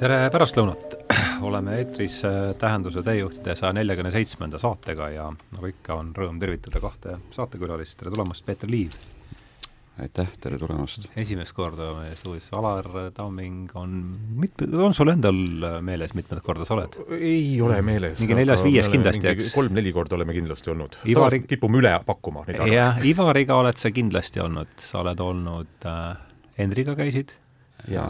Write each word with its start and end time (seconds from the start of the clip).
tere 0.00 0.16
pärastlõunat! 0.32 0.94
oleme 1.48 1.76
eetris 1.80 2.22
äh, 2.24 2.40
Tähenduse 2.58 3.02
teejuhtide 3.04 3.56
saja 3.58 3.74
neljakümne 3.76 4.12
seitsmenda 4.14 4.60
saatega 4.60 5.10
ja 5.12 5.28
nagu 5.28 5.68
ikka, 5.68 5.96
on 6.00 6.14
rõõm 6.16 6.40
tervitada 6.40 6.80
kahte 6.80 7.18
saatekülalist, 7.34 7.98
tere 8.00 8.12
tulemast, 8.14 8.44
Peeter 8.46 8.70
Liiv! 8.70 8.96
aitäh, 10.00 10.32
tere 10.40 10.56
tulemast! 10.62 11.04
esimest 11.20 11.52
korda 11.56 11.90
meie 11.98 12.16
stuudios, 12.16 12.48
Alar 12.56 12.88
Tamming 13.16 13.76
on 13.76 13.94
mitme, 14.40 14.70
on 14.88 14.96
sul 14.96 15.12
endal 15.12 15.36
meeles, 15.84 16.16
mitmendat 16.16 16.46
korda 16.48 16.64
sa 16.68 16.78
oled? 16.78 16.96
ei 17.20 17.60
ole 17.60 17.82
meeles. 17.84 18.22
mingi 18.24 18.40
neljas-viies 18.40 18.88
kindlasti, 18.92 19.28
eks? 19.34 19.52
kolm-neli 19.52 19.92
korda 19.96 20.16
oleme 20.16 20.36
kindlasti 20.38 20.72
olnud. 20.72 21.00
Ivari... 21.12 21.44
kipume 21.44 21.82
üle 21.82 21.92
pakkuma 22.08 22.46
jah, 22.72 23.02
Ivariga 23.04 23.60
oled 23.60 23.80
sa 23.80 23.92
kindlasti 23.92 24.40
olnud, 24.48 24.78
sa 24.80 25.04
oled 25.04 25.26
olnud 25.28 25.90
äh,, 25.92 26.14
Hendriga 26.56 26.96
käisid 26.96 27.36
ja, 27.88 28.08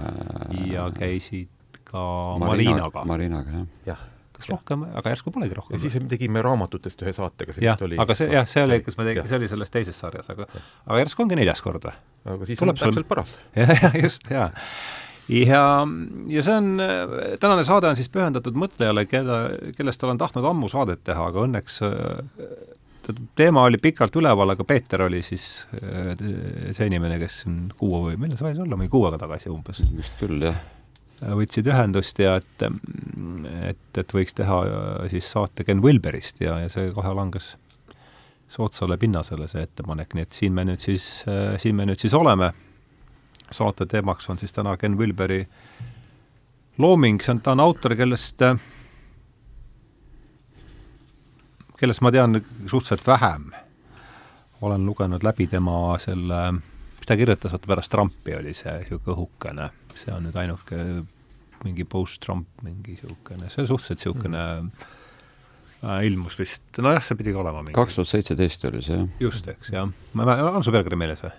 ja 0.71 0.87
käisid 0.95 1.51
ka 1.91 2.07
Marina, 2.41 2.77
Marinaga. 2.77 3.05
Marinaga, 3.09 3.55
jah. 3.59 3.67
jah. 3.93 4.07
kas 4.37 4.49
rohkem, 4.53 4.87
aga 4.97 5.13
järsku 5.13 5.33
polegi 5.35 5.57
rohkem? 5.59 5.77
ja 5.77 5.83
siis 5.83 5.99
me 6.01 6.09
tegime 6.09 6.43
raamatutest 6.45 7.03
ühe 7.05 7.13
saatega, 7.17 7.57
see 7.57 7.67
vist 7.67 7.85
oli 7.87 7.99
aga 8.01 8.17
see, 8.17 8.31
jah, 8.33 8.49
see 8.49 8.65
oli, 8.65 8.81
kus 8.87 8.97
me 9.01 9.09
tegime, 9.11 9.29
see 9.29 9.41
oli 9.41 9.51
selles 9.53 9.75
teises 9.75 10.01
sarjas, 10.01 10.31
aga 10.33 10.49
aga 10.55 11.03
järsku 11.03 11.27
ongi 11.27 11.39
neljas 11.41 11.61
kord 11.67 11.85
või? 11.89 11.95
aga 12.35 12.49
siis 12.49 12.63
Tuleb 12.63 12.77
on 12.77 12.81
sul- 12.81 12.95
täpselt 12.95 13.11
paras. 13.11 13.37
jah, 13.61 13.75
jah, 13.77 14.01
just, 14.01 14.31
jaa. 14.33 14.49
ja, 15.37 15.63
ja 16.37 16.47
see 16.47 16.57
on, 16.57 16.73
tänane 17.43 17.67
saade 17.69 17.91
on 17.93 18.01
siis 18.01 18.11
pühendatud 18.13 18.57
mõtlejale, 18.59 19.05
keda, 19.11 19.43
kellest 19.77 20.09
olen 20.09 20.21
tahtnud 20.21 20.49
ammu 20.55 20.73
saadet 20.73 21.05
teha, 21.07 21.29
aga 21.33 21.45
õnneks 21.47 21.81
äh, 21.87 22.59
teema 23.37 23.63
oli 23.69 23.79
pikalt 23.83 24.17
üleval, 24.17 24.55
aga 24.55 24.65
Peeter 24.65 25.05
oli 25.07 25.23
siis 25.25 25.67
äh, 25.77 26.13
see 26.77 26.89
inimene, 26.91 27.19
kes 27.23 27.43
kuu 27.79 28.05
või 28.09 28.19
millal 28.21 28.39
see 28.41 28.51
võis 28.51 28.61
olla, 28.65 28.79
mingi 28.81 28.93
kuu 28.93 29.07
aega 29.09 29.21
tagasi 29.25 29.51
umbes, 29.53 29.83
vist 29.97 30.19
küll, 30.21 30.49
jah. 30.49 30.61
Võtsid 31.21 31.69
ühendust 31.69 32.19
ja 32.19 32.39
et, 32.41 32.63
et, 32.65 33.99
et 34.03 34.15
võiks 34.17 34.37
teha 34.37 34.61
äh, 34.67 35.11
siis 35.13 35.29
saate 35.33 35.65
Ken 35.69 35.83
Wilberist 35.85 36.41
ja, 36.41 36.59
ja 36.63 36.71
see 36.73 36.93
kohe 36.97 37.13
langes 37.17 37.55
soodsale 38.51 38.97
pinnasele, 38.99 39.47
see 39.49 39.63
ettepanek, 39.63 40.15
nii 40.17 40.27
et 40.27 40.35
siin 40.35 40.55
me 40.57 40.65
nüüd 40.67 40.83
siis, 40.83 41.05
siin 41.63 41.77
me 41.79 41.85
nüüd 41.87 42.01
siis 42.03 42.17
oleme. 42.19 42.51
saate 43.51 43.87
teemaks 43.87 44.31
on 44.31 44.39
siis 44.39 44.53
täna 44.53 44.77
Ken 44.77 44.99
Wilberi 44.99 45.45
looming, 46.79 47.23
see 47.23 47.35
on, 47.35 47.41
ta 47.41 47.55
on 47.55 47.61
autor, 47.61 47.95
kellest, 47.99 48.43
kellest 51.81 52.05
ma 52.05 52.13
tean 52.15 52.41
suhteliselt 52.67 53.07
vähem. 53.07 53.51
olen 54.61 54.87
lugenud 54.87 55.23
läbi 55.25 55.47
tema 55.47 55.99
selle, 55.99 56.53
mis 56.53 57.07
ta 57.07 57.17
kirjutas, 57.17 57.53
vaata 57.53 57.67
pärast 57.67 57.91
Trumpi 57.91 58.35
oli 58.37 58.55
see 58.55 58.75
niisugune 58.83 59.15
õhukene, 59.15 59.69
see 60.01 60.15
on 60.15 60.25
nüüd 60.29 60.39
ainuke 60.41 60.79
mingi 61.67 61.85
post-Trump, 61.89 62.49
mingi 62.65 62.97
niisugune, 62.97 63.51
see 63.53 63.63
on 63.65 63.69
suhteliselt 63.69 64.01
niisugune 64.01 64.45
äh, 65.85 66.01
ilmus 66.09 66.39
vist, 66.41 66.65
nojah, 66.81 67.03
see 67.05 67.19
pidi 67.19 67.35
ka 67.37 67.43
olema 67.43 67.65
mingi 67.65 67.77
kaks 67.77 67.99
tuhat 67.99 68.11
seitseteist 68.15 68.67
oli 68.71 68.83
see, 68.85 68.97
jah. 69.03 69.21
just, 69.27 69.49
eks, 69.53 69.73
jah. 69.75 69.91
ma, 70.17 70.27
ma, 70.29 70.39
on 70.55 70.65
sul 70.65 70.77
pealkiri 70.77 70.99
meeles 71.01 71.23
või? 71.25 71.37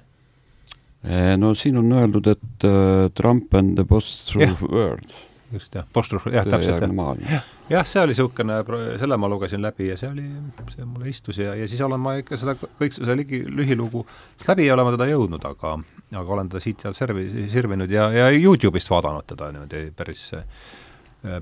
Eh, 1.01 1.33
no 1.41 1.55
siin 1.57 1.79
on 1.81 1.89
öeldud, 1.97 2.27
et 2.29 2.65
uh, 2.69 3.07
Trump 3.17 3.55
and 3.57 3.73
the 3.79 3.85
post-truth 3.89 4.61
world. 4.69 5.15
just, 5.51 5.73
jah, 5.73 5.87
Postrus, 5.93 6.27
jah, 6.29 6.45
täpselt, 6.45 6.85
jah. 7.25 7.49
jah, 7.71 7.87
see 7.87 8.03
oli 8.03 8.13
niisugune, 8.13 8.61
selle 9.01 9.17
ma 9.19 9.31
lugesin 9.31 9.65
läbi 9.65 9.89
ja 9.89 9.97
see 9.99 10.11
oli, 10.11 10.27
see 10.75 10.85
mulle 10.85 11.09
istus 11.09 11.41
ja, 11.41 11.57
ja 11.57 11.65
siis 11.67 11.81
olen 11.81 11.99
ma 11.99 12.19
ikka 12.21 12.37
seda 12.39 12.53
kõik 12.55 12.93
see 12.93 13.17
ligi, 13.17 13.41
lühilugu, 13.49 14.05
läbi 14.45 14.69
ei 14.69 14.75
ole 14.75 14.85
ma 14.85 14.93
teda 14.93 15.09
jõudnud, 15.09 15.49
aga 15.49 15.79
aga 16.11 16.33
olen 16.35 16.51
teda 16.51 16.63
siit-sealt 16.63 16.97
servi, 16.97 17.27
sirvinud 17.51 17.91
ja, 17.91 18.09
ja 18.11 18.29
Youtube'ist 18.35 18.91
vaadanud 18.91 19.27
teda 19.31 19.51
niimoodi 19.55 19.85
päris 19.95 20.25
äh, 20.35 20.45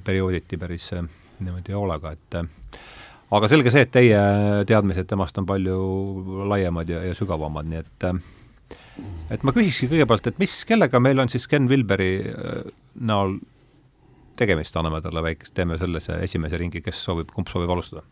periooditi 0.04 0.58
päris 0.62 0.92
äh, 0.94 1.06
niimoodi 1.40 1.74
hoolega, 1.74 2.14
et 2.14 2.40
äh, 2.42 2.82
aga 3.32 3.50
selge 3.52 3.74
see, 3.74 3.86
et 3.86 3.94
teie 3.94 4.20
teadmised 4.70 5.10
temast 5.10 5.38
on 5.42 5.48
palju 5.50 5.80
laiemad 6.50 6.90
ja, 6.90 7.02
ja 7.08 7.16
sügavamad, 7.18 7.70
nii 7.70 7.82
et 7.82 8.10
et 9.34 9.46
ma 9.48 9.54
küsikski 9.56 9.90
kõigepealt, 9.94 10.28
et 10.32 10.40
mis, 10.42 10.54
kellega 10.68 11.00
meil 11.02 11.22
on 11.24 11.32
siis 11.32 11.48
Ken 11.50 11.70
Wilberi 11.70 12.12
äh, 12.30 12.62
näol 13.00 13.38
tegemist, 14.40 14.76
anname 14.80 15.02
talle 15.04 15.24
väikest, 15.24 15.54
teeme 15.56 15.78
sellise 15.80 16.22
esimese 16.24 16.60
ringi, 16.60 16.82
kes 16.84 17.02
soovib, 17.08 17.32
kumb 17.36 17.50
soovib 17.52 17.72
alustada? 17.74 18.06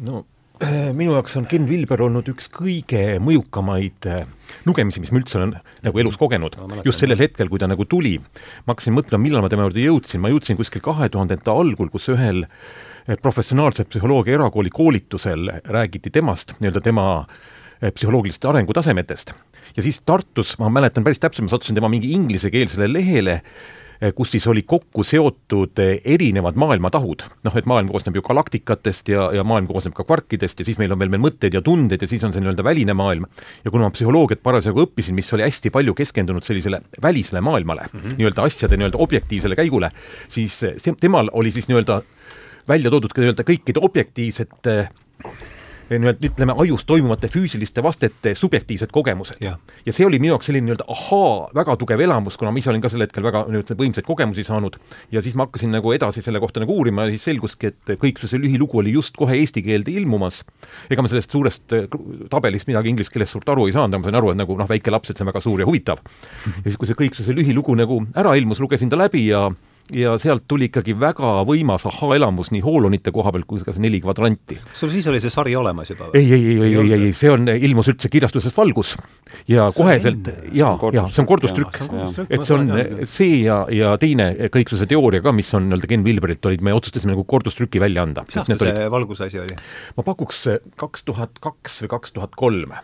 no 0.00 0.24
minu 1.00 1.14
jaoks 1.14 1.38
on 1.40 1.46
Ken 1.48 1.64
Wilber 1.68 2.02
olnud 2.04 2.26
üks 2.32 2.50
kõige 2.52 3.16
mõjukamaid 3.24 4.08
äh, 4.10 4.24
lugemisi, 4.68 5.00
mis 5.00 5.12
ma 5.12 5.20
üldse 5.22 5.38
olen 5.38 5.54
nagu 5.86 6.02
elus 6.02 6.18
kogenud 6.20 6.56
mäletan. 6.58 6.84
just 6.88 7.00
sellel 7.00 7.20
hetkel, 7.20 7.48
kui 7.48 7.60
ta 7.62 7.68
nagu 7.70 7.86
tuli. 7.88 8.18
ma 8.66 8.74
hakkasin 8.74 8.96
mõtlema, 8.96 9.22
millal 9.24 9.44
ma 9.44 9.50
tema 9.52 9.64
juurde 9.66 9.86
jõudsin, 9.86 10.20
ma 10.20 10.32
jõudsin 10.32 10.58
kuskil 10.60 10.84
kahe 10.84 11.08
tuhandete 11.12 11.52
algul, 11.52 11.88
kus 11.92 12.10
ühel 12.12 12.44
eh, 12.44 13.16
professionaalse 13.16 13.86
psühholoogia 13.88 14.36
erakooli 14.36 14.72
koolitusel 14.74 15.48
räägiti 15.64 16.12
temast, 16.12 16.52
nii-öelda 16.60 16.84
tema 16.84 17.06
eh, 17.80 17.88
psühholoogilistest 17.88 18.50
arengutasemetest. 18.52 19.32
ja 19.76 19.86
siis 19.86 20.02
Tartus, 20.04 20.58
ma 20.60 20.68
mäletan 20.68 21.06
päris 21.06 21.22
täpselt, 21.22 21.48
ma 21.48 21.56
sattusin 21.56 21.78
tema 21.78 21.88
mingi 21.88 22.12
inglisekeelsele 22.18 22.92
lehele, 22.92 23.40
eh, 23.40 23.79
kus 24.16 24.30
siis 24.32 24.46
oli 24.48 24.62
kokku 24.64 25.04
seotud 25.04 25.80
eh, 25.82 25.98
erinevad 26.04 26.56
maailmatahud. 26.60 27.24
noh, 27.44 27.56
et 27.56 27.66
maailm 27.68 27.90
koosneb 27.92 28.16
ju 28.16 28.22
galaktikatest 28.24 29.12
ja, 29.12 29.28
ja 29.36 29.44
maailm 29.44 29.68
koosneb 29.68 29.94
ka 29.96 30.06
kvarkidest 30.08 30.62
ja 30.62 30.68
siis 30.68 30.80
meil 30.80 30.94
on 30.94 31.02
veel 31.02 31.12
meil 31.12 31.22
mõtted 31.26 31.54
ja 31.54 31.60
tunded 31.64 32.00
ja 32.00 32.08
siis 32.08 32.24
on 32.24 32.32
see 32.32 32.40
nii-öelda 32.40 32.64
väline 32.64 32.96
maailm. 32.96 33.28
ja 33.64 33.70
kuna 33.70 33.90
ma 33.90 33.94
psühholoogiat 33.94 34.42
parasjagu 34.42 34.86
õppisin, 34.86 35.18
mis 35.18 35.28
oli 35.36 35.44
hästi 35.44 35.72
palju 35.74 35.94
keskendunud 35.94 36.46
sellisele 36.46 36.80
välisele 37.02 37.44
maailmale 37.44 37.86
mm, 37.92 38.00
-hmm. 38.00 38.16
nii-öelda 38.18 38.48
asjade 38.48 38.80
nii-öelda 38.80 38.98
objektiivsele 38.98 39.56
käigule, 39.56 39.92
siis 40.28 40.62
eh, 40.64 40.74
see, 40.80 40.96
temal 41.00 41.28
oli 41.32 41.52
siis 41.52 41.68
nii-öelda 41.68 42.00
välja 42.68 42.90
toodud 42.90 43.12
ka 43.12 43.20
nii-öelda 43.20 43.44
kõikide 43.44 43.84
objektiivsete 43.84 44.76
nii-öelda 45.98 46.28
ütleme, 46.30 46.54
ajus 46.62 46.84
toimuvate 46.86 47.28
füüsiliste 47.28 47.82
vastete 47.82 48.34
subjektiivsed 48.38 48.92
kogemused. 48.94 49.40
Ja 49.86 49.92
see 49.92 50.06
oli 50.06 50.20
minu 50.22 50.34
jaoks 50.34 50.50
selline 50.50 50.68
nii-öelda 50.68 50.86
ahaa, 50.92 51.48
väga 51.56 51.76
tugev 51.80 52.02
elamus, 52.04 52.36
kuna 52.38 52.52
ma 52.54 52.62
ise 52.62 52.70
olin 52.70 52.84
ka 52.84 52.90
sel 52.92 53.02
hetkel 53.04 53.24
väga 53.26 53.44
nii-öelda 53.48 53.76
võimsaid 53.80 54.06
kogemusi 54.06 54.44
saanud 54.46 54.78
ja 55.10 55.22
siis 55.24 55.34
ma 55.38 55.48
hakkasin 55.48 55.74
nagu 55.74 55.94
edasi 55.96 56.22
selle 56.22 56.42
kohta 56.42 56.62
nagu 56.62 56.76
uurima 56.76 57.08
ja 57.08 57.14
siis 57.14 57.26
selguski, 57.30 57.72
et 57.72 57.94
kõiksuse 58.02 58.38
lühilugu 58.38 58.82
oli 58.82 58.94
just 58.94 59.16
kohe 59.18 59.38
eesti 59.40 59.64
keelde 59.66 59.94
ilmumas. 59.98 60.44
ega 60.90 61.02
ma 61.02 61.10
sellest 61.10 61.34
suurest 61.34 61.74
äh, 61.74 61.88
tabelist 62.30 62.70
midagi 62.70 62.92
inglise 62.92 63.10
keeles 63.10 63.32
suurt 63.34 63.48
aru 63.48 63.66
ei 63.66 63.74
saanud, 63.74 63.94
aga 63.94 64.04
ma 64.04 64.10
sain 64.10 64.20
aru, 64.20 64.30
et 64.34 64.40
nagu 64.42 64.58
noh, 64.58 64.70
väike 64.70 64.94
laps, 64.94 65.10
et 65.10 65.18
see 65.18 65.26
on 65.26 65.32
väga 65.32 65.42
suur 65.42 65.60
ja 65.60 65.66
huvitav. 65.66 66.04
ja 66.46 66.68
siis, 66.68 66.78
kui 66.78 66.90
see 66.90 66.98
kõiksuse 67.02 67.34
lühilugu 67.34 67.74
nagu 67.78 68.02
ära 68.14 68.36
ilmus, 68.38 68.62
lugesin 68.62 68.92
ta 68.92 69.00
läbi 69.00 69.26
ja 69.26 69.48
ja 69.96 70.14
sealt 70.20 70.44
tuli 70.50 70.68
ikkagi 70.70 70.94
väga 70.98 71.32
võimas 71.48 71.86
ahhaa-elamus 71.88 72.52
nii 72.54 72.62
hoolonite 72.64 73.12
koha 73.14 73.32
pealt 73.34 73.48
kui 73.50 73.62
ka 73.64 73.74
see 73.74 73.84
neli 73.84 74.00
kvadranti 74.02 74.58
sul 74.76 74.92
siis 74.92 75.06
oli 75.10 75.20
see 75.22 75.32
sari 75.32 75.54
olemas 75.58 75.90
juba 75.92 76.10
või? 76.10 76.20
ei, 76.20 76.32
ei, 76.36 76.46
ei, 76.52 76.58
ei, 76.68 76.76
ei, 76.80 77.06
ei, 77.08 77.14
see 77.16 77.32
on, 77.32 77.48
ilmus 77.50 77.90
üldse 77.92 78.10
kirjastuses 78.12 78.56
Valgus 78.56 78.96
ja 79.50 79.68
See 79.70 79.82
on 79.82 79.86
koheselt 79.86 80.30
enne. 80.32 80.52
ja, 80.56 80.74
See 80.76 80.90
on 80.90 80.98
ja 80.98 81.06
see 81.08 81.22
on 81.24 81.30
kordustrükk 81.30 81.80
et 82.28 82.46
see 82.46 82.56
on 82.56 82.74
see 83.08 83.40
ja, 83.44 83.62
ja 83.74 83.94
teine 84.02 84.32
kõiksuse 84.52 84.88
teooria 84.90 85.24
ka, 85.24 85.34
mis 85.36 85.50
on 85.56 85.68
nii-öelda 85.68 85.90
Ken 85.90 86.06
Wilberilt 86.06 86.50
olid, 86.50 86.64
me 86.66 86.74
otsustasime 86.76 87.14
nagu 87.14 87.24
kordustrüki 87.28 87.82
välja 87.82 88.04
anda. 88.06 88.26
mis 88.28 88.40
aasta 88.40 88.58
see 88.60 88.86
valguse 88.92 89.26
asi 89.30 89.42
oli? 89.42 89.58
ma 89.96 90.06
pakuks 90.06 90.46
kaks 90.80 91.06
tuhat 91.08 91.42
kaks 91.42 91.82
või 91.84 91.94
kaks 91.96 92.16
tuhat 92.16 92.38
kolm. 92.38 92.76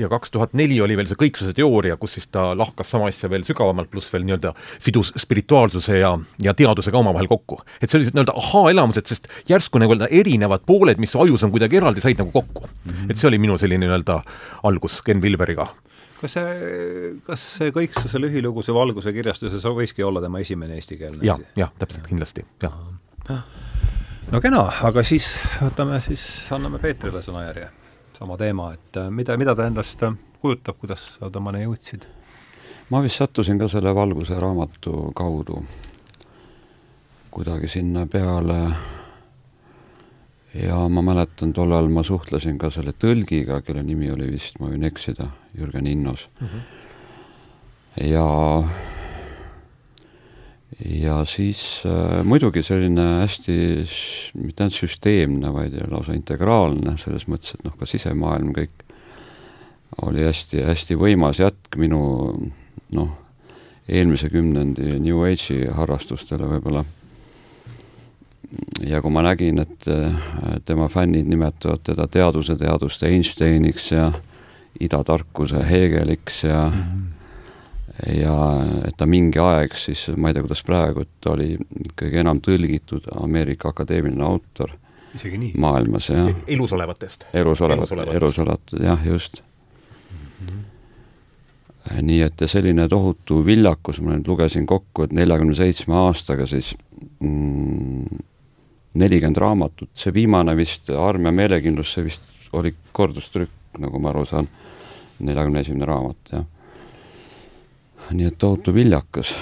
Ja 0.00 0.08
kaks 0.10 0.32
tuhat 0.34 0.54
neli 0.56 0.78
oli 0.82 0.96
veel 0.98 1.08
see 1.10 1.18
kõiksuse 1.20 1.54
teooria, 1.56 1.96
kus 2.00 2.16
siis 2.16 2.28
ta 2.32 2.50
lahkas 2.58 2.90
sama 2.94 3.10
asja 3.10 3.30
veel 3.32 3.44
sügavamalt, 3.46 3.90
pluss 3.92 4.12
veel 4.12 4.24
nii-öelda 4.26 4.54
sidus 4.78 5.12
spirituaalsuse 5.20 6.00
ja, 6.00 6.14
ja 6.42 6.54
teadusega 6.56 7.00
omavahel 7.00 7.28
kokku. 7.30 7.60
et 7.80 7.90
see 7.90 8.00
oli 8.00 8.10
nii-öelda 8.10 8.36
ahaa-elamused, 8.40 9.10
sest 9.10 9.28
järsku 9.50 9.82
nagu 9.82 9.96
erinevad 10.08 10.64
pooled, 10.66 11.00
mis 11.02 11.14
ajus 11.16 11.44
on 11.46 11.54
kuidagi 11.54 11.80
eraldi, 11.80 12.02
said 12.04 12.20
nagu 12.20 12.32
kokku 12.34 12.66
mm. 12.66 12.90
-hmm. 12.90 13.10
et 13.10 13.20
see 13.20 13.28
oli 13.28 13.40
minu 13.42 13.58
selline 13.58 13.86
nii-öelda 13.86 14.20
algus 14.62 15.00
Ken 15.02 15.22
Wilberiga. 15.22 15.68
kas 16.20 16.36
see, 16.36 17.16
kas 17.26 17.48
see 17.58 17.74
kõiksuse 17.74 18.20
lühilugu, 18.20 18.62
see 18.62 18.74
valguse 18.76 19.12
kirjastuses 19.12 19.64
võiski 19.64 20.04
olla 20.04 20.20
tema 20.20 20.40
esimene 20.40 20.76
eestikeelne 20.80 21.24
jah 21.24 21.40
asi?, 21.40 21.48
jah, 21.56 21.72
täpselt, 21.78 22.06
kindlasti, 22.08 22.46
jah. 22.62 22.76
no 24.30 24.40
kena, 24.40 24.64
aga 24.88 25.04
siis 25.04 25.36
võtame 25.60 26.00
siis, 26.04 26.24
anname 26.52 26.78
Peetrile 26.78 27.22
sõnajärje. 27.24 27.79
Sama 28.20 28.36
teema, 28.36 28.72
et 28.76 28.96
äh, 29.00 29.10
mida, 29.10 29.36
mida 29.40 29.54
ta 29.56 29.66
endast 29.66 30.02
äh, 30.04 30.16
kujutab, 30.42 30.76
kuidas 30.80 31.06
sa 31.16 31.30
temani 31.32 31.64
jõudsid? 31.64 32.04
ma 32.90 33.00
vist 33.00 33.16
sattusin 33.16 33.58
ka 33.58 33.68
selle 33.70 33.94
Valguse 33.96 34.36
raamatu 34.40 35.12
kaudu 35.16 35.62
kuidagi 37.30 37.68
sinna 37.70 38.04
peale 38.10 38.58
ja 40.54 40.82
ma 40.88 41.02
mäletan, 41.06 41.54
tollal 41.56 41.88
ma 41.88 42.02
suhtlesin 42.02 42.58
ka 42.58 42.70
selle 42.74 42.92
tõlgiga, 42.92 43.62
kelle 43.64 43.86
nimi 43.86 44.10
oli 44.10 44.28
vist, 44.34 44.58
ma 44.60 44.68
võin 44.68 44.84
eksida, 44.84 45.30
Jürgen 45.56 45.86
Innos 45.86 46.28
mm. 46.40 46.46
-hmm. 46.46 46.62
ja 48.10 48.26
ja 50.84 51.24
siis 51.24 51.82
äh, 51.86 52.24
muidugi 52.24 52.62
selline 52.62 53.06
hästi 53.20 53.56
mitte 54.40 54.64
ainult 54.64 54.78
süsteemne, 54.78 55.52
vaid 55.52 55.76
lausa 55.90 56.14
integraalne, 56.16 56.96
selles 57.00 57.26
mõttes, 57.28 57.54
et 57.54 57.66
noh, 57.66 57.74
ka 57.78 57.88
sisemaailm 57.88 58.54
kõik 58.56 58.86
oli 60.06 60.24
hästi-hästi 60.24 60.96
võimas 60.96 61.42
jätk 61.42 61.76
minu 61.80 62.00
noh, 62.96 63.12
eelmise 63.90 64.30
kümnendi 64.32 64.96
New 65.02 65.20
Age'i 65.26 65.68
harrastustele 65.74 66.48
võib-olla. 66.54 66.84
ja 68.86 69.02
kui 69.02 69.12
ma 69.12 69.22
nägin, 69.22 69.58
et 69.58 69.86
tema 70.64 70.88
fännid 70.88 71.28
nimetavad 71.28 71.82
teda 71.84 72.06
teaduse 72.06 72.56
teaduste 72.56 73.10
Einsteiniks 73.10 73.92
ja 73.92 74.12
idatarkuse 74.80 75.66
Hegeliks 75.68 76.44
ja 76.44 76.68
mm 76.68 76.82
-hmm 76.82 77.19
ja 78.06 78.34
et 78.88 78.96
ta 78.96 79.06
mingi 79.06 79.40
aeg 79.42 79.74
siis, 79.76 80.06
ma 80.16 80.30
ei 80.30 80.36
tea, 80.36 80.44
kuidas 80.46 80.62
praegu, 80.66 81.04
et 81.04 81.10
ta 81.20 81.34
oli 81.34 81.54
kõige 81.98 82.22
enam 82.22 82.40
tõlgitud 82.44 83.10
Ameerika 83.20 83.74
akadeemiline 83.74 84.24
autor 84.24 84.76
isegi 85.14 85.38
nii? 85.40 85.52
maailmas, 85.60 86.10
jah. 86.10 86.30
E-, 86.30 86.54
elus 86.54 86.72
olevatest? 86.76 87.26
elus 87.34 87.62
olevat, 87.66 87.92
elus 88.14 88.38
olevat, 88.38 88.74
jah, 88.80 89.06
just 89.06 89.42
mm. 89.42 90.46
-hmm. 90.46 92.02
nii 92.02 92.20
et 92.22 92.46
selline 92.46 92.88
tohutu 92.88 93.44
viljakus, 93.46 94.00
ma 94.00 94.16
nüüd 94.16 94.28
lugesin 94.28 94.66
kokku, 94.66 95.04
et 95.04 95.12
neljakümne 95.12 95.54
seitsme 95.54 95.96
aastaga 96.06 96.46
siis 96.46 96.74
mm, 97.20 98.22
nelikümmend 98.94 99.36
mm, 99.36 99.40
raamatut, 99.40 99.90
see 99.94 100.14
viimane 100.14 100.56
vist, 100.56 100.90
Arm 100.90 101.26
ja 101.26 101.32
meelekindlus, 101.32 101.92
see 101.92 102.04
vist 102.04 102.22
oli 102.52 102.74
kordustrükk, 102.92 103.52
nagu 103.78 103.98
ma 103.98 104.10
aru 104.10 104.24
saan, 104.26 104.48
neljakümne 105.18 105.60
esimene 105.60 105.86
raamat, 105.86 106.32
jah. 106.32 106.48
Nii 108.12 108.30
et 108.30 108.38
tohutu 108.38 108.74
viljakas 108.74 109.34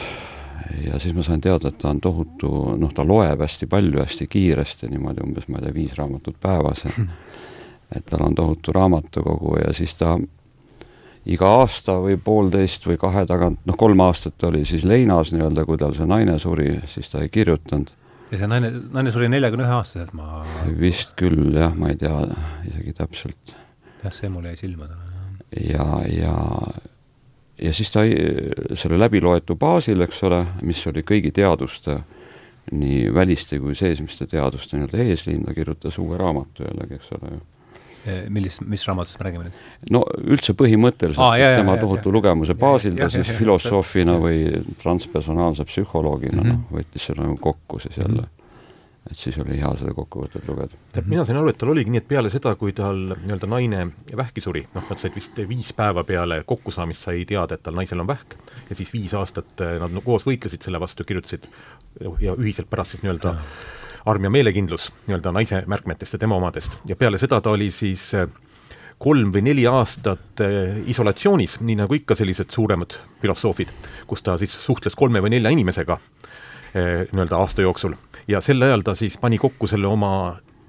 ja 0.84 0.98
siis 0.98 1.14
ma 1.16 1.22
sain 1.22 1.40
teada, 1.40 1.68
et 1.68 1.78
ta 1.78 1.90
on 1.90 2.00
tohutu, 2.00 2.50
noh, 2.78 2.92
ta 2.94 3.06
loeb 3.06 3.40
hästi 3.40 3.66
palju, 3.70 4.00
hästi 4.02 4.26
kiiresti, 4.30 4.90
niimoodi 4.92 5.24
umbes, 5.24 5.48
ma 5.48 5.60
ei 5.60 5.68
tea, 5.68 5.74
viis 5.74 5.94
raamatut 5.98 6.36
päevas 6.40 6.84
et 7.96 8.06
tal 8.06 8.26
on 8.26 8.34
tohutu 8.34 8.72
raamatukogu 8.72 9.56
ja 9.62 9.72
siis 9.72 9.96
ta 9.98 10.16
iga 11.28 11.52
aasta 11.60 11.98
või 12.02 12.16
poolteist 12.24 12.86
või 12.88 12.98
kahe 13.00 13.24
tagant, 13.28 13.60
noh, 13.68 13.76
kolm 13.76 14.00
aastat 14.04 14.44
oli 14.48 14.64
siis 14.68 14.84
leinas 14.88 15.32
nii-öelda, 15.34 15.64
kui 15.68 15.80
tal 15.80 15.96
see 15.96 16.08
naine 16.08 16.38
suri, 16.40 16.78
siis 16.88 17.10
ta 17.12 17.22
ei 17.24 17.32
kirjutanud. 17.32 17.90
ja 18.30 18.40
see 18.40 18.50
naine, 18.50 18.72
naine 18.92 19.12
suri 19.12 19.30
neljakümne 19.32 19.66
ühe 19.66 19.78
aastaselt, 19.78 20.12
ma 20.16 20.44
vist 20.80 21.16
küll 21.20 21.56
jah, 21.56 21.74
ma 21.76 21.92
ei 21.92 22.00
tea 22.00 22.14
isegi 22.68 22.94
täpselt. 23.00 23.56
jah, 24.04 24.12
see 24.12 24.30
mul 24.32 24.48
jäi 24.48 24.56
silma 24.56 24.88
täna. 24.88 25.26
ja, 25.56 25.88
ja 26.12 26.36
ja 27.62 27.72
siis 27.74 27.90
ta 27.92 28.04
selle 28.78 28.98
läbiloetu 29.00 29.56
baasil, 29.56 30.00
eks 30.06 30.22
ole, 30.28 30.44
mis 30.62 30.80
oli 30.90 31.04
kõigi 31.06 31.32
teaduste, 31.34 32.00
nii 32.72 33.08
väliste 33.14 33.58
kui 33.62 33.76
seesmiste 33.78 34.26
teaduste 34.28 34.76
nii-öelda 34.76 35.04
eesliin, 35.04 35.44
ta 35.46 35.54
kirjutas 35.56 35.98
uue 35.98 36.18
raamatu 36.20 36.66
jällegi, 36.66 36.98
eks 37.00 37.14
ole 37.16 37.32
ju 37.32 37.40
e, 38.06 38.16
millist, 38.34 38.62
mis 38.68 38.84
raamatust 38.88 39.18
me 39.18 39.28
räägime 39.28 39.48
nüüd? 39.48 39.60
no 39.94 40.02
üldse 40.20 40.54
põhimõtteliselt 40.58 41.24
ah, 41.24 41.36
jah, 41.40 41.56
tema 41.58 41.76
jah, 41.76 41.84
tohutu 41.86 42.10
jah, 42.10 42.18
lugemuse 42.18 42.58
baasil 42.58 42.98
ta 42.98 43.08
siis 43.12 43.30
filosoofina 43.38 44.18
või 44.22 44.42
transpersonaalse 44.82 45.66
psühholoogina 45.68 46.42
mm 46.42 46.50
-hmm. 46.50 46.58
noh, 46.58 46.80
võttis 46.80 47.08
selle 47.08 47.24
nagu 47.24 47.38
kokku 47.40 47.80
siis 47.84 47.96
jälle 47.96 48.20
mm. 48.20 48.26
-hmm 48.26 48.37
et 49.10 49.16
siis 49.16 49.38
oli 49.40 49.56
hea 49.58 49.70
seda 49.78 49.92
kokkuvõtet 49.96 50.48
lugeda. 50.48 50.78
tead, 50.92 51.08
mina 51.08 51.24
sain 51.24 51.38
aru, 51.40 51.52
et 51.52 51.58
tal 51.60 51.72
oligi 51.72 51.92
nii, 51.92 52.02
et 52.02 52.08
peale 52.08 52.30
seda, 52.32 52.54
kui 52.60 52.74
tal 52.76 52.98
nii-öelda 53.14 53.48
naine 53.50 53.82
vähki 54.16 54.42
suri, 54.44 54.64
noh, 54.74 54.84
nad 54.90 55.00
said 55.00 55.16
vist 55.16 55.38
viis 55.48 55.70
päeva 55.76 56.04
peale 56.08 56.42
kokkusaamist 56.48 57.08
sai 57.08 57.24
teada, 57.28 57.56
et 57.56 57.64
tal 57.64 57.76
naisel 57.78 58.02
on 58.04 58.08
vähk, 58.10 58.36
ja 58.68 58.78
siis 58.78 58.92
viis 58.92 59.14
aastat 59.16 59.64
eh, 59.64 59.76
nad 59.80 59.94
no, 59.94 60.02
koos 60.04 60.26
võitlesid 60.28 60.64
selle 60.66 60.80
vastu, 60.82 61.06
kirjutasid 61.08 61.48
ja 62.22 62.34
ühiselt 62.36 62.68
pärast 62.70 62.96
siis 62.96 63.04
nii-öelda 63.04 63.34
arm 64.08 64.28
ja 64.28 64.32
meelekindlus 64.32 64.90
nii-öelda 65.06 65.32
naise 65.34 65.62
märkmetest 65.66 66.14
ja 66.14 66.20
tema 66.22 66.36
omadest 66.38 66.76
ja 66.88 66.96
peale 66.96 67.18
seda 67.20 67.40
ta 67.44 67.54
oli 67.56 67.70
siis 67.74 68.10
eh, 68.18 68.28
kolm 68.98 69.32
või 69.34 69.44
neli 69.48 69.64
aastat 69.70 70.42
eh, 70.44 70.82
isolatsioonis, 70.90 71.60
nii 71.64 71.80
nagu 71.80 71.96
ikka 71.96 72.18
sellised 72.18 72.52
suuremad 72.52 72.98
filosoofid, 73.22 73.72
kus 74.10 74.26
ta 74.26 74.36
siis 74.40 74.52
suhtles 74.52 74.98
kolme 74.98 75.24
või 75.24 75.38
nelja 75.38 75.54
inimesega 75.54 76.00
nii-öelda 76.68 77.38
aasta 77.40 77.62
jooksul 77.64 77.94
ja 78.28 78.40
sel 78.44 78.62
ajal 78.62 78.84
ta 78.86 78.94
siis 78.94 79.18
pani 79.18 79.38
kokku 79.38 79.66
selle 79.66 79.86
oma 79.86 80.12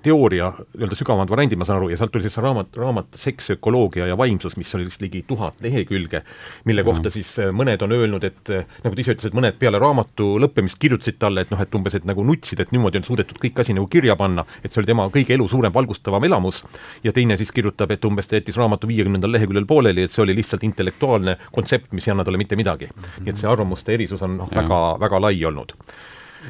teooria 0.03 0.53
nii-öelda 0.57 0.95
sügavamad 0.95 1.29
variandid, 1.31 1.59
ma 1.59 1.65
saan 1.67 1.79
aru, 1.81 1.89
ja 1.91 1.97
sealt 1.99 2.13
tuli 2.13 2.23
siis 2.23 2.37
raamat, 2.39 2.77
raamat 2.79 3.17
Seks, 3.19 3.49
ökoloogia 3.55 4.07
ja 4.07 4.15
vaimsus, 4.17 4.55
mis 4.57 4.71
oli 4.75 4.85
vist 4.87 5.01
ligi 5.03 5.23
tuhat 5.27 5.59
lehekülge, 5.63 6.21
mille 6.69 6.83
kohta 6.87 7.11
siis 7.11 7.31
äh, 7.43 7.49
mõned 7.55 7.83
on 7.83 7.93
öelnud, 7.95 8.23
et 8.23 8.51
äh, 8.55 8.67
nagu 8.83 8.95
ta 8.95 9.03
ise 9.03 9.15
ütles, 9.15 9.27
et 9.27 9.35
mõned 9.35 9.57
peale 9.59 9.81
raamatu 9.81 10.29
lõppemist 10.39 10.79
kirjutasid 10.79 11.19
talle, 11.19 11.43
et 11.43 11.51
noh, 11.51 11.59
et 11.59 11.75
umbes, 11.75 11.97
et 11.99 12.07
nagu 12.07 12.23
nutsid, 12.25 12.61
et 12.63 12.71
niimoodi 12.75 13.01
on 13.01 13.07
suudetud 13.07 13.41
kõik 13.43 13.59
asi 13.63 13.75
nagu 13.75 13.89
kirja 13.91 14.15
panna, 14.19 14.45
et 14.63 14.71
see 14.71 14.81
oli 14.81 14.91
tema 14.91 15.09
kõige 15.13 15.35
elu 15.35 15.47
suurem 15.51 15.75
valgustavam 15.75 16.27
elamus, 16.29 16.63
ja 17.03 17.13
teine 17.15 17.37
siis 17.39 17.51
kirjutab, 17.55 17.91
et 17.91 18.07
umbes 18.07 18.29
ta 18.29 18.39
jättis 18.39 18.59
raamatu 18.59 18.87
viiekümnendal 18.87 19.35
leheküljel 19.35 19.67
pooleli, 19.67 20.07
et 20.07 20.15
see 20.15 20.23
oli 20.23 20.37
lihtsalt 20.37 20.63
intellektuaalne 20.67 21.35
kontsept, 21.51 21.91
mis 21.91 22.07
ei 22.07 22.15
anna 22.15 22.23
talle 22.23 22.39
mitte 22.39 22.55
midagi. 22.59 22.87
nii 23.19 23.33
et 23.33 23.41
see 23.41 23.51
arvamuste 23.51 23.93
erisus 23.93 24.23
on 24.23 24.39
noh, 24.39 24.55
väga, 24.55 24.79
väga 25.01 25.21
lai 25.27 25.43
olnud 25.45 25.75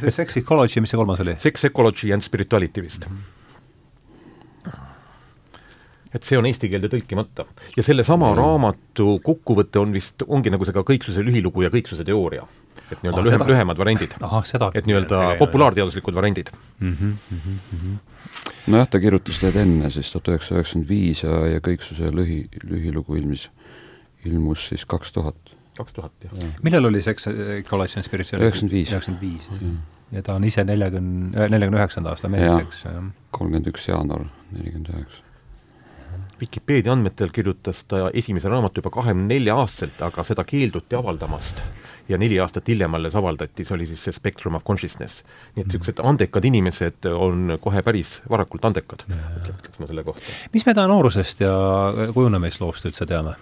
Sex 0.09 0.37
Ecology, 0.37 0.81
mis 0.81 0.93
see 0.93 0.97
kolmas 0.97 1.19
oli? 1.19 1.35
Sex 1.37 1.65
Ecology 1.65 2.13
and 2.13 2.25
Spirituality 2.25 2.81
vist 2.85 3.09
mm. 3.09 3.15
-hmm 3.15 3.39
et 6.13 6.25
see 6.25 6.37
on 6.39 6.47
eesti 6.49 6.69
keelde 6.71 6.89
tõlkimata. 6.91 7.45
ja 7.77 7.85
sellesama 7.85 8.31
mm. 8.31 8.39
raamatu 8.39 9.19
kokkuvõte 9.25 9.81
on 9.81 9.93
vist, 9.93 10.25
ongi 10.27 10.53
nagu 10.53 10.65
see 10.65 10.75
ka 10.75 10.83
kõiksuse 10.87 11.23
lühilugu 11.25 11.65
ja 11.65 11.71
kõiksuse 11.73 12.05
teooria. 12.05 12.47
et 12.89 13.03
nii-öelda 13.03 13.21
ah, 13.21 13.25
lühem, 13.27 13.45
lühemad 13.51 13.77
variandid. 13.77 14.15
et 14.73 14.89
nii-öelda 14.89 15.35
populaarteaduslikud 15.41 16.15
variandid 16.15 16.49
mm. 16.79 16.95
-hmm, 16.95 17.13
mm 17.31 17.39
-hmm. 17.83 17.97
nojah, 18.67 18.89
ta 18.89 18.99
kirjutas 18.99 19.41
need 19.43 19.55
enne 19.55 19.89
siis 19.89 20.11
tuhat 20.11 20.33
üheksasada 20.33 20.61
üheksakümmend 20.61 20.89
viis 20.89 21.23
ja, 21.23 21.45
ja 21.47 21.59
kõiksuse 21.59 22.11
lühi, 22.15 22.47
lühilugu 22.63 23.15
ilmus, 23.15 23.49
ilmus 24.25 24.67
siis 24.73 24.85
kaks 24.85 25.13
tuhat 25.13 25.37
kaks 25.79 25.95
tuhat, 25.95 26.27
jah. 26.27 26.51
millal 26.65 26.91
oli 26.91 27.01
Sex 27.05 27.29
Ecology 27.31 27.99
and 27.99 28.07
Spirituality? 28.07 28.45
üheksakümmend 28.49 28.75
viis. 28.75 28.91
üheksakümmend 28.91 29.23
viis, 29.23 29.97
ja 30.11 30.25
ta 30.25 30.35
on 30.39 30.45
ise 30.47 30.63
neljakümne, 30.67 31.47
neljakümne 31.53 31.81
üheksanda 31.81 32.13
aasta 32.13 32.29
mees, 32.31 32.53
eks. 32.59 32.85
kolmkümmend 33.35 33.71
üks 33.71 33.89
jaanuar, 33.89 34.27
nelikümmend 34.51 34.93
üheksa. 34.93 35.25
Vikipeedia 36.39 36.93
andmetel 36.95 37.33
kirjutas 37.35 37.81
ta 37.91 38.07
esimese 38.15 38.49
raamatu 38.49 38.79
juba 38.79 38.93
kahekümne 38.95 39.27
nelja 39.27 39.57
aastaselt, 39.59 39.99
aga 40.07 40.23
seda 40.23 40.45
keelduti 40.47 40.95
avaldamast. 40.95 41.63
ja 42.09 42.17
neli 42.17 42.39
aastat 42.41 42.67
hiljem 42.67 42.95
alles 42.97 43.13
avaldati, 43.15 43.61
see 43.65 43.75
oli 43.75 43.85
siis 43.85 44.01
see 44.07 44.15
Spectrum 44.15 44.55
of 44.57 44.63
Consciousness. 44.65 45.23
nii 45.55 45.61
et 45.61 45.67
niisugused 45.67 45.99
andekad 46.01 46.45
inimesed 46.45 47.09
on 47.11 47.57
kohe 47.61 47.83
päris 47.85 48.21
varakult 48.29 48.65
andekad, 48.65 49.03
ütleks 49.09 49.79
ma 49.79 49.91
selle 49.91 50.03
kohta. 50.07 50.37
mis 50.53 50.65
me 50.65 50.73
ta 50.73 50.87
noorusest 50.89 51.43
ja 51.45 51.53
kujunemisloost 52.15 52.89
üldse 52.89 53.05
teame? 53.05 53.35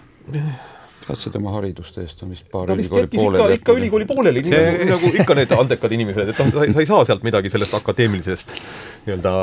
Tead 1.08 1.22
sa 1.22 1.32
tema 1.34 1.54
hariduste 1.56 2.04
eest 2.04 2.22
on 2.26 2.34
vist 2.34 2.46
paar 2.52 2.68
ta 2.68 2.76
vist 2.78 2.94
jättis 2.94 3.24
ikka, 3.24 3.48
ikka 3.56 3.76
ülikooli 3.80 4.08
pooleli, 4.08 4.44
nii 4.44 4.54
nagu, 4.58 4.90
nagu 4.92 5.12
ikka 5.22 5.38
need 5.38 5.56
andekad 5.56 5.96
inimesed, 5.98 6.34
et 6.34 6.42
noh, 6.42 6.52
sa, 6.54 6.68
sa 6.76 6.84
ei 6.84 6.90
saa 6.90 7.08
sealt 7.08 7.26
midagi 7.26 7.52
sellest 7.54 7.78
akadeemilisest 7.80 8.54
nii-öelda, 9.06 9.34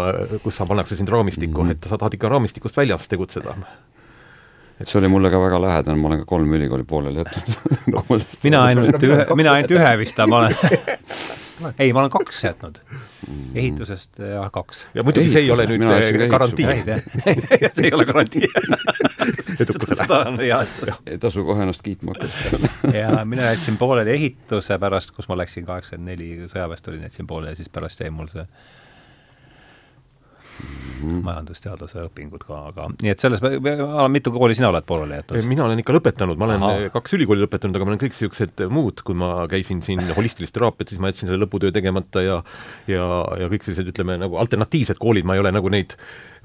kus 0.45 0.61
sa 0.61 0.69
pannakse 0.69 0.97
sind 0.99 1.11
raamistikku 1.11 1.63
mm, 1.63 1.69
-hmm. 1.69 1.77
et 1.85 1.89
sa 1.89 1.97
tahad 1.97 2.17
ikka 2.17 2.31
raamistikust 2.35 2.77
väljas 2.77 3.09
tegutseda 3.11 3.57
et 4.79 4.89
see 4.89 4.99
oli 4.99 5.09
mulle 5.11 5.31
ka 5.31 5.39
väga 5.39 5.61
lähedane, 5.61 5.99
ma 6.01 6.11
olen 6.11 6.21
ka 6.23 6.29
kolm 6.29 6.53
ülikooli 6.57 6.83
pooleli 6.87 7.23
jätnud 7.23 7.73
no, 7.95 8.05
mina 8.43 8.63
ainult 8.69 9.09
ühe, 9.09 9.25
mina 9.39 9.57
ainult 9.57 9.75
ühe 9.77 9.97
vist 10.01 10.21
ma 10.27 10.43
olen 10.43 10.55
ei, 11.79 11.93
ma 11.93 11.99
olen 11.99 12.11
kaks 12.11 12.43
jätnud. 12.43 12.79
ehitusest 13.55 14.19
jah, 14.19 14.51
kaks. 14.51 14.85
ja 14.93 15.03
muidugi 15.03 15.31
see 15.31 15.45
ei 15.45 15.51
ole 15.51 15.65
nüüd 15.69 15.85
äh, 15.87 16.27
garantii. 16.29 16.65
see 17.75 17.87
ei 17.87 17.93
ole 17.95 18.05
garantii 18.05 18.49
edukusele. 19.59 20.55
ei 21.07 21.17
tasu 21.21 21.45
kohe 21.47 21.63
ennast 21.65 21.85
kiitma 21.85 22.15
hakata 22.17 22.97
ja 22.97 23.25
mina 23.25 23.51
jätsin 23.53 23.77
pooleli 23.81 24.15
ehituse 24.17 24.79
pärast, 24.79 25.15
kus 25.15 25.29
ma 25.31 25.39
läksin 25.39 25.67
kaheksakümmend 25.67 26.11
neli 26.11 26.49
sõjaväest 26.51 26.91
olin, 26.91 27.07
jätsin 27.07 27.27
pooleli, 27.27 27.55
siis 27.55 27.71
pärast 27.71 28.03
jäi 28.03 28.11
mul 28.13 28.29
see 28.31 28.45
mm. 31.01 31.21
majandusteaduse 31.25 32.05
õpingud 32.07 32.45
ka, 32.45 32.59
aga 32.71 32.87
nii 32.93 33.11
et 33.13 33.23
selles, 33.23 33.43
mitu 34.11 34.33
kooli 34.35 34.57
sina 34.57 34.69
oled 34.71 34.87
pooleli 34.87 35.19
jätnud? 35.19 35.49
mina 35.49 35.65
olen 35.67 35.81
ikka 35.81 35.95
lõpetanud, 35.95 36.39
ma 36.39 36.49
olen 36.49 36.67
Aha. 36.67 36.91
kaks 36.95 37.17
ülikooli 37.17 37.45
lõpetanud, 37.45 37.77
aga 37.77 37.87
ma 37.87 37.93
olen 37.93 38.01
kõik 38.03 38.15
niisugused 38.15 38.65
muud, 38.73 39.03
kui 39.07 39.17
ma 39.17 39.31
käisin 39.51 39.81
siin 39.85 40.03
holistilist 40.17 40.55
teraapiat, 40.55 40.93
siis 40.93 41.01
ma 41.03 41.11
jätsin 41.11 41.31
selle 41.31 41.43
lõputöö 41.45 41.73
tegemata 41.75 42.23
ja 42.25 42.39
ja, 42.91 43.09
ja 43.41 43.49
kõik 43.51 43.67
sellised, 43.67 43.91
ütleme, 43.93 44.19
nagu 44.21 44.39
alternatiivsed 44.41 44.99
koolid, 45.01 45.27
ma 45.27 45.37
ei 45.37 45.43
ole 45.43 45.53
nagu 45.55 45.71
neid 45.73 45.97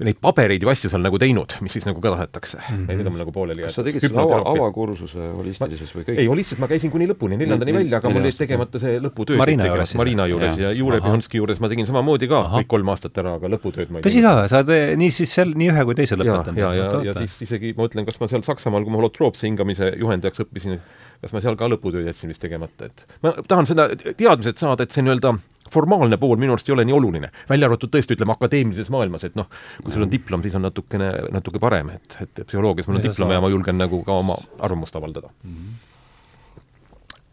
neid 0.05 0.19
pabereid 0.23 0.63
ja 0.63 0.71
asju 0.71 0.89
seal 0.91 1.03
nagu 1.03 1.19
teinud, 1.21 1.55
mis 1.65 1.75
siis 1.75 1.85
nagu 1.87 2.01
ka 2.03 2.13
tahetakse 2.15 2.57
mm. 2.57 2.77
-hmm. 2.77 2.87
Need 2.91 3.07
on 3.07 3.13
mul 3.13 3.21
nagu 3.23 3.33
pooleli 3.35 3.65
kas 3.65 3.77
sa 3.77 3.85
tegid 3.85 4.03
selle 4.03 4.21
ava, 4.23 4.39
avakursuse 4.53 5.27
holistilises 5.37 5.93
või 5.95 6.05
kõik? 6.07 6.21
ei, 6.23 6.27
holistis 6.31 6.61
ma 6.61 6.69
käisin 6.71 6.91
kuni 6.93 7.07
lõpuni, 7.11 7.37
neljandani 7.41 7.75
välja, 7.77 7.99
aga 8.01 8.13
mul 8.13 8.27
jäi 8.29 8.37
tegemata 8.37 8.81
see 8.81 8.99
lõputöö. 9.03 9.37
Marina 9.41 9.67
juures? 9.69 9.95
Marina 9.99 10.27
juures 10.31 10.57
ja, 10.57 10.69
ja 10.69 10.71
Juure 10.77 11.01
Pihonski 11.01 11.41
juures 11.41 11.61
ma 11.63 11.69
tegin 11.71 11.89
samamoodi 11.89 12.29
ka 12.31 12.41
Aha. 12.45 12.61
kõik 12.61 12.71
kolm 12.75 12.93
aastat 12.93 13.21
ära, 13.23 13.35
aga 13.39 13.51
lõputööd 13.55 13.93
ma 13.93 14.01
ei 14.01 14.07
tõsi 14.07 14.23
ka, 14.25 14.33
sa 14.51 14.63
oled 14.63 14.97
nii 15.01 15.13
siis 15.19 15.37
seal 15.37 15.53
nii 15.57 15.71
ühe 15.73 15.85
kui 15.89 15.99
teise 16.01 16.19
lõpetanud? 16.19 16.59
ja, 16.61 16.73
ja, 16.77 16.89
ja, 16.91 17.05
ja 17.11 17.15
siis 17.21 17.37
isegi 17.47 17.75
ma 17.77 17.85
mõtlen, 17.85 18.07
kas 18.09 18.19
ma 18.21 18.31
seal 18.31 18.45
Saksamaal, 18.45 18.85
kui 18.87 18.93
ma 18.93 19.01
holotroopse 19.01 19.47
hingamise 19.47 19.93
juhendajaks 19.99 20.45
õppisin, 20.45 20.79
kas 21.21 21.35
ma 21.35 21.43
seal 21.43 21.57
ka 21.59 21.69
lõputöö 21.71 22.05
jätsin 22.07 22.31
vist 22.31 22.41
tegemata, 22.43 22.89
et 22.89 23.05
ma 23.25 23.35
tahan 23.47 23.69
seda 23.69 23.89
teadmised 23.95 24.61
saada, 24.61 24.87
et 24.87 24.95
see 24.95 25.05
nii-öelda 25.05 25.37
formaalne 25.71 26.17
pool 26.21 26.39
minu 26.41 26.55
arust 26.55 26.69
ei 26.69 26.75
ole 26.75 26.85
nii 26.87 26.95
oluline, 26.97 27.31
välja 27.49 27.69
arvatud 27.69 27.91
tõesti, 27.93 28.17
ütleme, 28.17 28.35
akadeemilises 28.37 28.91
maailmas, 28.93 29.27
et 29.27 29.37
noh, 29.39 29.47
kui 29.83 29.93
sul 29.93 30.05
on 30.07 30.11
diplom, 30.11 30.43
siis 30.45 30.57
on 30.59 30.67
natukene, 30.67 31.11
natuke 31.31 31.61
parem, 31.63 31.93
et, 31.97 32.17
et 32.25 32.43
psühholoogias 32.43 32.89
mul 32.89 32.99
on 32.99 33.07
diplom 33.07 33.31
ja 33.35 33.43
ma 33.43 33.53
julgen 33.53 33.79
nagu 33.81 34.03
ka 34.07 34.19
oma 34.23 34.37
arvamust 34.59 34.99
avaldada 34.99 35.31
mm. 35.31 35.55
-hmm 35.55 35.79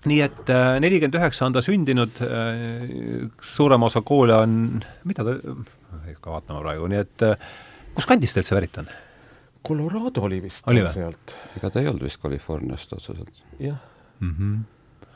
nii 0.08 0.20
et 0.22 0.50
äh, 0.54 0.78
nelikümmend 0.80 1.16
üheksa 1.18 1.46
on 1.46 1.52
ta 1.52 1.60
sündinud, 1.60 2.20
suurem 3.42 3.82
osa 3.82 4.00
koole 4.06 4.34
on, 4.34 4.52
mida 5.04 5.24
ta, 5.26 5.34
ei 6.06 6.14
hakka 6.14 6.30
vaatama 6.30 6.62
praegu, 6.62 6.86
nii 6.86 7.00
et 7.02 7.24
kus 7.96 8.06
kandist 8.06 8.38
ta 8.38 8.40
üldse 8.44 8.56
pärit 8.56 8.78
on? 8.78 8.88
Colorado 9.68 10.22
oli 10.22 10.40
vist 10.42 10.68
oli 10.70 10.84
sealt. 10.92 11.34
ega 11.58 11.70
ta 11.70 11.82
ei 11.82 11.88
olnud 11.90 12.04
vist 12.06 12.20
Californiast 12.22 12.92
otseselt. 12.96 13.44
jah 13.58 13.76
mm. 14.20 14.34
-hmm. 14.38 15.08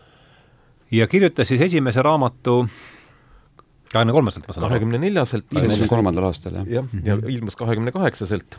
ja 0.91 1.07
kirjutas 1.07 1.49
siis 1.49 1.61
esimese 1.61 2.03
raamatu 2.03 2.69
kahekümne 3.93 4.15
kolmeselt, 4.17 4.47
ma 4.49 4.55
saan 4.57 4.65
aru? 4.67 4.73
kahekümne 4.75 4.99
neljaselt. 5.03 5.47
seitsmekümne 5.53 5.89
kolmandal 5.91 6.29
aastal, 6.31 6.55
jah. 6.61 6.69
jah, 6.81 6.89
ja 7.05 7.17
Mhm. 7.17 7.29
ilmus 7.29 7.57
kahekümne 7.61 7.93
kaheksaselt 7.93 8.57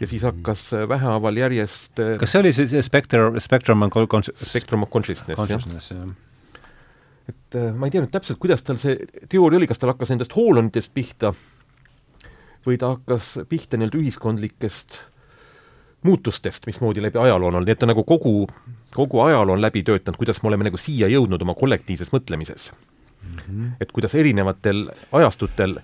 ja 0.00 0.06
siis 0.08 0.22
hakkas 0.24 0.70
vähehaaval 0.88 1.36
järjest 1.36 2.00
kas 2.20 2.32
see 2.32 2.40
oli 2.40 2.52
see, 2.56 2.66
see 2.70 2.82
Spectre, 2.82 3.30
Spectrum 3.40 3.82
on 3.82 3.90
con-, 3.92 4.24
Spectrum 4.42 4.82
of 4.86 4.90
Consciousness, 4.90 5.36
jah. 5.36 5.36
consciousness, 5.36 5.90
jah? 5.92 6.08
et 7.28 7.54
äh, 7.60 7.70
ma 7.76 7.86
ei 7.86 7.92
tea 7.94 8.00
nüüd 8.02 8.10
täpselt, 8.14 8.40
kuidas 8.42 8.62
tal 8.66 8.78
see 8.80 8.96
teooria 9.30 9.60
oli, 9.60 9.68
kas 9.70 9.78
tal 9.78 9.92
hakkas 9.92 10.10
nendest 10.10 10.32
hoolonitest 10.34 10.90
pihta 10.96 11.34
või 12.66 12.78
ta 12.80 12.94
hakkas 12.96 13.38
pihta 13.48 13.76
nii-öelda 13.78 14.00
ühiskondlikest 14.00 14.98
muutustest, 16.02 16.64
mismoodi 16.66 17.02
läbi 17.04 17.18
ajaloo 17.20 17.48
on 17.50 17.54
olnud, 17.60 17.68
nii 17.68 17.76
et 17.76 17.80
ta 17.82 17.88
nagu 17.88 18.02
kogu, 18.08 18.46
kogu 18.96 19.20
ajaloo 19.26 19.52
on 19.56 19.60
läbi 19.62 19.82
töötanud, 19.84 20.16
kuidas 20.16 20.40
me 20.42 20.48
oleme 20.48 20.64
nagu 20.70 20.80
siia 20.80 21.08
jõudnud 21.12 21.42
oma 21.44 21.54
kollektiivses 21.54 22.08
mõtlemises 22.14 22.70
mm. 23.22 23.38
-hmm. 23.38 23.72
et 23.80 23.92
kuidas 23.92 24.14
erinevatel 24.14 24.88
ajastutel 25.12 25.78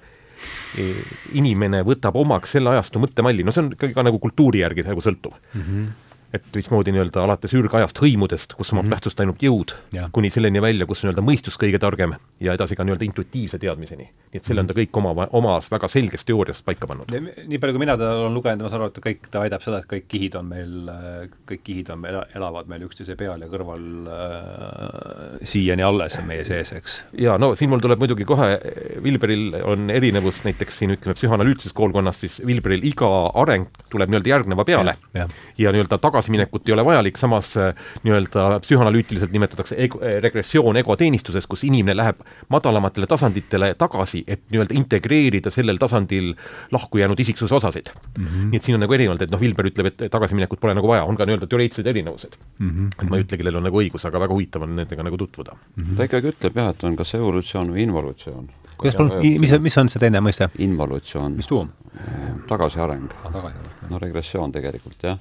e, 0.78 0.88
inimene 1.32 1.82
võtab 1.82 2.16
omaks 2.16 2.56
selle 2.56 2.70
ajastu 2.70 3.02
mõttemalli, 3.02 3.44
no 3.44 3.52
see 3.52 3.64
on 3.64 3.72
ikkagi 3.76 3.94
ka 3.94 4.02
nagu 4.06 4.18
kultuuri 4.18 4.64
järgi 4.64 4.86
nagu 4.86 5.00
sõltuv 5.00 5.38
mm. 5.54 5.62
-hmm 5.62 5.94
et 6.34 6.46
mismoodi 6.54 6.92
nii-öelda 6.94 7.22
alates 7.22 7.54
ürgajast 7.56 8.00
hõimudest, 8.02 8.56
kus 8.56 8.72
omab 8.72 8.84
mm 8.84 8.88
-hmm. 8.88 8.94
tähtsust 8.96 9.20
ainult 9.20 9.42
jõud, 9.42 9.74
kuni 10.12 10.30
selleni 10.30 10.62
välja, 10.62 10.86
kus 10.86 11.04
nii-öelda 11.04 11.22
mõistus 11.22 11.58
kõige 11.60 11.78
targem 11.78 12.16
ja 12.40 12.52
edasi 12.52 12.76
ka 12.76 12.84
nii-öelda 12.84 13.04
intuitiivse 13.04 13.58
teadmiseni. 13.58 14.04
nii 14.32 14.40
et 14.40 14.44
selle 14.44 14.60
on 14.60 14.66
ta 14.66 14.74
kõik 14.74 14.98
oma, 14.98 15.28
omas 15.32 15.70
väga 15.70 15.88
selges 15.88 16.24
teoorias 16.24 16.62
paika 16.62 16.86
pannud. 16.86 17.12
nii 17.46 17.58
palju, 17.58 17.72
kui 17.72 17.78
mina 17.78 17.96
teda 17.96 18.12
olen 18.12 18.34
lugenud, 18.34 18.62
ma 18.62 18.68
saan 18.68 18.82
aru, 18.82 18.92
et 18.92 19.04
kõik, 19.06 19.30
ta 19.30 19.40
väidab 19.40 19.62
seda, 19.62 19.78
et 19.78 19.88
kõik 19.92 20.08
kihid 20.08 20.34
on 20.34 20.46
meil, 20.50 20.90
kõik 21.48 21.62
kihid 21.64 21.90
on 21.90 22.00
meil, 22.00 22.20
elavad 22.34 22.68
meil 22.68 22.82
üksteise 22.82 23.16
peal 23.16 23.40
ja 23.40 23.48
kõrval 23.48 23.86
äh, 24.10 25.40
siiani 25.42 25.82
alles 25.82 26.18
meie 26.26 26.44
sees, 26.44 26.72
eks. 26.72 26.98
jaa, 27.18 27.38
no 27.38 27.54
siin 27.54 27.70
mul 27.70 27.80
tuleb 27.80 28.02
muidugi 28.02 28.24
kohe, 28.28 28.58
Vilberil 29.02 29.56
on 29.64 29.90
erinevus 29.90 30.42
näiteks 30.44 30.78
siin 30.82 30.96
ütleme, 30.96 31.16
psühhanalüütilises 31.16 31.76
koolkonnas, 31.76 32.20
siis 32.20 32.40
Vilberil 32.46 32.84
iga 32.84 33.10
areng 33.34 33.70
tuleb 33.90 34.12
nii-öelda 34.12 34.32
järgneva 34.34 34.64
peale 34.68 34.96
ja, 35.14 35.24
ja. 35.24 35.28
ja 35.58 35.72
nii-öelda 35.74 35.98
tagasiminekut 36.16 36.68
ei 36.68 36.74
ole 36.74 36.84
vajalik, 36.84 37.16
samas 37.20 37.52
nii-öelda 38.04 38.60
psühhanalüütiliselt 38.64 39.32
nimetatakse 39.34 39.76
ego, 39.84 40.00
regressioon 40.24 40.80
egoteenistuses, 40.80 41.46
kus 41.50 41.64
inimene 41.68 41.96
läheb 41.96 42.22
madalamatele 42.52 43.08
tasanditele 43.10 43.74
tagasi, 43.78 44.22
et 44.26 44.46
nii-öelda 44.50 44.76
integreerida 44.78 45.52
sellel 45.52 45.80
tasandil 45.82 46.32
lahku 46.72 47.02
jäänud 47.02 47.20
isiksuse 47.20 47.54
osasid 47.54 47.92
mm. 47.92 48.24
-hmm. 48.24 48.50
nii 48.50 48.56
et 48.56 48.62
siin 48.62 48.78
on 48.78 48.84
nagu 48.86 48.96
erinevalt, 48.96 49.22
et 49.22 49.30
noh, 49.30 49.40
Vilber 49.40 49.68
ütleb, 49.68 49.92
et 49.92 50.06
tagasiminekut 50.10 50.60
pole 50.60 50.74
nagu 50.74 50.88
vaja, 50.88 51.04
on 51.04 51.16
ka 51.16 51.26
nii-öelda 51.28 51.46
teoreetilised 51.46 51.86
erinevused 51.86 52.38
mm. 52.58 52.70
-hmm. 52.70 53.02
et 53.02 53.10
ma 53.10 53.16
ei 53.16 53.26
ütle, 53.26 53.36
kellel 53.36 53.60
on 53.60 53.68
nagu 53.68 53.82
õigus, 53.82 54.06
aga 54.08 54.20
väga 54.20 54.34
huvitav 54.34 54.62
on 54.62 54.76
nendega 54.76 55.02
nagu 55.02 55.16
tutvuda 55.16 55.52
mm. 55.52 55.82
-hmm. 55.82 55.96
ta 55.96 56.08
ikkagi 56.08 56.32
ütleb 56.32 56.56
jah, 56.56 56.70
et 56.72 56.84
on 56.84 56.96
kas 56.96 57.14
evolutsioon 57.14 57.74
või 57.74 57.84
involutsioon. 57.88 58.48
Kuidas 58.78 58.96
palun, 58.98 59.18
mis, 59.40 59.52
mis 59.60 59.78
on 59.80 59.90
see 59.92 60.02
teine 60.02 60.22
mõiste? 60.24 60.48
involutsioon. 60.66 61.36
mis 61.38 61.48
tuum? 61.50 61.72
tagasiareng. 62.46 63.08
no 63.90 63.98
regressioon 63.98 64.52
tegelikult, 64.52 65.02
jah. 65.02 65.18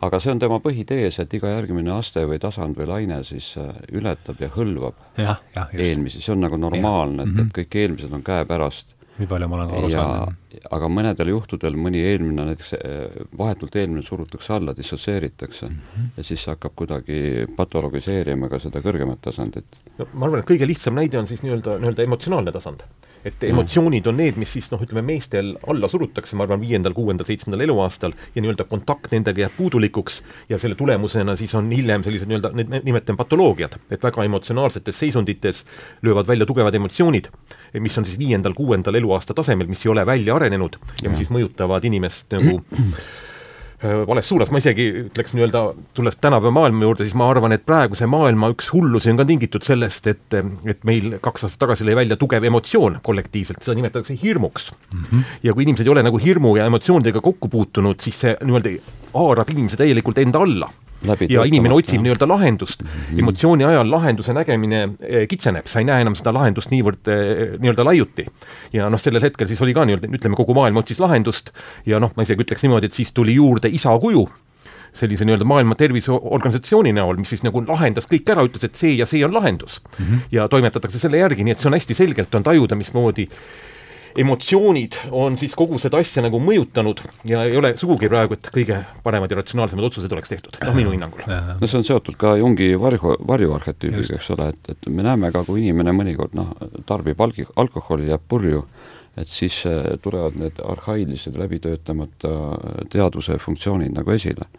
aga 0.00 0.20
see 0.20 0.32
on 0.32 0.42
tema 0.42 0.60
põhitees, 0.64 1.20
et 1.22 1.34
iga 1.34 1.50
järgmine 1.52 1.92
aste 1.96 2.24
või 2.28 2.38
tasand 2.42 2.78
või 2.78 2.88
laine 2.88 3.22
siis 3.26 3.50
äh, 3.60 3.72
ületab 3.92 4.40
ja 4.42 4.50
hõlvab 4.54 5.18
ja, 5.18 5.38
ja, 5.56 5.66
eelmisi, 5.72 6.22
see 6.24 6.34
on 6.36 6.44
nagu 6.46 6.60
normaalne, 6.60 7.26
et, 7.26 7.42
et 7.44 7.52
kõik 7.60 7.80
eelmised 7.82 8.14
on 8.14 8.24
käepärast. 8.26 8.94
Nii 9.18 9.28
palju 9.30 9.48
ma 9.48 9.58
olen 9.58 9.74
aru 9.78 9.90
saanud. 9.92 10.60
aga 10.76 10.90
mõnedel 10.92 11.32
juhtudel 11.32 11.76
mõni 11.78 12.02
eelmine, 12.06 12.44
näiteks 12.50 12.72
äh, 12.78 13.18
vahetult 13.38 13.76
eelmine 13.76 14.02
surutakse 14.06 14.54
alla, 14.54 14.74
dissotseeritakse 14.76 15.66
mm 15.68 15.74
-hmm. 15.74 16.08
ja 16.16 16.24
siis 16.24 16.46
hakkab 16.46 16.74
kuidagi 16.74 17.46
patologiseerima 17.56 18.48
ka 18.48 18.58
seda 18.58 18.82
kõrgemat 18.84 19.20
tasandit. 19.22 19.80
no 19.98 20.06
ma 20.12 20.26
arvan, 20.26 20.40
et 20.40 20.50
kõige 20.50 20.66
lihtsam 20.66 20.94
näide 20.94 21.18
on 21.18 21.26
siis 21.26 21.42
nii-öelda, 21.42 21.78
nii-öelda 21.78 22.02
emotsionaalne 22.02 22.52
tasand 22.52 22.84
et 23.26 23.44
emotsioonid 23.48 24.06
on 24.10 24.18
need, 24.18 24.38
mis 24.40 24.50
siis 24.52 24.68
noh, 24.72 24.82
ütleme 24.82 25.02
meestel 25.06 25.54
alla 25.70 25.90
surutakse, 25.90 26.36
ma 26.38 26.46
arvan, 26.46 26.60
viiendal, 26.62 26.94
kuuendal, 26.96 27.26
seitsmendal 27.28 27.64
eluaastal 27.66 28.14
ja 28.34 28.42
nii-öelda 28.42 28.68
kontakt 28.70 29.12
nendega 29.14 29.44
jääb 29.44 29.56
puudulikuks 29.58 30.20
ja 30.52 30.58
selle 30.58 30.78
tulemusena 30.78 31.36
siis 31.38 31.54
on 31.58 31.70
hiljem 31.74 32.04
sellised 32.06 32.30
nii-öelda, 32.30 32.52
need 32.58 32.88
nimetame 32.88 33.20
patoloogiad, 33.20 33.78
et 33.90 34.04
väga 34.04 34.26
emotsionaalsetes 34.28 34.98
seisundites 35.04 35.64
löövad 36.02 36.28
välja 36.28 36.46
tugevad 36.46 36.74
emotsioonid, 36.74 37.30
mis 37.80 37.98
on 37.98 38.08
siis 38.08 38.18
viiendal, 38.18 38.56
kuuendal 38.58 39.00
eluaasta 39.00 39.36
tasemel, 39.36 39.70
mis 39.70 39.86
ei 39.86 39.94
ole 39.94 40.06
välja 40.06 40.36
arenenud 40.36 40.78
ja 41.02 41.10
mis 41.10 41.24
siis 41.24 41.34
mõjutavad 41.34 41.84
inimest 41.88 42.38
nagu 42.38 42.60
vales 43.82 44.26
suunas, 44.26 44.50
ma 44.50 44.58
isegi 44.58 44.88
ütleks 45.04 45.34
nii-öelda, 45.36 45.62
tulles 45.94 46.16
tänapäeva 46.18 46.50
maailma 46.54 46.82
juurde, 46.82 47.04
siis 47.06 47.14
ma 47.18 47.28
arvan, 47.30 47.54
et 47.54 47.62
praeguse 47.66 48.08
maailma 48.10 48.50
üks 48.54 48.72
hullusi 48.74 49.12
on 49.12 49.20
ka 49.20 49.26
tingitud 49.28 49.66
sellest, 49.66 50.08
et 50.10 50.38
et 50.38 50.82
meil 50.88 51.18
kaks 51.22 51.46
aastat 51.46 51.62
tagasi 51.62 51.86
lõi 51.86 51.94
välja 52.00 52.18
tugev 52.18 52.44
emotsioon 52.50 52.98
kollektiivselt, 53.06 53.62
seda 53.62 53.78
nimetatakse 53.78 54.18
hirmuks 54.18 54.72
mm. 54.72 55.04
-hmm. 55.04 55.22
ja 55.46 55.54
kui 55.54 55.66
inimesed 55.66 55.86
ei 55.86 55.94
ole 55.94 56.02
nagu 56.02 56.18
hirmu 56.18 56.56
ja 56.58 56.66
emotsioonidega 56.66 57.22
kokku 57.22 57.48
puutunud, 57.48 58.00
siis 58.02 58.20
see 58.26 58.34
nii-öelda 58.42 58.74
haarab 59.14 59.54
inimese 59.54 59.78
täielikult 59.78 60.18
enda 60.18 60.42
alla 60.42 60.70
Läbi 61.06 61.28
ja 61.30 61.44
inimene 61.46 61.76
otsib 61.78 62.02
nii-öelda 62.02 62.26
lahendust 62.26 62.82
mm. 62.82 62.88
-hmm. 62.88 63.22
emotsiooni 63.22 63.64
ajal 63.64 63.90
lahenduse 63.90 64.32
nägemine 64.34 64.80
eh, 65.00 65.28
kitseneb, 65.28 65.66
sa 65.70 65.78
ei 65.78 65.86
näe 65.86 66.02
enam 66.02 66.16
seda 66.18 66.32
lahendust 66.34 66.72
niivõrd 66.74 67.10
eh, 67.12 67.54
nii-öelda 67.58 67.84
laiuti. 67.86 68.26
ja 68.72 68.90
noh, 68.90 69.00
sellel 69.00 69.22
hetkel 69.22 69.46
siis 69.46 69.62
oli 69.62 69.74
ka 69.74 69.84
nii-öelda, 69.86 70.10
ütleme, 70.10 70.36
kogu 70.36 70.54
maailm 70.58 70.82
otsis 70.82 71.00
lahendust 71.00 71.52
ja 71.86 72.00
noh, 72.02 72.12
ma 72.16 72.26
isegi 72.26 72.42
ütleks 72.42 72.66
niimoodi, 72.66 72.90
et 72.90 72.98
siis 72.98 73.12
tuli 73.12 73.34
juurde 73.38 73.68
isa 73.68 73.94
kuju, 73.98 74.26
sellise 74.92 75.24
nii-öelda 75.24 75.46
Maailma 75.46 75.74
Terviseorganisatsiooni 75.78 76.92
näol, 76.96 77.18
mis 77.20 77.30
siis 77.34 77.44
nagu 77.46 77.62
lahendas 77.66 78.08
kõik 78.10 78.30
ära, 78.34 78.44
ütles, 78.48 78.64
et 78.64 78.78
see 78.78 78.96
ja 78.98 79.06
see 79.06 79.24
on 79.24 79.34
lahendus 79.34 79.80
mm. 79.80 80.04
-hmm. 80.04 80.28
ja 80.32 80.48
toimetatakse 80.48 80.98
selle 80.98 81.22
järgi, 81.22 81.44
nii 81.44 81.54
et 81.54 81.62
see 81.62 81.70
on 81.70 81.78
hästi 81.78 81.94
selgelt, 81.94 82.34
on 82.34 82.42
tajuda, 82.42 82.74
mismoodi 82.74 83.28
emotsioonid 84.18 84.96
on 85.14 85.36
siis 85.38 85.54
kogu 85.58 85.78
seda 85.82 86.00
asja 86.02 86.22
nagu 86.24 86.40
mõjutanud 86.42 87.00
ja 87.28 87.44
ei 87.46 87.56
ole 87.58 87.72
sugugi 87.78 88.10
praegu, 88.10 88.38
et 88.38 88.50
kõige 88.54 88.80
paremad 89.04 89.30
ja 89.30 89.38
ratsionaalsemad 89.40 89.88
otsused 89.88 90.12
oleks 90.14 90.32
tehtud, 90.32 90.58
noh 90.64 90.76
minu 90.76 90.92
hinnangul. 90.94 91.22
no 91.28 91.68
see 91.68 91.78
on 91.78 91.86
seotud 91.86 92.18
ka 92.20 92.34
Jungi 92.40 92.72
varju, 92.80 93.14
varjuarhetüübiga, 93.28 94.18
eks 94.18 94.30
ole, 94.34 94.50
et, 94.54 94.72
et 94.74 94.90
me 94.92 95.06
näeme 95.06 95.32
ka, 95.34 95.44
kui 95.46 95.62
inimene 95.62 95.94
mõnikord 95.96 96.34
noh, 96.38 96.52
tarbib 96.88 97.20
algi-, 97.24 97.46
alkoholi, 97.56 98.10
jääb 98.10 98.26
purju, 98.28 98.64
et 99.18 99.30
siis 99.30 99.60
äh, 99.70 99.94
tulevad 100.02 100.38
need 100.38 100.58
arhailised 100.64 101.38
läbitöötamata 101.38 102.34
teadvuse 102.92 103.38
funktsioonid 103.42 103.94
nagu 103.94 104.14
esile. 104.14 104.50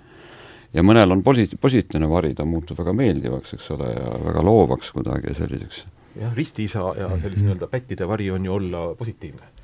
ja 0.74 0.84
mõnel 0.86 1.12
on 1.12 1.24
posi-, 1.24 1.52
positiivne 1.60 2.10
vari, 2.10 2.36
ta 2.36 2.48
muutub 2.48 2.80
väga 2.80 2.96
meeldivaks, 2.96 3.56
eks 3.60 3.72
ole, 3.76 3.94
ja 3.96 4.20
väga 4.24 4.44
loovaks 4.46 4.92
kuidagi 4.96 5.36
selliseks 5.36 5.88
jah, 6.16 6.34
ristiisa 6.36 6.88
ja 6.98 7.10
sellise 7.22 7.46
nii-öelda 7.46 7.70
pättide 7.72 8.08
vari 8.08 8.32
on 8.32 8.46
ju 8.46 8.54
olla 8.54 8.96
positiivne. 8.96 9.56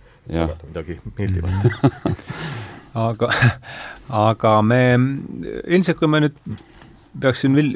midagi 0.68 1.00
meeldivat. 1.18 1.52
Aga, 2.96 3.28
aga 4.08 4.52
me, 4.64 4.78
ilmselt 5.68 5.98
kui 6.00 6.08
me 6.08 6.22
nüüd 6.24 6.38
peaksin 7.20 7.52
vil-, 7.58 7.74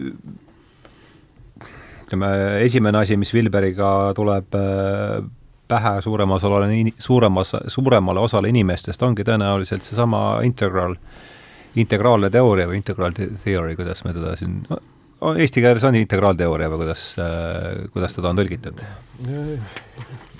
ütleme, 2.06 2.30
esimene 2.64 3.02
asi, 3.02 3.18
mis 3.20 3.34
Vilberiga 3.36 4.14
tuleb 4.16 4.56
pähe 5.70 6.02
suuremas 6.02 6.44
osale, 6.44 6.70
suuremas, 6.98 7.52
suuremale 7.68 8.20
osale 8.20 8.50
inimestest, 8.50 9.04
ongi 9.04 9.26
tõenäoliselt 9.28 9.86
seesama 9.86 10.40
integral, 10.48 10.96
integraalne 11.76 12.32
teooria 12.34 12.70
või 12.72 12.80
integral 12.80 13.14
theory, 13.14 13.76
kuidas 13.78 14.02
me 14.08 14.16
teda 14.16 14.34
siin 14.40 14.64
no, 14.70 14.80
Eesti 15.20 15.62
keeles 15.62 15.84
on 15.84 15.96
integraalteooria 16.00 16.72
või 16.72 16.86
kuidas, 16.86 17.04
kuidas 17.94 18.16
teda 18.16 18.32
on 18.32 18.40
tõlgitud? 18.40 18.84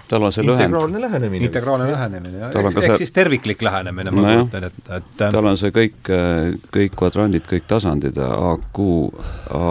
tal 0.10 0.26
on 0.26 0.34
see 0.34 0.46
lühend. 0.46 0.64
integraalne 0.64 1.02
lähenemine. 1.02 1.46
integraalne 1.46 1.92
lähenemine, 1.92 2.38
jah. 2.40 2.56
ehk 2.56 2.80
see... 2.82 2.96
siis 3.04 3.12
terviklik 3.14 3.62
lähenemine, 3.62 4.14
ma 4.14 4.24
no 4.24 4.32
kujutan, 4.32 4.70
et, 4.70 4.80
et 4.98 5.18
tal 5.20 5.50
on 5.52 5.60
see 5.60 5.74
kõik, 5.76 6.00
kõik 6.74 6.96
kvadrandid, 6.98 7.46
kõik 7.50 7.68
tasandid, 7.70 8.18
A, 8.18 8.56
Q, 8.74 8.88
A, 9.54 9.68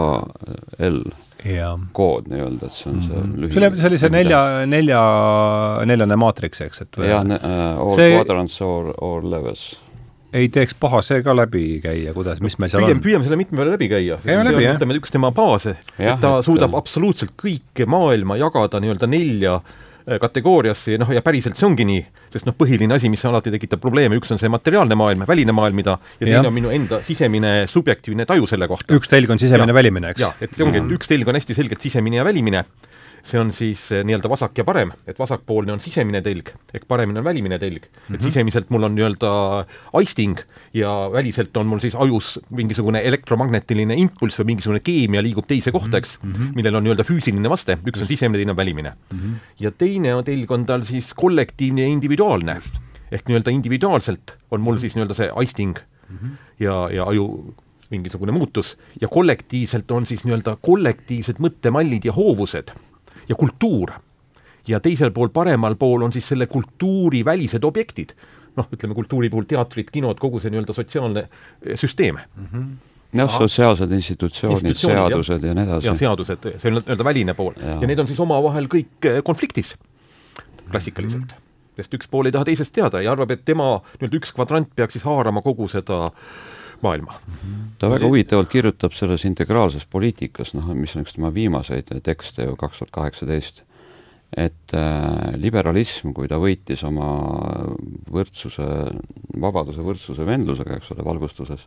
L 0.89 1.01
ja. 1.43 1.73
kood 1.95 2.29
nii-öelda, 2.31 2.69
et 2.69 2.77
see 2.77 2.91
on 2.91 3.03
see 3.03 3.15
mm 3.15 3.25
-hmm. 3.25 3.43
lühi-. 3.43 3.81
see 3.81 3.91
oli, 3.91 4.01
see 4.05 4.13
nelja, 4.15 4.41
nelja, 4.65 5.03
neljane 5.85 6.15
maatriks, 6.23 6.61
eks, 6.69 6.81
et 6.87 7.03
jah, 7.03 7.25
uh, 7.25 7.83
all 7.83 7.95
see... 7.95 8.15
quadrants 8.15 8.61
or, 8.61 8.93
or 8.97 9.23
levels 9.23 9.73
ei 10.33 10.49
teeks 10.53 10.75
paha 10.79 11.01
see 11.05 11.23
ka 11.25 11.33
läbi 11.35 11.65
käia, 11.83 12.13
kuidas, 12.15 12.41
mis 12.43 12.57
meil 12.61 12.71
seal 12.71 12.85
pigem, 12.85 12.99
on? 12.99 13.03
püüame 13.05 13.25
selle 13.25 13.39
mitme 13.39 13.59
peale 13.59 13.75
läbi 13.75 13.89
käia, 13.91 14.19
on, 14.21 14.49
ütleme, 14.53 14.97
üks 15.01 15.13
tema 15.13 15.31
baase, 15.35 15.75
et 15.97 16.21
ta 16.21 16.39
suudab 16.45 16.77
absoluutselt 16.77 17.33
kõike 17.39 17.87
maailma 17.89 18.39
jagada 18.39 18.81
nii-öelda 18.83 19.09
nelja 19.09 19.59
kategooriasse 20.21 20.95
ja 20.95 20.99
noh, 21.01 21.09
ja 21.13 21.21
päriselt 21.21 21.57
see 21.59 21.67
ongi 21.67 21.85
nii, 21.85 22.01
sest 22.33 22.47
noh, 22.47 22.55
põhiline 22.57 22.95
asi, 22.95 23.11
mis 23.13 23.21
alati 23.29 23.51
tekitab 23.53 23.81
probleeme, 23.83 24.17
üks 24.17 24.31
on 24.33 24.41
see 24.41 24.49
materiaalne 24.49 24.97
maailm, 24.97 25.25
väline 25.29 25.53
maailm, 25.53 25.77
mida 25.77 25.97
ja 26.17 26.23
teine 26.23 26.47
on 26.49 26.55
minu 26.55 26.71
enda 26.73 27.01
sisemine 27.05 27.67
subjektiivne 27.69 28.25
taju 28.29 28.49
selle 28.49 28.69
kohta. 28.71 28.95
üks 28.97 29.11
telg 29.11 29.29
on 29.29 29.41
sisemine, 29.41 29.75
välimine, 29.75 30.15
eks? 30.15 30.23
jah, 30.25 30.37
et 30.41 30.55
see 30.55 30.65
ongi, 30.65 30.81
et 30.81 30.95
üks 30.97 31.11
telg 31.11 31.29
on 31.29 31.37
hästi 31.37 31.57
selgelt 31.57 31.85
sisemine 31.85 32.21
ja 32.21 32.25
välimine 32.25 32.65
see 33.25 33.39
on 33.39 33.51
siis 33.53 33.85
eh, 33.95 34.03
nii-öelda 34.07 34.29
vasak 34.31 34.57
ja 34.59 34.65
parem, 34.67 34.91
et 35.07 35.19
vasakpoolne 35.19 35.73
on 35.73 35.81
sisemine 35.83 36.21
telg 36.25 36.51
ehk 36.73 36.85
paremini 36.89 37.21
on 37.21 37.25
välimine 37.25 37.59
telg 37.59 37.83
mm. 37.83 37.89
-hmm. 37.89 38.15
et 38.15 38.19
mhm. 38.19 38.25
sisemiselt 38.27 38.69
mul 38.69 38.87
on 38.87 38.95
nii-öelda 38.95 39.31
aisting 39.99 40.39
ja 40.73 40.91
väliselt 41.13 41.57
on 41.57 41.67
mul 41.67 41.79
siis 41.79 41.95
ajus 41.95 42.39
mingisugune 42.49 43.01
elektromagnetiline 43.11 43.95
impulss 43.95 44.39
või 44.39 44.53
mingisugune 44.53 44.79
keemia 44.79 45.23
liigub 45.23 45.47
teise 45.47 45.71
kohta, 45.71 45.97
eks 45.97 46.19
mm, 46.21 46.33
-hmm. 46.33 46.55
millel 46.55 46.75
on 46.75 46.83
nii-öelda 46.83 47.03
füüsiline 47.03 47.49
vaste, 47.49 47.77
üks 47.85 48.01
on 48.01 48.07
sisemine, 48.07 48.39
teine 48.39 48.51
on 48.51 48.57
välimine 48.57 48.91
mm. 48.91 49.19
-hmm. 49.19 49.35
ja 49.59 49.71
teine 49.71 50.15
on 50.15 50.23
telg 50.23 50.51
on 50.51 50.65
tal 50.65 50.83
siis 50.83 51.13
kollektiivne 51.13 51.81
ja 51.81 51.87
individuaalne. 51.87 52.61
ehk 53.11 53.27
nii-öelda 53.27 53.51
individuaalselt 53.51 54.37
on 54.51 54.61
mul 54.61 54.77
siis 54.77 54.95
nii-öelda 54.95 55.13
see 55.13 55.31
aisting 55.35 55.77
mm 56.09 56.17
-hmm. 56.17 56.37
ja, 56.59 56.89
ja 56.93 57.03
aju 57.03 57.55
mingisugune 57.89 58.31
muutus 58.31 58.77
ja 59.01 59.07
kollektiivselt 59.07 59.91
on 59.91 60.05
siis 60.05 60.23
nii-öelda 60.25 60.57
kollektiivsed 60.61 61.41
mõttemallid 61.41 62.05
ja 62.05 62.13
hoovused 62.13 62.71
ja 63.29 63.35
kultuur. 63.35 63.91
ja 64.67 64.79
teisel 64.79 65.11
pool, 65.11 65.29
paremal 65.33 65.75
pool 65.79 66.03
on 66.05 66.11
siis 66.11 66.27
selle 66.27 66.47
kultuuri 66.47 67.23
välised 67.25 67.63
objektid. 67.63 68.13
noh, 68.57 68.67
ütleme 68.73 68.95
kultuuri 68.95 69.29
puhul 69.29 69.45
teatrid, 69.47 69.89
kinod, 69.91 70.19
kogu 70.19 70.39
see 70.39 70.51
nii-öelda 70.51 70.73
sotsiaalne 70.73 71.25
eh, 71.25 71.77
süsteem 71.79 72.15
mm. 72.15 72.47
-hmm 72.53 72.69
jah, 73.13 73.37
sotsiaalsed 73.37 73.91
institutsioonid, 73.91 74.75
seadused 74.77 75.43
ja, 75.43 75.49
ja 75.49 75.53
nii 75.57 75.63
edasi. 75.63 75.87
ja 75.87 75.93
seadused, 75.97 76.43
see 76.57 76.69
on 76.69 76.77
nii-öelda 76.77 77.05
väline 77.05 77.33
pool 77.33 77.53
ja. 77.57 77.79
ja 77.81 77.87
need 77.87 77.99
on 77.99 78.07
siis 78.07 78.19
omavahel 78.19 78.67
kõik 78.69 79.07
eh, 79.09 79.23
konfliktis 79.23 79.75
klassikaliselt 80.71 81.25
mm. 81.25 81.37
-hmm. 81.37 81.73
sest 81.81 81.93
üks 81.93 82.09
pool 82.11 82.29
ei 82.29 82.35
taha 82.35 82.45
teisest 82.45 82.73
teada 82.73 83.01
ja 83.01 83.11
arvab, 83.11 83.31
et 83.31 83.45
tema 83.45 83.79
nii-öelda 83.79 84.21
üks 84.21 84.33
kvadrant 84.35 84.69
peaks 84.75 84.93
siis 84.93 85.07
haarama 85.09 85.41
kogu 85.41 85.67
seda 85.67 86.05
äh, 86.05 86.13
maailma. 86.85 87.19
ta 87.79 87.89
väga 87.91 88.07
huvitavalt 88.07 88.51
kirjutab 88.51 88.95
selles 88.97 89.25
integraalses 89.25 89.85
poliitikas, 89.89 90.53
noh, 90.57 90.71
mis 90.75 90.95
on 90.95 91.05
üks 91.05 91.15
tema 91.15 91.33
viimaseid 91.33 91.91
tekste 92.03 92.47
ju 92.49 92.57
kaks 92.59 92.81
tuhat 92.81 92.93
kaheksateist, 92.95 93.63
et 94.37 94.75
äh, 94.77 95.31
liberalism, 95.41 96.13
kui 96.13 96.29
ta 96.29 96.37
võitis 96.41 96.83
oma 96.85 97.07
võrdsuse, 98.13 98.67
vabaduse, 99.41 99.81
võrdsuse 99.85 100.27
vendlusega, 100.27 100.77
eks 100.77 100.93
ole, 100.93 101.05
valgustuses, 101.05 101.65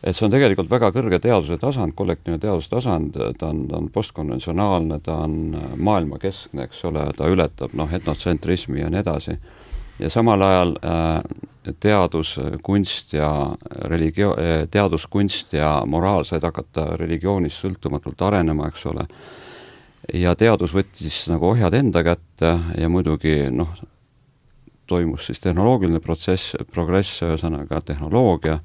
et 0.00 0.16
see 0.16 0.26
on 0.26 0.32
tegelikult 0.32 0.70
väga 0.72 0.90
kõrge 0.96 1.20
teaduse 1.20 1.56
tasand, 1.60 1.94
kollektiivne 1.96 2.40
teaduse 2.40 2.70
tasand, 2.72 3.16
ta 3.38 3.48
on, 3.52 3.64
ta 3.68 3.80
on 3.80 3.88
postkonventsionaalne, 3.92 5.00
ta 5.04 5.22
on 5.26 5.56
maailmakeskne, 5.76 6.68
eks 6.68 6.84
ole, 6.88 7.08
ta 7.16 7.28
ületab 7.28 7.74
noh, 7.76 7.90
etnotsentrismi 8.00 8.80
ja 8.84 8.92
nii 8.92 9.02
edasi 9.02 9.36
ja 10.00 10.10
samal 10.10 10.42
ajal 10.42 10.74
äh, 10.84 11.74
teadus, 11.80 12.38
kunst 12.62 13.12
ja 13.12 13.30
religio-, 13.84 14.36
äh, 14.40 14.68
teaduskunst 14.70 15.52
ja 15.52 15.82
moraal 15.86 16.24
said 16.24 16.44
hakata 16.46 16.96
religioonist 17.00 17.60
sõltumatult 17.64 18.22
arenema, 18.26 18.68
eks 18.70 18.86
ole, 18.90 19.06
ja 20.14 20.34
teadus 20.34 20.74
võttis 20.74 21.22
nagu 21.30 21.52
ohjad 21.52 21.74
enda 21.74 22.02
kätte 22.06 22.56
ja 22.78 22.88
muidugi 22.88 23.50
noh, 23.52 23.74
toimus 24.90 25.28
siis 25.28 25.40
tehnoloogiline 25.40 26.00
protsess, 26.02 26.56
progress, 26.72 27.20
ühesõnaga 27.22 27.80
tehnoloogia, 27.86 28.58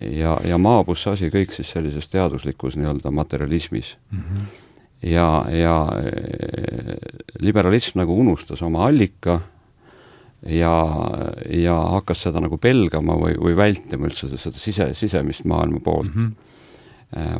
ja, 0.00 0.38
ja 0.44 0.58
maabus 0.58 1.04
see 1.04 1.12
asi 1.14 1.30
kõik 1.32 1.54
siis 1.54 1.70
sellises 1.70 2.08
teaduslikus 2.10 2.78
nii-öelda 2.80 3.12
materialismis 3.14 3.96
mm. 4.10 4.20
-hmm. 4.20 4.46
ja, 5.10 5.28
ja 5.52 5.76
äh, 5.98 6.96
liberalism 7.38 7.98
nagu 7.98 8.18
unustas 8.20 8.62
oma 8.62 8.86
allika 8.86 9.40
ja, 10.46 10.74
ja 11.50 11.76
hakkas 11.96 12.26
seda 12.26 12.42
nagu 12.44 12.58
pelgama 12.60 13.16
või, 13.20 13.36
või 13.40 13.56
vältima 13.56 14.08
üldse 14.10 14.28
seda 14.36 14.58
sise, 14.58 14.90
sisemist 14.98 15.46
maailma 15.48 15.80
poolt 15.84 16.10
mm. 16.14 16.20
-hmm 16.20 16.50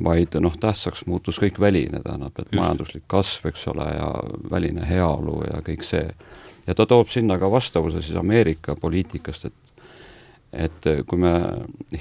vaid 0.04 0.36
noh, 0.38 0.54
tähtsaks 0.60 1.00
muutus 1.10 1.40
kõik 1.42 1.56
väline, 1.58 1.98
tähendab, 2.04 2.36
et 2.38 2.46
Just. 2.46 2.60
majanduslik 2.60 3.04
kasv, 3.10 3.48
eks 3.50 3.64
ole, 3.72 3.86
ja 3.90 4.10
väline 4.50 4.84
heaolu 4.86 5.40
ja 5.48 5.62
kõik 5.66 5.82
see. 5.82 6.12
ja 6.66 6.74
ta 6.74 6.86
toob 6.86 7.08
sinna 7.10 7.38
ka 7.38 7.50
vastavuse 7.50 8.02
siis 8.02 8.14
Ameerika 8.16 8.76
poliitikast, 8.76 9.44
et 9.44 9.73
et 10.56 10.86
kui 11.06 11.18
me 11.18 11.32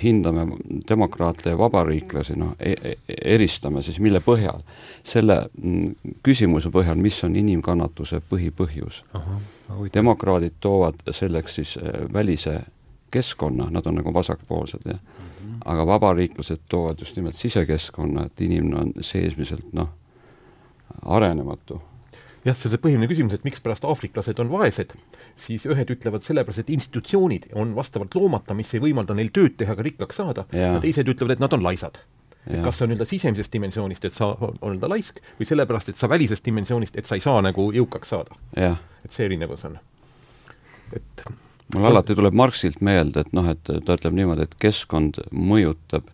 hindame 0.04 0.46
demokraate 0.90 1.54
ja 1.54 1.58
vabariiklasi, 1.58 2.36
noh 2.40 2.54
e, 2.60 2.74
e 2.74 3.18
eristame 3.36 3.82
siis 3.82 4.00
mille 4.00 4.22
põhjal? 4.24 4.64
selle 5.04 5.40
mm, 5.58 6.18
küsimuse 6.24 6.72
põhjal, 6.72 7.00
mis 7.02 7.18
on 7.24 7.36
inimkannatuse 7.36 8.22
põhipõhjus. 8.30 9.04
demokraadid 9.94 10.60
toovad 10.60 11.04
selleks 11.12 11.56
siis 11.56 11.78
äh, 11.78 12.06
välise 12.14 12.62
keskkonna, 13.12 13.70
nad 13.70 13.86
on 13.86 14.00
nagu 14.02 14.14
vasakpoolsed, 14.14 14.86
jah 14.86 15.00
mm. 15.00 15.26
-hmm. 15.26 15.58
aga 15.66 15.88
vabariiklased 15.88 16.68
toovad 16.70 17.00
just 17.00 17.16
nimelt 17.16 17.36
sisekeskkonna, 17.36 18.26
et 18.26 18.42
inimene 18.42 18.80
on 18.80 18.94
seesmiselt 19.02 19.74
noh, 19.74 19.90
arenematu 21.06 21.82
jah, 22.44 22.56
see 22.56 22.68
on 22.68 22.74
see 22.74 22.82
põhiline 22.84 23.08
küsimus, 23.10 23.36
et 23.38 23.46
mikspärast 23.48 23.86
aafriklased 23.88 24.40
on 24.44 24.50
vaesed, 24.52 24.96
siis 25.40 25.68
ühed 25.70 25.94
ütlevad 25.96 26.26
sellepärast, 26.28 26.64
et 26.64 26.74
institutsioonid 26.76 27.52
on 27.60 27.76
vastavalt 27.78 28.16
loomata, 28.20 28.56
mis 28.58 28.74
ei 28.76 28.84
võimalda 28.84 29.16
neil 29.18 29.32
tööd 29.36 29.56
teha 29.60 29.76
ega 29.76 29.86
rikkaks 29.88 30.20
saada, 30.22 30.48
ja 30.56 30.76
teised 30.84 31.10
ütlevad, 31.10 31.38
et 31.38 31.44
nad 31.44 31.56
on 31.56 31.64
laisad. 31.66 32.02
et 32.48 32.60
kas 32.60 32.76
see 32.76 32.84
on 32.84 32.92
nii-öelda 32.92 33.08
sisemisest 33.08 33.54
dimensioonist, 33.54 34.06
et 34.06 34.18
sa 34.18 34.34
oled 34.36 34.84
laisk, 34.92 35.22
või 35.40 35.48
sellepärast, 35.48 35.94
et 35.94 36.02
sa 36.02 36.10
välisest 36.12 36.46
dimensioonist, 36.46 36.98
et 37.00 37.08
sa 37.08 37.16
ei 37.16 37.24
saa 37.24 37.42
nagu 37.42 37.72
jõukaks 37.72 38.12
saada. 38.16 38.36
et 39.06 39.12
see 39.12 39.26
erinevus 39.26 39.64
on. 39.70 39.80
et 40.94 41.24
mul 41.74 41.86
alati 41.86 42.16
tuleb 42.16 42.36
Marxilt 42.36 42.82
meelde, 42.82 43.24
et 43.24 43.32
noh, 43.34 43.48
et 43.50 43.64
ta 43.64 43.96
ütleb 43.96 44.14
niimoodi, 44.14 44.50
et 44.50 44.60
keskkond 44.60 45.22
mõjutab 45.32 46.12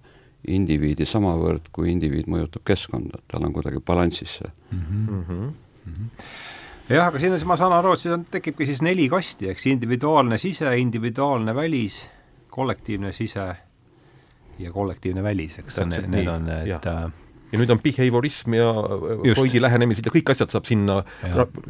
indiviidi 0.48 1.06
samavõrd, 1.06 1.68
kui 1.76 1.90
indiviid 1.92 2.30
mõjutab 2.32 2.64
keskkonda, 2.70 3.20
et 3.20 3.26
tal 3.28 3.44
on 3.48 3.54
kuidagi 3.54 3.82
balansis 3.86 4.38
see 4.40 4.52
mm. 4.72 5.26
-hmm. 5.28 5.50
-hmm. 5.90 6.96
jah, 6.96 7.08
aga 7.08 7.20
siin 7.20 7.34
on, 7.34 7.46
ma 7.46 7.58
saan 7.58 7.74
aru, 7.74 7.94
et 7.94 8.00
siis 8.00 8.14
on, 8.14 8.26
tekibki 8.32 8.66
siis 8.66 8.82
neli 8.82 9.10
kasti, 9.10 9.50
eks? 9.50 9.66
Individuaalne 9.68 10.38
sise, 10.38 10.78
individuaalne 10.78 11.56
välis, 11.56 12.10
kollektiivne 12.50 13.12
sise 13.12 13.48
ja 14.60 14.72
kollektiivne 14.72 15.24
välis, 15.24 15.60
eks? 15.60 15.78
Need, 15.86 16.10
need 16.10 16.28
on 16.28 16.46
need 16.46 16.88
äh, 16.88 17.12
ja 17.52 17.60
nüüd 17.60 17.72
on 17.74 17.80
behaviorism 17.82 18.54
ja 18.54 18.68
Freudi 19.34 19.62
lähenemised 19.62 20.06
ja 20.06 20.14
kõik 20.14 20.30
asjad 20.34 20.52
saab 20.54 20.68
sinna 20.70 21.00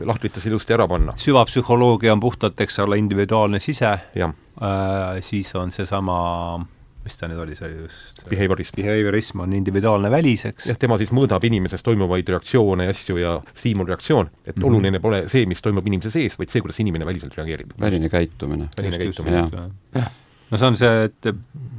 lahtrites 0.05 0.45
ilusti 0.49 0.75
ära 0.75 0.87
panna. 0.87 1.13
süvapsühholoogia 1.15 2.13
on 2.13 2.19
puhtalt, 2.19 2.59
eks 2.61 2.79
ole, 2.83 2.97
individuaalne 2.99 3.59
sise, 3.63 3.93
äh, 4.19 5.21
siis 5.21 5.53
on 5.55 5.71
seesama 5.71 6.19
äh, 6.59 6.67
mis 7.03 7.17
ta 7.17 7.29
nüüd 7.31 7.39
oli, 7.41 7.55
see 7.55 7.69
just 7.71 8.23
behaviorism. 8.29 8.75
behaviorism 8.75 9.43
on 9.45 9.53
individuaalne 9.57 10.11
välis, 10.11 10.45
eks. 10.49 10.69
jah, 10.71 10.79
tema 10.79 10.97
siis 10.99 11.13
mõõdab 11.15 11.45
inimeses 11.47 11.83
toimuvaid 11.85 12.29
reaktsioone 12.35 12.89
ja 12.89 12.95
asju 12.95 13.19
ja 13.21 13.35
stiimulreaktsioon, 13.53 14.31
et 14.45 14.55
mm 14.55 14.63
-hmm. 14.63 14.67
oluline 14.67 14.99
pole 14.99 15.23
see, 15.31 15.45
mis 15.49 15.61
toimub 15.61 15.87
inimese 15.87 16.11
sees, 16.11 16.39
vaid 16.39 16.49
see, 16.49 16.61
kuidas 16.61 16.79
inimene 16.79 17.05
väliselt 17.05 17.35
reageerib. 17.37 17.73
väline 17.79 18.09
käitumine. 18.09 18.69
väline 18.77 18.97
käitumine, 18.97 19.47
jah 19.95 20.11
no 20.49 20.57
see 20.57 20.67
on 20.67 20.77
see, 20.77 21.03
et 21.05 21.35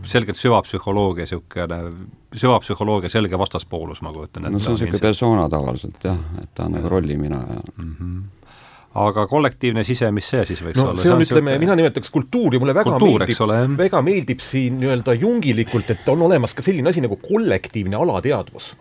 selgelt 0.06 0.38
süvapsühholoogia 0.38 1.26
niisugune, 1.26 1.78
süvapsühholoogia 2.36 3.10
selge 3.10 3.38
vastaspoolus, 3.38 4.02
ma 4.02 4.12
kujutan 4.12 4.46
ette. 4.46 4.52
no 4.54 4.60
see 4.60 4.72
on 4.72 4.78
niisugune 4.78 5.02
persona 5.02 5.48
tavaliselt 5.48 6.04
jah, 6.04 6.20
et 6.42 6.52
ta 6.54 6.68
on 6.68 6.78
nagu 6.78 6.88
rollimina 6.88 7.40
ja 7.48 7.62
mm 7.76 7.96
-hmm 7.96 8.39
aga 8.98 9.26
kollektiivne 9.30 9.84
sise, 9.86 10.08
mis 10.14 10.26
see 10.32 10.42
siis 10.48 10.62
võiks 10.64 10.80
no, 10.80 10.88
olla? 10.90 11.02
see 11.02 11.12
on, 11.14 11.22
ütleme, 11.22 11.54
mina 11.62 11.76
nimetaks 11.78 12.10
kultuuri, 12.10 12.58
mulle 12.58 12.74
väga 12.74 12.96
Kultuur, 12.96 13.22
meeldib, 13.22 13.76
väga 13.78 14.00
meeldib 14.02 14.42
siin 14.42 14.80
nii-öelda 14.80 15.14
jungilikult, 15.20 15.92
et 15.94 16.08
on 16.10 16.26
olemas 16.26 16.56
ka 16.58 16.64
selline 16.66 16.90
asi 16.90 17.04
nagu 17.04 17.20
kollektiivne 17.22 17.98
alateadvus 18.00 18.72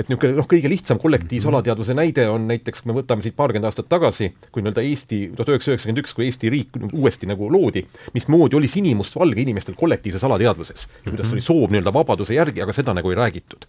et 0.00 0.08
niisugune 0.08 0.38
noh, 0.38 0.48
kõige 0.48 0.70
lihtsam 0.72 0.98
kollektiivse 0.98 1.46
mhm. 1.46 1.54
alateadvuse 1.54 1.94
näide 1.94 2.26
on 2.32 2.46
näiteks, 2.48 2.82
kui 2.82 2.90
me 2.90 2.98
võtame 3.00 3.24
siit 3.24 3.36
paarkümmend 3.38 3.68
aastat 3.68 3.90
tagasi, 3.92 4.32
kui 4.50 4.64
nii-öelda 4.64 4.84
Eesti, 4.88 5.20
tuhat 5.36 5.52
üheksasada 5.52 5.76
üheksakümmend 5.76 6.02
üks, 6.02 6.14
kui 6.16 6.26
Eesti 6.26 6.52
riik 6.52 6.78
uuesti 6.90 7.28
nagu 7.30 7.50
loodi, 7.52 7.84
mismoodi 8.16 8.58
oli 8.58 8.70
sinimustvalge 8.72 9.44
inimestel 9.44 9.76
kollektiivses 9.78 10.24
alateadvuses 10.28 10.86
ja 10.88 11.10
kuidas 11.10 11.26
mhm. 11.28 11.34
oli 11.36 11.44
soov 11.44 11.74
nii-öelda 11.74 11.94
vabaduse 11.94 12.38
järgi, 12.38 12.64
aga 12.64 12.74
seda 12.76 12.96
nagu 12.96 13.12
ei 13.12 13.20
räägitud 13.20 13.68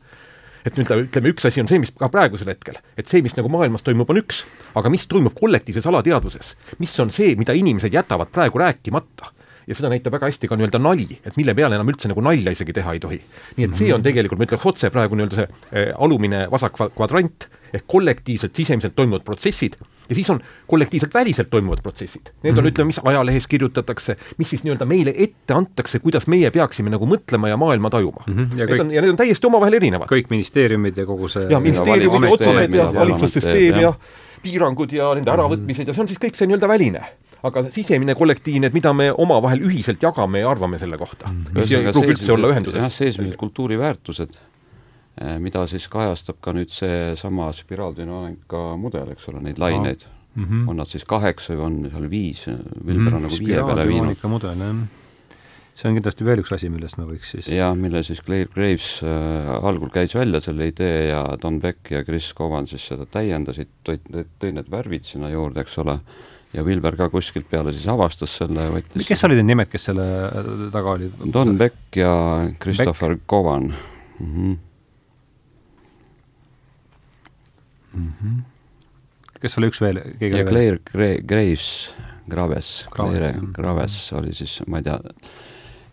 et 0.64 0.80
nüüd 0.80 0.92
ütleme, 0.96 1.32
üks 1.34 1.48
asi 1.48 1.62
on 1.64 1.70
see, 1.70 1.82
mis 1.84 1.92
ka 1.98 2.10
praegusel 2.12 2.52
hetkel, 2.54 2.80
et 3.00 3.10
see, 3.10 3.24
mis 3.26 3.36
nagu 3.38 3.52
maailmas 3.52 3.86
toimub, 3.86 4.10
on 4.10 4.22
üks, 4.24 4.44
aga 4.80 4.92
mis 4.94 5.06
toimub 5.12 5.36
kollektiivses 5.38 5.88
alateadvuses, 5.92 6.54
mis 6.84 6.94
on 7.04 7.14
see, 7.14 7.36
mida 7.40 7.56
inimesed 7.58 7.94
jätavad 7.94 8.32
praegu 8.34 8.62
rääkimata? 8.64 9.32
Ja 9.64 9.78
seda 9.78 9.88
näitab 9.88 10.12
väga 10.12 10.28
hästi 10.28 10.50
ka 10.52 10.58
nii-öelda 10.60 10.80
nali, 10.82 11.06
et 11.24 11.38
mille 11.40 11.54
peale 11.56 11.78
enam 11.78 11.88
üldse 11.88 12.10
nagu 12.12 12.20
nalja 12.26 12.52
isegi 12.52 12.74
teha 12.76 12.98
ei 12.98 13.00
tohi. 13.00 13.20
nii 13.56 13.68
et 13.70 13.78
see 13.80 13.94
on 13.94 14.02
mhm. 14.02 14.08
tegelikult, 14.10 14.42
ma 14.42 14.48
ütleks 14.50 14.66
otse 14.68 14.90
praegu 14.92 15.16
nii-öelda 15.16 15.38
see 15.40 15.46
eh, 15.72 15.94
alumine 15.96 16.42
vasak 16.52 16.76
kvadrant. 16.98 17.48
Ehk 17.74 17.88
kollektiivselt 17.88 18.60
sisemiselt 18.60 18.94
toimuvad 18.98 19.24
protsessid 19.24 19.80
ja 20.10 20.16
siis 20.16 20.30
on 20.30 20.42
kollektiivselt 20.68 21.14
väliselt 21.14 21.50
toimuvad 21.50 21.82
protsessid. 21.84 22.22
Need 22.44 22.52
on 22.52 22.58
mm, 22.58 22.60
-hmm. 22.60 22.72
ütleme, 22.72 22.88
mis 22.88 23.02
ajalehes 23.04 23.48
kirjutatakse, 23.48 24.16
mis 24.38 24.50
siis 24.50 24.64
nii-öelda 24.64 24.86
meile 24.86 25.14
ette 25.18 25.54
antakse, 25.54 26.00
kuidas 26.00 26.28
meie 26.28 26.52
peaksime 26.52 26.90
nagu 26.90 27.06
mõtlema 27.06 27.50
ja 27.50 27.58
maailma 27.58 27.90
tajuma 27.90 28.24
mm. 28.28 28.34
-hmm. 28.34 28.60
Ja, 28.60 28.66
kõik, 28.66 28.82
on, 28.82 28.92
ja 28.92 29.02
need 29.02 29.12
on 29.16 29.18
täiesti 29.18 29.48
omavahel 29.48 29.74
erinevad. 29.74 30.08
kõik 30.08 30.30
ministeeriumid 30.30 30.98
ja 30.98 31.06
kogu 31.06 31.28
see 31.28 31.48
ja 31.50 31.60
ministeeriumid, 31.60 32.32
otsused 32.32 32.74
ja 32.74 32.94
valitsussüsteem 32.94 33.82
ja 33.82 33.94
piirangud 34.44 34.92
ja 34.92 35.14
nende 35.16 35.32
äravõtmised 35.32 35.88
ja 35.88 35.94
see 35.94 36.04
on 36.04 36.08
siis 36.08 36.20
kõik 36.20 36.36
see 36.38 36.48
nii-öelda 36.48 36.68
väline 36.68 37.04
aga 37.44 37.66
sisemine 37.76 38.16
kollektiivne, 38.16 38.68
et 38.68 38.74
mida 38.76 38.94
me 38.96 39.10
omavahel 39.12 39.66
ühiselt 39.68 40.04
jagame 40.04 40.44
ja 40.44 40.50
arvame 40.52 40.80
selle 40.80 40.98
kohta 40.98 41.28
mm, 41.28 41.44
-hmm. 41.44 41.60
mis 41.60 41.72
ei 41.72 41.92
pruugi 41.92 42.16
üldse 42.16 42.34
olla 42.34 42.52
ühenduses. 42.54 42.82
jah, 42.82 42.92
seesmised 42.92 43.36
kultuuriväärtused 43.36 44.40
mida 45.40 45.68
siis 45.70 45.86
kajastab 45.94 46.40
ka 46.42 46.56
nüüd 46.58 46.72
seesama 46.74 47.52
spiraaldünaamika 47.54 48.64
mudel, 48.82 49.12
eks 49.14 49.28
ole, 49.30 49.44
neid 49.46 49.60
laineid 49.62 50.08
mm. 50.36 50.44
-hmm. 50.44 50.70
on 50.70 50.78
nad 50.78 50.90
siis 50.90 51.06
kaheksa 51.06 51.54
või 51.54 51.66
on 51.68 51.80
seal 51.92 52.10
viis, 52.10 52.46
Vilber 52.48 52.60
on 52.90 52.98
mm 52.98 53.08
-hmm. 53.08 53.22
nagu 53.22 53.40
viie 53.40 53.64
peale 53.64 53.88
viinud. 53.88 54.18
mudel, 54.24 54.58
jah. 54.60 54.76
see 55.76 55.90
on 55.90 55.96
kindlasti 55.96 56.26
veel 56.26 56.40
üks 56.40 56.54
asi, 56.54 56.70
millest 56.70 56.98
me 56.98 57.06
võiks 57.06 57.32
siis 57.36 57.48
jah, 57.48 57.76
mille 57.76 58.04
siis 58.04 58.22
Claire 58.22 58.50
Graves 58.56 59.04
äh, 59.04 59.66
algul 59.66 59.90
käis 59.90 60.16
välja, 60.16 60.42
selle 60.42 60.68
idee, 60.68 61.08
ja 61.10 61.38
Don 61.42 61.62
Beck 61.62 61.92
ja 61.92 62.04
Chris 62.04 62.34
Cowan 62.34 62.68
siis 62.68 62.88
seda 62.88 63.06
täiendasid, 63.06 63.70
tõid, 63.90 64.06
tõid 64.40 64.54
need 64.54 64.70
värvid 64.72 65.04
sinna 65.04 65.30
juurde, 65.30 65.62
eks 65.62 65.78
ole, 65.78 66.00
ja 66.54 66.66
Vilber 66.66 66.96
ka 66.96 67.10
kuskilt 67.10 67.50
peale 67.50 67.74
siis 67.74 67.88
avastas 67.88 68.38
selle, 68.38 68.70
võttis 68.70 69.08
kes 69.08 69.24
olid 69.24 69.42
need 69.42 69.54
nimed, 69.54 69.70
kes 69.70 69.90
selle 69.92 70.06
äh, 70.26 70.70
taga 70.72 70.98
olid? 70.98 71.26
Don 71.34 71.58
Beck 71.58 71.98
ja 71.98 72.14
Christopher 72.60 73.16
Beck. 73.16 73.28
Cowan 73.28 73.74
mm. 74.20 74.36
-hmm 74.36 74.73
mm. 77.94 78.12
-hmm. 78.20 79.40
kes 79.42 79.58
oli 79.58 79.70
üks 79.72 79.82
veel? 79.82 80.02
ja 80.20 80.46
Claire 80.46 80.80
Gra 80.92 81.14
Graves, 81.22 81.94
Graves, 82.30 82.88
Claire 82.96 83.34
Graves 83.54 83.98
oli 84.14 84.34
siis, 84.34 84.62
ma 84.68 84.82
ei 84.82 84.84
tea, 84.84 85.00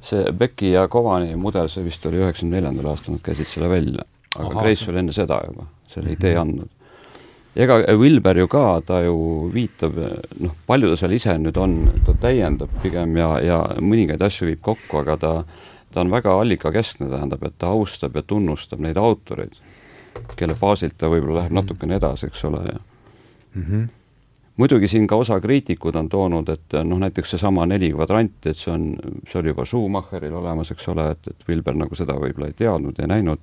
see 0.00 0.32
Becki 0.32 0.72
ja 0.72 0.88
Kovani 0.88 1.36
mudel, 1.36 1.68
see 1.68 1.84
vist 1.84 2.06
oli 2.06 2.20
üheksakümne 2.22 2.58
neljandal 2.58 2.92
aastal, 2.92 3.16
nad 3.16 3.24
käisid 3.24 3.48
selle 3.48 3.70
välja, 3.70 4.04
aga 4.36 4.46
Aha, 4.46 4.60
Graves 4.60 4.88
oli 4.88 5.02
enne 5.04 5.16
seda 5.16 5.40
juba 5.46 5.66
selle 5.86 6.08
mm 6.08 6.14
-hmm. 6.14 6.18
idee 6.18 6.36
andnud. 6.36 6.68
ega 7.56 7.74
Wilber 7.98 8.38
ju 8.38 8.48
ka, 8.48 8.80
ta 8.86 9.00
ju 9.02 9.50
viitab, 9.54 9.96
noh, 10.40 10.54
palju 10.66 10.90
ta 10.90 10.96
seal 10.96 11.12
ise 11.12 11.34
nüüd 11.38 11.56
on, 11.58 11.90
ta 12.06 12.14
täiendab 12.14 12.70
pigem 12.82 13.16
ja, 13.16 13.40
ja 13.40 13.58
mõningaid 13.80 14.22
asju 14.22 14.46
viib 14.46 14.60
kokku, 14.62 14.98
aga 14.98 15.16
ta 15.16 15.44
ta 15.92 16.00
on 16.00 16.10
väga 16.10 16.34
allikakeskne, 16.40 17.08
tähendab, 17.10 17.42
et 17.46 17.56
ta 17.58 17.72
austab 17.74 18.16
ja 18.16 18.22
tunnustab 18.22 18.82
neid 18.82 18.98
autoreid 19.00 19.58
kelle 20.36 20.56
baasilt 20.60 20.96
ta 20.98 21.10
võib-olla 21.12 21.42
läheb 21.42 21.56
natukene 21.60 21.98
edasi, 22.00 22.26
eks 22.30 22.44
ole, 22.44 22.62
ja 22.64 22.78
mm 23.54 23.62
-hmm. 23.62 23.88
muidugi 24.56 24.88
siin 24.88 25.06
ka 25.06 25.16
osa 25.16 25.40
kriitikud 25.40 25.94
on 25.94 26.08
toonud, 26.08 26.48
et 26.48 26.78
noh, 26.84 26.98
näiteks 26.98 27.30
seesama 27.30 27.66
neli 27.66 27.92
kvadranti, 27.92 28.50
et 28.50 28.56
see 28.56 28.74
on, 28.74 28.96
see 29.28 29.40
oli 29.40 29.48
juba 29.48 29.64
Schumacheril 29.64 30.34
olemas, 30.34 30.70
eks 30.70 30.88
ole, 30.88 31.10
et, 31.10 31.28
et 31.30 31.48
Wilber 31.48 31.74
nagu 31.74 31.94
seda 31.94 32.12
võib-olla 32.12 32.46
ei 32.46 32.52
teadnud 32.56 32.98
ja 32.98 33.06
näinud, 33.06 33.38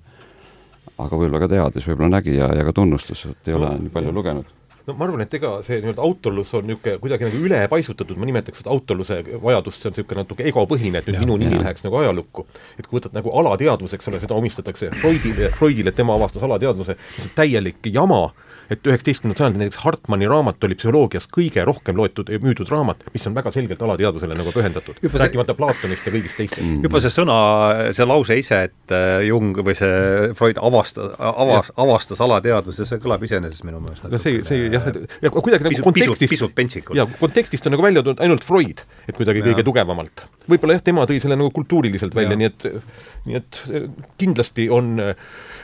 aga 0.98 1.16
võib-olla 1.16 1.40
ka 1.40 1.48
teadis, 1.48 1.88
võib-olla 1.88 2.10
nägi 2.10 2.36
ja, 2.36 2.54
ja 2.56 2.64
ka 2.64 2.74
tunnustas, 2.74 3.26
et 3.26 3.48
ei 3.48 3.54
no, 3.54 3.60
ole 3.60 3.80
nii 3.80 3.90
palju 3.90 4.14
lugenud 4.14 4.57
no 4.88 4.96
ma 4.96 5.08
arvan, 5.08 5.22
et 5.26 5.34
ega 5.36 5.52
see 5.66 5.82
nii-öelda 5.84 6.04
autorlus 6.04 6.54
on 6.58 6.68
niisugune 6.68 7.02
kuidagi 7.04 7.28
nagu 7.28 7.42
ülepaisutatud, 7.50 8.20
ma 8.20 8.30
nimetaks 8.30 8.62
seda 8.64 8.72
autorluse 8.72 9.20
vajadust, 9.44 9.82
see 9.82 9.90
on 9.90 9.96
niisugune 9.96 10.24
natuke 10.24 10.48
egopõhine, 10.48 11.02
et 11.02 11.10
nüüd 11.10 11.20
ja, 11.20 11.24
minu 11.26 11.38
nimi 11.42 11.58
ja. 11.58 11.64
läheks 11.66 11.84
nagu 11.84 12.00
ajalukku. 12.02 12.48
et 12.80 12.88
kui 12.88 13.00
võtad 13.00 13.16
nagu 13.18 13.34
alateadvus, 13.42 13.98
eks 13.98 14.12
ole, 14.12 14.22
seda 14.24 14.38
omistatakse 14.40 14.92
Freudile, 15.02 15.52
Freudile, 15.58 15.92
et 15.92 16.00
tema 16.00 16.16
avastas 16.16 16.46
alateadvuse, 16.48 16.96
see 17.18 17.28
on 17.28 17.36
täielik 17.36 17.92
jama 17.92 18.30
et 18.74 18.88
üheksateistkümnendal 18.88 19.40
sajandil 19.40 19.64
näiteks 19.64 19.80
Hartmanni 19.84 20.28
raamat 20.30 20.64
oli 20.68 20.76
psühholoogias 20.78 21.30
kõige 21.32 21.64
rohkem 21.68 21.98
loetud 22.00 22.30
ja 22.32 22.40
müüdud 22.44 22.70
raamat, 22.72 23.06
mis 23.14 23.28
on 23.30 23.36
väga 23.38 23.52
selgelt 23.56 23.82
alateadvusele 23.86 24.36
nagu 24.38 24.52
pühendatud, 24.56 25.00
rääkimata 25.08 25.56
Platonist 25.58 26.08
ja 26.08 26.14
kõigist 26.14 26.40
teistest 26.40 26.66
mm.. 26.66 26.84
juba 26.88 27.02
see 27.04 27.14
sõna, 27.14 27.38
see 27.96 28.08
lause 28.08 28.38
ise, 28.40 28.62
et 28.70 28.96
äh, 28.96 29.24
Jung 29.28 29.56
või 29.64 29.78
see 29.78 30.32
Freud 30.38 30.60
avastas, 30.60 31.16
avas, 31.18 31.72
avastas 31.80 32.24
alateadvuse, 32.28 32.88
see 32.90 33.04
kõlab 33.04 33.24
iseenesest 33.28 33.68
minu 33.68 33.82
meelest 33.84 34.10
no 34.12 34.22
see, 34.22 34.42
see 34.48 34.68
jah, 34.74 34.92
ja 35.24 35.34
kuidagi 35.34 35.70
nagu 35.70 35.88
kontekstist 35.88 36.36
pisut 36.36 36.56
pentsikult. 36.58 37.00
jaa, 37.00 37.08
kontekstist 37.22 37.70
on 37.70 37.78
nagu 37.78 37.88
välja 37.88 38.04
tulnud 38.04 38.24
ainult 38.26 38.48
Freud, 38.48 38.84
et 39.08 39.16
kuidagi 39.16 39.44
ja. 39.44 39.52
kõige 39.52 39.68
tugevamalt. 39.68 40.28
võib-olla 40.52 40.80
jah, 40.80 40.88
tema 40.92 41.08
tõi 41.08 41.22
selle 41.24 41.40
nagu 41.40 41.54
kultuuriliselt 41.56 42.16
välja, 42.18 42.36
nii 42.40 42.52
et 42.52 42.68
nii 43.28 43.38
et 43.40 43.62
kindlasti 44.20 44.68
on 44.74 44.98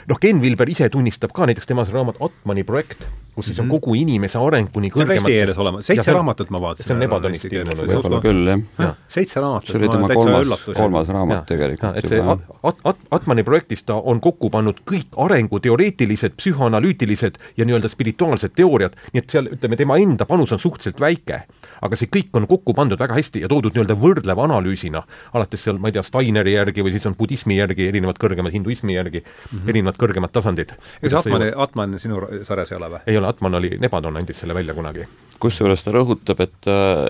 noh, 0.08 0.20
Ken 0.20 0.40
Vilber 0.42 0.70
ise 0.70 0.88
tunnistab 0.92 1.32
ka 1.34 1.48
näiteks 1.48 1.68
temas 1.70 1.92
raamat 1.92 2.20
Atmani 2.24 2.64
projekt, 2.66 3.06
kus 3.34 3.48
siis 3.50 3.58
on 3.58 3.66
mhm. 3.66 3.74
kogu 3.76 3.96
inimese 3.98 4.38
areng 4.38 4.70
kuni 4.72 4.90
kõrgemate 4.94 5.18
see 5.18 5.26
on 5.26 5.32
eesti 5.32 5.38
keeles 5.38 5.60
olemas, 5.64 5.86
seitse 5.88 6.14
raamatut 6.14 6.52
ma 6.54 6.60
vaatasin. 6.62 6.86
see 6.86 6.94
on 6.94 7.02
Nebadonist 7.02 7.46
ilmunud. 7.48 7.82
võib-olla 7.90 8.20
küll, 8.22 8.50
jah. 8.52 8.94
seitse 9.16 9.42
raamatut. 9.42 9.72
see 9.72 9.80
oli 9.80 9.90
tema 9.90 10.10
kolmas, 10.12 10.66
kolmas 10.68 11.12
raamat 11.16 11.48
tegelikult. 11.50 11.98
et 11.98 12.10
see 12.10 12.22
At-, 12.22 12.46
At-, 12.62 12.84
At-, 12.92 13.06
Atmani 13.18 13.46
projektis 13.46 13.82
ta 13.88 13.98
on 13.98 14.22
kokku 14.24 14.50
pannud 14.54 14.84
kõik 14.86 15.18
arenguteoreetilised, 15.26 16.38
psühhoanalüütilised 16.38 17.40
ja 17.58 17.66
nii-öelda 17.66 17.90
spirituaalsed 17.90 18.54
teooriad, 18.54 18.94
nii 19.12 19.24
et 19.24 19.34
seal 19.34 19.50
ütleme, 19.56 19.78
tema 19.80 19.98
enda 20.02 20.28
panus 20.30 20.54
on 20.54 20.62
suhteliselt 20.62 21.02
väike. 21.02 21.44
Aga 21.84 21.98
see 21.98 22.10
kõik 22.12 22.34
on 22.38 22.48
kokku 22.50 22.74
pandud 22.76 23.00
väga 23.00 23.16
hästi 23.18 23.44
ja 23.44 23.50
toodud 23.52 23.74
nii-öelda 23.74 23.96
võrdleva 24.00 24.46
analüüsina, 24.48 25.04
alates 25.36 25.64
seal, 25.66 25.80
ma 25.82 25.90
ei 25.90 25.96
tea, 25.96 26.04
Steineri 26.06 26.56
järgi 26.56 26.84
või 26.84 26.94
siis 26.96 27.06
on 27.10 27.16
budismi 27.18 27.58
järgi 27.58 27.88
erinevad 27.90 28.20
kõrgemad, 28.22 28.54
hinduismi 28.54 28.96
järgi 28.96 29.22
mm 29.24 29.58
-hmm. 29.58 29.68
erinevad 29.74 30.00
kõrgemad 30.00 30.32
tasandid. 30.32 30.74
ega 31.02 31.20
Atmani, 31.20 31.52
Atman 31.56 31.98
sinu 31.98 32.20
sarjas 32.42 32.72
ei 32.72 32.78
ole 32.80 32.90
või? 32.96 33.00
ei 33.06 33.16
ole, 33.20 33.28
Atman 33.28 33.60
oli, 33.60 33.76
Nebadon 33.80 34.16
andis 34.16 34.40
selle 34.40 34.54
välja 34.54 34.74
kunagi. 34.74 35.06
Kusjuures 35.40 35.84
ta 35.84 35.92
rõhutab, 35.94 36.40
et, 36.44 36.68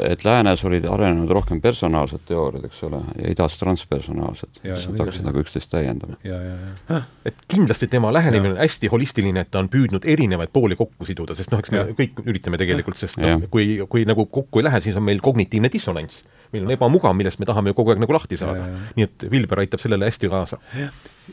et 0.08 0.24
läänes 0.26 0.64
olid 0.66 0.86
arenenud 0.90 1.30
rohkem 1.34 1.60
personaalsed 1.64 2.24
teooriad, 2.28 2.66
eks 2.68 2.82
ole, 2.88 3.00
ja 3.20 3.32
idas 3.34 3.58
transpersonaalsed, 3.60 4.60
mis 4.64 4.86
hakkasid 4.90 5.26
nagu 5.26 5.42
üksteist 5.42 5.70
täiendama. 5.72 6.18
et 7.24 7.44
kindlasti 7.50 7.88
tema 7.92 8.12
lähenemine 8.14 8.54
on 8.54 8.62
hästi 8.62 8.90
holistiline, 8.92 9.44
et 9.44 9.50
ta 9.50 9.62
on 9.62 9.70
püüdnud 9.72 10.06
erinevaid 10.08 10.52
pooli 10.54 10.78
kokku 10.78 11.08
siduda, 11.08 11.36
sest 11.38 11.52
noh, 11.54 11.62
eks 11.62 11.74
me 11.74 11.82
ja. 11.82 11.88
kõik 11.98 12.24
üritame 12.24 12.60
tegelikult, 12.60 13.00
sest 13.00 13.20
noh, 13.22 13.46
kui, 13.52 13.78
kui 13.88 14.06
nagu 14.08 14.26
kokku 14.26 14.62
ei 14.62 14.68
lähe, 14.68 14.82
siis 14.84 14.96
on 15.00 15.06
meil 15.06 15.22
kognitiivne 15.24 15.72
dissonants 15.72 16.22
meil 16.54 16.68
on 16.68 16.74
ebamugav, 16.74 17.16
millest 17.16 17.40
me 17.42 17.48
tahame 17.48 17.72
ju 17.72 17.78
kogu 17.78 17.92
aeg 17.94 18.02
nagu 18.02 18.14
lahti 18.14 18.38
saada. 18.40 18.68
nii 18.96 19.06
et 19.06 19.26
Vilber 19.30 19.64
aitab 19.64 19.82
sellele 19.82 20.08
hästi 20.08 20.30
kaasa. 20.32 20.58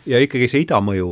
ja 0.07 0.21
ikkagi 0.23 0.47
see 0.51 0.63
idamõju, 0.65 1.07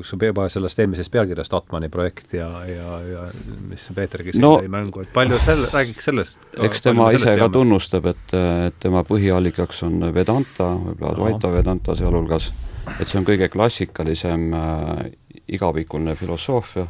kus 0.00 0.14
on 0.16 0.24
juba 0.28 0.46
sellest 0.52 0.82
eelmisest 0.82 1.12
pealkirjast 1.12 1.54
Atmani 1.58 1.90
projekt 1.92 2.34
ja, 2.38 2.48
ja, 2.68 2.98
ja 3.08 3.26
mis 3.68 3.88
Peetergi 3.94 4.36
no, 4.40 4.54
sai 4.62 4.70
mängu, 4.72 5.02
et 5.04 5.12
palju 5.14 5.40
selle, 5.42 5.68
räägiks 5.72 6.10
sellest. 6.10 6.48
eks 6.68 6.86
tema 6.86 7.10
ise 7.12 7.28
ka 7.32 7.36
teame. 7.44 7.52
tunnustab, 7.58 8.08
et, 8.12 8.36
et 8.68 8.78
tema 8.82 9.04
põhiallikaks 9.08 9.84
on 9.88 10.08
Vedanta, 10.14 10.72
võib-olla 10.86 11.12
Advaita 11.16 11.52
Vedanta 11.52 11.98
sealhulgas, 11.98 12.52
et 12.98 13.06
see 13.06 13.20
on 13.20 13.28
kõige 13.28 13.50
klassikalisem 13.52 14.50
äh, 14.56 15.06
igavikuline 15.52 16.16
filosoofia 16.18 16.86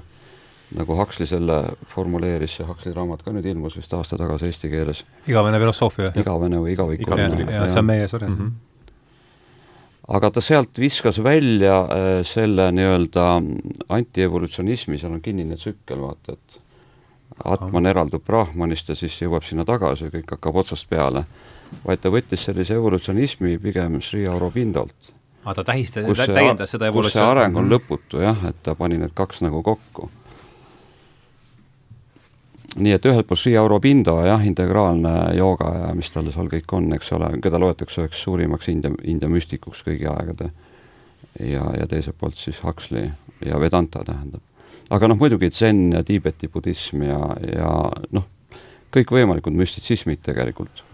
nagu 0.77 0.97
Huxley 0.97 1.29
selle 1.29 1.63
formuleeris, 1.93 2.59
see 2.59 2.67
Huxley 2.67 2.95
raamat 2.97 3.23
ka 3.25 3.33
nüüd 3.35 3.47
ilmus 3.51 3.77
vist 3.77 3.93
aasta 3.97 4.19
tagasi 4.21 4.51
eesti 4.51 4.71
keeles. 4.73 5.05
igavene 5.29 5.61
filosoofia? 5.63 6.13
igavene 6.17 6.61
või 6.63 6.77
igavikuline. 6.77 7.47
see 7.69 7.81
on 7.83 7.89
meie 7.89 8.09
sarjas 8.09 8.31
mm. 8.31 8.45
-hmm 8.45 8.61
aga 10.13 10.31
ta 10.31 10.41
sealt 10.43 10.79
viskas 10.79 11.23
välja 11.25 11.77
äh, 11.81 12.09
selle 12.27 12.73
nii-öelda 12.75 13.27
antievolutsionismi, 13.89 14.99
seal 14.99 15.15
on 15.15 15.23
kinnine 15.23 15.57
tsükkel, 15.57 16.01
vaata, 16.03 16.33
et 16.33 16.59
Atman 17.45 17.87
eraldub 17.87 18.23
Brahmanist 18.27 18.89
ja 18.93 18.97
siis 18.99 19.15
jõuab 19.23 19.47
sinna 19.47 19.65
tagasi 19.65 20.07
ja 20.07 20.13
kõik 20.13 20.35
hakkab 20.35 20.57
otsast 20.63 20.89
peale. 20.89 21.25
vaid 21.87 22.03
ta 22.03 22.11
võttis 22.13 22.45
sellise 22.45 22.75
evolutsionismi 22.75 23.59
pigem 23.59 24.01
Sri 24.03 24.27
Aurobindolt. 24.27 25.13
aa, 25.45 25.51
ah, 25.51 25.55
ta 25.55 25.65
tähistas, 25.65 26.05
täiendas 26.27 26.71
seda 26.71 26.87
evolutsiooni? 26.87 27.03
kus 27.03 27.13
see 27.13 27.31
areng 27.31 27.57
on 27.57 27.65
mhm. 27.65 27.73
lõputu 27.73 28.21
jah, 28.23 28.45
et 28.49 28.63
ta 28.63 28.75
pani 28.75 28.99
need 28.99 29.15
kaks 29.15 29.43
nagu 29.43 29.63
kokku 29.63 30.11
nii 32.77 32.95
et 32.97 33.07
ühelt 33.07 33.27
poolt 33.29 33.41
Sri 33.41 33.55
Aurobindo 33.59 34.15
jah, 34.25 34.43
integraalne 34.47 35.13
jooga 35.37 35.73
ja 35.75 35.91
mis 35.97 36.11
tal 36.13 36.31
seal 36.33 36.49
kõik 36.53 36.73
on, 36.77 36.89
eks 36.97 37.13
ole, 37.17 37.29
keda 37.45 37.61
loetakse 37.61 38.05
üheks 38.05 38.23
suurimaks 38.25 38.71
India, 38.73 38.93
India 39.05 39.29
müstikuks 39.29 39.83
kõigi 39.87 40.09
aegade. 40.09 40.51
ja, 41.41 41.65
ja 41.79 41.87
teiselt 41.89 42.17
poolt 42.21 42.37
siis 42.37 42.63
Huxley 42.65 43.11
ja 43.45 43.61
Vedanta 43.61 44.05
tähendab. 44.05 44.41
aga 44.91 45.09
noh, 45.09 45.19
muidugi 45.19 45.51
zen 45.51 45.93
ja 45.93 46.03
Tiibeti 46.05 46.49
budism 46.49 47.03
ja, 47.03 47.21
ja 47.53 47.73
noh, 48.11 48.29
kõikvõimalikud 48.93 49.53
müstitsismid 49.53 50.23
tegelikult. 50.23 50.85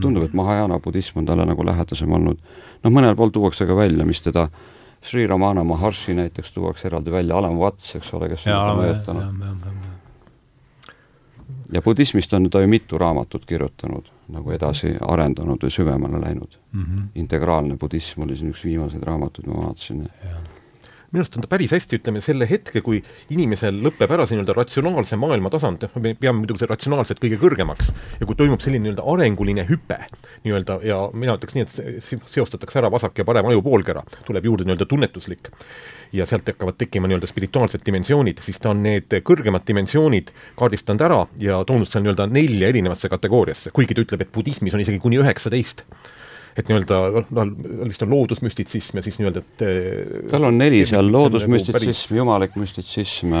tundub, 0.00 0.24
et 0.24 0.34
Mahajana 0.34 0.78
budism 0.80 1.18
on 1.18 1.26
talle 1.26 1.46
nagu 1.46 1.64
lähedasem 1.64 2.12
olnud. 2.12 2.38
noh, 2.82 2.90
mõnel 2.90 3.14
pool 3.16 3.30
tuuakse 3.30 3.66
ka 3.66 3.76
välja, 3.76 4.04
mis 4.04 4.20
teda 4.20 4.48
Sri 5.02 5.26
Ramana 5.26 5.62
Maharshi 5.64 6.14
näiteks 6.14 6.52
tuuakse 6.52 6.88
eraldi 6.88 7.12
välja, 7.12 7.36
Alan 7.36 7.56
Watts, 7.56 7.94
eks 7.94 8.14
ole, 8.14 8.28
kes 8.28 8.46
on 8.50 8.82
mõjutanud 8.82 9.97
ja 11.72 11.82
budismist 11.82 12.32
on 12.32 12.50
ta 12.50 12.60
ju 12.60 12.68
mitu 12.68 12.98
raamatut 12.98 13.44
kirjutanud, 13.46 14.06
nagu 14.32 14.52
edasi 14.52 14.94
arendanud 15.00 15.64
või 15.64 15.72
süvemale 15.72 16.20
läinud 16.20 16.58
mm. 16.72 16.84
-hmm. 16.84 17.08
integraalne 17.14 17.76
budism 17.76 18.22
oli 18.22 18.36
siin 18.36 18.54
üks 18.54 18.64
viimaseid 18.64 19.02
raamatuid, 19.02 19.46
ma 19.46 19.66
vaatasin 19.66 20.06
minu 21.12 21.22
arust 21.22 21.36
on 21.36 21.44
ta 21.44 21.48
päris 21.48 21.72
hästi, 21.72 21.98
ütleme, 22.02 22.20
selle 22.20 22.46
hetke, 22.48 22.82
kui 22.84 22.98
inimesel 23.32 23.78
lõpeb 23.84 24.10
ära 24.12 24.26
see 24.28 24.36
nii-öelda 24.36 24.56
ratsionaalse 24.58 25.16
maailma 25.16 25.50
tasand, 25.50 25.86
me 25.96 26.12
peame 26.14 26.42
muidugi 26.42 26.60
seda 26.60 26.74
ratsionaalset 26.74 27.22
kõige 27.22 27.38
kõrgemaks, 27.40 27.92
ja 28.20 28.28
kui 28.28 28.36
toimub 28.36 28.60
selline 28.60 28.84
nii-öelda 28.84 29.06
arenguline 29.14 29.64
hüpe 29.70 30.02
nii-öelda 30.44 30.80
ja 30.84 30.98
mina 31.14 31.38
ütleks 31.40 31.56
nii, 31.56 31.64
et 31.64 32.28
seostatakse 32.28 32.82
ära 32.82 32.92
vasak 32.92 33.16
ja 33.18 33.24
parem 33.28 33.48
ajupoolkera, 33.48 34.04
tuleb 34.28 34.50
juurde 34.50 34.68
nii-öelda 34.68 34.88
tunnetuslik 34.90 35.48
ja 36.12 36.26
sealt 36.26 36.48
hakkavad 36.48 36.78
tekkima 36.78 37.08
nii-öelda 37.08 37.28
spirituaalsed 37.30 37.84
dimensioonid, 37.86 38.42
siis 38.44 38.60
ta 38.62 38.72
on 38.72 38.82
need 38.84 39.18
kõrgemad 39.26 39.66
dimensioonid 39.68 40.32
kaardistanud 40.58 41.04
ära 41.08 41.24
ja 41.42 41.60
toonud 41.68 41.90
seal 41.90 42.04
nii-öelda 42.06 42.28
nelja 42.32 42.70
erinevasse 42.72 43.10
kategooriasse, 43.12 43.72
kuigi 43.76 43.96
ta 43.96 44.04
ütleb, 44.04 44.24
et 44.24 44.32
budismis 44.34 44.76
on 44.76 44.84
isegi 44.84 45.02
kuni 45.02 45.20
üheksateist 45.20 45.84
et 46.58 46.70
nii-öelda 46.70 46.98
noh, 47.36 47.50
vist 47.86 48.02
on 48.04 48.10
loodusmüstitsism 48.12 48.98
ja 48.98 49.04
siis 49.06 49.18
nii-öelda, 49.20 49.42
et 49.44 49.64
eh, 49.66 50.24
tal 50.30 50.48
on 50.48 50.58
neli 50.58 50.80
seal, 50.88 51.10
loodusmüstitsism 51.14 52.12
nagu, 52.14 52.20
jumalik 52.22 52.56
müstitsism, 52.58 53.34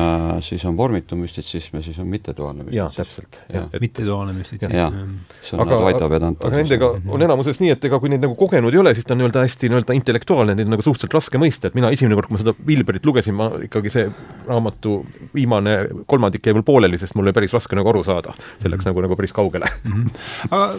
siis 0.46 0.64
on 0.68 0.76
vormitu 0.78 1.18
müstitsism 1.18 1.78
ja 1.80 1.84
siis 1.84 1.98
on 2.02 2.08
mittetoaalne 2.10 2.66
müstitsism. 2.68 2.78
jaa, 2.78 2.90
täpselt. 2.94 3.80
mittetoaalne 3.80 4.36
müstitsism. 4.36 4.98
see 5.42 5.58
on 5.58 5.64
aga, 5.64 5.80
nagu 5.82 6.10
Vedanta. 6.12 6.46
aga 6.46 6.62
nendega 6.62 6.92
on 7.08 7.26
enamuses 7.28 7.60
nii, 7.62 7.72
et 7.74 7.88
ega 7.90 8.00
kui 8.02 8.12
neid 8.12 8.22
nagu 8.24 8.38
kogenud 8.38 8.74
ei 8.74 8.82
ole, 8.82 8.94
siis 8.96 9.08
ta 9.08 9.16
on 9.16 9.22
nii-öelda 9.22 9.44
hästi 9.46 9.72
nii-öelda 9.72 9.98
intellektuaalne, 9.98 10.56
neid 10.58 10.70
on 10.70 10.76
nagu 10.76 10.86
suhteliselt 10.86 11.18
raske 11.18 11.42
mõista, 11.42 11.72
et 11.72 11.78
mina 11.78 11.90
esimene 11.94 12.18
kord, 12.18 12.30
kui 12.30 12.38
ma 12.38 12.42
seda 12.44 12.54
Wilberit 12.70 13.08
lugesin, 13.08 13.36
ma 13.38 13.50
ikkagi 13.66 13.92
see 13.92 14.06
raamatu 14.46 15.00
viimane 15.34 15.78
kolmandik 16.06 16.46
jäi 16.46 16.56
mul 16.56 16.66
pooleli, 16.66 17.00
sest 17.00 17.18
mul 17.18 17.28
oli 17.28 17.36
päris 17.36 17.56
raske 17.56 17.78
nagu 17.78 17.90
aru 17.90 18.04
saada. 18.06 18.34
see 18.62 18.70
läks 18.70 18.84
mm 18.84 18.90
-hmm. 18.90 18.94
nagu, 18.94 19.06
nagu 19.08 19.16
päris 19.16 19.32
kaugele 19.32 19.66
mm. 19.84 19.92
-hmm. 19.92 20.10
aga 20.50 20.74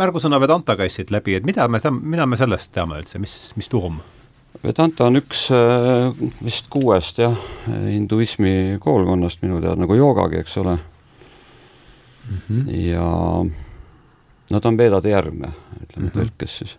märgusõna 0.00 0.40
Vedanta 0.40 0.76
käis 0.78 0.96
siit 0.98 1.12
läbi, 1.14 1.36
et 1.38 1.46
mida 1.46 1.66
me, 1.68 1.80
mida 2.00 2.26
me 2.26 2.38
sellest 2.40 2.72
teame 2.74 3.00
üldse, 3.00 3.20
mis, 3.22 3.36
mis 3.58 3.68
tuum? 3.72 4.00
Vedanta 4.64 5.06
on 5.06 5.20
üks 5.20 5.46
äh, 5.54 6.10
vist 6.44 6.68
kuuest 6.72 7.20
jah, 7.22 7.36
hinduismi 7.68 8.78
koolkonnast 8.82 9.44
minu 9.44 9.60
teada, 9.62 9.78
nagu 9.80 9.96
joogagi, 9.96 10.40
eks 10.42 10.56
ole 10.60 10.76
mm. 10.76 12.38
-hmm. 12.48 12.80
ja 12.90 13.08
no 14.50 14.60
ta 14.60 14.68
on 14.68 14.78
Vedade 14.78 15.10
järgne, 15.10 15.52
ütleme 15.82 16.06
mm 16.06 16.08
-hmm. 16.08 16.18
tõlkes 16.18 16.58
siis. 16.58 16.78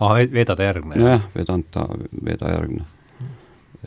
aa, 0.00 0.14
Vedade 0.32 0.64
järgne? 0.64 1.00
jah, 1.04 1.28
Vedanta, 1.36 1.86
Veda 2.24 2.50
järgne. 2.50 2.84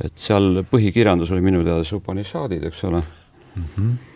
et 0.04 0.14
seal 0.16 0.64
põhikirjandus 0.72 1.32
oli 1.32 1.42
minu 1.42 1.64
teada 1.64 1.96
Upanishadid, 1.96 2.64
eks 2.64 2.84
ole 2.84 3.04
mm. 3.56 3.64
-hmm 3.78 4.13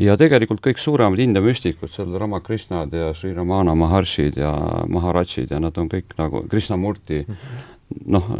ja 0.00 0.16
tegelikult 0.18 0.62
kõik 0.64 0.80
suuremad 0.82 1.20
India 1.22 1.42
müstikud, 1.44 1.90
seal 1.92 2.14
Ramakrishnad 2.18 2.94
ja 2.94 3.12
Sri 3.14 3.32
Ramana 3.34 3.74
Maharshid 3.78 4.38
ja 4.40 4.52
Maharajid 4.90 5.54
ja 5.54 5.60
nad 5.62 5.78
on 5.78 5.90
kõik 5.92 6.16
nagu 6.18 6.44
Krishnamurti 6.50 7.24
mm 7.26 7.34
-hmm. 7.34 8.06
noh, 8.06 8.30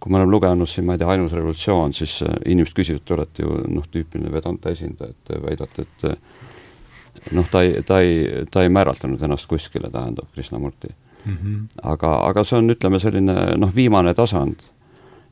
kui 0.00 0.12
me 0.12 0.18
oleme 0.18 0.30
lugenud 0.30 0.68
siin, 0.68 0.86
ma 0.86 0.94
ei 0.94 0.98
tea, 0.98 1.08
Ainus 1.08 1.32
revolutsioon, 1.32 1.92
siis 1.92 2.22
äh, 2.22 2.28
inimesed 2.46 2.74
küsivad, 2.76 3.04
te 3.04 3.14
olete 3.14 3.42
ju 3.42 3.62
noh, 3.68 3.84
tüüpiline 3.92 4.32
Vedanta 4.32 4.70
esindaja, 4.70 5.10
et 5.10 5.24
te 5.24 5.42
väidate, 5.42 5.82
et 5.82 6.04
äh, 6.04 6.16
noh, 7.32 7.48
ta 7.50 7.62
ei, 7.62 7.82
ta 7.82 8.00
ei, 8.00 8.44
ta 8.50 8.62
ei 8.62 8.68
määratlenud 8.68 9.22
ennast 9.22 9.46
kuskile, 9.46 9.90
tähendab, 9.90 10.26
Krishnamurti 10.34 10.88
mm. 11.24 11.32
-hmm. 11.32 11.66
aga, 11.82 12.16
aga 12.26 12.44
see 12.44 12.58
on, 12.58 12.70
ütleme, 12.70 12.98
selline 12.98 13.56
noh, 13.56 13.74
viimane 13.74 14.14
tasand. 14.14 14.56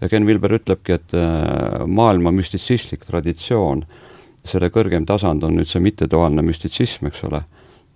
ja 0.00 0.08
Ken 0.08 0.26
Wilber 0.26 0.50
ütlebki, 0.50 0.92
et 0.92 1.14
äh, 1.14 1.86
maailma 1.86 2.30
müstitsistlik 2.30 3.04
traditsioon 3.04 3.82
äh, 3.82 4.03
selle 4.44 4.70
kõrgem 4.70 5.06
tasand 5.08 5.44
on 5.44 5.56
nüüd 5.58 5.68
see 5.68 5.82
mittetoaalne 5.84 6.44
müstitsism, 6.44 7.08
eks 7.08 7.24
ole, 7.28 7.42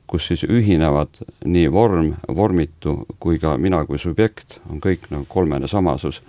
kus 0.08 0.30
siis 0.30 0.44
ühinevad 0.48 1.20
nii 1.44 1.68
vorm, 1.72 2.14
vormitu 2.34 3.02
kui 3.20 3.38
ka 3.42 3.56
mina 3.60 3.84
kui 3.86 4.00
subjekt, 4.00 4.58
on 4.70 4.80
kõik 4.80 5.10
nagu 5.12 5.28
kolmene 5.28 5.68
samasus. 5.68 6.22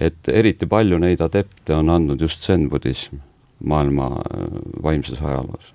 et 0.00 0.28
eriti 0.28 0.66
palju 0.66 0.98
neid 0.98 1.20
adepte 1.24 1.74
on 1.74 1.88
andnud 1.90 2.20
just 2.20 2.42
zen-budism 2.44 3.16
maailma 3.64 4.06
äh, 4.06 4.48
vaimses 4.82 5.22
ajaloos. 5.22 5.72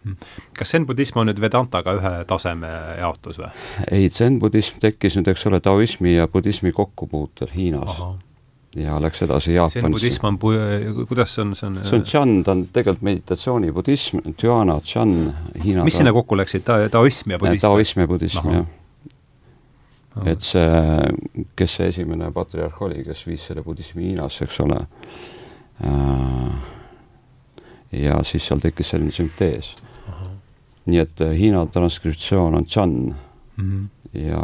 kas 0.58 0.72
zen-budism 0.72 1.18
on 1.20 1.32
nüüd 1.32 1.42
Vedantaga 1.42 1.96
ühe 1.98 2.12
taseme 2.30 2.70
jaotus 3.00 3.40
või? 3.42 3.50
ei, 3.92 4.10
zen-budism 4.10 4.82
tekkis 4.82 5.18
nüüd, 5.18 5.32
eks 5.34 5.46
ole, 5.50 5.60
taoismi 5.60 6.16
ja 6.16 6.28
budismi 6.28 6.72
kokkupuutel 6.72 7.50
Hiinas 7.56 7.98
ja 8.76 9.02
läks 9.02 9.22
edasi 9.22 9.54
Jaapanisse. 9.54 9.82
see 9.82 9.92
budism 9.92 10.26
on, 10.26 10.38
kuidas 11.08 11.34
see 11.36 11.44
on, 11.44 11.56
see 11.56 11.68
on 11.68 11.76
see 11.84 11.98
on 11.98 12.04
Chan, 12.04 12.44
ta 12.44 12.52
on 12.52 12.66
tegelikult 12.74 13.04
meditatsiooni 13.04 13.72
budism, 13.76 14.22
Dhyana, 14.40 14.80
Chan, 14.80 15.12
Hiina 15.64 15.84
mis 15.84 15.98
sinna 16.00 16.14
kokku 16.16 16.38
läksid, 16.40 16.64
ta-, 16.68 16.88
taoism 16.92 17.36
ja 17.36 17.40
budism? 17.40 17.66
taoism 17.66 18.00
ja 18.00 18.08
budism, 18.08 18.48
jah. 18.56 18.66
et 20.26 20.48
see, 20.48 20.72
kes 21.60 21.76
see 21.80 21.92
esimene 21.92 22.32
patriarh 22.32 22.82
oli, 22.88 23.04
kes 23.04 23.26
viis 23.28 23.50
selle 23.52 23.64
budismi 23.68 24.08
Hiinasse, 24.08 24.48
eks 24.48 24.64
ole, 24.64 24.80
äh, 25.84 26.74
ja 28.08 28.24
siis 28.24 28.48
seal 28.48 28.64
tekkis 28.64 28.96
selline 28.96 29.12
süntees. 29.12 29.76
nii 30.88 30.98
et 31.04 31.22
äh, 31.22 31.36
Hiina 31.38 31.66
transkriptsioon 31.68 32.56
on 32.56 32.66
Chan 32.66 32.92
mm 32.92 33.16
-hmm. 33.60 34.20
ja 34.20 34.42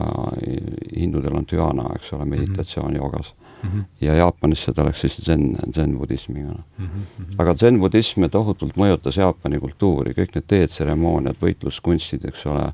hindudel 0.99 1.35
on 1.35 1.47
Dhyana, 1.47 1.93
eks 1.95 2.13
ole, 2.13 2.25
meditatsioon 2.25 2.91
mm 2.91 2.93
-hmm. 2.93 2.97
joogas 2.97 3.33
mm. 3.63 3.69
-hmm. 3.69 3.83
ja 4.01 4.15
Jaapanisse 4.15 4.73
ta 4.73 4.85
läks 4.85 5.01
siis 5.01 5.17
zen, 5.17 5.57
zen-budismiga 5.73 6.53
mm. 6.53 6.85
-hmm. 6.85 7.35
aga 7.37 7.55
zen-budism 7.55 8.29
tohutult 8.31 8.77
mõjutas 8.77 9.17
Jaapani 9.17 9.59
kultuuri, 9.59 10.13
kõik 10.13 10.35
need 10.35 10.47
teetseremooniad, 10.47 11.35
võitluskunstid, 11.41 12.27
eks 12.27 12.45
ole 12.45 12.65
äh,, 12.65 12.73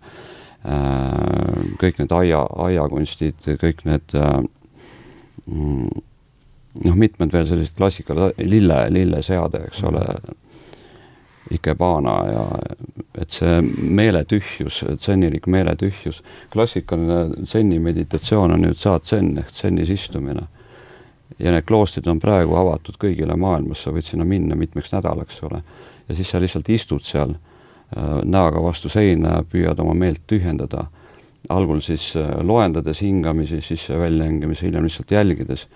kõik 1.81 1.99
need 1.99 2.11
aia, 2.11 2.45
aiakunstid, 2.67 3.35
kõik 3.63 3.85
need 3.85 4.15
äh, 4.15 4.43
mm, 5.45 5.89
noh, 6.83 6.95
mitmed 6.95 7.33
veel 7.33 7.45
sellised 7.47 7.75
klassikal, 7.77 8.31
lille, 8.37 8.87
lilleseade, 8.89 9.67
eks 9.67 9.83
ole 9.83 9.99
mm, 9.99 10.23
-hmm. 10.23 10.39
Ikebana 11.51 12.13
ja 12.31 12.43
et 13.19 13.29
see 13.29 13.61
meeletühjus, 13.77 14.85
tsenilik 14.97 15.47
meeletühjus, 15.47 16.23
klassikaline 16.49 17.43
tsenni 17.43 17.79
meditatsioon 17.79 18.51
on 18.51 18.61
nüüd 18.61 18.79
saad 18.79 19.03
tsenn 19.03 19.37
ehk 19.37 19.51
tsennis 19.51 19.89
istumine 19.89 20.47
ja 21.39 21.51
need 21.51 21.65
kloostrid 21.67 22.07
on 22.07 22.19
praegu 22.19 22.55
avatud 22.55 22.97
kõigile 23.01 23.35
maailmas, 23.39 23.83
sa 23.83 23.93
võid 23.93 24.05
sinna 24.07 24.25
minna 24.27 24.55
mitmeks 24.55 24.93
nädalaks, 24.93 25.41
ole. 25.43 25.63
ja 26.07 26.15
siis 26.15 26.29
sa 26.29 26.41
lihtsalt 26.41 26.69
istud 26.69 27.03
seal 27.05 27.35
äh, 27.35 28.21
näoga 28.23 28.61
vastu 28.63 28.89
seina 28.89 29.37
ja 29.37 29.43
püüad 29.43 29.79
oma 29.79 29.93
meelt 29.93 30.21
tühjendada. 30.27 30.87
algul 31.49 31.81
siis 31.81 32.15
äh, 32.15 32.29
loendades 32.41 33.01
hingamisi, 33.01 33.61
siis 33.61 33.89
väljahingamisi, 33.89 34.65
hiljem 34.65 34.83
lihtsalt 34.83 35.11
jälgides 35.11 35.67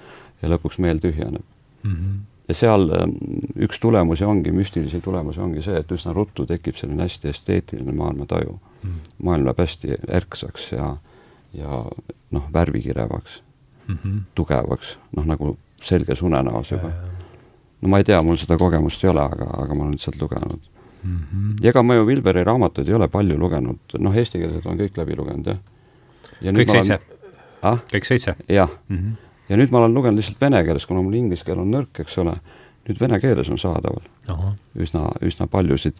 ja 0.42 0.50
lõpuks 0.50 0.78
meel 0.78 1.00
tühjeneb 1.00 1.44
mm. 1.84 1.92
-hmm. 1.92 2.20
ja 2.48 2.54
seal 2.54 2.90
äh, 2.90 3.08
üks 3.56 3.80
tulemusi 3.80 4.26
ongi, 4.26 4.52
müstilisi 4.52 5.02
tulemusi 5.02 5.42
ongi 5.42 5.62
see, 5.62 5.78
et 5.78 5.92
üsna 5.92 6.14
ruttu 6.14 6.46
tekib 6.46 6.76
selline 6.76 7.04
hästi 7.04 7.30
esteetiline 7.30 7.92
maailmataju 7.92 8.60
mm. 8.84 8.90
-hmm. 8.90 9.12
maailm 9.24 9.46
läheb 9.46 9.60
hästi 9.60 9.88
erksaks 10.08 10.72
ja, 10.72 10.96
ja 11.54 11.86
noh, 12.32 12.54
värvikirevaks 12.54 13.42
mm 13.88 13.98
-hmm. 14.04 14.22
tugevaks, 14.36 14.98
noh 15.16 15.26
nagu 15.26 15.58
selges 15.82 16.22
unenäos 16.22 16.72
juba. 16.72 16.92
no 17.82 17.90
ma 17.90 17.98
ei 17.98 18.04
tea, 18.04 18.24
mul 18.24 18.36
seda 18.36 18.58
kogemust 18.58 19.04
ei 19.04 19.10
ole, 19.10 19.22
aga, 19.22 19.46
aga 19.64 19.76
ma 19.76 19.82
olen 19.82 19.92
lihtsalt 19.92 20.22
lugenud 20.22 20.60
mm. 21.04 21.18
-hmm. 21.18 21.54
ja 21.62 21.70
ega 21.70 21.84
ma 21.84 21.96
ju 21.96 22.08
Vilberi 22.08 22.44
raamatuid 22.44 22.88
ei 22.88 22.94
ole 22.94 23.08
palju 23.08 23.40
lugenud, 23.40 23.80
noh, 24.00 24.16
eestikeelsed 24.16 24.66
olen 24.66 24.80
kõik 24.80 24.98
läbi 24.98 25.16
lugenud, 25.16 25.48
jah. 25.48 25.58
kõik 26.42 26.72
seitse 26.72 27.00
ah?? 27.62 27.80
kõik 27.94 28.06
seitse? 28.06 28.36
jah 28.50 28.70
mm. 28.90 28.98
-hmm. 28.98 29.16
ja 29.50 29.58
nüüd 29.58 29.72
ma 29.72 29.78
olen 29.78 29.94
lugenud 29.94 30.18
lihtsalt 30.18 30.42
vene 30.42 30.64
keeles, 30.64 30.86
kuna 30.86 31.02
mul 31.02 31.14
inglise 31.14 31.46
keel 31.46 31.60
on 31.60 31.72
nõrk, 31.72 32.00
eks 32.00 32.18
ole, 32.18 32.38
nüüd 32.90 33.00
vene 33.00 33.20
keeles 33.20 33.50
on 33.50 33.58
saadaval 33.58 34.04
Aha. 34.28 34.54
üsna, 34.76 35.12
üsna 35.22 35.48
paljusid. 35.48 35.96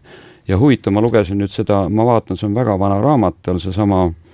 ja 0.48 0.58
huvitav, 0.58 0.92
ma 0.92 1.00
lugesin 1.00 1.38
nüüd 1.38 1.50
seda, 1.50 1.88
ma 1.88 2.04
vaatan, 2.04 2.36
see 2.36 2.46
on 2.46 2.54
väga 2.54 2.78
vana 2.78 3.00
raamat, 3.00 3.34
tal 3.42 3.58
seesama 3.58 4.08
Äh, 4.08 4.27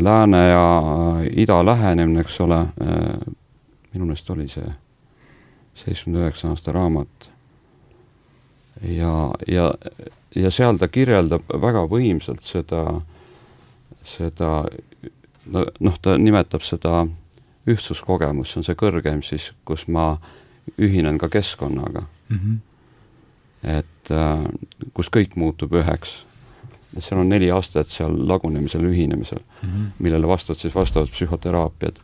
lääne 0.00 0.48
ja 0.48 0.78
äh, 0.78 1.26
ida 1.36 1.66
lähenemine, 1.66 2.20
eks 2.20 2.40
ole, 2.40 2.58
äh, 2.58 3.34
minu 3.92 4.06
meelest 4.06 4.30
oli 4.30 4.48
see 4.48 4.68
seitsmekümne 5.74 6.22
üheksa 6.22 6.48
aasta 6.48 6.72
raamat. 6.72 7.30
ja, 8.82 9.30
ja, 9.48 9.74
ja 10.36 10.50
seal 10.50 10.76
ta 10.76 10.88
kirjeldab 10.88 11.48
väga 11.48 11.86
võimsalt 11.88 12.44
seda, 12.44 13.00
seda 14.04 14.50
noh, 15.80 15.98
ta 16.02 16.18
nimetab 16.18 16.62
seda 16.62 17.06
ühtsuskogemus, 17.66 18.52
see 18.52 18.60
on 18.60 18.68
see 18.68 18.78
kõrgem 18.78 19.22
siis, 19.24 19.50
kus 19.64 19.88
ma 19.88 20.18
ühinen 20.78 21.18
ka 21.18 21.28
keskkonnaga 21.28 22.04
mm. 22.28 22.38
-hmm. 22.38 22.58
et 23.78 24.10
äh, 24.10 24.44
kus 24.94 25.10
kõik 25.10 25.36
muutub 25.36 25.72
üheks 25.72 26.25
et 26.96 27.04
seal 27.04 27.20
on 27.20 27.28
neli 27.28 27.50
astet 27.52 27.88
seal 27.92 28.14
lagunemisel, 28.28 28.84
ühinemisel 28.88 29.40
mm, 29.40 29.68
-hmm. 29.68 29.88
millele 29.98 30.28
vastavad 30.28 30.58
siis 30.58 30.74
vastavad 30.74 31.08
psühhoteraapiad. 31.08 31.96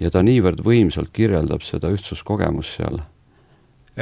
ja 0.00 0.10
ta 0.10 0.22
niivõrd 0.22 0.64
võimsalt 0.64 1.10
kirjeldab 1.12 1.62
seda 1.62 1.88
ühtsuskogemust 1.88 2.76
seal. 2.76 3.00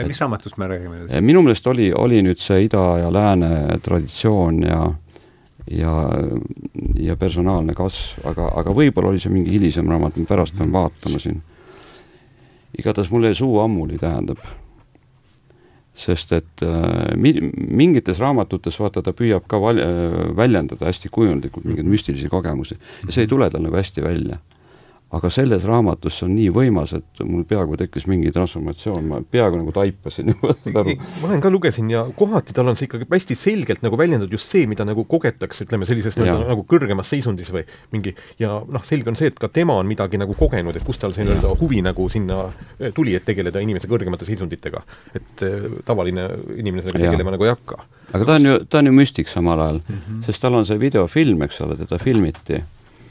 mis 0.07 0.21
raamatust 0.21 0.57
me 0.57 0.69
räägime 0.69 1.21
minu 1.21 1.43
meelest 1.43 1.67
oli, 1.67 1.93
oli 1.93 2.23
nüüd 2.23 2.39
see 2.39 2.65
ida 2.65 2.99
ja 2.99 3.13
lääne 3.13 3.79
traditsioon 3.83 4.63
ja 4.63 4.95
ja, 5.71 6.11
ja 6.95 7.17
personaalne 7.17 7.75
kasv, 7.75 8.23
aga, 8.29 8.49
aga 8.61 8.75
võib-olla 8.75 9.13
oli 9.13 9.21
see 9.21 9.33
mingi 9.33 9.53
hilisem 9.57 9.89
raamat, 9.91 10.17
ma 10.17 10.29
pärast 10.29 10.57
pean 10.59 10.73
vaatama 10.73 11.19
siin. 11.19 11.43
igatahes 12.79 13.11
mul 13.11 13.25
jäi 13.25 13.35
suu 13.35 13.59
ammuli, 13.61 13.99
tähendab. 13.99 14.39
Sest 15.99 16.33
et 16.37 16.63
äh, 16.63 17.17
mi-, 17.19 17.51
mingites 17.55 18.21
raamatutes 18.23 18.79
vaata, 18.81 19.03
ta 19.03 19.15
püüab 19.17 19.49
ka 19.51 19.61
val-, 19.63 19.83
äh, 19.83 20.21
väljendada 20.39 20.87
hästi 20.89 21.11
kujundlikult 21.13 21.67
mingeid 21.69 21.89
müstilisi 21.91 22.31
kogemusi. 22.31 22.79
Ja 23.07 23.15
see 23.15 23.27
ei 23.27 23.31
tule 23.31 23.51
tal 23.51 23.65
nagu 23.67 23.79
hästi 23.79 24.05
välja 24.07 24.39
aga 25.17 25.31
selles 25.33 25.65
raamatus 25.65 26.19
on 26.27 26.35
nii 26.37 26.51
võimas, 26.53 26.93
et 26.99 27.23
mul 27.25 27.47
peaaegu 27.49 27.79
tekkis 27.81 28.05
mingi 28.11 28.29
transformatsioon, 28.35 29.07
ma 29.09 29.21
peaaegu 29.25 29.57
nagu 29.63 29.73
taipasin 29.73 30.35
ma 30.43 30.83
olen 30.85 31.41
ka 31.45 31.53
lugesin 31.53 31.89
ja 31.93 32.03
kohati 32.17 32.53
tal 32.57 32.69
on 32.69 32.77
see 32.77 32.89
ikkagi 32.91 33.09
hästi 33.09 33.37
selgelt 33.39 33.85
nagu 33.87 33.97
väljendatud 34.01 34.37
just 34.37 34.53
see, 34.53 34.67
mida 34.69 34.85
nagu 34.89 35.07
kogetakse, 35.09 35.65
ütleme 35.65 35.89
sellises 35.89 36.19
nii-öelda 36.21 36.51
nagu 36.51 36.67
kõrgemas 36.69 37.09
seisundis 37.09 37.49
või 37.55 37.65
mingi. 37.95 38.13
Ja 38.41 38.59
noh, 38.61 38.85
selge 38.85 39.09
on 39.09 39.17
see, 39.17 39.33
et 39.33 39.41
ka 39.41 39.49
tema 39.53 39.79
on 39.81 39.89
midagi 39.89 40.21
nagu 40.21 40.37
kogenud, 40.37 40.77
et 40.77 40.85
kust 40.85 41.01
tal 41.01 41.17
see 41.17 41.25
nii-öelda 41.25 41.57
huvi 41.57 41.81
nagu 41.85 42.11
sinna 42.13 42.45
eh, 42.77 42.93
tuli, 42.93 43.17
et 43.17 43.25
tegeleda 43.25 43.65
inimese 43.65 43.89
kõrgemate 43.89 44.29
seisunditega. 44.29 44.85
et 45.17 45.45
äh, 45.47 45.69
tavaline 45.89 46.29
inimene 46.57 46.85
sellega 46.85 47.09
tegelema 47.09 47.33
nagu 47.33 47.49
ei 47.49 47.55
hakka. 47.55 47.85
aga 48.13 48.25
ta 48.29 48.37
on 48.37 48.51
ju, 48.51 48.59
ta 48.69 48.83
on 48.83 48.93
ju 48.93 48.99
müstik 49.01 49.29
samal 49.29 49.61
ajal. 49.61 49.81
Mm, 49.89 50.01
-hmm. 50.01 50.25
sest 50.29 50.43
tal 50.43 50.55
on 50.55 50.67
see 50.69 50.81
videofilm, 50.81 51.43
eks 51.49 51.61
ole, 51.65 51.77
teda 51.81 51.99
filmiti 51.99 52.61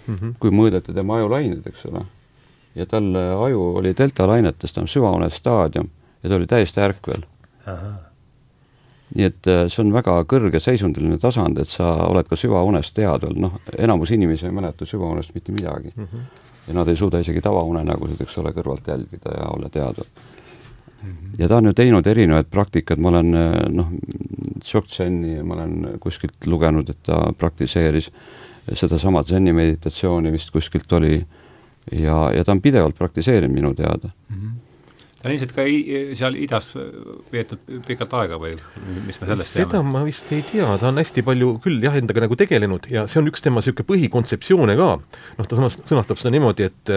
mm, 0.08 0.15
-hmm. 0.15 0.34
kui 0.39 0.52
mõõdeti 0.52 0.93
tema 0.93 1.15
ajulained, 1.15 1.67
eks 1.67 1.86
ole. 1.86 2.06
ja 2.76 2.86
tal 2.86 3.15
aju 3.15 3.62
oli 3.82 3.93
deltalainetes, 3.98 4.74
ta 4.74 4.82
on 4.82 4.88
süvaunes 4.88 5.34
staadium 5.34 5.89
ja 6.24 6.30
ta 6.30 6.36
oli 6.36 6.48
täiesti 6.48 6.82
ärkvel. 6.82 7.24
nii 9.15 9.26
et 9.26 9.48
äh, 9.48 9.65
see 9.72 9.82
on 9.86 9.93
väga 9.96 10.17
kõrge 10.28 10.60
seisundiline 10.60 11.17
tasand, 11.17 11.58
et 11.62 11.70
sa 11.72 11.93
oled 12.10 12.28
ka 12.28 12.36
süvaunes 12.36 12.91
teadvel, 12.91 13.38
noh, 13.39 13.54
enamus 13.78 14.12
inimesi 14.12 14.50
ei 14.50 14.56
mäleta 14.56 14.86
süvaunest 14.86 15.34
mitte 15.36 15.52
midagi 15.52 15.93
mm. 15.96 16.04
-hmm. 16.04 16.41
ja 16.67 16.74
nad 16.74 16.88
ei 16.88 16.96
suuda 16.96 17.20
isegi 17.24 17.41
tavaunenägusid, 17.41 18.22
eks 18.22 18.38
ole, 18.38 18.52
kõrvalt 18.52 18.88
jälgida 18.88 19.32
ja 19.38 19.48
olla 19.56 19.70
teadvel. 19.70 20.06
-hmm. 20.06 21.39
ja 21.39 21.48
ta 21.48 21.58
on 21.58 21.65
ju 21.65 21.74
teinud 21.74 22.08
erinevaid 22.08 22.46
praktikaid, 22.52 23.00
ma 23.00 23.10
olen 23.10 23.36
äh, 23.36 23.70
noh, 23.70 23.88
Dzogcheni 24.60 25.43
ma 25.43 25.54
olen 25.54 26.00
kuskilt 26.00 26.46
lugenud, 26.46 26.89
et 26.89 27.04
ta 27.04 27.34
praktiseeris 27.38 28.12
äh, 28.12 28.47
sedasama 28.73 29.23
zen-i 29.23 29.53
meditatsiooni 29.56 30.32
vist 30.32 30.51
kuskilt 30.51 30.91
oli 30.97 31.17
ja, 31.91 32.17
ja 32.36 32.43
ta 32.43 32.51
on 32.51 32.62
pidevalt 32.62 32.97
praktiseerinud 32.97 33.56
minu 33.56 33.73
teada 33.73 34.10
mm. 34.30 34.36
-hmm 34.36 34.56
ta 35.17 35.25
on 35.25 35.34
ilmselt 35.34 35.53
ka 35.56 35.63
seal 36.17 36.36
idas 36.38 36.67
veetnud 37.32 37.86
pikalt 37.88 38.12
aega 38.19 38.38
või 38.41 38.53
mis 39.08 39.17
me 39.17 39.30
sellest 39.32 39.56
seda 39.56 39.71
teame? 39.71 39.89
ma 39.95 40.03
vist 40.06 40.30
ei 40.36 40.43
tea, 40.45 40.67
ta 40.77 40.91
on 40.91 41.01
hästi 41.01 41.23
palju 41.25 41.56
küll 41.63 41.82
jah, 41.82 41.95
endaga 41.97 42.21
nagu 42.23 42.38
tegelenud 42.38 42.86
ja 42.93 43.08
see 43.10 43.19
on 43.23 43.32
üks 43.32 43.41
tema 43.41 43.63
niisugune 43.63 43.88
põhikontseptsioone 43.89 44.75
ka. 44.77 44.89
noh, 45.39 45.49
ta 45.49 45.58
sõnas, 45.58 45.80
sõnastab 45.89 46.21
seda 46.21 46.34
niimoodi, 46.36 46.69
et 46.69 46.93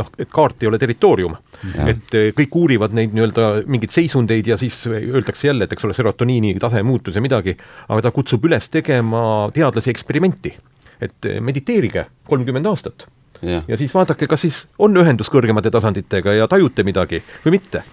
noh, 0.00 0.08
et 0.16 0.32
kaart 0.32 0.64
ei 0.64 0.70
ole 0.70 0.80
territoorium. 0.80 1.36
et 1.84 2.16
kõik 2.38 2.56
uurivad 2.62 2.96
neid 2.96 3.12
nii-öelda 3.16 3.50
mingeid 3.68 3.92
seisundeid 3.92 4.48
ja 4.48 4.56
siis 4.60 4.80
öeldakse 4.88 5.50
jälle, 5.50 5.68
et 5.68 5.76
eks 5.76 5.84
ole, 5.84 5.96
serotoniini 5.98 6.56
tase 6.62 6.82
muutus 6.82 7.20
ja 7.20 7.24
midagi, 7.24 7.58
aga 7.88 8.08
ta 8.08 8.14
kutsub 8.16 8.48
üles 8.48 8.72
tegema 8.72 9.20
teadlasi 9.52 9.92
eksperimenti 9.92 10.56
et 11.00 11.26
eh, 11.26 11.40
mediteerige 11.40 12.06
kolmkümmend 12.28 12.66
aastat 12.66 13.06
ja. 13.42 13.62
ja 13.68 13.76
siis 13.76 13.94
vaadake, 13.94 14.26
kas 14.26 14.46
siis 14.46 14.66
on 14.78 14.96
ühendus 14.96 15.30
kõrgemate 15.32 15.70
tasanditega 15.70 16.34
ja 16.38 16.48
tajute 16.48 16.84
midagi 16.86 17.22
või 17.44 17.58
mitte 17.58 17.84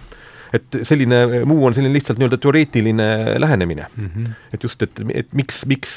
et 0.56 0.68
selline 0.88 1.44
muu 1.48 1.66
on 1.68 1.74
selline 1.76 1.94
lihtsalt 1.96 2.18
nii-öelda 2.20 2.38
teoreetiline 2.42 3.08
lähenemine 3.42 3.84
mm. 3.88 4.08
-hmm. 4.08 4.26
et 4.54 4.62
just, 4.62 4.82
et, 4.82 4.92
et 5.14 5.28
miks, 5.36 5.56
miks, 5.66 5.92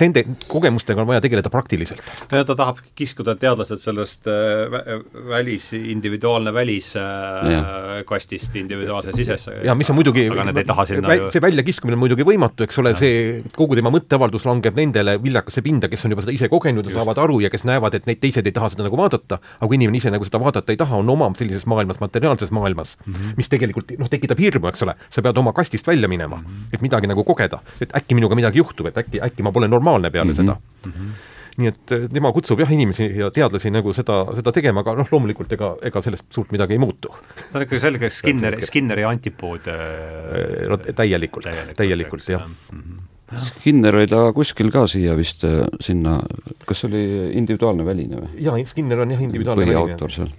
nende 0.00 0.24
kogemustega 0.48 1.02
on 1.02 1.08
vaja 1.10 1.20
tegeleda 1.24 1.50
praktiliselt. 1.50 2.02
ta 2.28 2.44
tahab 2.44 2.78
kiskuda 2.98 3.36
teadlased 3.36 3.78
sellest 3.82 4.26
äh, 4.26 4.32
välis, 5.28 5.72
individuaalne 5.72 6.54
väliskastist 6.54 8.54
äh, 8.54 8.60
individuaalse 8.60 9.12
sisesse. 9.16 9.52
ja 9.64 9.74
mis 9.74 9.90
on 9.90 9.96
muidugi 9.98 10.28
aga 10.30 10.44
nad 10.50 10.56
ei 10.56 10.64
taha 10.68 10.86
sinna 10.86 11.14
ju 11.14 11.28
see 11.32 11.42
väljakiskumine 11.42 11.96
on 11.96 12.02
muidugi 12.02 12.26
võimatu, 12.26 12.64
eks 12.66 12.80
ole, 12.82 12.92
see 12.98 13.42
kogu 13.56 13.76
tema 13.78 13.92
mõtteavaldus 13.94 14.46
langeb 14.48 14.76
nendele 14.78 15.16
viljakasse 15.22 15.62
pinda, 15.64 15.90
kes 15.90 16.04
on 16.06 16.14
juba 16.14 16.24
seda 16.24 16.34
ise 16.34 16.50
kogenud 16.52 16.86
ja 16.88 16.98
saavad 16.98 17.20
aru 17.22 17.40
ja 17.44 17.50
kes 17.52 17.64
näevad, 17.68 17.96
et 17.98 18.08
neid 18.08 18.20
teised 18.22 18.46
ei 18.46 18.54
taha 18.54 18.70
seda 18.72 18.86
nagu 18.86 18.98
vaadata, 18.98 19.40
aga 19.58 19.68
kui 19.68 19.78
inimene 19.78 20.00
ise 20.00 20.12
nagu 20.14 20.26
seda 20.26 20.40
vaadata 20.42 20.74
ei 20.74 20.80
taha, 20.80 21.00
on 21.02 21.14
oma 21.14 21.30
sellises 21.38 21.66
maailmas, 21.70 22.00
materiaalses 22.02 22.52
maailmas 22.54 22.96
mm, 22.98 23.14
-hmm. 23.14 23.36
mis 23.38 23.52
tegelikult 23.52 23.77
tegelikult 23.78 24.04
noh, 24.04 24.10
tekitab 24.10 24.38
hirmu, 24.42 24.68
eks 24.72 24.84
ole, 24.86 24.94
sa 25.10 25.24
pead 25.24 25.38
oma 25.38 25.54
kastist 25.56 25.86
välja 25.86 26.08
minema 26.08 26.36
mm, 26.36 26.44
-hmm. 26.44 26.74
et 26.74 26.82
midagi 26.82 27.06
nagu 27.06 27.24
kogeda, 27.24 27.60
et 27.80 27.94
äkki 27.94 28.14
minuga 28.14 28.34
midagi 28.34 28.58
juhtub, 28.58 28.86
et 28.86 28.96
äkki, 28.98 29.20
äkki 29.22 29.42
ma 29.42 29.52
pole 29.52 29.68
normaalne 29.68 30.10
peale 30.10 30.32
mm 30.32 30.32
-hmm. 30.32 30.36
seda 30.36 30.56
mm. 30.86 30.92
-hmm 30.92 31.36
nii 31.58 31.66
et 31.66 31.92
eh, 31.92 32.04
tema 32.12 32.30
kutsub 32.32 32.60
jah, 32.60 32.70
inimesi 32.70 33.08
ja 33.18 33.30
teadlasi 33.34 33.70
nagu 33.74 33.92
seda, 33.92 34.20
seda 34.36 34.52
tegema, 34.54 34.80
aga 34.80 34.94
noh, 34.94 35.08
loomulikult 35.10 35.52
ega, 35.52 35.72
ega 35.82 36.02
sellest 36.02 36.24
suurt 36.30 36.52
midagi 36.52 36.72
ei 36.76 36.78
muutu. 36.78 37.08
no 37.54 37.60
ikka 37.60 37.80
selge 37.82 38.10
Skinneri, 38.10 38.62
Skinneri 38.62 39.04
antipood 39.04 39.66
äh, 39.66 40.68
no 40.70 40.78
täielikult, 40.78 41.44
täielikult, 41.44 41.76
täielikult 41.76 42.28
jah 42.28 42.46
mm. 42.46 42.78
-hmm. 42.78 43.04
Skinner 43.36 43.96
oli 43.96 44.06
ta 44.06 44.32
kuskil 44.32 44.70
ka 44.70 44.86
siia 44.86 45.16
vist 45.16 45.44
sinna, 45.80 46.20
kas 46.64 46.84
oli 46.84 47.02
individuaalne 47.36 47.84
väline 47.84 48.22
või? 48.22 48.28
jaa, 48.40 48.56
Skinner 48.64 49.00
on 49.00 49.10
jah 49.10 49.20
individuaalne 49.20 49.66
väline. 49.66 49.80
põhiautor 49.80 50.14
seal. 50.14 50.30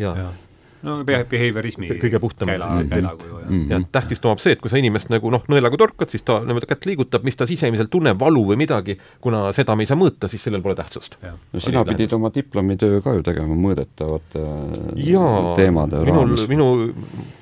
No 0.86 0.98
behaviorismi 1.06 1.90
kõige 2.00 2.22
puhtam 2.24 2.52
käela, 2.52 2.70
käelakuju, 2.90 3.40
jah 3.40 3.50
mm. 3.50 3.60
-hmm. 3.64 3.72
ja 3.72 3.80
tähtis 3.92 4.22
tomab 4.24 4.40
see, 4.44 4.56
et 4.56 4.62
kui 4.64 4.72
sa 4.72 4.80
inimest 4.80 5.12
nagu 5.14 5.32
noh, 5.34 5.44
nõelaga 5.52 5.78
torkad, 5.78 6.12
siis 6.12 6.24
ta 6.28 6.40
niimoodi 6.46 6.70
kätt 6.70 6.88
liigutab, 6.90 7.26
mis 7.28 7.40
ta 7.40 7.48
sisemiselt 7.50 7.92
tunneb, 7.92 8.20
valu 8.20 8.46
või 8.52 8.60
midagi, 8.64 8.98
kuna 9.22 9.50
seda 9.56 9.76
me 9.76 9.84
ei 9.84 9.92
saa 9.92 10.00
mõõta, 10.00 10.30
siis 10.32 10.44
sellel 10.48 10.64
pole 10.66 10.78
tähtsust. 10.80 11.18
no 11.54 11.60
sina 11.60 11.84
pidid 11.86 12.14
oma 12.14 12.32
diplomitöö 12.36 13.02
ka 13.02 13.14
ju 13.18 13.24
tegema 13.24 13.56
mõõdetavate 13.56 14.46
teemade 15.60 16.04
minul, 16.06 16.36
minu 16.48 16.70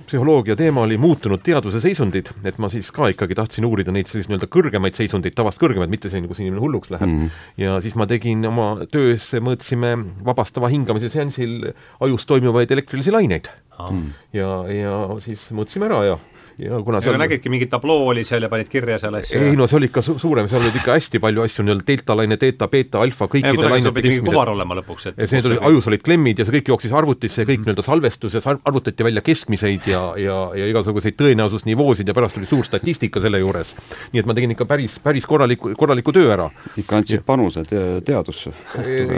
psühholoogia 0.07 0.55
teema 0.59 0.83
oli 0.85 0.97
muutunud 1.01 1.41
teadvuse 1.43 1.81
seisundid, 1.83 2.31
et 2.47 2.59
ma 2.61 2.69
siis 2.71 2.89
ka 2.95 3.09
ikkagi 3.13 3.35
tahtsin 3.37 3.67
uurida 3.67 3.93
neid 3.95 4.09
selliseid 4.09 4.33
nii-öelda 4.33 4.49
kõrgemaid 4.53 4.97
seisundeid, 4.97 5.35
tavast 5.37 5.61
kõrgemaid, 5.61 5.91
mitte 5.91 6.11
selline, 6.11 6.29
kus 6.31 6.41
inimene 6.43 6.63
hulluks 6.63 6.91
läheb 6.93 7.07
mm. 7.07 7.19
-hmm. 7.25 7.63
ja 7.63 7.77
siis 7.83 7.97
ma 7.99 8.07
tegin 8.09 8.45
oma 8.47 8.69
töös, 8.91 9.29
mõõtsime 9.43 9.93
vabastava 10.25 10.71
hingamise 10.73 11.11
seansil 11.13 11.71
ajus 11.99 12.25
toimuvaid 12.25 12.71
elektrilisi 12.71 13.11
laineid 13.11 13.51
mm.. 13.79 14.09
ja, 14.33 14.51
ja 14.71 14.97
siis 15.23 15.49
mõõtsime 15.51 15.91
ära 15.91 16.03
ja 16.07 16.17
ja 16.57 16.79
kuna 16.83 17.01
seal 17.03 17.17
nägidki, 17.21 17.51
mingi 17.53 17.67
tabloo 17.69 18.07
oli 18.11 18.23
seal 18.25 18.41
ja 18.45 18.49
panid 18.49 18.69
kirja 18.71 18.97
seal 19.01 19.17
asju? 19.19 19.39
ei 19.39 19.57
no 19.57 19.67
see 19.69 19.77
oli 19.77 19.89
ikka 19.91 20.01
su 20.05 20.15
suurem, 20.21 20.47
seal 20.49 20.63
olid 20.63 20.77
ikka 20.79 20.95
hästi 20.95 21.21
palju 21.21 21.43
asju, 21.43 21.65
nii-öelda 21.67 21.85
delta-laine, 21.87 22.37
teeta, 22.41 22.67
beeta, 22.71 23.01
alfa, 23.03 23.27
kõikide 23.31 23.69
lainete 23.69 23.93
keskmised 24.01 24.31
kovar 24.31 24.51
olema 24.55 24.77
lõpuks, 24.79 25.09
et 25.11 25.21
ja 25.21 25.27
see 25.29 25.43
tuli, 25.45 25.59
ajus 25.69 25.89
olid 25.91 26.05
klemmid 26.05 26.41
ja 26.41 26.47
see 26.47 26.57
kõik 26.57 26.71
jooksis 26.73 26.95
arvutisse 26.97 27.43
ja 27.43 27.49
kõik 27.49 27.61
mm. 27.61 27.67
nii-öelda 27.69 27.85
salvestus 27.85 28.37
ja 28.37 28.41
arvutati 28.57 29.05
välja 29.05 29.21
keskmiseid 29.25 29.85
ja, 29.91 30.01
ja, 30.21 30.37
ja 30.57 30.69
igasuguseid 30.71 31.17
tõenäosusnivoosid 31.19 32.09
ja 32.09 32.17
pärast 32.17 32.41
oli 32.41 32.49
suur 32.49 32.65
statistika 32.65 33.21
selle 33.21 33.41
juures. 33.43 33.75
nii 34.13 34.23
et 34.23 34.29
ma 34.29 34.37
tegin 34.37 34.55
ikka 34.55 34.65
päris, 34.69 34.97
päris 35.03 35.29
korraliku, 35.29 35.75
korraliku 35.77 36.15
töö 36.15 36.33
ära. 36.33 36.49
ikka 36.77 37.01
andsid 37.01 37.25
panuse 37.27 37.67
te 37.69 37.83
teadusse? 38.07 38.55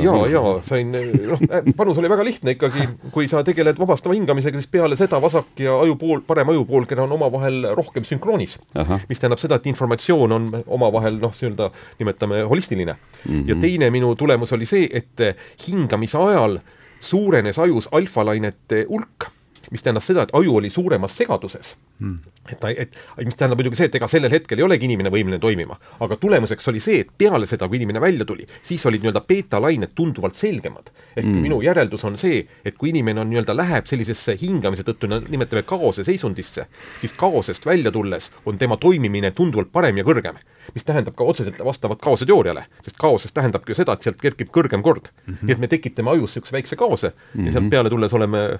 jaa, 0.03 0.19
jaa, 0.27 0.53
sain, 0.67 0.91
noh, 0.91 1.47
panus 1.79 2.03
oli 2.03 2.11
väga 2.11 2.27
lihtne 2.27 2.57
ikkagi, 2.57 2.89
kui 3.15 3.31
sa 3.31 3.45
tegeled 3.47 3.79
vabastava 3.79 4.17
hingamisega, 4.17 4.59
siis 4.59 4.71
peale 4.71 4.99
seda 4.99 5.21
vasak 5.23 5.63
ja 5.63 5.79
ajupool, 5.85 6.25
parem 6.27 6.51
ajupoolkera 6.55 7.07
on 7.07 7.15
oma 7.15 7.28
omavahel 7.29 7.69
rohkem 7.77 8.03
sünkroonis. 8.03 8.57
mis 9.09 9.19
tähendab 9.21 9.39
seda, 9.39 9.59
et 9.59 9.69
informatsioon 9.71 10.31
on 10.31 10.49
omavahel 10.67 11.21
noh, 11.21 11.33
nii-öelda 11.33 11.71
nimetame 11.99 12.43
holistiline 12.43 12.93
mm. 12.93 13.31
-hmm. 13.31 13.47
ja 13.49 13.55
teine 13.55 13.89
minu 13.89 14.15
tulemus 14.15 14.53
oli 14.53 14.65
see, 14.65 14.89
et 14.91 15.25
hingamise 15.67 16.17
ajal 16.17 16.59
suurenes 17.01 17.59
ajus 17.59 17.89
alfalainete 17.91 18.85
hulk 18.89 19.29
mis 19.71 19.83
tähendas 19.83 20.07
seda, 20.09 20.25
et 20.25 20.33
aju 20.33 20.55
oli 20.59 20.69
suuremas 20.69 21.15
segaduses 21.17 21.75
hmm.. 21.99 22.17
et 22.51 22.59
ta, 22.59 22.69
et 22.69 22.95
mis 23.25 23.37
tähendab 23.37 23.59
muidugi 23.59 23.79
see, 23.79 23.89
et 23.89 23.97
ega 23.99 24.07
sellel 24.09 24.33
hetkel 24.33 24.59
ei 24.59 24.65
olegi 24.65 24.87
inimene 24.89 25.11
võimeline 25.13 25.39
toimima, 25.41 25.77
aga 26.05 26.17
tulemuseks 26.21 26.67
oli 26.71 26.81
see, 26.83 27.03
et 27.03 27.11
peale 27.17 27.47
seda, 27.49 27.67
kui 27.69 27.79
inimene 27.79 28.01
välja 28.01 28.25
tuli, 28.25 28.47
siis 28.65 28.85
olid 28.89 29.03
nii-öelda 29.03 29.23
beeta-lained 29.29 29.93
tunduvalt 29.95 30.37
selgemad. 30.39 30.91
ehk 31.15 31.25
hmm. 31.25 31.41
minu 31.45 31.61
järeldus 31.65 32.05
on 32.07 32.17
see, 32.17 32.41
et 32.65 32.77
kui 32.77 32.93
inimene 32.93 33.21
on 33.21 33.29
nii-öelda, 33.29 33.55
läheb 33.57 33.89
sellisesse 33.89 34.37
hingamise 34.41 34.85
tõttu, 34.87 35.09
nimetame 35.29 35.63
kaose 35.67 36.03
seisundisse, 36.07 36.65
siis 37.01 37.13
kaosest 37.17 37.65
välja 37.65 37.91
tulles 37.91 38.31
on 38.45 38.57
tema 38.57 38.77
toimimine 38.77 39.31
tunduvalt 39.35 39.71
parem 39.71 39.97
ja 39.97 40.07
kõrgem. 40.07 40.39
mis 40.73 40.85
tähendab 40.85 41.15
ka 41.17 41.23
otseselt 41.23 41.57
vastavat 41.65 42.01
kaose 42.01 42.25
teooriale, 42.29 42.65
sest 42.85 42.97
kaoses 42.97 43.33
tähendabki 43.33 43.71
ju 43.71 43.75
seda, 43.79 43.93
et 43.93 44.05
sealt 44.05 44.19
kerkib 44.21 44.51
kõrgem 44.53 44.83
kord 44.85 45.09
mm. 45.09 45.33
-hmm. 45.33 45.45
nii 45.47 45.53
et 45.53 45.59
me 45.59 45.67
tekitame 45.67 46.11
ajus 46.11 46.35
niisuguse 46.35 46.53
väikse 46.53 46.75
kaose 46.75 47.09
mm 47.09 47.41
-hmm. 47.41 47.45
ja 47.45 47.51
sealt 47.51 47.63
mhm. 47.63 47.69
peale 47.69 47.89
tulles 47.89 48.13
oleme 48.13 48.59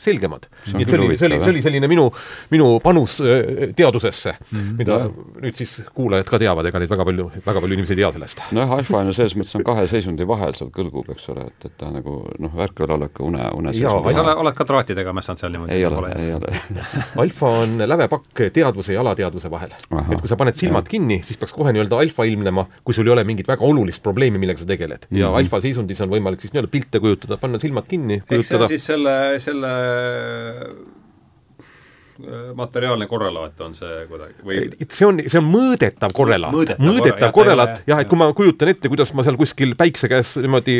selgemad. 0.00 0.48
nii 0.72 0.84
et 0.84 0.92
see 0.92 0.98
oli, 0.98 1.18
see 1.18 1.28
oli, 1.28 1.38
see 1.42 1.52
oli 1.52 1.62
selline 1.64 1.88
minu, 1.90 2.08
minu 2.52 2.68
panus 2.84 3.18
äh, 3.20 3.72
teadusesse 3.76 4.34
mm, 4.38 4.58
-hmm. 4.58 4.76
mida 4.78 4.98
ja. 5.04 5.10
nüüd 5.42 5.58
siis 5.58 5.82
kuulajad 5.94 6.28
ka 6.28 6.38
teavad, 6.42 6.66
ega 6.66 6.82
neid 6.82 6.90
väga 6.90 7.06
palju, 7.08 7.28
väga 7.46 7.60
palju 7.64 7.78
inimesi 7.78 7.96
ei 7.96 8.00
tea 8.02 8.12
sellest. 8.16 8.42
nojah, 8.52 8.74
alfa 8.78 8.98
on 8.98 9.10
ju 9.10 9.16
selles 9.18 9.36
mõttes 9.36 9.56
on 9.58 9.66
kahe 9.66 9.86
seisundi 9.90 10.26
vahel 10.28 10.54
seal 10.58 10.70
kõlgub, 10.74 11.10
eks 11.14 11.28
ole, 11.34 11.46
et, 11.52 11.68
et 11.68 11.76
ta 11.78 11.90
nagu 11.94 12.18
noh, 12.38 12.58
ärkvel 12.66 12.96
olek 12.96 13.20
une, 13.20 13.42
une 13.58 13.74
seisund. 13.74 14.10
sa 14.12 14.36
oled 14.44 14.58
ka 14.58 14.68
traatidega 14.68 15.14
mässanud 15.16 15.42
seal 15.42 15.54
niimoodi? 15.56 15.76
ei 15.76 15.86
ole, 15.86 16.12
ei 16.18 16.34
ole 16.34 16.54
alfa 17.24 17.52
on 17.62 17.78
lävepakk 17.88 18.44
teadvuse 18.52 18.96
ja 18.96 19.00
alateadvuse 19.04 19.50
vahel. 19.50 19.74
et 19.76 20.20
kui 20.20 20.30
sa 20.30 20.38
paned 20.40 20.58
silmad 20.58 20.86
ja. 20.86 20.94
kinni, 20.96 21.20
siis 21.26 21.40
peaks 21.40 21.54
kohe 21.56 21.72
nii-öelda 21.74 22.00
alfa 22.04 22.26
ilmnema, 22.28 22.66
kui 22.84 22.94
sul 22.94 23.08
ei 23.08 23.16
ole 23.16 23.24
mingit 23.28 23.48
väga 23.48 23.64
olulist 23.66 24.02
probleemi, 24.02 24.40
millega 24.42 24.62
sa 24.62 24.68
tegeled 24.68 25.06
mm. 25.08 25.16
-hmm. 25.16 25.20
ja 25.20 25.28
mhm. 25.28 25.42
alfa 25.42 25.60
seisundis 25.60 26.00
on 26.00 26.10
võimalik 26.12 26.40
siis 26.40 26.52
nii-öelda 26.54 26.70
pilte 26.70 27.00
kujutada, 27.00 27.36
panna 27.36 27.58
silmad 27.58 27.88
kinni, 27.88 28.22
kujutada. 28.28 28.42
see 28.48 28.58
on 28.62 28.68
siis 28.68 28.86
selle, 28.86 29.16
selle 29.38 29.72
materiaalne 32.54 33.06
korrelaat 33.06 33.60
on 33.64 33.74
see 33.74 34.02
kuidagi 34.08 34.44
või 34.46 34.60
see 34.84 35.06
on, 35.06 35.20
see 35.26 35.38
on 35.40 35.46
mõõdetav 35.48 36.12
korrelaat. 36.14 36.54
mõõdetav, 36.54 36.84
mõõdetav 36.84 37.32
korrelaat, 37.34 37.72
jah, 37.80 37.86
jah, 37.92 38.02
et 38.04 38.10
kui 38.10 38.20
ma 38.20 38.28
kujutan 38.36 38.70
ette, 38.72 38.90
kuidas 38.92 39.12
ma 39.16 39.24
seal 39.26 39.38
kuskil 39.40 39.74
päikse 39.78 40.10
käes 40.12 40.34
niimoodi 40.42 40.76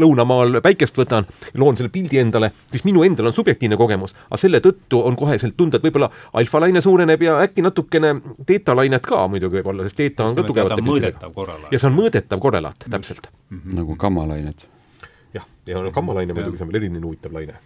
lõunamaal 0.00 0.60
päikest 0.64 0.98
võtan, 0.98 1.28
loon 1.60 1.78
selle 1.78 1.92
pildi 1.92 2.20
endale, 2.22 2.50
siis 2.72 2.86
minu 2.88 3.04
endal 3.06 3.30
on 3.30 3.36
subjektiivne 3.36 3.78
kogemus, 3.80 4.16
aga 4.30 4.40
selle 4.40 4.62
tõttu 4.64 5.02
on 5.06 5.18
koheselt 5.18 5.56
tunda, 5.60 5.78
et 5.78 5.86
võib-olla 5.86 6.10
alfalaine 6.40 6.82
suureneb 6.84 7.22
ja 7.28 7.38
äkki 7.44 7.64
natukene 7.66 8.16
teetalainet 8.48 9.06
ka 9.06 9.26
muidugi 9.30 9.60
võib-olla, 9.60 9.86
sest 9.86 10.00
teeta 10.00 10.26
on 10.26 10.36
ka 10.36 10.46
tugevate 10.48 10.82
piltidega. 10.82 11.60
ja 11.70 11.78
see 11.78 11.90
on 11.90 11.98
mõõdetav 12.00 12.42
korrelaat, 12.42 12.88
täpselt 12.90 13.30
mm. 13.30 13.60
-hmm. 13.60 13.78
nagu 13.82 14.00
gammalained. 14.00 14.68
jah, 15.36 15.48
ja 15.66 15.82
no 15.82 15.92
gammalaine 15.92 16.34
muidugi, 16.34 16.58
see 16.58 16.66
on 16.66 16.72
veel 16.72 16.82
eriline 16.82 17.06
huvitav 17.06 17.36
laine 17.36 17.60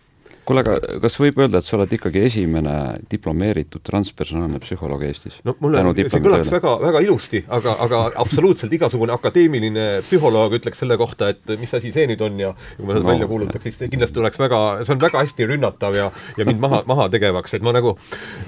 kuule, 0.49 0.63
aga 0.65 0.77
kas 1.03 1.17
võib 1.21 1.39
öelda, 1.41 1.61
et 1.61 1.67
sa 1.67 1.77
oled 1.77 1.93
ikkagi 1.95 2.23
esimene 2.27 2.75
diplomeeritud 3.11 3.83
transpersonaalne 3.87 4.61
psühholoog 4.63 5.05
Eestis? 5.07 5.39
no 5.47 5.55
mulle, 5.63 5.83
see 6.01 6.23
kõlaks 6.23 6.51
väga, 6.55 6.75
väga 6.83 7.03
ilusti, 7.05 7.43
aga, 7.59 7.77
aga 7.87 8.03
absoluutselt 8.23 8.73
igasugune 8.77 9.15
akadeemiline 9.15 9.87
psühholoog 10.07 10.57
ütleks 10.61 10.83
selle 10.83 10.97
kohta, 11.01 11.31
et 11.35 11.55
mis 11.61 11.75
asi 11.77 11.93
see 11.95 12.07
nüüd 12.11 12.25
on 12.27 12.41
ja 12.41 12.53
kui 12.77 12.89
ma 12.89 12.97
seda 12.97 13.05
no, 13.05 13.11
välja 13.13 13.31
kuulutaks, 13.31 13.69
siis 13.69 13.93
kindlasti 13.93 14.23
oleks 14.23 14.41
väga, 14.41 14.61
see 14.85 14.97
on 14.97 15.03
väga 15.05 15.25
hästi 15.25 15.49
rünnatav 15.53 15.99
ja 15.99 16.09
ja 16.39 16.47
mind 16.49 16.63
maha, 16.63 16.83
maha 16.89 17.09
tegevaks, 17.13 17.55
et 17.59 17.67
ma 17.67 17.75
nagu, 17.77 17.95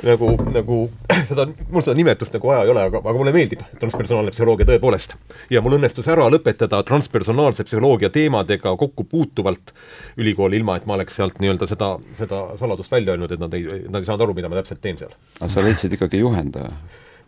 nagu, 0.07 0.33
nagu 0.55 0.81
seda, 1.31 1.47
mul 1.71 1.85
seda 1.85 1.97
nimetust 1.99 2.35
nagu 2.37 2.53
vaja 2.53 2.67
ei 2.67 2.75
ole, 2.75 2.87
aga, 2.91 3.03
aga 3.03 3.17
mulle 3.19 3.35
meeldib 3.37 3.65
transpersonaalne 3.81 4.35
psühholoogia 4.35 4.69
tõepoolest. 4.73 5.17
ja 5.53 5.63
mul 5.65 5.79
õnnestus 5.79 6.09
ära 6.13 6.29
lõpetada 6.33 6.83
transpersonaalse 6.89 7.67
psühholoogia 7.69 8.13
teemadega 8.15 8.75
kokku 8.81 9.05
puutuvalt 9.09 9.75
ülikooli, 10.17 10.61
ilma 10.61 10.77
et 10.79 10.87
ma 10.87 10.97
oleks 10.99 11.17
sealt 11.19 11.41
nii-öelda 11.43 11.69
seda 11.71 11.82
seda 12.19 12.43
saladust 12.61 12.93
välja 12.93 13.15
öelnud, 13.15 13.33
et 13.35 13.41
nad 13.43 13.55
ei, 13.57 13.65
nad 13.89 14.03
ei 14.03 14.09
saanud 14.09 14.27
aru, 14.27 14.37
mida 14.39 14.51
ma 14.51 14.59
täpselt 14.61 14.83
teen 14.85 15.01
seal. 15.01 15.15
aga 15.41 15.51
sa 15.53 15.65
leidsid 15.65 15.97
ikkagi 15.99 16.23
juhendaja? 16.23 16.73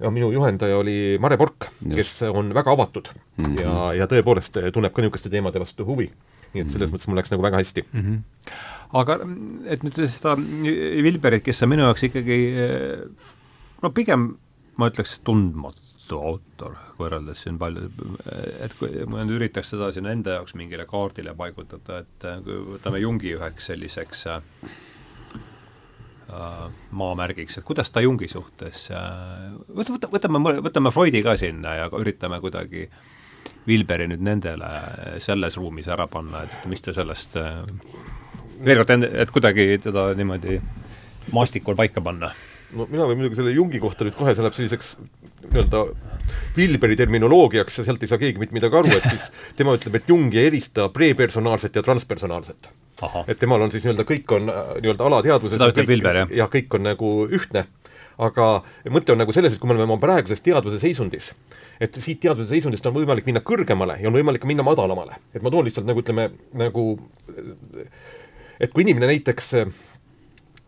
ja 0.02 0.10
minu 0.10 0.30
juhendaja 0.34 0.78
oli 0.80 0.96
Mare 1.22 1.38
Pork, 1.38 1.68
kes 1.84 2.16
on 2.30 2.54
väga 2.54 2.72
avatud 2.74 3.10
mm 3.14 3.44
-hmm. 3.44 3.60
ja, 3.62 3.74
ja 4.00 4.08
tõepoolest 4.10 4.58
tunneb 4.72 4.92
ka 4.92 5.02
niisuguste 5.02 5.30
teemade 5.30 5.62
vastu 5.62 5.86
huvi. 5.86 6.10
nii 6.54 6.62
et 6.62 6.70
selles 6.70 6.90
-hmm. 6.90 6.94
mõttes 6.94 7.08
mul 7.08 7.16
läks 7.18 7.30
nagu 7.30 7.42
väga 7.42 7.56
hästi 7.56 7.84
mm. 7.92 8.00
-hmm. 8.00 8.18
aga 8.92 9.18
et 9.66 9.84
nüüd 9.84 10.06
seda 10.06 10.36
Vilberit, 11.06 11.42
kes 11.44 11.62
on 11.62 11.68
minu 11.68 11.82
jaoks 11.82 12.02
ikkagi 12.02 12.38
no 13.82 13.90
pigem 13.90 14.36
ma 14.76 14.88
ütleks 14.90 15.20
tundmatu 15.24 15.83
autor, 16.12 16.76
võrreldes 16.98 17.44
siin 17.44 17.58
palju, 17.58 17.88
et 18.64 18.74
kui 18.78 19.04
ma 19.10 19.24
nüüd 19.24 19.38
üritaks 19.38 19.72
seda 19.72 19.90
siin 19.94 20.06
enda 20.10 20.38
jaoks 20.38 20.54
mingile 20.58 20.84
kaardile 20.90 21.34
paigutada, 21.38 22.02
et 22.04 22.26
kui 22.44 22.56
võtame 22.74 23.00
Jungi 23.02 23.34
üheks 23.36 23.70
selliseks 23.70 24.26
äh, 24.34 24.40
maamärgiks, 26.90 27.58
et 27.58 27.66
kuidas 27.66 27.90
ta 27.94 28.04
Jungi 28.04 28.28
suhtes 28.30 28.88
äh, 28.92 29.52
võt-, 29.68 29.92
võt-, 29.96 30.10
võtame, 30.12 30.38
võtame 30.68 30.92
Freudi 30.94 31.22
ka 31.24 31.36
sinna 31.40 31.70
ja 31.80 31.90
üritame 32.00 32.40
kuidagi 32.44 32.88
Vilberi 33.64 34.06
nüüd 34.10 34.20
nendele 34.24 34.68
selles 35.24 35.56
ruumis 35.56 35.88
ära 35.88 36.06
panna, 36.10 36.44
et 36.44 36.66
mis 36.68 36.84
te 36.84 36.92
sellest 36.96 37.36
äh, 37.40 37.62
veel 38.64 38.80
kord, 38.80 38.90
et 39.08 39.32
kuidagi 39.32 39.78
teda 39.82 40.10
niimoodi 40.18 40.58
maastikul 41.32 41.76
paika 41.78 42.02
panna. 42.04 42.30
No 42.74 42.88
mina 42.90 43.06
võin 43.08 43.20
muidugi 43.20 43.38
selle 43.38 43.54
Jungi 43.54 43.80
kohta 43.82 44.06
nüüd 44.06 44.16
kohe, 44.18 44.34
see 44.34 44.44
läheb 44.44 44.56
selliseks 44.56 44.96
nii-öelda 45.50 45.84
Wilberi 46.56 46.96
terminoloogiaks 46.96 47.78
ja 47.78 47.84
sealt 47.84 48.02
ei 48.02 48.08
saa 48.08 48.18
keegi 48.20 48.40
mitte 48.40 48.56
midagi 48.56 48.78
aru, 48.78 48.92
et 48.96 49.06
siis 49.10 49.28
tema 49.58 49.74
ütleb, 49.76 49.98
et 49.98 50.08
Jung 50.08 50.34
ei 50.34 50.48
erista 50.48 50.88
prepersonaalset 50.92 51.76
ja 51.76 51.82
transpersonaalset. 51.84 52.70
et 53.28 53.38
temal 53.38 53.64
on 53.64 53.72
siis 53.72 53.84
nii-öelda 53.84 54.06
kõik 54.08 54.36
on 54.36 54.52
äh, 54.52 54.74
nii-öelda 54.80 55.08
alateadvuses 55.10 55.58
seda 55.58 55.72
ütleb 55.72 55.90
Wilber, 55.90 56.20
jah? 56.22 56.36
jah, 56.44 56.50
kõik 56.52 56.78
on 56.78 56.86
nagu 56.88 57.10
ühtne, 57.26 57.66
aga 58.24 58.48
mõte 58.94 59.12
on 59.12 59.20
nagu 59.20 59.34
selles, 59.36 59.54
et 59.54 59.60
kui 59.60 59.68
me 59.68 59.76
oleme 59.76 59.90
oma 59.90 60.00
praeguses 60.00 60.40
teadvuse 60.44 60.78
seisundis, 60.80 61.32
et 61.82 61.96
siit 62.00 62.22
teadvuse 62.22 62.48
seisundist 62.54 62.86
on 62.86 62.96
võimalik 62.96 63.26
minna 63.28 63.42
kõrgemale 63.44 63.98
ja 64.00 64.08
on 64.08 64.16
võimalik 64.16 64.46
minna 64.48 64.66
madalamale. 64.66 65.18
et 65.34 65.42
ma 65.42 65.52
toon 65.52 65.66
lihtsalt 65.66 65.90
nagu 65.90 66.00
ütleme, 66.00 66.30
nagu 66.54 66.86
et 68.60 68.72
kui 68.72 68.86
inimene 68.86 69.10
näiteks 69.10 69.52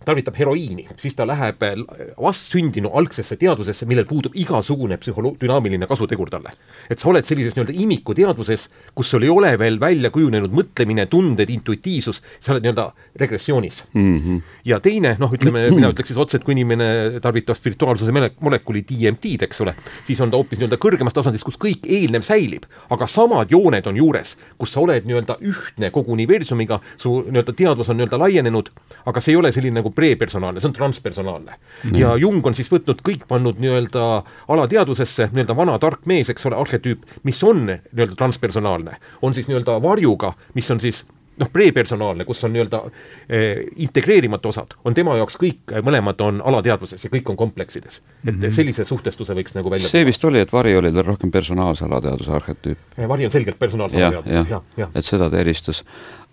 tarvitab 0.06 0.36
heroiini, 0.38 0.86
siis 1.00 1.16
ta 1.18 1.26
läheb 1.26 1.62
äh, 1.66 1.74
vastsündinu 2.22 2.92
algsesse 2.98 3.36
teadvusesse, 3.40 3.88
millel 3.90 4.06
puudub 4.08 4.36
igasugune 4.38 4.98
psühholo-, 5.02 5.34
dünaamiline 5.40 5.88
kasutegur 5.90 6.30
talle. 6.30 6.52
et 6.90 7.00
sa 7.02 7.08
oled 7.10 7.26
sellises 7.26 7.56
nii-öelda 7.56 7.74
imikuteadvuses, 7.82 8.68
kus 8.94 9.10
sul 9.10 9.26
ei 9.26 9.32
ole 9.32 9.52
veel 9.58 9.80
välja 9.80 10.10
kujunenud 10.14 10.54
mõtlemine, 10.54 11.06
tunded, 11.10 11.50
intuitiivsus, 11.50 12.22
sa 12.40 12.54
oled 12.54 12.66
nii-öelda 12.66 12.86
regressioonis 13.22 13.82
mm. 13.92 14.18
-hmm. 14.18 14.40
ja 14.64 14.80
teine, 14.80 15.16
noh, 15.18 15.32
ütleme 15.32 15.66
mina 15.78 15.90
ütleks 15.90 16.12
siis 16.12 16.22
otse, 16.22 16.38
et 16.38 16.46
kui 16.46 16.54
inimene 16.54 17.20
tarvitab 17.22 17.58
spirituaalsuse 17.58 18.14
molekuli 18.40 18.84
DMT-d, 18.86 19.48
eks 19.48 19.60
ole, 19.66 19.74
siis 20.06 20.20
on 20.20 20.30
ta 20.30 20.38
hoopis 20.38 20.60
nii-öelda 20.60 20.78
kõrgemas 20.82 21.16
tasandis, 21.16 21.44
kus 21.44 21.58
kõik 21.58 21.88
eelnev 21.88 22.22
säilib, 22.26 22.68
aga 22.90 23.10
samad 23.10 23.50
jooned 23.50 23.86
on 23.90 23.98
juures, 23.98 24.36
kus 24.58 24.72
sa 24.72 24.80
oled 24.84 25.08
nii-öelda 25.08 25.38
ühtne 25.42 25.90
kogu 25.90 26.14
universumiga, 26.14 26.80
su 26.96 27.18
nii-öelda 27.26 27.56
teadvus 27.56 27.90
on 27.90 27.98
nii-öelda 28.00 28.22
laienenud, 28.22 28.70
aga 29.06 29.20
see 29.20 29.34
ei 29.34 29.40
ole 29.42 29.52
selline 29.52 29.80
nagu 29.80 29.90
prepersonaalne, 29.96 30.62
see 30.62 30.70
on 30.70 30.76
transpersonaalne 30.76 31.56
mm.. 31.56 31.98
ja 32.00 32.14
Jung 32.20 32.44
on 32.46 32.56
siis 32.56 32.70
võtnud 32.72 33.02
kõik, 33.06 33.26
pannud 33.28 33.60
nii-öelda 33.62 34.06
alateadvusesse, 34.52 35.30
nii-öelda 35.32 35.56
vana 35.58 35.78
tark 35.82 36.06
mees, 36.06 36.30
eks 36.32 36.46
ole, 36.50 36.60
arhetüüp, 36.60 37.04
mis 37.26 37.42
on 37.46 37.66
nii-öelda 37.66 38.16
transpersonaalne, 38.16 38.98
on 39.26 39.36
siis 39.36 39.50
nii-öelda 39.50 39.80
varjuga, 39.82 40.34
mis 40.54 40.70
on 40.74 40.82
siis 40.82 41.04
noh, 41.40 41.50
prepersonaalne, 41.52 42.24
kus 42.28 42.42
on 42.46 42.52
nii-öelda 42.54 42.80
eh, 43.28 43.62
integreerimata 43.84 44.50
osad, 44.50 44.76
on 44.88 44.96
tema 44.96 45.16
jaoks 45.20 45.38
kõik, 45.40 45.74
mõlemad 45.84 46.20
on 46.24 46.42
alateadvuses 46.52 47.06
ja 47.06 47.12
kõik 47.12 47.30
on 47.32 47.38
kompleksides. 47.38 48.00
et 48.00 48.34
mm 48.34 48.40
-hmm. 48.40 48.50
sellise 48.50 48.84
suhtestuse 48.84 49.34
võiks 49.34 49.54
nagu 49.54 49.70
välja 49.70 49.88
see 49.88 50.06
vist 50.06 50.24
oli, 50.24 50.40
et 50.40 50.52
vari 50.52 50.76
oli 50.76 50.92
tal 50.92 51.04
rohkem 51.04 51.30
personaalse 51.30 51.84
alateadvuse 51.84 52.32
arhetüüp. 52.32 52.78
Eh, 52.98 53.08
vari 53.08 53.24
on 53.24 53.30
selgelt 53.30 53.58
personaalse 53.58 53.96
alateadvuse, 53.96 54.38
jah, 54.38 54.48
jah 54.50 54.62
ja. 54.76 54.88
et 54.94 55.04
seda 55.04 55.30
ta 55.30 55.38
eristas. 55.38 55.84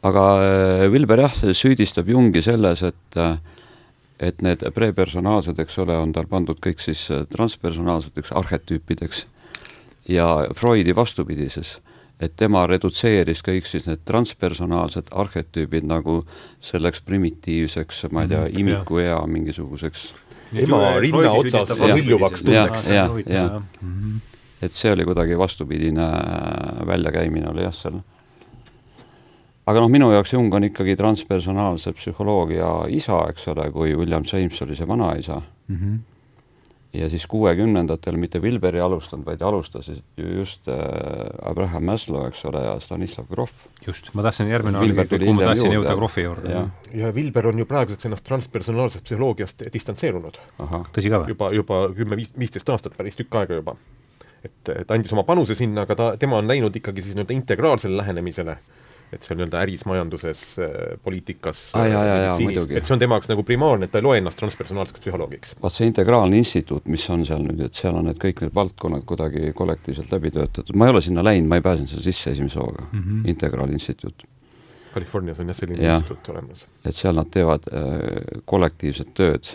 aga 0.04 0.24
eh, 0.44 0.92
Vilber 0.92 1.20
jah, 1.20 1.34
süüdistab 1.52 2.08
Jungi 2.08 2.42
selles, 2.42 2.84
et 2.84 3.18
äh, 3.18 3.38
et 4.20 4.42
need 4.42 4.64
prepersonaalsed, 4.74 5.60
eks 5.60 5.78
ole, 5.84 5.96
on 5.98 6.14
tal 6.14 6.28
pandud 6.30 6.60
kõik 6.64 6.84
siis 6.84 7.06
äh, 7.12 7.26
transpersonaalseteks 7.30 8.32
arhetüüpideks 8.32 9.26
ja 10.10 10.28
Freudi 10.56 10.96
vastupidises, 10.96 11.78
et 12.22 12.36
tema 12.40 12.66
redutseeris 12.70 13.42
kõik 13.44 13.68
siis 13.68 13.88
need 13.90 14.04
transpersonaalsed 14.06 15.10
arhetüübid 15.12 15.88
nagu 15.90 16.22
selleks 16.64 17.02
primitiivseks, 17.02 18.06
ma 18.12 18.26
ei 18.26 18.34
tea, 18.34 18.44
mhm, 18.48 18.60
imikuea 18.64 19.18
mingisuguseks 19.28 20.12
ema 20.54 21.00
rinna 21.02 21.34
otsas 21.34 21.74
hõljuvaks 21.80 22.46
tundeks. 22.46 22.88
jah, 22.88 23.12
jah, 23.18 23.20
jah. 23.28 23.62
Mhm. 23.82 24.18
et 24.62 24.72
see 24.72 24.92
oli 24.94 25.06
kuidagi 25.08 25.38
vastupidine 25.38 26.08
väljakäimine 26.88 27.50
oli 27.50 27.66
jah, 27.66 27.74
seal 27.74 28.02
aga 29.70 29.84
noh, 29.84 29.92
minu 29.92 30.10
jaoks 30.14 30.34
Jung 30.36 30.54
on 30.56 30.68
ikkagi 30.68 30.96
transpersonaalse 31.00 31.94
psühholoogia 31.98 32.72
isa, 32.92 33.22
eks 33.32 33.48
ole, 33.54 33.70
kui 33.76 33.94
William 33.96 34.26
James 34.28 34.60
oli 34.66 34.76
see 34.76 34.88
vanaisa 34.88 35.40
mm. 35.40 35.78
-hmm. 35.78 36.00
ja 37.00 37.10
siis 37.10 37.28
kuuekümnendatel 37.28 38.18
mitte 38.20 38.42
Wilberi 38.42 38.82
alustanud, 38.84 39.26
vaid 39.26 39.42
alustasid 39.42 40.04
ju 40.18 40.28
just 40.40 40.68
äh, 40.68 40.76
Abraham 41.42 41.86
Maslow, 41.86 42.28
eks 42.28 42.46
ole, 42.46 42.66
ja 42.66 42.80
Stanislav 42.80 43.26
Grof. 43.30 43.52
just, 43.88 44.14
ma 44.14 44.22
tahtsin 44.22 44.48
järgmine 44.48 44.80
Wilber 44.80 45.08
oli, 45.12 45.26
kuhu 45.26 45.34
ma 45.34 45.44
tahtsin 45.44 45.72
juurde. 45.72 45.80
jõuda 45.80 45.96
Grofi 45.96 46.22
juurde. 46.22 46.52
ja, 46.52 46.68
ja 46.94 47.14
Wilber 47.14 47.48
on 47.48 47.60
ju 47.60 47.66
praeguseks 47.66 48.06
ennast 48.06 48.24
transpersonaalsest 48.24 49.04
psühholoogiast 49.04 49.64
distantseerunud. 49.74 50.40
tõsi 50.60 51.10
ka 51.10 51.24
või? 51.24 51.28
juba, 51.28 51.52
juba 51.52 51.90
kümme, 51.96 52.20
viisteist 52.40 52.70
aastat, 52.70 52.98
päris 52.98 53.16
tükk 53.16 53.36
aega 53.36 53.64
juba. 53.64 53.76
et, 54.44 54.70
et 54.76 54.92
andis 54.92 55.14
oma 55.14 55.24
panuse 55.24 55.56
sinna, 55.56 55.82
aga 55.82 55.96
ta, 55.96 56.18
tema 56.18 56.38
on 56.38 56.48
läinud 56.48 56.76
ikkagi 56.76 57.02
siis 57.02 57.16
nii-öelda 57.16 57.34
integraalsele 57.34 57.98
lähenemisele 57.98 58.58
et 59.14 59.26
see 59.26 59.34
on 59.36 59.42
nii-öelda 59.42 59.62
äris, 59.62 59.86
majanduses, 59.90 60.44
äh, 60.60 60.74
poliitikas 61.04 61.64
ah,, 61.78 61.88
et 61.88 62.86
see 62.86 62.96
on 62.96 63.02
tema 63.02 63.18
jaoks 63.18 63.32
nagu 63.32 63.46
primaarne, 63.48 63.88
et 63.88 63.94
ta 63.94 64.02
ei 64.02 64.06
loe 64.06 64.20
ennast 64.22 64.40
transpersonaalseks 64.42 65.04
psühholoogiks. 65.06 65.56
vaat 65.64 65.76
see 65.76 65.90
integraalne 65.90 66.40
instituut, 66.42 66.88
mis 66.92 67.06
on 67.14 67.26
seal 67.28 67.44
nüüd, 67.46 67.64
et 67.68 67.78
seal 67.78 67.98
on 68.00 68.10
need 68.10 68.22
kõik 68.22 68.44
need 68.46 68.56
valdkonnad 68.56 69.08
kuidagi 69.10 69.54
kollektiivselt 69.58 70.14
läbi 70.14 70.34
töötatud, 70.36 70.76
ma 70.78 70.90
ei 70.90 70.96
ole 70.96 71.04
sinna 71.06 71.26
läinud, 71.26 71.50
ma 71.52 71.60
ei 71.60 71.66
pääsenud 71.66 71.92
sinna 71.92 72.06
sisse 72.06 72.36
esimese 72.36 72.60
hooga. 72.60 72.88
Mm, 72.92 73.04
-hmm. 73.04 73.28
integraalinstituut. 73.36 74.28
Californias 74.94 75.40
on 75.40 75.48
jah 75.50 75.58
selline 75.58 75.84
ja, 75.84 75.98
instituut 75.98 76.30
olemas. 76.30 76.68
et 76.86 76.96
seal 76.96 77.16
nad 77.16 77.30
teevad 77.32 77.70
äh, 77.74 78.42
kollektiivset 78.46 79.14
tööd. 79.14 79.54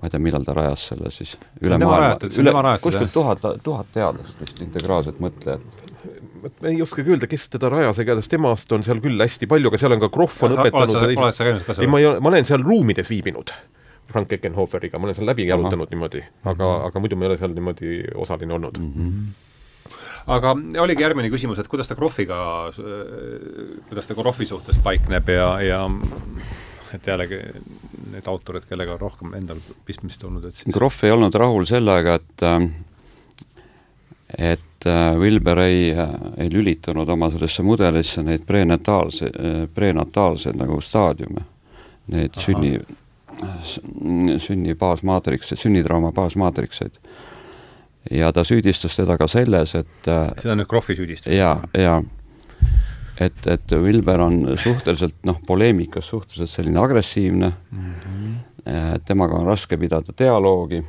Ma 0.00 0.08
ei 0.08 0.10
tea, 0.10 0.20
millal 0.20 0.44
ta 0.44 0.52
rajas 0.52 0.88
selle 0.90 1.10
siis 1.14 1.36
üle 1.62 1.78
maailma, 1.80 2.18
üle, 2.28 2.52
kuskil 2.82 3.08
tuhat, 3.12 3.46
tuhat 3.62 3.86
teadlast 3.94 4.40
vist, 4.40 4.60
integraalset 4.60 5.20
mõtlejat 5.22 5.83
ma 6.44 6.70
ei 6.70 6.82
oskagi 6.84 7.14
öelda, 7.14 7.28
kes 7.30 7.46
teda 7.52 7.70
rajas, 7.72 8.00
igatahes 8.02 8.30
temast 8.32 8.72
on 8.76 8.84
seal 8.86 9.00
küll 9.04 9.20
hästi 9.20 9.48
palju, 9.50 9.70
aga 9.72 9.80
seal 9.80 9.96
on 9.96 10.02
ka 10.02 10.10
Krohv 10.14 10.42
on 10.48 10.56
õpetanud 10.58 10.98
oled 11.00 11.16
sa, 11.16 11.22
oled 11.24 11.38
sa 11.38 11.46
käinud 11.48 11.64
ka 11.66 11.76
seal? 11.76 11.86
ei, 11.86 11.92
ma 11.92 12.02
ei 12.02 12.08
ole, 12.10 12.20
ma 12.24 12.32
olen 12.32 12.48
seal 12.48 12.64
ruumides 12.64 13.10
viibinud. 13.12 13.54
Frank 14.10 14.32
Eckenhoferiga, 14.36 15.00
ma 15.00 15.08
olen 15.08 15.16
seal 15.16 15.26
läbi 15.26 15.46
jalutanud 15.48 15.90
niimoodi, 15.90 16.20
aga 16.44 16.52
mm, 16.52 16.68
-hmm. 16.68 16.86
aga 16.90 17.00
muidu 17.00 17.16
ma 17.16 17.24
ei 17.24 17.30
ole 17.32 17.38
seal 17.40 17.54
niimoodi 17.56 17.94
osaline 18.26 18.54
olnud 18.54 18.78
mm. 18.78 18.92
-hmm. 18.92 19.94
aga 20.36 20.52
oligi 20.82 21.02
järgmine 21.02 21.30
küsimus, 21.32 21.58
et 21.58 21.68
kuidas 21.68 21.88
ta 21.88 21.96
Krohviga, 21.96 22.36
kuidas 23.88 24.06
ta 24.06 24.14
Krohvi 24.14 24.46
suhtes 24.46 24.78
paikneb 24.78 25.28
ja, 25.28 25.48
ja 25.60 25.80
et 26.94 27.06
jällegi 27.06 27.40
need 28.12 28.26
autorid, 28.30 28.66
kellega 28.68 28.94
on 28.94 29.00
rohkem 29.00 29.34
endal 29.34 29.62
pistmist 29.86 30.24
olnud, 30.24 30.44
et 30.44 30.60
siis 30.60 30.74
Krohv 30.74 31.04
ei 31.04 31.14
olnud 31.14 31.34
rahul 31.34 31.64
sellega, 31.68 32.18
et 32.20 32.46
äh, 32.46 32.68
et 34.38 34.86
äh, 34.86 35.18
Wilber 35.18 35.58
ei, 35.58 35.94
ei 36.38 36.50
lülitanud 36.52 37.08
oma 37.08 37.30
sellesse 37.30 37.62
mudelisse 37.62 38.22
neid 38.22 38.46
prenataalse, 38.46 39.30
prenataalseid 39.74 40.58
nagu 40.58 40.80
staadiume, 40.80 41.44
neid 42.14 42.36
Aha. 42.36 42.44
sünni, 42.44 42.78
sünni 44.38 44.74
baasmaatrikseid, 44.78 45.58
sünnitrauma 45.58 46.12
baasmaatrikseid. 46.12 46.98
ja 48.10 48.32
ta 48.32 48.44
süüdistas 48.44 48.96
teda 48.96 49.16
ka 49.18 49.26
selles, 49.26 49.74
et 49.74 50.04
seda 50.04 50.52
on 50.52 50.60
nüüd 50.60 50.68
Krohvi 50.68 50.96
süüdistus? 50.96 51.32
jaa, 51.32 51.56
jaa 51.78 52.02
et, 53.20 53.46
et 53.46 53.72
Wilber 53.72 54.20
on 54.20 54.42
suhteliselt 54.58 55.22
noh, 55.24 55.38
poleemikas 55.46 56.08
suhteliselt 56.08 56.50
selline 56.50 56.80
agressiivne 56.80 57.52
mm, 57.70 57.94
-hmm. 57.94 59.00
temaga 59.04 59.34
on 59.34 59.46
raske 59.46 59.76
pidada 59.76 60.12
dialoogi 60.18 60.82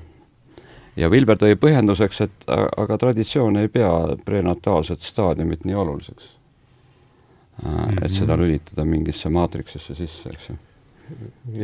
ja 0.96 1.10
Wilber 1.10 1.38
tõi 1.38 1.58
põhjenduseks, 1.60 2.22
et 2.22 2.48
aga 2.78 2.98
traditsioon 2.98 3.58
ei 3.58 3.68
pea 3.68 3.92
prenataalset 4.26 5.00
staadiumit 5.00 5.66
nii 5.66 5.76
oluliseks. 5.76 6.32
-hmm. 7.64 8.06
et 8.06 8.12
seda 8.12 8.38
lülitada 8.38 8.86
mingisse 8.86 9.30
maatriksisse 9.30 9.96
sisse, 9.96 10.30
eks 10.30 10.50
ju. 10.50 10.56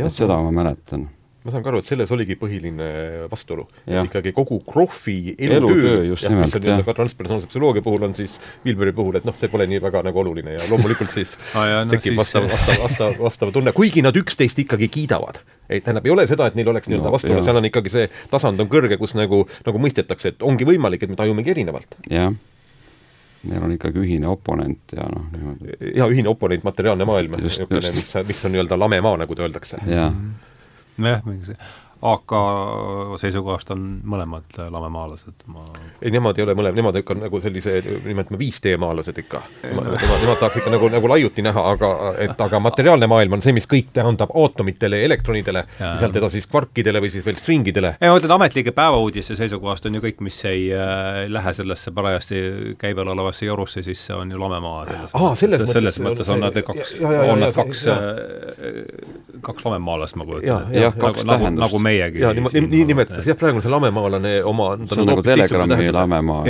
et 0.05 0.13
seda 0.13 0.37
ma 0.41 0.51
mäletan 0.51 1.09
ma 1.41 1.49
saan 1.49 1.63
ka 1.65 1.71
aru, 1.71 1.79
et 1.81 1.89
selles 1.89 2.11
oligi 2.13 2.35
põhiline 2.37 2.87
vastuolu. 3.31 3.65
et 3.87 3.97
ikkagi 4.05 4.33
kogu 4.35 4.59
Krohvi 4.67 5.33
elutöö, 5.41 6.03
jah, 6.11 6.35
mis 6.37 6.53
on 6.57 6.61
nii-öelda 6.65 6.85
ka 6.85 6.93
transpersonaalse 6.99 7.49
psühholoogia 7.49 7.81
puhul 7.85 8.05
on 8.05 8.13
siis 8.17 8.35
Wilberi 8.65 8.93
puhul, 8.93 9.17
et 9.17 9.25
noh, 9.25 9.35
see 9.37 9.49
pole 9.49 9.65
nii 9.69 9.81
väga 9.81 10.03
nagu 10.05 10.21
oluline 10.21 10.53
ja 10.53 10.67
loomulikult 10.69 11.13
siis 11.13 11.33
ah, 11.57 11.65
jah, 11.65 11.81
no, 11.87 11.95
tekib 11.95 12.13
siis... 12.13 12.19
vastav, 12.19 12.45
vastav, 12.51 12.83
vastav, 12.83 13.17
vastav 13.23 13.53
tunne, 13.55 13.73
kuigi 13.73 14.05
nad 14.05 14.17
üksteist 14.21 14.61
ikkagi 14.61 14.91
kiidavad. 14.93 15.41
ei, 15.65 15.81
tähendab, 15.81 16.05
ei 16.05 16.13
ole 16.13 16.27
seda, 16.29 16.51
et 16.51 16.59
neil 16.59 16.69
oleks 16.69 16.91
nii-öelda 16.91 17.09
no, 17.09 17.15
vastuolu, 17.17 17.41
seal 17.47 17.57
on 17.57 17.69
ikkagi 17.71 17.95
see 17.95 18.05
tasand 18.29 18.61
on 18.61 18.69
kõrge, 18.69 19.01
kus 19.01 19.17
nagu, 19.17 19.41
nagu 19.65 19.81
mõistetakse, 19.81 20.35
et 20.35 20.45
ongi 20.45 20.67
võimalik, 20.69 21.07
et 21.07 21.13
me 21.13 21.17
tajumegi 21.17 21.55
erinevalt. 21.55 21.97
jah 22.11 22.29
neil 23.49 23.63
on 23.65 23.71
ikkagi 23.73 23.97
ühine 23.97 24.29
oponent 24.29 24.93
ja 24.93 25.07
noh, 25.09 25.25
niimoodi. 25.33 25.95
jaa, 25.97 26.05
ühine 26.05 26.29
oponent, 26.29 26.61
materiaalne 26.61 27.09
maailm, 27.09 27.39
niisugune, 27.41 27.89
mis, 27.97 28.13
mis 28.27 28.45
on 28.45 28.53
nii-öelda 28.53 28.77
lame 28.77 29.01
maa, 29.01 29.17
nagu 29.23 29.41
öeldakse. 29.41 29.81
jah 29.89 30.13
mm 31.01 31.05
-hmm 31.05 31.11
nojah, 31.11 31.21
mingi 31.25 31.45
see 31.45 31.57
AK 32.01 32.33
seisukohast 33.21 33.69
on 33.75 33.83
mõlemad 34.09 34.55
lamemaalased, 34.73 35.43
ma 35.53 35.67
ei, 36.01 36.09
nemad 36.13 36.39
ei 36.39 36.45
ole 36.47 36.55
mõlemad, 36.57 36.77
nemad 36.79 36.97
ikka 36.97 37.13
nagu 37.19 37.41
sellise, 37.43 37.75
nimetame 38.07 38.39
5D 38.41 38.73
maalased 38.81 39.19
ikka. 39.21 39.43
Nemad, 39.67 39.91
nemad 40.01 40.39
tahaks 40.39 40.57
ikka 40.61 40.73
nagu, 40.73 40.89
nagu 40.89 41.11
laiuti 41.11 41.45
näha, 41.45 41.65
aga 41.75 41.91
et 42.25 42.41
aga 42.41 42.61
materiaalne 42.63 43.09
maailm 43.11 43.37
on 43.37 43.45
see, 43.45 43.53
mis 43.53 43.69
kõik 43.69 43.91
tähendab 43.93 44.33
aatomitele, 44.33 45.03
elektronidele, 45.05 45.63
sealt 45.77 46.17
edasi 46.17 46.39
siis 46.39 46.49
kvarkidele 46.49 47.03
või 47.03 47.11
siis 47.13 47.25
veel 47.27 47.37
stringidele. 47.37 47.93
ei, 47.99 48.09
ma 48.09 48.17
mõtlen, 48.17 48.33
ametlike 48.33 48.73
päevauudiste 48.73 49.37
seisukohast 49.37 49.85
on 49.85 49.99
ju 49.99 50.03
kõik, 50.07 50.25
mis 50.25 50.39
ei 50.49 50.67
äh, 50.73 51.21
lähe 51.29 51.53
sellesse 51.53 51.93
parajasti 51.93 52.41
käibel 52.81 53.13
olevasse 53.13 53.45
jorusse, 53.45 53.85
siis 53.85 54.01
see 54.09 54.17
on 54.17 54.33
ju 54.33 54.41
lamemaa 54.41 54.87
selles 54.89 55.15
Aa, 55.21 55.35
selles 55.37 55.61
mõttes, 55.61 55.77
selles 55.77 56.01
mõttes 56.01 56.33
on 56.33 56.41
nad 56.41 56.57
kaks, 56.65 56.97
on 57.05 57.45
nad 57.45 57.55
kaks, 57.61 57.85
äh, 57.93 59.39
kaks 59.45 59.69
lamemaalast, 59.69 60.17
ma 60.17 60.25
kujutan 60.25 60.73
ette. 60.73 61.25
nagu, 61.29 61.53
nagu 61.61 61.79
me 61.85 61.90
meiegi. 61.91 62.23
jaa, 62.23 62.33
nii, 62.37 62.63
nii 62.67 62.83
nimetatakse, 62.91 63.29
jah, 63.31 63.37
praegu 63.39 63.59
on 63.59 63.65
see 63.65 63.73
lamemaalane 63.73 64.33
oma 64.47 64.71
see 64.83 65.01
on 65.01 65.11
nagu 65.11 65.25
telegrammi 65.25 65.91
lamemaa. 65.95 66.41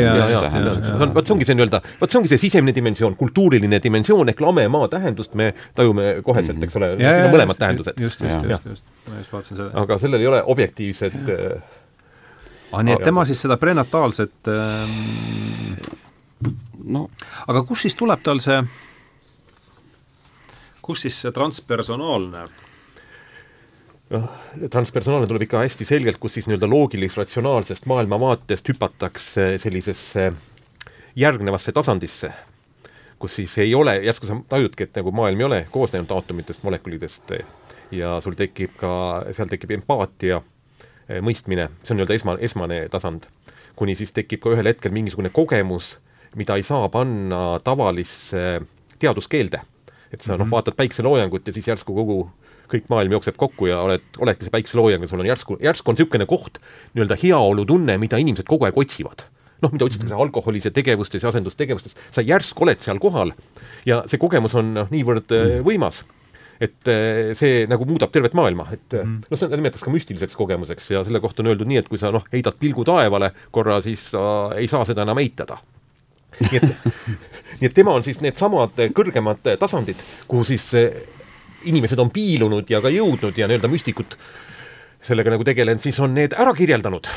vot 1.16 1.26
see 1.26 1.36
ongi 1.36 1.48
see 1.50 1.58
nii-öelda, 1.58 1.82
vot 2.02 2.14
see 2.14 2.22
ongi 2.22 2.32
see 2.32 2.42
sisemine 2.46 2.76
dimensioon, 2.76 3.18
kultuuriline 3.20 3.82
dimensioon 3.84 4.34
ehk 4.34 4.42
lamemaa 4.46 4.90
tähendust 4.92 5.36
me 5.40 5.52
tajume 5.78 6.08
koheselt 6.26 6.64
eks 6.68 6.80
ole, 6.80 6.94
siin 7.02 7.28
on 7.28 7.36
mõlemad 7.36 7.60
tähendused. 7.60 8.00
just, 8.00 8.22
just, 8.26 8.50
just, 8.50 8.66
just, 8.76 8.90
ma 9.10 9.22
just 9.22 9.34
vaatasin 9.34 9.58
selle. 9.58 9.72
aga 9.84 10.00
sellel 10.02 10.24
ei 10.24 10.32
ole 10.32 10.44
objektiivset 10.56 11.20
ah, 12.72 12.84
nii 12.84 12.98
et 12.98 13.06
tema 13.06 13.26
siis 13.28 13.42
seda 13.46 13.58
prenataalset 13.62 14.52
ähm, 14.52 14.98
no 16.86 17.08
aga 17.48 17.64
kust 17.68 17.88
siis 17.88 17.98
tuleb 18.00 18.24
tal 18.26 18.42
see, 18.44 18.60
kust 20.82 21.08
siis 21.08 21.22
see 21.26 21.34
transpersonaalne 21.36 22.48
noh, 24.12 24.30
transpersonaalne 24.72 25.28
tuleb 25.30 25.46
ikka 25.48 25.64
hästi 25.64 25.88
selgelt, 25.88 26.20
kus 26.22 26.36
siis 26.38 26.48
nii-öelda 26.50 26.70
loogilis-ratsionaalsest 26.70 27.88
maailmavaatest 27.90 28.72
hüpatakse 28.74 29.56
sellisesse 29.62 30.32
järgnevasse 31.16 31.72
tasandisse, 31.76 32.32
kus 33.20 33.36
siis 33.40 33.58
ei 33.64 33.76
ole, 33.76 33.98
järsku 34.06 34.28
sa 34.28 34.38
tajudki, 34.50 34.88
et 34.88 35.00
nagu 35.00 35.14
maailm 35.16 35.44
ei 35.44 35.48
ole 35.48 35.60
koosnenud 35.72 36.12
aatomitest, 36.16 36.64
molekulidest 36.64 37.36
ja 37.96 38.16
sul 38.24 38.36
tekib 38.40 38.76
ka, 38.80 38.94
seal 39.36 39.52
tekib 39.52 39.76
empaatia, 39.78 40.42
mõistmine, 41.24 41.68
see 41.84 41.94
on 41.94 42.02
nii-öelda 42.02 42.18
esma, 42.18 42.38
esmane 42.40 42.86
tasand. 42.92 43.28
kuni 43.76 43.96
siis 43.96 44.12
tekib 44.12 44.42
ka 44.44 44.52
ühel 44.54 44.68
hetkel 44.68 44.92
mingisugune 44.92 45.30
kogemus, 45.34 45.96
mida 46.36 46.56
ei 46.60 46.64
saa 46.64 46.90
panna 46.90 47.60
tavalisse 47.64 48.62
teaduskeelde. 49.00 49.62
et 50.12 50.22
sa 50.22 50.32
mm 50.32 50.36
-hmm. 50.36 50.38
noh, 50.40 50.46
mhm. 50.46 50.52
vaatad 50.52 50.76
päikseloojangut 50.76 51.48
ja 51.48 51.54
siis 51.54 51.68
järsku 51.68 51.96
kogu 51.96 52.32
kõik 52.72 52.88
maailm 52.92 53.18
jookseb 53.18 53.38
kokku 53.40 53.70
ja 53.70 53.82
oled, 53.84 54.04
oledki 54.22 54.48
see 54.48 54.54
päikseloojaga, 54.54 55.10
sul 55.10 55.24
on 55.24 55.30
järsku, 55.30 55.60
järsku 55.64 55.92
on 55.92 56.00
niisugune 56.00 56.28
koht, 56.30 56.62
nii-öelda 56.96 57.20
heaolutunne, 57.22 57.98
mida 58.02 58.20
inimesed 58.22 58.50
kogu 58.50 58.68
aeg 58.70 58.80
otsivad 58.80 59.28
noh, 59.62 59.74
mida 59.74 59.86
otsitakse 59.86 60.16
mhm. 60.16 60.24
alkoholis 60.26 60.66
ja 60.66 60.72
tegevustes 60.74 61.24
ja 61.24 61.30
asendustegevustes, 61.30 61.94
sa 62.14 62.24
järsku 62.26 62.66
oled 62.66 62.82
seal 62.82 62.98
kohal 63.02 63.36
ja 63.86 64.02
see 64.10 64.22
kogemus 64.22 64.56
on 64.58 64.74
noh, 64.80 64.90
niivõrd 64.94 65.34
äh, 65.36 65.46
mhm. 65.60 65.68
võimas, 65.68 66.02
et 66.62 66.90
äh, 66.92 67.32
see 67.38 67.66
nagu 67.70 67.86
muudab 67.90 68.14
tervet 68.14 68.36
maailma, 68.38 68.68
et 68.74 68.98
mm. 68.98 69.28
noh, 69.32 69.40
seda 69.40 69.58
nimetatakse 69.58 69.88
ka 69.88 69.94
müstiliseks 69.94 70.38
kogemuseks 70.38 70.92
ja 70.94 71.04
selle 71.06 71.22
kohta 71.24 71.42
on 71.42 71.52
öeldud 71.52 71.70
nii, 71.70 71.82
et 71.82 71.90
kui 71.90 72.02
sa 72.02 72.12
noh, 72.14 72.26
heidad 72.34 72.58
pilgu 72.62 72.86
taevale 72.88 73.32
korra, 73.54 73.80
siis 73.86 74.12
sa 74.14 74.24
ei 74.58 74.70
saa 74.70 74.86
seda 74.88 75.06
enam 75.08 75.22
eitada. 75.22 75.58
nii 76.42 76.60
et, 76.62 76.86
nii 77.62 77.70
et 77.70 77.74
tema 77.76 77.96
on 77.98 78.06
siis 78.06 78.22
needsamad 78.22 78.78
kõrgemad 78.98 79.50
tasandid, 79.62 80.00
kuhu 80.30 80.46
siis 80.48 80.70
inimesed 81.70 82.00
on 82.00 82.12
piilunud 82.14 82.70
ja 82.70 82.82
ka 82.82 82.92
jõudnud 82.94 83.38
ja 83.38 83.50
nii-öelda 83.50 83.70
müstikud 83.72 84.18
sellega 85.02 85.34
nagu 85.34 85.46
tegelenud, 85.46 85.82
siis 85.82 85.98
on 86.02 86.14
need 86.18 86.36
ära 86.38 86.54
kirjeldanud 86.58 87.10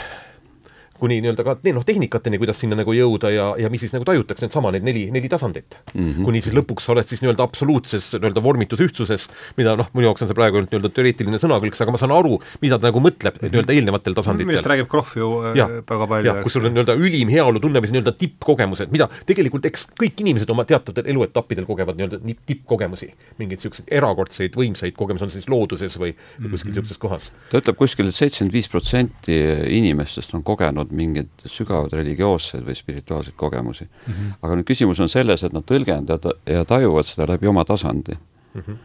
kuni 0.99 1.18
nii-öelda 1.24 1.45
ka 1.47 1.57
noh, 1.74 1.84
tehnikateni, 1.86 2.38
kuidas 2.40 2.61
sinna 2.62 2.78
nagu 2.78 2.95
jõuda 2.95 3.30
ja, 3.34 3.47
ja 3.59 3.70
mis 3.72 3.82
siis 3.84 3.95
nagu 3.95 4.07
tajutakse, 4.07 4.47
needsama 4.47 4.70
need 4.74 4.86
neli, 4.86 5.05
neli 5.14 5.30
tasandit 5.30 5.78
mm. 5.92 6.01
-hmm. 6.01 6.26
kuni 6.26 6.42
siis 6.45 6.55
lõpuks 6.57 6.86
sa 6.86 6.95
oled 6.95 7.09
siis 7.11 7.22
nii-öelda 7.24 7.42
absoluutses 7.45 8.12
nii-öelda 8.14 8.42
vormitus 8.45 8.82
ühtsuses, 8.84 9.26
mida 9.59 9.74
noh, 9.78 9.90
minu 9.95 10.09
jaoks 10.09 10.24
on 10.24 10.30
see 10.30 10.38
praegu 10.38 10.61
ainult 10.61 10.74
nii-öelda 10.74 10.92
teoreetiline 10.95 11.40
sõnakõlks, 11.42 11.82
aga 11.82 11.95
ma 11.95 12.01
saan 12.01 12.14
aru, 12.14 12.38
mida 12.62 12.78
ta 12.78 12.90
nagu 12.90 13.03
mõtleb 13.03 13.34
mm 13.34 13.40
-hmm. 13.40 13.55
nii-öelda 13.55 13.76
eelnevatel 13.76 14.16
tasanditel. 14.18 14.51
millest 14.53 14.70
räägib 14.70 14.90
Krohv 14.90 15.16
ju 15.18 15.30
äh, 15.42 15.57
ja, 15.59 15.68
väga 15.68 16.07
palju. 16.07 16.36
kus 16.47 16.57
sul 16.59 16.68
on 16.70 16.74
nii-öelda 16.76 16.95
ülim 16.95 17.32
heaolutunne 17.32 17.82
või 17.82 17.95
nii-öelda 17.95 18.14
tippkogemused, 18.18 18.92
mida 18.95 19.09
tegelikult 19.26 19.66
eks 19.66 19.88
kõik 20.01 20.20
inimesed 20.20 20.51
oma 20.51 20.64
teatavatel 20.64 21.11
eluetappidel 21.11 21.66
kogevad 21.66 21.99
nii-öelda 21.99 22.20
tippkogemusi, 22.47 23.11
mingeid 23.38 23.59
niisuguseid 23.59 23.90
erakordseid 23.90 24.55
võimsaid 24.55 24.95
kogemusi, 24.95 25.24
on 25.24 25.30
see 25.30 25.42
siis 25.42 25.51
looduses 25.51 25.99
või 25.99 26.12
mm 26.12 26.18
-hmm. 26.45 26.51
kuskil 26.51 26.70
niisuguses 26.70 26.99
kohas. 26.99 27.32
ta 27.51 27.59
ütleb 27.59 27.76
kuskil, 27.76 28.09
et 28.09 28.14
seitsekümmend 28.14 28.53
viis 28.53 28.68
protsenti 28.68 29.38
inimestest 29.78 30.34
on 30.34 30.42
kogenud 30.42 30.84
saanud 30.85 30.93
mingeid 30.97 31.47
sügavaid 31.47 31.93
religioosseid 31.93 32.64
või 32.64 32.74
spirituaalseid 32.74 33.37
kogemusi 33.37 33.85
mm. 33.85 34.12
-hmm. 34.12 34.32
aga 34.43 34.55
nüüd 34.57 34.66
küsimus 34.66 35.01
on 35.01 35.09
selles, 35.09 35.43
et 35.43 35.53
nad 35.53 35.64
tõlgendavad 35.64 36.32
ja 36.47 36.64
tajuvad 36.64 37.05
seda 37.05 37.26
läbi 37.32 37.47
oma 37.47 37.64
tasandi 37.64 38.14
mm. 38.14 38.61
-hmm. 38.61 38.76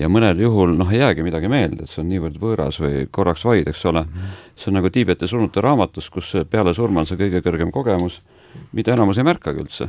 ja 0.00 0.08
mõnel 0.08 0.40
juhul 0.40 0.76
noh, 0.76 0.92
ei 0.92 1.00
jäägi 1.00 1.22
midagi 1.22 1.48
meelde, 1.48 1.82
et 1.82 1.90
see 1.90 2.02
on 2.02 2.08
niivõrd 2.08 2.38
võõras 2.38 2.80
või 2.80 3.06
korraks 3.10 3.44
vaid, 3.44 3.68
eks 3.68 3.84
ole 3.86 4.02
mm. 4.02 4.08
-hmm. 4.08 4.50
see 4.56 4.70
on 4.70 4.74
nagu 4.74 4.90
Tiibeti 4.90 5.26
surnute 5.26 5.60
raamatus, 5.60 6.10
kus 6.10 6.34
peale 6.50 6.74
surma 6.74 7.00
on 7.00 7.06
see 7.06 7.16
kõige 7.16 7.42
kõrgem 7.42 7.70
kogemus, 7.70 8.20
mida 8.72 8.92
enamus 8.92 9.18
ei 9.18 9.24
märkagi 9.24 9.60
üldse. 9.60 9.88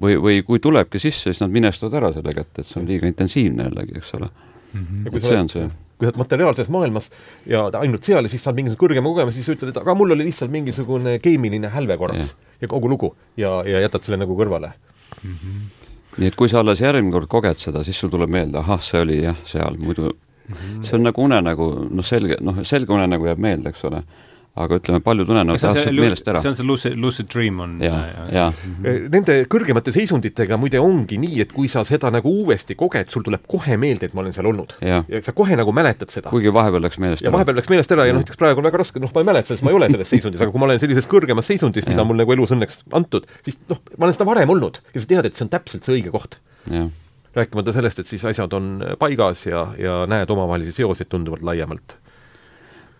või, 0.00 0.16
või 0.16 0.42
kui 0.42 0.58
tulebki 0.58 0.98
sisse, 0.98 1.22
siis 1.22 1.40
nad 1.40 1.50
minestavad 1.50 1.94
ära 1.94 2.12
selle 2.12 2.32
kätte, 2.32 2.60
et 2.60 2.66
see 2.66 2.80
on 2.80 2.88
liiga 2.88 3.06
intensiivne 3.06 3.62
jällegi, 3.62 3.92
eks 3.96 4.14
ole 4.14 4.28
mm. 4.72 4.86
-hmm. 4.86 5.16
et 5.16 5.22
see 5.22 5.40
on 5.40 5.48
see 5.48 5.70
oled 6.08 6.18
materiaalses 6.20 6.70
maailmas 6.72 7.10
ja 7.48 7.64
ainult 7.80 8.08
seal 8.08 8.24
ja 8.24 8.32
siis 8.32 8.44
saad 8.44 8.58
mingisugune 8.58 8.86
kõrgema 8.86 9.12
kogemuse, 9.12 9.38
siis 9.38 9.52
ütled, 9.54 9.72
et 9.72 9.80
aga 9.82 9.94
mul 9.98 10.16
oli 10.16 10.26
lihtsalt 10.28 10.52
mingisugune 10.52 11.18
keemiline 11.22 11.70
hälve 11.72 11.98
korraks 12.00 12.34
ja, 12.34 12.56
ja 12.64 12.72
kogu 12.72 12.90
lugu 12.92 13.14
ja, 13.36 13.60
ja 13.68 13.84
jätad 13.84 14.06
selle 14.06 14.20
nagu 14.22 14.36
kõrvale 14.38 14.72
mm. 14.72 15.30
-hmm. 15.30 15.62
nii 16.18 16.32
et 16.32 16.36
kui 16.36 16.50
sa 16.52 16.60
alles 16.60 16.80
järgmine 16.80 17.14
kord 17.14 17.30
koged 17.30 17.60
seda, 17.60 17.84
siis 17.84 18.00
sul 18.00 18.12
tuleb 18.12 18.30
meelde, 18.30 18.58
ahah, 18.58 18.82
see 18.82 19.00
oli 19.00 19.22
jah, 19.22 19.38
seal, 19.44 19.78
muidu 19.78 20.10
mm 20.10 20.54
-hmm. 20.54 20.82
see 20.82 20.98
on 20.98 21.08
nagu 21.08 21.24
unenägu, 21.24 21.70
noh, 21.90 22.04
selge, 22.04 22.36
noh, 22.40 22.62
selge 22.62 22.92
unenägu 22.92 23.26
jääb 23.26 23.38
meelde, 23.38 23.68
eks 23.68 23.84
ole 23.84 24.02
aga 24.52 24.76
ütleme, 24.76 25.00
paljud 25.00 25.30
unenäod 25.32 25.62
lähevad 25.62 25.96
meelest 25.96 26.26
ära. 26.28 26.40
see 26.44 26.50
on 26.50 26.56
see 26.58 26.66
lucid, 26.68 26.96
lucid 27.00 27.28
dream 27.32 27.60
on 27.64 27.78
ja, 27.80 27.94
ja. 28.28 28.46
Mhm. 28.52 29.06
Nende 29.12 29.36
kõrgemate 29.52 29.94
seisunditega 29.94 30.58
muide 30.60 30.80
ongi 30.82 31.16
nii, 31.22 31.40
et 31.46 31.54
kui 31.56 31.70
sa 31.72 31.86
seda 31.88 32.10
nagu 32.12 32.28
uuesti 32.42 32.76
koged, 32.78 33.08
sul 33.12 33.24
tuleb 33.24 33.46
kohe 33.48 33.78
meelde, 33.80 34.10
et 34.10 34.16
ma 34.16 34.20
olen 34.24 34.36
seal 34.36 34.50
olnud. 34.50 34.74
ja 34.82 35.22
sa 35.24 35.32
kohe 35.36 35.56
nagu 35.56 35.72
mäletad 35.72 36.12
seda. 36.12 36.28
kuigi 36.32 36.52
vahepeal 36.52 36.84
läks 36.84 37.00
meelest 37.00 37.24
ära. 37.24 37.30
ja 37.30 37.36
vahepeal 37.38 37.60
läks 37.62 37.72
meelest 37.72 37.96
ära 37.96 38.06
ja 38.08 38.16
noh, 38.16 38.20
näiteks 38.20 38.40
praegu 38.40 38.60
on 38.60 38.68
väga 38.68 38.82
raske, 38.82 39.00
noh, 39.00 39.12
ma 39.14 39.24
ei 39.24 39.30
mäleta, 39.30 39.54
sest 39.54 39.64
ma 39.64 39.72
ei 39.72 39.78
ole 39.80 39.88
selles 39.94 40.12
seisundis, 40.12 40.44
aga 40.44 40.52
kui 40.52 40.60
ma 40.60 40.68
olen 40.68 40.82
sellises 40.82 41.08
kõrgemas 41.08 41.48
seisundis, 41.48 41.88
mida 41.88 42.04
mul 42.04 42.20
nagu 42.20 42.36
elus 42.36 42.52
õnneks 42.52 42.82
antud, 42.92 43.28
siis 43.46 43.56
noh, 43.72 43.80
ma 43.96 44.08
olen 44.08 44.18
seda 44.18 44.28
varem 44.28 44.52
olnud 44.52 44.82
ja 44.92 45.00
sa 45.00 45.08
tead, 45.14 45.30
et 45.30 45.38
see 45.38 45.46
on 45.48 45.52
täpselt 45.56 45.88
see 45.88 45.96
õige 45.96 46.12
koht. 46.12 46.36
rääkimata 47.32 47.72
sellest, 47.72 48.02
et 48.02 48.06
siis 48.10 48.24
asjad 48.28 48.52
on 48.52 48.74
paigas 49.00 49.46
ja, 49.46 49.64
ja 49.80 50.02
näed 50.04 50.28
omavahelisi 50.30 50.82
seoseid 50.82 51.08
tunduvalt 51.08 51.40
laiemalt. 51.48 51.96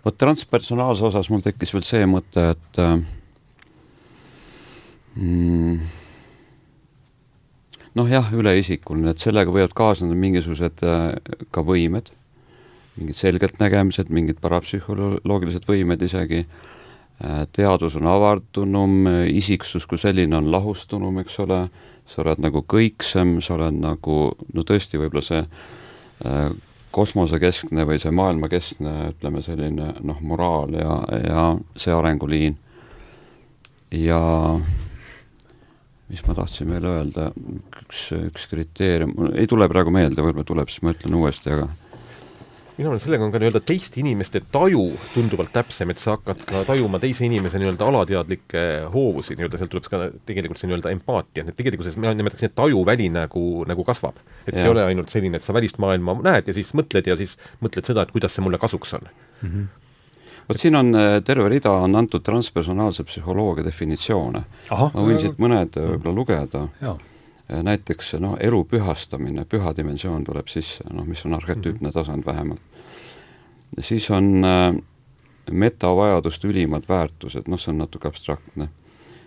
Vot 0.04 0.18
transpersonaalse 0.18 1.04
osas 1.06 1.30
mul 1.30 1.42
tekkis 1.44 1.72
veel 1.74 1.84
see 1.86 2.06
mõte, 2.10 2.48
et 2.54 2.80
äh, 2.82 2.96
mm, 5.18 5.76
noh 7.98 8.10
jah, 8.10 8.32
üleisikuline, 8.34 9.12
et 9.12 9.22
sellega 9.22 9.54
võivad 9.54 9.76
kaasneda 9.78 10.18
mingisugused 10.18 10.82
äh, 10.86 11.06
ka 11.54 11.64
võimed, 11.66 12.10
mingid 12.98 13.16
selgeltnägemised, 13.16 14.10
mingid 14.12 14.42
parapsühholoogilised 14.42 15.68
võimed 15.68 16.02
isegi 16.04 16.42
äh,, 16.42 17.46
teadus 17.54 17.96
on 18.00 18.10
avardunum, 18.10 19.06
isiksus 19.30 19.86
kui 19.88 20.02
selline 20.02 20.36
on 20.36 20.50
lahustunum, 20.52 21.22
eks 21.22 21.38
ole, 21.46 21.62
sa 22.10 22.20
oled 22.24 22.42
nagu 22.42 22.64
kõiksem, 22.68 23.38
sa 23.40 23.54
oled 23.54 23.78
nagu 23.80 24.18
no 24.52 24.66
tõesti, 24.66 24.98
võib-olla 25.00 25.24
see 25.24 25.46
kosmosekeskne 26.92 27.86
või 27.88 27.98
see 28.02 28.12
maailmakeskne, 28.14 28.92
ütleme 29.14 29.42
selline 29.44 29.92
noh, 30.04 30.20
moraal 30.20 30.76
ja, 30.76 30.98
ja 31.22 31.44
see 31.80 31.94
arenguliin. 31.96 32.56
ja 33.92 34.20
mis 36.12 36.24
ma 36.26 36.34
tahtsin 36.36 36.68
veel 36.68 36.84
öelda, 36.88 37.30
üks, 37.82 38.10
üks 38.16 38.48
kriteerium, 38.50 39.14
ei 39.32 39.48
tule 39.48 39.68
praegu 39.72 39.92
meelde, 39.94 40.20
võib-olla 40.20 40.48
tuleb, 40.48 40.72
siis 40.72 40.84
ma 40.84 40.92
ütlen 40.92 41.16
uuesti, 41.16 41.54
aga 41.54 41.70
minu 42.82 42.92
arust 42.92 43.06
sellega 43.06 43.26
on 43.26 43.32
ka 43.32 43.40
nii-öelda 43.40 43.62
teiste 43.64 44.00
inimeste 44.02 44.42
taju 44.52 44.84
tunduvalt 45.14 45.52
täpsem, 45.54 45.92
et 45.94 46.02
sa 46.02 46.16
hakkad 46.16 46.44
ka 46.48 46.64
tajuma 46.68 47.00
teise 47.02 47.24
inimese 47.26 47.60
nii-öelda 47.62 47.88
alateadlikke 47.88 48.64
hoovusid, 48.92 49.38
nii-öelda 49.40 49.60
sealt 49.60 49.72
tuleb 49.74 49.88
ka 49.90 50.02
tegelikult 50.28 50.60
see 50.60 50.70
nii-öelda 50.70 50.94
empaatia, 50.94 51.46
et 51.46 51.58
tegelikkuses 51.58 51.98
mina 52.00 52.14
nimetaksin, 52.18 52.50
et 52.50 52.58
tajuväli 52.58 53.08
nagu, 53.14 53.44
nagu 53.70 53.86
kasvab. 53.86 54.18
et 54.46 54.56
see 54.56 54.66
ei 54.66 54.74
ole 54.74 54.84
ainult 54.84 55.12
selline, 55.12 55.38
et 55.38 55.46
sa 55.46 55.54
välist 55.54 55.78
maailma 55.82 56.18
näed 56.24 56.50
ja 56.50 56.56
siis 56.56 56.74
mõtled 56.76 57.06
ja 57.06 57.16
siis 57.18 57.38
mõtled 57.62 57.86
seda, 57.86 58.04
et 58.04 58.12
kuidas 58.14 58.34
see 58.34 58.44
mulle 58.44 58.60
kasuks 58.62 58.98
on 58.98 59.08
mm. 59.08 59.48
-hmm 59.48 59.70
vot 60.48 60.60
siin 60.60 60.76
on 60.76 60.94
äh, 60.94 61.22
terve 61.24 61.48
rida, 61.48 61.70
on 61.70 61.96
antud 61.96 62.22
transpersonaalse 62.24 63.04
psühholoogia 63.04 63.64
definitsioone. 63.64 64.44
ma 64.70 65.06
võin 65.06 65.20
siit 65.20 65.38
mõned 65.38 65.78
äh, 65.78 65.88
võib-olla 65.94 66.14
lugeda. 66.16 66.66
Äh, 66.82 67.62
näiteks 67.62 68.14
noh, 68.22 68.36
elu 68.40 68.62
pühastamine, 68.64 69.44
püha 69.44 69.74
dimensioon 69.76 70.24
tuleb 70.24 70.48
sisse, 70.48 70.84
noh, 70.92 71.06
mis 71.08 71.24
on 71.26 71.36
arhetüüpne 71.38 71.92
tasand 71.92 72.26
vähemalt. 72.26 72.62
Siis 73.80 74.10
on 74.10 74.44
äh, 74.44 74.74
metavajaduste 75.50 76.48
ülimad 76.50 76.86
väärtused, 76.88 77.48
noh, 77.50 77.60
see 77.60 77.72
on 77.72 77.82
natuke 77.84 78.08
abstraktne. 78.08 78.68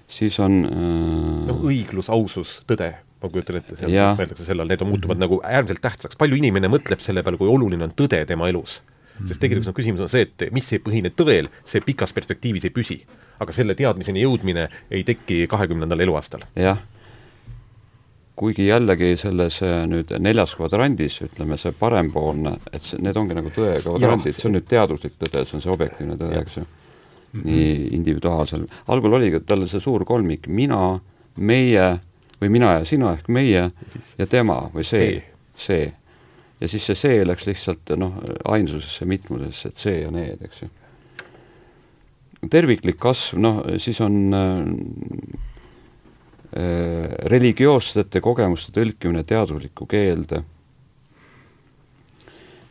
siis 0.07 0.39
on 0.39 0.61
äh, 0.65 1.45
noh, 1.49 1.61
õiglus, 1.65 2.09
ausus, 2.13 2.59
tõde, 2.69 2.91
ma 3.21 3.29
kujutan 3.29 3.61
ette, 3.61 3.77
seal 3.79 3.93
mõeldakse 4.19 4.45
selle 4.47 4.65
all, 4.65 4.73
need 4.73 4.83
on, 4.85 4.91
muutuvad 4.93 5.21
nagu 5.21 5.39
äärmiselt 5.43 5.81
tähtsaks, 5.81 6.19
palju 6.19 6.37
inimene 6.37 6.69
mõtleb 6.71 7.01
selle 7.05 7.23
peale, 7.25 7.41
kui 7.41 7.49
oluline 7.49 7.87
on 7.87 7.95
tõde 7.95 8.21
tema 8.29 8.49
elus 8.51 8.81
sest 9.23 9.39
tegelikult 9.39 9.69
on 9.71 9.75
küsimus 9.77 10.01
on 10.03 10.09
see, 10.11 10.25
et 10.25 10.49
mis 10.51 10.65
ei 10.75 10.81
põhine 10.83 11.07
tõel, 11.15 11.47
see 11.63 11.79
pikas 11.79 12.11
perspektiivis 12.11 12.65
ei 12.67 12.73
püsi. 12.75 12.97
aga 13.39 13.53
selle 13.55 13.75
teadmiseni 13.75 14.21
jõudmine 14.23 14.65
ei 14.91 15.03
teki 15.07 15.45
kahekümnendal 15.47 16.03
eluaastal. 16.03 16.43
jah 16.59 16.81
kuigi 18.35 18.67
jällegi 18.67 19.15
selles 19.19 19.61
äh, 19.63 19.83
nüüd 19.89 20.11
neljas 20.19 20.55
kvadrandis, 20.59 21.21
ütleme 21.25 21.57
see 21.59 21.71
parempoolne, 21.79 22.57
et 22.71 22.83
see, 22.83 22.99
need 23.03 23.17
ongi 23.19 23.37
nagu 23.37 23.51
tõe 23.55 23.77
kvadrandid, 23.79 24.35
see 24.35 24.49
on 24.49 24.57
nüüd 24.57 24.67
teaduslik 24.69 25.15
tõde, 25.21 25.45
see 25.47 25.57
on 25.57 25.63
see 25.63 25.75
objektiivne 25.75 26.17
tõde, 26.19 26.41
eks 26.43 26.59
ju. 26.59 26.65
Mhm. 27.35 27.51
nii 27.51 27.71
individuaalsel, 27.97 28.61
algul 28.87 29.17
oligi 29.17 29.41
tal 29.43 29.65
see 29.67 29.81
suur 29.83 30.05
kolmik, 30.07 30.47
mina, 30.47 31.01
meie 31.35 31.87
või 32.39 32.51
mina 32.53 32.69
ja 32.77 32.85
sina 32.87 33.11
ehk 33.17 33.27
meie 33.27 33.65
ja 34.19 34.27
tema 34.31 34.69
või 34.71 34.85
see, 34.87 35.17
see. 35.59 35.89
ja 36.61 36.69
siis 36.71 36.85
see 36.87 36.95
see 36.95 37.25
läks 37.27 37.43
lihtsalt 37.49 37.91
noh, 37.99 38.21
ainsusesse, 38.47 39.07
mitmusesse, 39.11 39.67
et 39.67 39.83
see 39.83 39.97
ja 40.05 40.13
need, 40.15 40.47
eks 40.47 40.63
ju. 40.63 40.69
terviklik 42.55 43.01
kasv, 43.03 43.35
noh, 43.43 43.59
siis 43.83 43.99
on 44.05 44.21
äh, 44.31 44.63
Äh, 45.35 45.54
religioossete 46.55 48.21
kogemuste 48.23 48.71
tõlkimine 48.71 49.23
teaduslikku 49.27 49.85
keelde, 49.91 50.43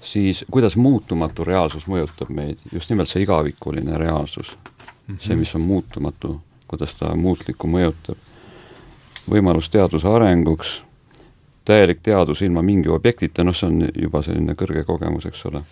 siis 0.00 0.44
kuidas 0.50 0.76
muutumatu 0.76 1.44
reaalsus 1.44 1.86
mõjutab 1.88 2.30
meid, 2.32 2.60
just 2.72 2.90
nimelt 2.90 3.08
see 3.08 3.22
igavikuline 3.24 3.98
reaalsus 3.98 4.54
mm, 4.56 5.14
-hmm. 5.14 5.20
see, 5.20 5.36
mis 5.36 5.54
on 5.54 5.60
muutumatu, 5.60 6.40
kuidas 6.68 6.94
ta 6.94 7.14
muutlikku 7.16 7.68
mõjutab, 7.68 8.16
võimalus 9.30 9.70
teaduse 9.70 10.08
arenguks, 10.08 10.82
täielik 11.64 12.00
teadus 12.02 12.42
ilma 12.42 12.62
mingi 12.62 12.88
objektita, 12.88 13.44
noh, 13.44 13.56
see 13.56 13.68
on 13.68 13.88
juba 13.94 14.22
selline 14.22 14.54
kõrge 14.54 14.84
kogemus, 14.84 15.26
eks 15.26 15.44
ole. 15.46 15.62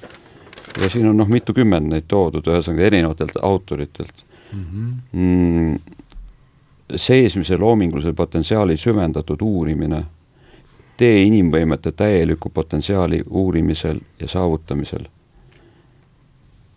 ja 0.83 0.89
siin 0.91 1.09
on 1.09 1.17
noh, 1.17 1.29
mitukümmend 1.29 1.89
neid 1.89 2.05
toodud, 2.09 2.47
ühesõnaga 2.47 2.83
erinevatelt 2.83 3.37
autoritelt 3.43 4.25
mm. 4.53 4.65
-hmm. 4.65 4.95
Mm, 5.13 5.79
seesmise 6.97 7.57
loomingulise 7.57 8.13
potentsiaali 8.13 8.77
süvendatud 8.77 9.43
uurimine, 9.43 10.05
tee 10.97 11.23
inimvõimete 11.23 11.93
täieliku 11.93 12.51
potentsiaali 12.51 13.23
uurimisel 13.31 14.01
ja 14.21 14.29
saavutamisel. 14.29 15.09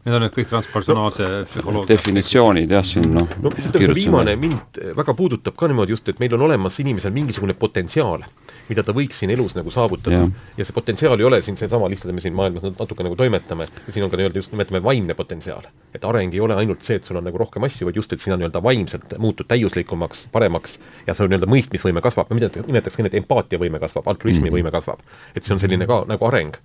Need 0.05 0.13
on 0.13 0.21
nüüd 0.21 0.33
kõik 0.35 0.49
transpersonaalse 0.51 1.27
psühholoogia 1.49 1.95
definitsioonid 1.95 2.73
jah, 2.75 2.85
siin 2.85 3.09
noh 3.15 3.29
no 3.41 3.51
see 3.57 3.93
viimane 3.97 4.35
mind 4.37 4.81
väga 4.97 5.15
puudutab 5.17 5.57
ka 5.57 5.69
niimoodi 5.71 5.95
just, 5.95 6.09
et 6.13 6.21
meil 6.21 6.35
on 6.37 6.45
olemas 6.45 6.77
inimesel 6.83 7.13
mingisugune 7.15 7.57
potentsiaal 7.57 8.25
mida 8.69 8.83
ta 8.85 8.93
võiks 8.95 9.19
siin 9.21 9.33
elus 9.33 9.55
nagu 9.57 9.71
saavutada. 9.73 10.17
Ja, 10.23 10.27
ja 10.59 10.67
see 10.67 10.75
potentsiaal 10.75 11.21
ei 11.21 11.27
ole 11.27 11.41
siin 11.45 11.57
seesama, 11.59 11.89
lihtsalt 11.91 12.13
me 12.15 12.23
siin 12.23 12.35
maailmas 12.37 12.65
natuke 12.65 13.05
nagu 13.05 13.17
toimetame, 13.19 13.67
ja 13.87 13.93
siin 13.93 14.05
on 14.05 14.11
ka 14.13 14.19
nii-öelda 14.19 14.41
just 14.41 14.53
nimetame 14.55 14.81
vaimne 14.83 15.17
potentsiaal. 15.17 15.67
et 15.95 16.05
areng 16.05 16.33
ei 16.33 16.41
ole 16.43 16.55
ainult 16.59 16.81
see, 16.83 16.97
et 16.99 17.05
sul 17.07 17.15
on 17.15 17.23
nagu 17.23 17.39
rohkem 17.39 17.63
asju, 17.63 17.85
vaid 17.87 17.95
just, 17.95 18.13
et 18.13 18.21
sina 18.21 18.35
nii-öelda 18.39 18.61
vaimselt 18.63 19.13
muutud 19.21 19.47
täiuslikumaks, 19.47 20.25
paremaks 20.31 20.79
ja 21.07 21.15
su 21.15 21.27
nii-öelda 21.27 21.47
mõistmisvõime 21.49 22.03
kasvab, 22.03 22.31
ma 22.31 22.39
nimetaks 22.39 22.97
ka, 22.97 23.05
et 23.07 23.19
empaatiavõime 23.21 23.79
kasvab, 23.79 24.09
altruismi 24.11 24.51
võime 24.51 24.73
kasvab. 24.75 25.05
et 25.35 25.43
see 25.43 25.55
on 25.55 25.61
selline 25.61 25.87
ka 25.87 26.03
nagu 26.09 26.27
areng 26.27 26.57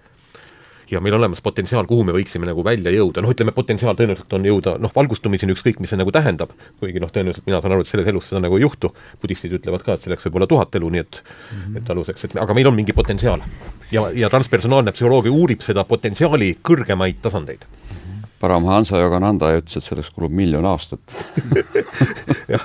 ja 0.90 1.00
meil 1.00 1.14
on 1.14 1.20
olemas 1.22 1.42
potentsiaal, 1.44 1.86
kuhu 1.88 2.04
me 2.06 2.14
võiksime 2.14 2.48
nagu 2.48 2.64
välja 2.66 2.92
jõuda, 2.94 3.22
noh 3.22 3.32
ütleme, 3.34 3.54
potentsiaal 3.56 3.96
tõenäoliselt 3.98 4.34
on 4.36 4.46
jõuda 4.48 4.76
noh, 4.82 4.92
valgustumiseni, 4.94 5.54
ükskõik 5.56 5.80
mis 5.82 5.92
see 5.92 6.00
nagu 6.00 6.12
tähendab, 6.14 6.52
kuigi 6.82 7.02
noh, 7.02 7.12
tõenäoliselt 7.14 7.46
mina 7.48 7.60
saan 7.62 7.76
aru, 7.76 7.86
et 7.86 7.92
selles 7.92 8.10
elus 8.12 8.30
seda 8.30 8.42
nagu 8.44 8.58
ei 8.58 8.64
juhtu, 8.66 8.92
budistid 9.22 9.54
ütlevad 9.60 9.84
ka, 9.86 9.96
et 9.96 10.06
selleks 10.06 10.26
võib 10.28 10.40
olla 10.40 10.50
tuhat 10.50 10.80
elu, 10.80 10.90
nii 10.96 11.04
et 11.04 11.22
mm 11.22 11.60
-hmm. 11.60 11.78
et 11.82 11.90
aluseks, 11.94 12.24
et 12.24 12.36
aga 12.36 12.54
meil 12.54 12.70
on 12.72 12.78
mingi 12.78 12.92
potentsiaal. 12.96 13.40
ja, 13.92 14.10
ja 14.14 14.30
transpersonaalne 14.30 14.92
psühholoogia 14.92 15.32
uurib 15.32 15.60
seda 15.60 15.84
potentsiaali 15.84 16.56
kõrgemaid 16.62 17.22
tasandeid. 17.22 17.66
Paramahansa 18.40 18.96
Yogananda 18.96 19.50
ütles, 19.52 19.76
et 19.76 19.84
selleks 19.84 20.10
kulub 20.10 20.32
miljon 20.32 20.64
aastat. 20.64 21.00
Jah, 22.54 22.64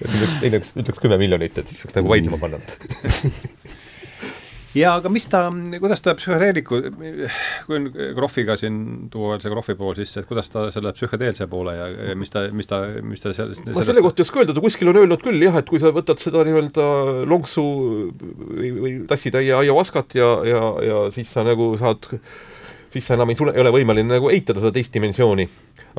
ja 0.00 0.10
siis 0.10 0.22
üks 0.26 0.40
teine 0.42 0.60
ütleks 0.60 1.00
kümme 1.00 1.16
miljonit, 1.16 1.56
et 1.58 1.68
siis 1.68 1.86
võiks 1.86 1.96
nagu 1.96 2.12
vaidlema 2.12 2.38
panna 2.42 2.60
ja 4.78 4.92
aga 4.98 5.10
mis 5.12 5.26
ta, 5.30 5.42
kuidas 5.82 6.02
ta 6.04 6.14
psühhedeeliku, 6.18 6.80
kui 7.66 7.78
on 7.78 7.88
Krohviga 8.16 8.56
siin 8.60 9.08
tuua 9.12 9.34
veel 9.34 9.42
see 9.44 9.52
Krohvi 9.54 9.76
pool 9.78 9.96
sisse, 9.98 10.22
et 10.22 10.28
kuidas 10.30 10.50
ta 10.52 10.66
selle 10.74 10.92
psühhedeelse 10.96 11.48
poole 11.50 11.74
ja, 11.76 11.88
mis 12.18 12.32
ta, 12.32 12.46
mis 12.54 12.70
ta, 12.70 12.82
mis 13.06 13.24
ta 13.24 13.34
sellest 13.36 13.70
ma 13.74 13.86
selle 13.86 14.04
kohta 14.04 14.22
ei 14.22 14.28
oska 14.28 14.42
öelda, 14.42 14.56
ta 14.56 14.64
kuskil 14.64 14.92
on 14.92 15.00
öelnud 15.02 15.24
küll 15.24 15.42
jah, 15.42 15.58
et 15.60 15.70
kui 15.70 15.82
sa 15.82 15.94
võtad 15.94 16.22
seda 16.22 16.44
nii-öelda 16.46 16.86
lonksu 17.30 17.66
või, 18.12 18.70
või 18.78 18.94
tassitäie 19.10 19.56
aiavaskat 19.62 20.16
ja, 20.20 20.30
ja, 20.48 20.62
ja 20.86 21.02
siis 21.14 21.32
sa 21.34 21.46
nagu 21.46 21.72
saad 21.80 22.12
siis 22.90 23.06
sa 23.06 23.14
enam 23.14 23.30
ei 23.30 23.38
tule, 23.38 23.54
ei 23.54 23.62
ole 23.62 23.72
võimeline 23.74 24.10
nagu 24.16 24.30
eitada 24.32 24.62
seda 24.62 24.72
teist 24.74 24.94
dimensiooni. 24.94 25.48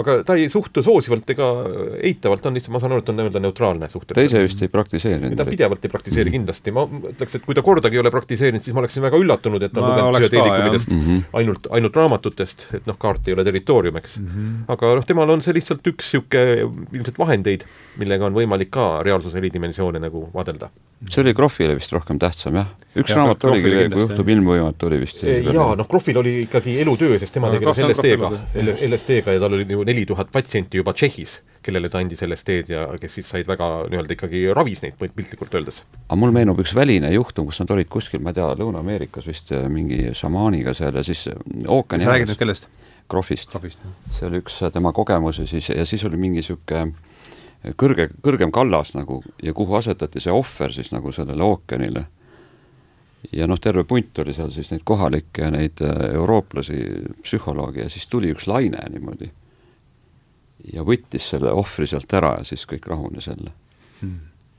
aga 0.01 0.21
ta 0.23 0.35
ei 0.39 0.47
suhtu 0.49 0.83
soosivalt 0.83 1.29
ega 1.33 1.47
eitavalt, 2.07 2.45
on 2.47 2.55
lihtsalt, 2.55 2.73
ma 2.75 2.79
saan 2.79 2.95
aru, 2.95 3.03
et 3.03 3.09
on 3.11 3.17
nii-öelda 3.19 3.41
neutraalne 3.43 3.89
suhteliselt. 3.91 4.15
ta 4.15 4.27
ise 4.27 4.43
vist 4.45 4.61
ei 4.63 4.71
praktiseerinud? 4.71 5.35
ta 5.37 5.45
pidevalt 5.47 5.85
ei 5.85 5.91
praktiseeri 5.91 6.29
-hmm. 6.29 6.37
kindlasti, 6.39 6.71
ma 6.75 6.85
ütleks, 7.11 7.35
et 7.35 7.45
kui 7.45 7.55
ta 7.55 7.63
kordagi 7.65 7.99
ei 7.99 8.03
ole 8.03 8.11
praktiseerinud, 8.11 8.63
siis 8.63 8.75
ma 8.75 8.83
oleksin 8.83 9.03
väga 9.03 9.19
üllatunud, 9.19 9.63
et 9.63 9.73
ta 9.73 9.81
on 9.81 9.89
lugenud 9.91 10.19
psühhedeelikumidest 10.19 10.91
mm 10.91 11.01
-hmm. 11.01 11.23
ainult, 11.41 11.67
ainult 11.71 11.95
raamatutest, 11.95 12.67
et 12.73 12.87
noh, 12.87 12.97
kaart 12.97 13.27
ei 13.27 13.33
ole 13.33 13.43
territoorium, 13.43 13.97
eks 13.97 14.19
mm. 14.19 14.27
-hmm. 14.27 14.53
aga 14.75 14.95
noh, 14.95 15.05
temal 15.05 15.29
on 15.29 15.41
see 15.41 15.53
lihtsalt 15.53 15.87
üks 15.87 16.11
niisugune 16.11 16.87
ilmselt 16.93 17.19
vahendeid, 17.19 17.65
millega 17.97 18.25
on 18.25 18.33
võimalik 18.35 18.71
ka 18.71 19.03
reaalsuse 19.03 19.37
eri 19.37 19.51
dimensioone 19.53 19.99
nagu 19.99 20.29
vaadelda. 20.33 20.69
see 21.09 21.21
oli 21.23 21.33
Krohvile 21.33 21.75
vist 21.75 21.91
rohkem 21.91 22.19
tähtsam, 22.19 22.55
jah? 22.55 22.67
üks 22.95 23.09
ja, 23.09 23.15
raamat 23.15 23.43
oligi, 23.43 23.71
kui 23.93 24.03
juhtub 24.03 24.29
ilmvõimatu, 24.29 24.87
oli 24.87 24.99
vist 24.99 25.23
jaa, 25.23 25.75
noh, 25.75 25.87
Krohvil 25.87 26.17
oli 26.17 26.41
ikkagi 26.45 26.77
elutöö, 26.81 27.19
sest 27.21 27.33
tema 27.35 27.51
tegeles 27.53 27.79
LSD-ga, 27.85 28.29
LSD-ga 28.87 29.35
ja 29.35 29.41
tal 29.43 29.55
oli 29.57 29.65
ju 29.69 29.85
neli 29.87 30.05
tuhat 30.09 30.31
patsienti 30.33 30.81
juba 30.81 30.93
Tšehhis, 30.97 31.37
kellele 31.65 31.89
ta 31.91 32.01
andis 32.01 32.23
LSD-d 32.25 32.73
ja 32.73 32.85
kes 33.01 33.17
siis 33.19 33.29
said 33.33 33.49
väga 33.49 33.69
nii-öelda 33.91 34.17
ikkagi 34.17 34.43
ravis 34.57 34.81
neid 34.83 34.97
piltlikult 35.01 35.53
öeldes. 35.57 35.83
aga 36.07 36.19
mul 36.19 36.33
meenub 36.35 36.61
üks 36.63 36.75
väline 36.77 37.11
juhtum, 37.13 37.49
kus 37.49 37.61
nad 37.63 37.73
olid 37.75 37.89
kuskil, 37.91 38.23
ma 38.23 38.33
ei 38.33 38.39
tea, 38.39 38.49
Lõuna-Ameerikas 38.61 39.27
vist 39.29 39.53
äh, 39.55 39.67
mingi 39.71 40.13
šamaaniga 40.17 40.75
seal 40.77 40.97
ja 40.97 41.05
siis 41.05 41.27
äh, 41.31 41.37
ookeani 41.67 42.07
sa 42.07 42.15
räägid 42.15 42.33
nüüd 42.33 42.41
kellest? 42.41 42.69
Krohvist. 43.11 43.57
see 44.15 44.27
oli 44.27 44.39
üks 44.41 44.61
äh, 44.63 44.71
tema 44.71 44.93
kogemusi 44.95 45.47
siis 45.47 45.69
ja 45.69 45.85
siis 45.85 46.05
oli 46.07 46.19
mingi 46.19 46.41
niisugune 46.41 46.93
kõrge, 47.77 48.09
kõrgem 48.25 48.51
kallas 48.53 48.95
nagu 48.97 49.21
ja 49.43 49.53
kuhu 49.53 49.75
asetati 49.77 50.23
see 50.23 50.33
ohver 50.33 50.73
siis 50.73 50.89
nagu 50.95 51.11
sellele 51.13 51.43
ookeanile 51.45 52.07
ja 53.31 53.47
noh, 53.47 53.59
terve 53.61 53.83
punt 53.87 54.19
oli 54.19 54.33
seal 54.33 54.51
siis 54.53 54.71
neid 54.71 54.85
kohalikke, 54.87 55.51
neid 55.53 55.83
äh, 55.85 56.07
eurooplasi, 56.15 56.79
psühholooge 57.21 57.85
ja 57.85 57.89
siis 57.89 58.07
tuli 58.07 58.31
üks 58.33 58.47
laine 58.49 58.81
niimoodi 58.89 59.29
ja 60.73 60.85
võttis 60.85 61.31
selle 61.33 61.53
ohvri 61.57 61.87
sealt 61.89 62.13
ära 62.13 62.35
ja 62.39 62.47
siis 62.47 62.65
kõik 62.69 62.87
rahunes 62.89 63.27
jälle 63.27 63.53
hmm.. 64.01 64.17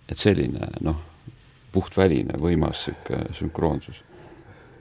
et 0.08 0.18
selline 0.18 0.70
noh, 0.80 1.00
puhtväline 1.72 2.38
võimas 2.40 2.86
niisugune 2.88 3.36
sünkroonsus. 3.38 4.02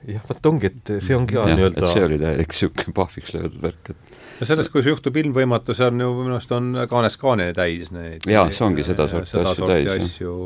Jah, 0.08 0.24
vot 0.28 0.50
ongi, 0.50 0.70
et 0.72 0.92
see 1.04 1.16
ongi 1.16 1.38
ka 1.38 1.46
nii-öelda 1.50 1.88
see 1.90 2.04
oli 2.06 2.18
täielik 2.20 2.52
niisugune 2.54 2.96
pahviks 2.96 3.34
löödud 3.36 3.62
värk, 3.62 3.92
et 3.94 4.12
ja 4.42 4.48
sellest, 4.48 4.72
kuidas 4.72 4.88
juhtub 4.90 5.16
ilmvõimatu, 5.22 5.74
see 5.76 5.86
on 5.86 6.02
ju 6.02 6.10
minu 6.16 6.36
arust 6.36 6.52
on 6.56 6.70
Kaanes 6.90 7.16
Kaaneni 7.20 7.54
täis 7.56 7.92
neid 7.94 8.26
jaa, 8.28 8.44
see 8.54 8.66
ongi 8.66 8.86
seda 8.86 9.06
sorti 9.10 9.38
asju 9.38 9.68
täis. 9.70 9.90
asju, 9.94 10.36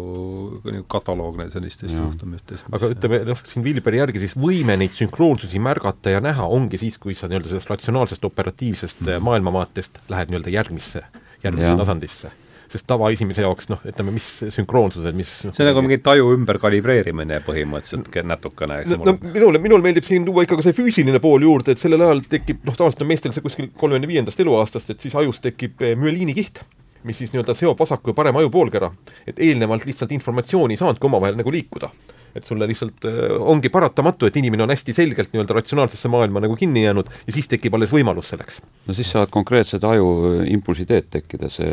kataloog 0.93 1.41
neid 1.41 1.55
sellistest 1.57 1.97
juhtumistest. 1.97 2.69
aga 2.77 2.93
ütleme, 2.93 3.23
noh, 3.31 3.45
siin 3.49 3.65
Vilberi 3.67 4.03
järgi 4.03 4.25
siis 4.27 4.37
võime 4.41 4.77
neid 4.81 4.97
sünkroonsusi 4.97 5.63
märgata 5.65 6.13
ja 6.17 6.23
näha 6.25 6.49
ongi 6.59 6.81
siis, 6.83 7.01
kui 7.03 7.17
sa 7.17 7.31
nii-öelda 7.31 7.55
sellest 7.55 7.73
ratsionaalsest 7.73 8.27
operatiivsest 8.29 9.05
mm. 9.05 9.25
maailmavaatest 9.31 10.03
lähed 10.13 10.33
nii-öelda 10.33 10.59
järgmisse, 10.59 11.07
järgmisse 11.45 11.73
ja. 11.73 11.79
tasandisse 11.81 12.35
sest 12.73 12.87
tavainimese 12.91 13.45
jaoks 13.45 13.71
noh, 13.71 13.83
ütleme, 13.87 14.15
mis 14.17 14.29
sünkroonsused, 14.55 15.17
mis 15.19 15.33
noh, 15.47 15.55
see 15.57 15.65
on 15.65 15.71
nagu 15.71 15.85
mingi 15.85 16.01
taju 16.05 16.33
ümberkalibreerimine 16.35 17.41
põhimõtteliselt 17.47 18.19
natukene. 18.27 18.81
no, 18.91 19.01
no 19.11 19.17
minule, 19.23 19.63
minul 19.63 19.85
meeldib 19.85 20.07
siin 20.09 20.27
tuua 20.27 20.47
ikka 20.47 20.59
ka 20.61 20.67
see 20.67 20.77
füüsiline 20.77 21.21
pool 21.23 21.47
juurde, 21.47 21.77
et 21.77 21.83
sellel 21.83 22.03
ajal 22.07 22.25
tekib, 22.31 22.65
noh, 22.67 22.77
tavaliselt 22.79 23.05
on 23.07 23.13
meestel 23.13 23.37
see 23.37 23.45
kuskil 23.45 23.71
kolmekümne 23.79 24.11
viiendast 24.11 24.43
eluaastast, 24.43 24.93
et 24.95 25.07
siis 25.07 25.15
ajus 25.19 25.43
tekib 25.45 25.83
eh, 25.87 25.97
müeliinikiht 25.99 26.65
mis 27.07 27.21
siis 27.21 27.31
nii-öelda 27.31 27.55
seob 27.55 27.79
vasaku 27.79 28.11
ja 28.11 28.17
parema 28.19 28.41
ajupoolkera, 28.43 28.89
et 29.31 29.39
eelnevalt 29.39 29.85
lihtsalt 29.87 30.11
informatsiooni 30.17 30.75
ei 30.75 30.81
saanudki 30.81 31.07
omavahel 31.07 31.37
nagu 31.39 31.53
liikuda 31.55 31.93
et 32.37 32.49
sulle 32.49 32.69
lihtsalt 32.69 33.07
äh, 33.09 33.37
ongi 33.41 33.71
paratamatu, 33.73 34.29
et 34.29 34.37
inimene 34.41 34.67
on 34.67 34.73
hästi 34.75 34.95
selgelt 34.97 35.33
nii-öelda 35.33 35.59
ratsionaalsesse 35.61 36.11
maailma 36.13 36.43
nagu 36.45 36.57
kinni 36.59 36.85
jäänud 36.87 37.11
ja 37.27 37.37
siis 37.37 37.49
tekib 37.53 37.77
alles 37.79 37.95
võimalus 37.95 38.33
selleks. 38.33 38.61
no 38.87 38.97
siis 38.97 39.11
saavad 39.15 39.33
konkreetsed 39.35 39.85
aju 39.87 40.11
impulsiteed 40.57 41.11
tekkida, 41.19 41.51
see, 41.53 41.73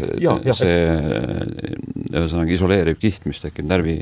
see 0.59 0.79
ühesõnaga 2.13 2.55
isoleeriv 2.55 3.01
kiht, 3.01 3.27
mis 3.29 3.41
tekib 3.43 3.69
närvi 3.69 4.01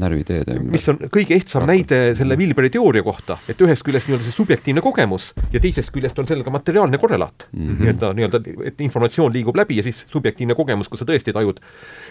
närviteede 0.00 0.56
ümber. 0.58 0.74
mis 0.74 0.88
on 0.90 0.98
kõige 1.12 1.36
ehtsam 1.36 1.66
näide 1.68 1.98
selle 2.18 2.36
Wilberi 2.38 2.70
teooria 2.74 3.04
kohta, 3.06 3.36
et 3.48 3.60
ühest 3.62 3.84
küljest 3.86 4.08
nii-öelda 4.08 4.26
see 4.26 4.34
subjektiivne 4.34 4.82
kogemus 4.84 5.30
ja 5.52 5.62
teisest 5.62 5.92
küljest 5.94 6.18
on 6.18 6.28
sellel 6.28 6.46
ka 6.46 6.52
materiaalne 6.54 6.98
korrelaat 6.98 7.46
mm 7.52 7.62
-hmm.. 7.62 7.82
nii-öelda, 7.82 8.12
nii-öelda, 8.18 8.40
et 8.70 8.80
informatsioon 8.80 9.32
liigub 9.32 9.56
läbi 9.56 9.78
ja 9.78 9.86
siis 9.86 10.04
subjektiivne 10.10 10.54
kogemus, 10.58 10.88
kus 10.88 11.04
sa 11.04 11.08
tõesti 11.08 11.32
tajud 11.32 11.60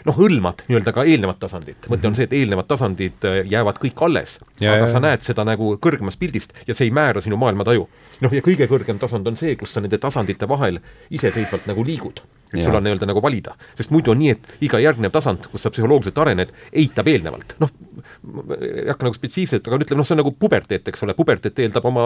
noh, 0.05 0.17
hõlmad 0.17 0.63
nii-öelda 0.67 0.95
ka 0.95 1.03
eelnevat 1.03 1.39
tasandit. 1.39 1.89
mõte 1.89 2.07
on 2.07 2.15
see, 2.15 2.29
et 2.29 2.33
eelnevad 2.33 2.67
tasandid 2.71 3.27
äh, 3.27 3.41
jäävad 3.51 3.81
kõik 3.83 4.05
alles, 4.05 4.39
aga 4.61 4.77
ja, 4.85 4.87
sa 4.87 5.03
näed 5.03 5.21
seda 5.21 5.43
nagu 5.43 5.75
kõrgemast 5.75 6.19
pildist 6.19 6.53
ja 6.67 6.73
see 6.73 6.87
ei 6.87 6.95
määra 6.95 7.21
sinu 7.21 7.37
maailmataju. 7.37 7.87
Noh, 8.21 8.33
ja 8.33 8.43
kõige 8.45 8.67
kõrgem 8.69 9.01
tasand 9.01 9.27
on 9.27 9.39
see, 9.39 9.55
kus 9.59 9.73
sa 9.73 9.83
nende 9.83 9.97
tasandite 10.01 10.49
vahel 10.49 10.79
iseseisvalt 11.09 11.67
nagu 11.69 11.85
liigud 11.87 12.23
et 12.53 12.61
ja. 12.61 12.69
sul 12.69 12.77
on 12.77 12.85
nii-öelda 12.85 13.07
nagu 13.09 13.21
valida, 13.23 13.55
sest 13.77 13.91
muidu 13.93 14.13
on 14.13 14.19
nii, 14.21 14.33
et 14.35 14.65
iga 14.67 14.79
järgnev 14.81 15.11
tasand, 15.13 15.47
kus 15.49 15.63
sa 15.65 15.71
psühholoogiliselt 15.73 16.19
arened, 16.21 16.51
eitab 16.83 17.09
eelnevalt, 17.09 17.55
noh, 17.63 17.71
ei 18.59 18.85
hakka 18.91 19.07
nagu 19.07 19.17
spetsiifiliselt, 19.17 19.69
aga 19.69 19.79
ütleme 19.81 20.01
noh, 20.01 20.07
see 20.07 20.15
on 20.15 20.21
nagu 20.21 20.33
puberteet, 20.37 20.91
eks 20.91 21.05
ole, 21.07 21.15
puberteet 21.17 21.61
eeldab 21.65 21.87
oma 21.89 22.05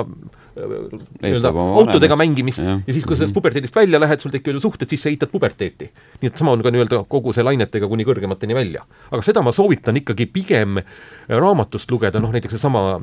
nii-öelda 0.55 1.51
autodega 1.51 2.17
mängimist 2.19 2.63
ja. 2.63 2.77
ja 2.79 2.95
siis, 2.95 3.03
kui 3.03 3.15
sa 3.15 3.23
sellest 3.23 3.33
mhm. 3.33 3.39
puberteedist 3.41 3.75
välja 3.75 3.99
lähed, 3.99 4.23
sul 4.23 4.33
tekivad 4.33 4.59
ju 4.59 4.63
suhted, 4.63 4.89
siis 4.91 5.03
sa 5.03 5.11
eitad 5.11 5.31
puberteeti. 5.33 5.89
nii 6.21 6.31
et 6.31 6.39
sama 6.39 6.55
on 6.55 6.63
ka 6.63 6.71
nii-öelda 6.73 7.03
kogu 7.11 7.35
see 7.35 7.43
lainetega 7.43 7.89
kuni 7.91 8.07
kõrgemateni 8.07 8.55
välja. 8.55 8.85
aga 9.11 9.21
seda 9.25 9.43
ma 9.43 9.51
soovitan 9.55 9.99
ikkagi 9.99 10.29
pigem 10.31 10.79
raamatust 11.27 11.91
lugeda, 11.91 12.23
noh 12.23 12.31
näiteks 12.31 12.55
seesama 12.55 13.01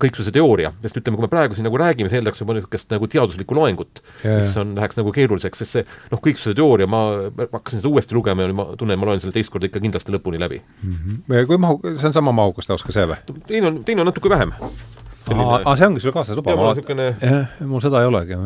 kõiksuse 0.00 0.32
teooria, 0.32 0.72
sest 0.80 1.02
ütleme, 1.02 1.20
kui 1.20 1.28
me 1.28 1.32
praegu 1.32 1.58
siin 1.58 1.68
nagu 1.68 1.76
räägime, 1.80 2.08
see 2.08 2.22
eeldaks 2.30 2.44
juba 2.44 2.56
niisugust 2.56 2.96
nagu 2.96 3.10
teaduslikku 3.10 3.58
loengut, 3.58 4.02
mis 4.24 4.56
on, 4.60 4.72
läheks 4.78 4.96
nagu 4.96 5.12
keeruliseks, 5.14 5.64
sest 5.64 5.78
see 5.78 5.86
noh, 6.10 6.22
kõiksuse 6.22 6.56
teooria 6.56 6.70
teooria, 6.70 6.86
ma 6.90 7.48
hakkasin 7.52 7.80
seda 7.80 7.90
uuesti 7.90 8.14
lugema 8.14 8.46
ja 8.46 8.54
ma 8.54 8.66
tunnen, 8.78 8.98
ma 9.00 9.10
loen 9.10 9.20
selle 9.22 9.34
teist 9.34 9.52
korda 9.52 9.68
ikka 9.68 9.82
kindlasti 9.82 10.14
lõpuni 10.14 10.40
läbi 10.40 10.60
mm. 10.60 10.96
-hmm. 10.96 11.46
kui 11.48 11.60
mahu-, 11.60 11.94
see 11.96 12.08
on 12.10 12.16
sama 12.16 12.32
mahukas 12.36 12.70
teos 12.70 12.84
ka 12.86 12.94
see 12.94 13.06
või? 13.10 13.20
teine 13.46 13.70
on, 13.70 13.84
teine 13.84 14.04
on 14.04 14.10
natuke 14.10 14.30
vähem. 14.30 14.54
aa, 14.60 15.76
see 15.76 15.86
ongi 15.86 16.00
sul 16.00 16.14
kaasas 16.16 16.36
luba? 16.36 16.56
Niisugune... 16.56 17.14
jah, 17.20 17.62
mul 17.66 17.82
seda 17.84 18.02
ei 18.02 18.10
olegi. 18.10 18.38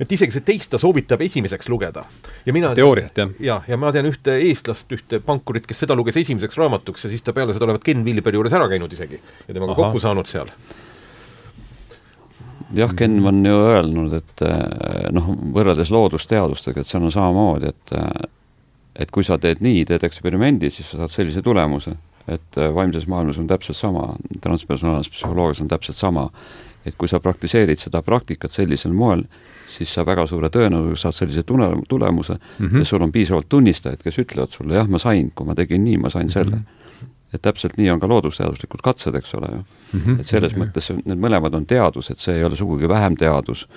et 0.00 0.12
isegi 0.12 0.34
see 0.34 0.46
teist 0.46 0.70
ta 0.72 0.78
soovitab 0.78 1.20
esimeseks 1.20 1.68
lugeda. 1.68 2.04
ja 2.46 2.52
mina 2.52 2.74
teooriat, 2.74 3.18
jah? 3.18 3.34
jah, 3.40 3.68
ja 3.68 3.76
ma 3.76 3.92
tean 3.92 4.10
ühte 4.10 4.38
eestlast, 4.38 4.90
ühte 4.92 5.20
pankurit, 5.20 5.66
kes 5.66 5.84
seda 5.84 5.98
luges 5.98 6.16
esimeseks 6.16 6.56
raamatuks 6.58 7.04
ja 7.04 7.10
siis 7.10 7.22
ta 7.22 7.32
peale 7.36 7.54
seda 7.56 7.68
olevat 7.68 7.84
Ken 7.84 8.04
Villiperi 8.04 8.40
juures 8.40 8.52
ära 8.56 8.68
käinud 8.68 8.92
isegi 8.92 9.20
ja 9.20 9.54
temaga 9.54 9.78
kokku 9.78 10.00
saanud 10.02 10.30
seal 10.30 10.50
jah, 12.74 12.94
Ken 12.96 13.26
on 13.26 13.44
ju 13.46 13.56
öelnud, 13.56 14.12
et 14.18 14.44
eh, 14.46 15.08
noh, 15.14 15.32
võrreldes 15.54 15.90
loodusteadustega, 15.92 16.82
et 16.82 16.88
seal 16.88 17.04
on 17.04 17.12
samamoodi, 17.14 17.72
et 17.72 17.94
eh, 17.98 18.30
et 19.02 19.08
kui 19.10 19.24
sa 19.24 19.38
teed 19.40 19.62
nii, 19.64 19.86
teed 19.88 20.02
eksperimendi, 20.04 20.68
siis 20.70 20.90
sa 20.92 20.98
saad 21.02 21.14
sellise 21.14 21.42
tulemuse. 21.42 21.94
et 22.28 22.56
eh, 22.56 22.68
vaimses 22.74 23.08
maailmas 23.10 23.38
on 23.38 23.48
täpselt 23.50 23.76
sama, 23.76 24.12
transpersonaalses 24.40 25.10
psühholoogias 25.10 25.60
on 25.64 25.68
täpselt 25.68 25.96
sama, 25.96 26.28
et 26.86 26.94
kui 26.98 27.08
sa 27.08 27.18
praktiseerid 27.20 27.78
seda 27.78 28.02
praktikat 28.02 28.50
sellisel 28.50 28.92
moel, 28.92 29.24
siis 29.68 29.90
sa 29.90 30.04
väga 30.06 30.26
suure 30.30 30.50
tõenäosusega 30.54 31.00
saad 31.00 31.16
sellise 31.16 31.42
tule-, 31.42 31.72
tulemuse 31.88 32.34
mm 32.34 32.66
-hmm. 32.66 32.78
ja 32.78 32.84
sul 32.84 33.02
on 33.02 33.12
piisavalt 33.12 33.48
tunnistajaid, 33.48 34.02
kes 34.02 34.18
ütlevad 34.18 34.54
sulle, 34.54 34.74
jah, 34.74 34.88
ma 34.88 34.98
sain, 34.98 35.32
kui 35.34 35.46
ma 35.46 35.54
tegin 35.54 35.84
nii, 35.84 35.96
ma 35.96 36.10
sain 36.10 36.30
selle 36.30 36.56
mm. 36.56 36.62
-hmm 36.62 36.81
et 37.32 37.42
täpselt 37.42 37.76
nii 37.80 37.90
on 37.90 38.00
ka 38.00 38.08
loodusteaduslikud 38.08 38.84
katsed, 38.84 39.14
eks 39.14 39.34
ole 39.34 39.48
ju 39.52 39.58
mm. 39.58 40.00
-hmm. 40.00 40.20
et 40.20 40.26
selles 40.26 40.52
-hmm. 40.52 40.64
mõttes 40.64 40.92
need 41.04 41.18
mõlemad 41.18 41.54
on 41.54 41.66
teadus, 41.66 42.10
et 42.10 42.18
see 42.18 42.36
ei 42.36 42.44
ole 42.44 42.56
sugugi 42.56 42.88
vähem 42.88 43.16
teadus 43.16 43.68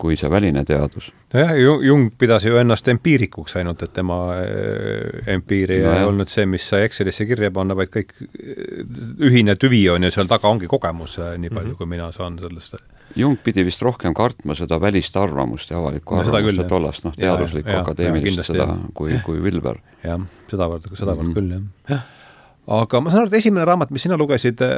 kui 0.00 0.16
see 0.18 0.30
väline 0.32 0.62
teadus. 0.64 1.10
nojah, 1.34 1.52
Jung 1.84 2.08
pidas 2.18 2.44
ju 2.46 2.56
ennast 2.60 2.88
empiirikuks 2.88 3.56
ainult, 3.60 3.82
et 3.84 3.92
tema 3.94 4.18
äh, 4.38 5.20
empiiria 5.34 5.84
no, 5.84 5.96
ei 5.98 6.06
olnud 6.08 6.32
see, 6.32 6.46
mis 6.50 6.64
sai 6.72 6.86
Excelisse 6.88 7.26
kirja 7.28 7.50
panna, 7.54 7.76
vaid 7.78 7.92
kõik 7.92 8.14
äh, 8.16 8.80
ühine 9.28 9.56
tüvi 9.60 9.82
on 9.92 10.08
ju 10.08 10.12
seal 10.14 10.30
taga, 10.30 10.48
ongi 10.50 10.70
kogemus, 10.70 11.18
äh, 11.20 11.34
nii 11.36 11.52
palju 11.52 11.66
mm, 11.66 11.74
-hmm. 11.74 11.78
kui 11.78 11.90
mina 11.90 12.10
saan 12.16 12.38
sellest. 12.40 12.80
Jung 13.16 13.38
pidi 13.44 13.64
vist 13.66 13.82
rohkem 13.82 14.14
kartma 14.14 14.54
seda 14.54 14.80
välist 14.80 15.16
arvamust 15.16 15.70
ja 15.70 15.78
avalikku 15.78 16.16
no, 16.16 16.22
arvamust, 16.22 16.66
tollast 16.68 17.04
noh, 17.04 17.16
teaduslikku 17.16 17.76
akadeemilist 17.82 18.46
seda, 18.52 18.68
kui, 18.94 19.18
kui 19.26 19.42
Vilber. 19.42 19.82
jah, 20.04 20.20
sedavõrd, 20.50 20.88
sedavõrd 20.94 21.28
mm 21.28 21.34
-hmm. 21.34 21.34
küll, 21.34 21.68
jah 21.90 22.08
aga 22.70 23.00
ma 23.02 23.10
saan 23.12 23.24
aru, 23.24 23.32
et 23.32 23.38
esimene 23.40 23.66
raamat, 23.66 23.92
mis 23.94 24.04
sina 24.06 24.18
lugesid 24.20 24.62
äh, 24.64 24.72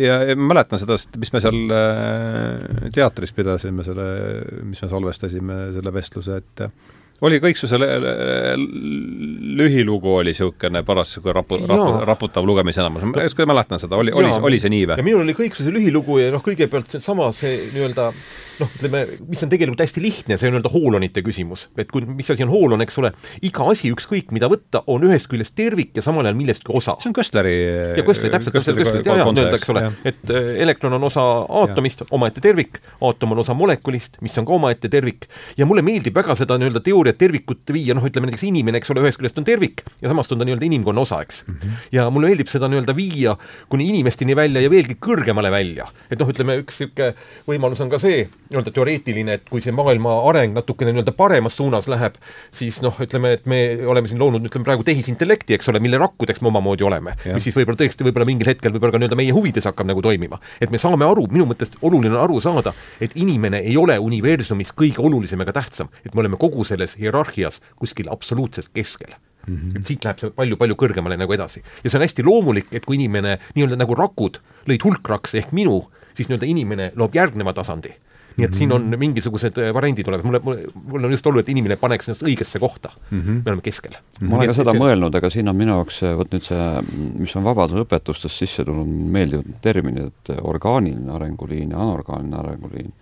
ja, 0.00 0.20
ja 0.30 0.36
ma 0.38 0.52
mäletan 0.54 0.80
seda, 0.80 0.98
mis 1.20 1.32
me 1.34 1.42
seal 1.44 1.74
äh, 1.76 2.90
teatris 2.96 3.34
pidasime, 3.36 3.84
selle, 3.86 4.06
mis 4.64 4.82
me 4.82 4.92
salvestasime, 4.92 5.58
selle 5.76 5.92
vestluse, 5.94 6.40
et 6.40 6.66
oli 7.24 7.38
kõik 7.40 7.60
su 7.60 7.68
selle 7.70 7.88
lühilugu 9.56 10.16
oli 10.20 10.34
niisugune 10.34 10.82
paras 10.86 11.14
niisugune 11.14 11.36
rapu-, 11.38 11.60
rapu, 11.64 11.92
raputav 12.08 12.48
lugemise 12.48 12.82
enamus, 12.82 13.06
ma 13.08 13.24
just 13.24 13.40
mäletan 13.48 13.80
seda, 13.82 13.96
oli, 13.96 14.12
oli, 14.12 14.32
oli 14.50 14.60
see 14.62 14.72
nii 14.72 14.88
või? 14.90 14.98
ja 15.00 15.06
minul 15.06 15.24
oli 15.24 15.36
kõik 15.38 15.56
see 15.56 15.72
lühilugu 15.72 16.20
ja 16.20 16.32
noh, 16.34 16.44
kõigepealt 16.44 16.96
seesama, 16.96 17.30
see 17.36 17.54
nii-öelda 17.72 18.10
noh, 18.60 18.70
ütleme, 18.78 19.02
mis 19.28 19.42
on 19.44 19.52
tegelikult 19.52 19.82
hästi 19.84 20.02
lihtne, 20.02 20.38
see 20.38 20.48
on 20.48 20.54
nii-öelda 20.56 20.72
hoolonite 20.72 21.22
küsimus. 21.24 21.66
et 21.78 21.90
kui, 21.92 22.04
mis 22.08 22.28
asi 22.32 22.44
on 22.44 22.52
hoolon, 22.52 22.84
eks 22.84 22.98
ole, 23.02 23.12
iga 23.46 23.66
asi, 23.72 23.90
ükskõik 23.94 24.32
mida 24.36 24.50
võtta, 24.52 24.82
on 24.92 25.04
ühest 25.08 25.28
küljest 25.30 25.56
tervik 25.58 25.96
ja 25.96 26.04
samal 26.04 26.26
ajal 26.26 26.38
millestki 26.38 26.72
osa. 26.76 26.96
see 27.02 27.10
on 27.10 27.16
Köstleri 27.16 27.54
ja 27.98 28.04
Köstleri, 28.06 28.32
täpselt, 28.34 28.56
Köstleri, 28.56 28.86
jaa, 29.04 29.18
jaa, 29.22 29.30
nii-öelda, 29.30 29.60
eks 29.60 29.72
ole, 29.72 29.84
et 30.08 30.32
äh, 30.32 30.50
elektron 30.66 30.96
on 30.96 31.08
osa 31.08 31.24
aatomist, 31.62 32.06
omaette 32.16 32.44
tervik, 32.44 32.80
aatom 33.04 33.36
on 33.36 33.44
osa 33.44 33.56
molekulist, 33.56 34.20
mis 34.24 34.36
on 34.40 34.48
ka 34.48 34.56
omaette 34.56 34.90
tervik, 34.92 35.28
ja 35.58 35.68
mulle 35.68 35.84
meeldib 35.86 36.16
väga 36.16 36.36
seda 36.38 36.58
nii-öelda 36.60 36.84
teooriat 37.06 37.18
tervikut 37.20 37.72
viia, 37.72 37.94
noh, 37.94 38.04
ütleme 38.06 38.28
näiteks 38.28 38.44
inimene, 38.48 38.80
eks 38.80 38.90
ole, 38.92 39.02
ühest 39.04 39.20
küljest 39.20 39.38
on 39.38 39.46
tervik 39.46 39.82
ja 40.02 40.10
samast 40.10 40.32
on 40.32 40.40
ta 40.40 40.46
nii-öelda 40.46 40.66
inimkonna 40.66 41.02
osa, 41.02 41.20
eks 41.22 41.44
mm. 41.46 41.54
-hmm. 41.54 41.84
ja 41.92 42.08
mulle 42.10 42.30
meeldib 42.30 42.50
seda 42.50 42.68
nii-öelda 42.68 42.94
viia 42.96 43.36
kuni 43.68 43.88
inimesteni 43.90 44.36
välja 44.36 44.60
ja 44.60 44.70
veelgi 44.70 44.96
kõrgemale 45.00 45.50
välja. 45.50 45.86
et 46.10 46.18
noh, 46.18 46.28
ütleme 46.28 46.58
üks 46.62 46.80
niisugune 46.80 47.14
võimalus 47.46 47.80
on 47.82 47.90
ka 47.90 47.98
see, 47.98 48.26
nii-öelda 48.50 48.72
teoreetiline, 48.72 49.38
et 49.38 49.48
kui 49.50 49.60
see 49.60 49.72
maailma 49.72 50.16
areng 50.28 50.54
natukene 50.54 50.92
nii-öelda 50.92 51.12
paremas 51.16 51.56
suunas 51.56 51.88
läheb, 51.88 52.16
siis 52.50 52.80
noh, 52.82 52.94
ütleme, 53.00 53.32
et 53.38 53.46
me 53.46 53.60
oleme 53.86 54.08
siin 54.08 54.20
loonud, 54.20 54.44
ütleme 54.46 54.64
praegu 54.64 54.84
tehisintellekti, 54.86 55.54
eks 55.54 55.68
ole, 55.70 55.80
mille 55.80 55.98
rakkudeks 55.98 56.42
me 56.42 56.50
omamoodi 56.52 56.86
oleme, 56.86 57.16
mis 57.32 57.46
siis 57.46 57.56
võib-olla 57.56 57.78
tõesti, 57.82 58.06
võib-olla 58.06 58.28
mingil 58.28 58.50
hetkel 58.50 58.74
võib-olla 58.74 58.96
ka 58.96 59.02
nii-öelda 59.02 59.20
meie 59.20 59.34
huvides 59.36 59.66
hakkab 59.68 59.90
nagu 59.90 60.02
toimima. 60.02 60.40
et 60.60 60.70
me 60.70 60.78
saame 60.78 61.06
aru, 61.06 61.26
minu 61.30 61.46
mõttest 61.46 61.78
oluline 61.82 62.14
on 62.14 62.22
aru 62.24 62.40
saada, 62.40 62.72
et 63.00 63.14
inimene 63.14 63.62
ei 63.64 63.76
ole 63.76 63.98
universumis 63.98 64.72
kõige 64.76 65.02
olulisem 65.02 65.40
ega 65.44 65.52
tähtsam, 65.56 65.90
et 66.04 66.14
me 66.14 66.24
oleme 66.24 66.38
kogu 66.40 66.64
selles 66.64 66.95
hierarhias 66.98 67.62
kuskil 67.76 68.12
absoluutselt 68.12 68.72
keskel 68.74 69.14
Mm 69.46 69.56
-hmm. 69.56 69.78
et 69.78 69.86
siit 69.86 70.04
läheb 70.04 70.18
see 70.18 70.30
palju-palju 70.30 70.74
kõrgemale 70.74 71.16
nagu 71.16 71.32
edasi. 71.32 71.62
ja 71.84 71.90
see 71.90 71.98
on 71.98 72.02
hästi 72.02 72.22
loomulik, 72.26 72.66
et 72.72 72.84
kui 72.84 72.96
inimene 72.96 73.38
nii-öelda 73.54 73.76
nagu 73.78 73.94
rakud 73.94 74.40
lõid 74.66 74.82
hulkrakse 74.82 75.38
ehk 75.38 75.52
minu, 75.52 75.86
siis 76.14 76.28
nii-öelda 76.28 76.46
inimene 76.46 76.92
loob 76.96 77.14
järgneva 77.14 77.52
tasandi 77.52 77.94
nii 78.36 78.44
et 78.44 78.50
mm 78.50 78.54
-hmm. 78.54 78.58
siin 78.58 78.72
on 78.72 78.98
mingisugused 78.98 79.58
äh, 79.58 79.74
variandid 79.74 80.08
olemas, 80.08 80.24
mulle, 80.24 80.40
mulle, 80.44 80.62
mul 80.84 81.04
on 81.04 81.10
just 81.10 81.26
oluline, 81.26 81.40
et 81.40 81.48
inimene 81.48 81.76
paneks 81.76 82.08
ennast 82.08 82.22
õigesse 82.22 82.58
kohta 82.58 82.90
mm. 83.10 83.20
-hmm. 83.20 83.42
me 83.44 83.50
oleme 83.50 83.62
keskel 83.62 83.92
mm. 83.92 84.26
-hmm. 84.26 84.30
ma 84.30 84.36
olen 84.36 84.48
ka 84.48 84.54
seda 84.54 84.70
see... 84.70 84.80
mõelnud, 84.80 85.16
aga 85.16 85.30
siin 85.30 85.48
on 85.48 85.56
minu 85.56 85.72
jaoks, 85.72 86.02
vot 86.16 86.32
nüüd 86.32 86.44
see, 86.44 86.82
mis 87.18 87.36
on 87.36 87.44
vabadusõpetustes 87.44 88.38
sisse 88.38 88.64
tulnud, 88.64 88.86
meeldivad 88.86 89.56
terminid, 89.62 90.12
et 90.12 90.36
orgaaniline 90.42 91.12
arenguliin 91.12 91.70
ja 91.70 91.78
anorgaaniline 91.78 92.36
arenguliin. 92.36 92.92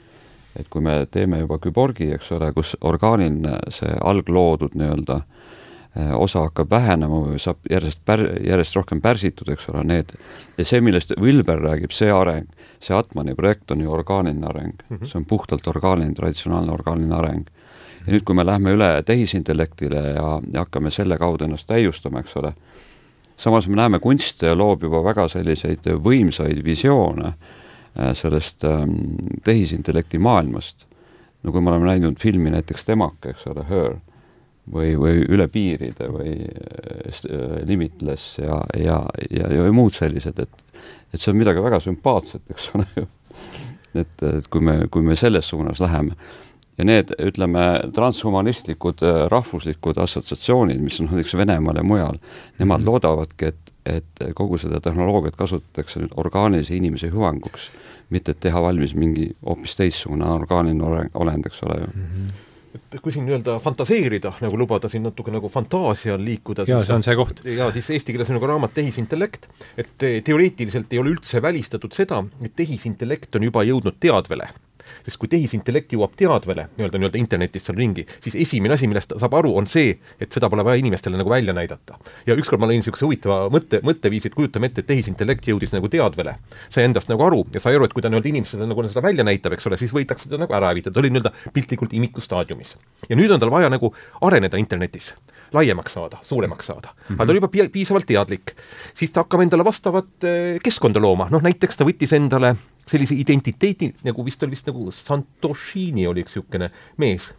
Et 0.57 0.69
kui 0.71 0.83
me 0.83 1.07
teeme 1.11 1.39
juba 1.41 1.59
küborgi, 1.59 2.13
eks 2.15 2.33
ole, 2.33 2.53
kus 2.53 2.77
orgaaniline, 2.81 3.59
see 3.75 3.97
algloodud 4.01 4.77
nii-öelda 4.79 5.17
äh, 5.21 5.45
Äh, 5.97 6.11
osa 6.19 6.41
hakkab 6.49 6.73
vähenema 6.75 7.21
või 7.23 7.37
saab 7.39 7.69
järjest 7.71 8.01
pär-, 8.03 8.27
järjest 8.43 8.75
rohkem 8.75 8.99
pärsitud, 8.99 9.47
eks 9.55 9.69
ole, 9.71 9.85
need, 9.87 10.11
ja 10.59 10.65
see, 10.67 10.81
millest 10.83 11.13
Wilber 11.23 11.61
räägib, 11.63 11.95
see 11.95 12.09
areng, 12.11 12.49
see 12.83 12.97
Atmani 12.99 13.37
projekt 13.39 13.71
on 13.71 13.85
ju 13.85 13.93
orgaaniline 13.95 14.49
areng 14.49 14.73
mm, 14.73 14.97
-hmm. 14.97 15.07
see 15.07 15.21
on 15.21 15.25
puhtalt 15.31 15.67
orgaaniline, 15.71 16.15
traditsionaalne 16.19 16.73
orgaaniline 16.73 17.15
areng. 17.15 17.47
ja 18.07 18.13
nüüd, 18.13 18.25
kui 18.25 18.35
me 18.35 18.47
lähme 18.47 18.75
üle 18.75 19.03
tehisintellektile 19.07 20.03
ja, 20.17 20.41
ja 20.53 20.67
hakkame 20.67 20.91
selle 20.91 21.19
kaudu 21.19 21.45
ennast 21.45 21.67
täiustama, 21.67 22.27
eks 22.27 22.37
ole, 22.37 22.53
samas 23.37 23.69
me 23.69 23.77
näeme, 23.77 23.99
kunst 23.99 24.43
loob 24.43 24.83
juba 24.83 25.05
väga 25.05 25.29
selliseid 25.29 25.87
võimsaid 25.87 26.65
visioone 26.65 27.27
äh, 27.27 27.35
sellest 28.15 28.65
ähm, 28.65 28.97
tehisintellekti 29.45 30.19
maailmast. 30.19 30.87
no 31.43 31.53
kui 31.53 31.61
me 31.61 31.71
oleme 31.71 31.87
näinud 31.87 32.19
filmi 32.19 32.51
näiteks 32.51 32.85
Temake, 32.85 33.31
eks 33.31 33.47
ole, 33.47 33.65
Her 33.69 33.97
või, 34.73 34.95
või 34.97 35.25
üle 35.29 35.49
piiride 35.49 36.09
või 36.13 36.37
äh, 36.41 37.59
Limitless 37.69 38.39
ja, 38.39 38.63
ja, 38.79 39.03
ja, 39.31 39.51
ja 39.53 39.73
muud 39.73 39.95
sellised, 39.95 40.39
et 40.39 40.65
et 41.15 41.23
see 41.23 41.31
on 41.31 41.39
midagi 41.39 41.63
väga 41.63 41.79
sümpaatset, 41.81 42.43
eks 42.51 42.71
ole 42.75 42.87
ju. 42.97 43.05
et, 44.03 44.23
et 44.27 44.49
kui 44.51 44.65
me, 44.65 44.81
kui 44.91 45.05
me 45.07 45.17
selles 45.17 45.47
suunas 45.49 45.81
läheme 45.83 46.17
ja 46.79 46.87
need, 46.87 47.13
ütleme, 47.23 47.65
transhumanistlikud 47.95 49.05
äh, 49.07 49.21
rahvuslikud 49.31 49.99
assotsiatsioonid, 50.03 50.81
mis 50.83 50.99
on 51.01 51.13
näiteks 51.13 51.37
Venemaal 51.39 51.79
ja 51.79 51.85
mujal, 51.87 52.19
nemad 52.59 52.81
mm 52.81 52.83
-hmm. 52.83 52.91
loodavadki, 52.91 53.53
et, 53.53 53.64
et 53.87 54.25
kogu 54.35 54.59
seda 54.59 54.81
tehnoloogiat 54.81 55.37
kasutatakse 55.37 56.01
nüüd 56.01 56.17
orgaanilise 56.21 56.77
inimese 56.77 57.11
hüvanguks, 57.13 57.69
mitte 58.15 58.35
et 58.35 58.41
teha 58.47 58.63
valmis 58.63 58.95
mingi 58.97 59.31
hoopis 59.45 59.77
teistsugune 59.77 60.29
orgaaniline 60.39 61.11
olend, 61.15 61.47
eks 61.47 61.63
ole 61.69 61.81
ju 61.81 61.93
mm. 61.93 62.11
-hmm 62.11 62.43
et 62.75 63.01
kui 63.03 63.13
siin 63.13 63.23
nii-öelda 63.27 63.59
fantaseerida, 63.63 64.33
nagu 64.43 64.59
lubada 64.59 64.89
siin 64.91 65.05
natuke 65.07 65.31
nagu 65.31 65.49
fantaasial 65.49 66.25
liikuda, 66.25 66.65
jaa, 66.67 66.83
see 66.83 66.95
on 66.95 67.05
see 67.07 67.17
koht. 67.17 67.45
jaa, 67.47 67.71
siis 67.73 67.91
eesti 67.91 68.15
keeles 68.15 68.31
on 68.33 68.39
nagu 68.39 68.49
raamat 68.51 68.75
Tehisintellekt, 68.75 69.47
et 69.79 70.07
teoreetiliselt 70.25 70.93
ei 70.93 70.99
ole 70.99 71.15
üldse 71.15 71.43
välistatud 71.43 71.95
seda, 71.95 72.25
et 72.43 72.57
tehisintellekt 72.57 73.37
on 73.37 73.47
juba 73.47 73.63
jõudnud 73.63 74.01
teadvele 74.01 74.49
sest 75.05 75.21
kui 75.21 75.31
tehisintellekt 75.33 75.93
jõuab 75.95 76.15
teadvele 76.19 76.67
nii-öelda, 76.77 77.01
nii-öelda 77.01 77.21
internetis 77.21 77.67
seal 77.69 77.77
ringi, 77.79 78.07
siis 78.25 78.37
esimene 78.47 78.77
asi, 78.77 78.89
millest 78.91 79.13
ta 79.13 79.21
saab 79.21 79.37
aru, 79.39 79.53
on 79.61 79.69
see, 79.71 79.95
et 80.21 80.33
seda 80.35 80.51
pole 80.53 80.65
vaja 80.67 80.81
inimestele 80.81 81.19
nagu 81.21 81.31
välja 81.31 81.55
näidata. 81.57 81.99
ja 82.27 82.37
ükskord 82.39 82.63
ma 82.63 82.71
lõin 82.71 82.81
niisuguse 82.83 83.07
huvitava 83.07 83.51
mõtte, 83.53 83.81
mõtteviisi, 83.85 84.31
et 84.31 84.39
kujutame 84.39 84.71
ette, 84.71 84.85
et 84.85 84.91
tehisintellekt 84.91 85.49
jõudis 85.49 85.75
nagu 85.75 85.91
teadvele, 85.93 86.37
sai 86.69 86.89
endast 86.89 87.13
nagu 87.13 87.25
aru 87.27 87.45
ja 87.55 87.63
sai 87.63 87.77
aru, 87.79 87.89
et 87.89 87.97
kui 87.97 88.05
ta 88.05 88.13
nii-öelda 88.13 88.33
inimesele 88.33 88.69
nagu 88.71 88.87
seda 88.89 89.05
välja 89.05 89.27
näitab, 89.27 89.57
eks 89.57 89.69
ole, 89.71 89.81
siis 89.81 89.95
võidakse 89.95 90.29
teda 90.29 90.45
nagu 90.45 90.57
ära 90.57 90.73
hävitada, 90.73 90.95
ta 90.95 91.05
oli 91.05 91.13
nii-öelda 91.13 91.35
piltlikult 91.53 91.93
imikustaadiumis. 92.01 92.77
ja 93.09 93.17
nüüd 93.17 93.33
on 93.35 93.43
tal 93.43 93.53
vaja 93.53 93.73
nagu 93.73 93.93
areneda 94.25 94.61
internetis 94.61 95.15
laiemaks 95.53 95.93
saada, 95.93 96.19
suuremaks 96.23 96.67
saada 96.67 96.89
mm. 96.93 97.01
-hmm. 97.09 97.15
aga 97.15 97.27
ta 97.27 97.33
oli 97.33 97.43
juba 97.43 97.69
piisavalt 97.73 98.07
teadlik. 98.07 98.57
siis 98.95 99.13
ta 99.13 99.25
hakkab 99.25 99.41
endale 99.41 99.65
vastavat 99.65 100.25
eh, 100.25 100.61
keskkonda 100.63 101.01
looma, 101.01 101.29
noh 101.31 101.43
näiteks 101.43 101.77
ta 101.77 101.85
võttis 101.85 102.15
endale 102.17 102.55
sellise 102.89 103.17
identiteedi, 103.17 103.91
nagu 104.05 104.25
vist 104.25 104.43
oli 104.43 104.55
vist 104.55 104.69
nagu 104.69 104.91
Santoshini 104.93 106.07
oli 106.07 106.25
üks 106.25 106.37
niisugune 106.37 106.71
mees, 107.01 107.31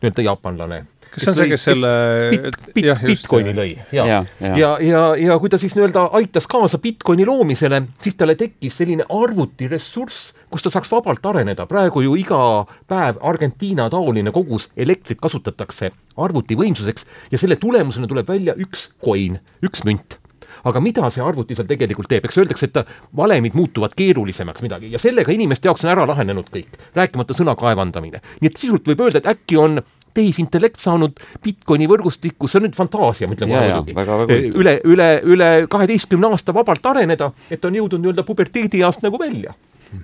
nii-öelda 0.00 0.24
jaapanlane. 0.24 0.84
kas 1.10 1.22
see 1.22 1.30
on 1.30 1.36
see, 1.38 1.48
kes 1.50 1.66
selle 1.68 1.90
bit, 2.32 2.56
bit, 2.74 2.86
jah, 2.88 3.02
Bitcoini 3.04 3.52
lõi 3.54 3.68
ja, 3.92 4.06
ja, 4.06 4.20
ja, 4.40 4.54
ja, 4.58 4.70
ja, 4.82 5.02
ja 5.20 5.36
kui 5.38 5.52
ta 5.52 5.60
siis 5.60 5.76
nii-öelda 5.76 6.08
aitas 6.18 6.48
kaasa 6.50 6.80
Bitcoini 6.82 7.26
loomisele, 7.28 7.82
siis 8.02 8.16
talle 8.18 8.34
tekkis 8.40 8.80
selline 8.80 9.06
arvutiressurss, 9.08 10.32
kus 10.54 10.62
ta 10.62 10.70
saaks 10.70 10.92
vabalt 10.92 11.24
areneda, 11.26 11.66
praegu 11.66 12.04
ju 12.04 12.14
iga 12.18 12.40
päev 12.90 13.18
Argentiina 13.26 13.88
taoline 13.90 14.30
kogus 14.34 14.68
elektrit 14.78 15.18
kasutatakse 15.22 15.90
arvutivõimsuseks 16.22 17.08
ja 17.32 17.40
selle 17.40 17.58
tulemusena 17.58 18.06
tuleb 18.10 18.28
välja 18.30 18.54
üks 18.62 18.92
coin, 19.02 19.40
üks 19.66 19.82
münt. 19.88 20.20
Aga 20.64 20.80
mida 20.80 21.10
see 21.12 21.20
arvuti 21.24 21.56
seal 21.58 21.66
tegelikult 21.68 22.08
teeb, 22.08 22.24
eks 22.24 22.38
öeldakse, 22.40 22.70
et 22.70 22.94
valemid 23.16 23.56
muutuvad 23.58 23.92
keerulisemaks 23.98 24.62
midagi 24.64 24.92
ja 24.94 25.00
sellega 25.02 25.34
inimeste 25.34 25.68
jaoks 25.68 25.84
on 25.84 25.92
ära 25.92 26.06
lahenenud 26.08 26.48
kõik, 26.54 26.78
rääkimata 26.96 27.36
sõna 27.36 27.56
kaevandamine. 27.58 28.22
nii 28.40 28.52
et 28.52 28.62
sisult 28.62 28.86
võib 28.88 29.04
öelda, 29.04 29.20
et 29.20 29.28
äkki 29.34 29.58
on 29.60 29.82
tehisintellekt 30.14 30.78
saanud 30.80 31.18
Bitcoini 31.42 31.90
võrgustikku, 31.90 32.46
see 32.48 32.60
on 32.60 32.68
nüüd 32.68 32.78
fantaasia, 32.78 33.26
ma 33.26 33.34
ütlen 33.34 33.50
kohe 33.50 33.66
muidugi, 33.74 34.54
üle, 34.62 34.78
üle, 34.86 35.10
üle 35.34 35.52
kaheteistkümne 35.70 36.30
aasta 36.30 36.54
vabalt 36.54 36.86
areneda, 36.94 37.32
et 37.50 37.64
on 37.66 37.74
jõudnud 37.74 38.04
nii-öelda 38.04 38.24
puberteediast 38.28 39.02
nagu 39.02 39.18
välja 39.18 39.56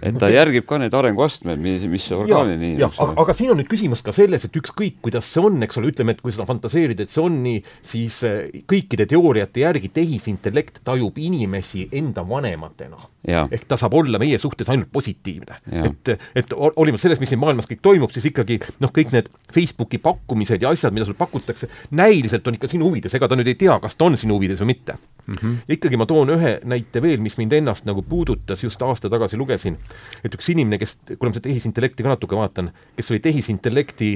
et 0.02 0.18
ta 0.20 0.30
järgib 0.30 0.66
ka 0.68 0.78
neid 0.80 0.94
arenguastmeid, 0.96 1.60
mis, 1.62 1.84
mis 1.90 2.06
orgaaniline 2.14 2.72
inimene 2.72 2.88
aga, 2.90 3.14
aga 3.22 3.36
siin 3.36 3.52
on 3.54 3.60
nüüd 3.60 3.70
küsimus 3.70 4.02
ka 4.06 4.14
selles, 4.14 4.44
et 4.46 4.58
ükskõik, 4.60 5.00
kuidas 5.04 5.28
see 5.30 5.42
on, 5.44 5.58
eks 5.66 5.80
ole, 5.80 5.90
ütleme, 5.92 6.14
et 6.16 6.22
kui 6.24 6.34
seda 6.34 6.46
fantaseerida, 6.48 7.06
et 7.06 7.12
see 7.12 7.22
on 7.22 7.38
nii, 7.44 7.60
siis 7.92 8.20
äh, 8.28 8.62
kõikide 8.70 9.06
teooriate 9.10 9.64
järgi 9.64 9.92
tehisintellekt 10.00 10.82
tajub 10.86 11.18
inimesi 11.20 11.88
enda 12.00 12.24
vanematena. 12.26 13.00
ehk 13.26 13.66
ta 13.68 13.76
saab 13.76 13.94
olla 13.98 14.18
meie 14.18 14.38
suhtes 14.40 14.68
ainult 14.72 14.88
positiivne. 14.92 15.58
et, 15.84 16.14
et 16.34 16.54
hoolimata 16.56 17.04
sellest, 17.04 17.20
mis 17.20 17.32
siin 17.34 17.42
maailmas 17.42 17.68
kõik 17.68 17.82
toimub, 17.84 18.12
siis 18.14 18.30
ikkagi 18.30 18.60
noh, 18.80 18.92
kõik 18.94 19.12
need 19.12 19.28
Facebooki 19.52 20.00
pakkumised 20.02 20.62
ja 20.62 20.72
asjad, 20.72 20.94
mida 20.96 21.08
sulle 21.08 21.20
pakutakse, 21.20 21.68
näiliselt 21.90 22.46
on 22.48 22.56
ikka 22.56 22.70
sinu 22.70 22.88
huvides, 22.88 23.14
ega 23.14 23.28
ta 23.28 23.38
nüüd 23.38 23.52
ei 23.52 23.58
tea, 23.60 23.76
kas 23.82 23.96
ta 23.96 24.08
on 24.08 24.16
sinu 24.20 24.38
huvides 24.38 24.62
või 24.64 24.74
mitte 24.74 24.96
mm. 25.26 25.34
-hmm. 25.34 25.56
ja 25.68 25.76
ikkagi 25.76 26.00
ma 26.00 26.06
toon 26.06 26.34
ühe 26.36 26.58
näite 26.64 27.02
veel, 27.02 27.20
mis 27.20 27.36
mind 27.38 27.52
ennast 27.52 27.86
nagu 27.88 28.02
puudutas, 28.02 28.62
just 28.64 28.82
aasta 28.82 29.10
tagasi 29.10 29.36
lugesin, 29.36 29.78
et 30.24 30.34
üks 30.34 30.50
inimene, 30.52 30.78
kes, 30.78 30.98
kui 31.06 31.28
ma 31.28 31.34
seda 31.34 31.48
tehisintellekti 31.48 32.06
ka 32.06 32.14
natuke 32.14 32.36
vaatan, 32.36 32.72
kes 32.96 33.10
oli 33.10 33.20
tehisintellekti 33.20 34.12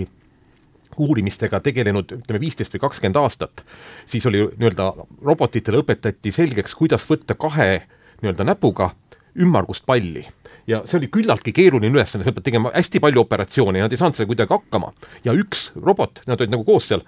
uurimistega 0.99 1.61
tegelenud 1.61 2.13
ütleme 2.21 2.41
viisteist 2.41 2.75
või 2.75 2.85
kakskümmend 2.87 3.17
aastat, 3.19 3.65
siis 4.07 4.27
oli 4.27 4.45
nii-öelda 4.47 4.93
robotitele 5.23 5.83
õpetati 5.83 6.33
selgeks, 6.33 6.75
kuidas 6.79 7.07
võtta 7.11 7.35
kahe 7.35 7.83
nii-öelda 8.23 8.47
näpuga 8.47 8.93
ümmargust 9.35 9.83
palli 9.87 10.23
ja 10.67 10.83
see 10.89 10.99
oli 11.01 11.11
küllaltki 11.13 11.53
keeruline 11.55 11.93
ülesanne, 11.93 12.25
sa 12.25 12.33
pead 12.33 12.47
tegema 12.49 12.73
hästi 12.75 13.03
palju 13.03 13.25
operatsioone 13.25 13.81
ja 13.81 13.87
nad 13.87 13.95
ei 13.95 14.01
saanud 14.01 14.17
sellega 14.17 14.33
kuidagi 14.33 14.55
hakkama. 14.55 14.93
ja 15.25 15.35
üks 15.37 15.71
robot, 15.77 16.23
nad 16.27 16.41
olid 16.41 16.55
nagu 16.55 16.65
koos 16.65 16.89
seal, 16.89 17.05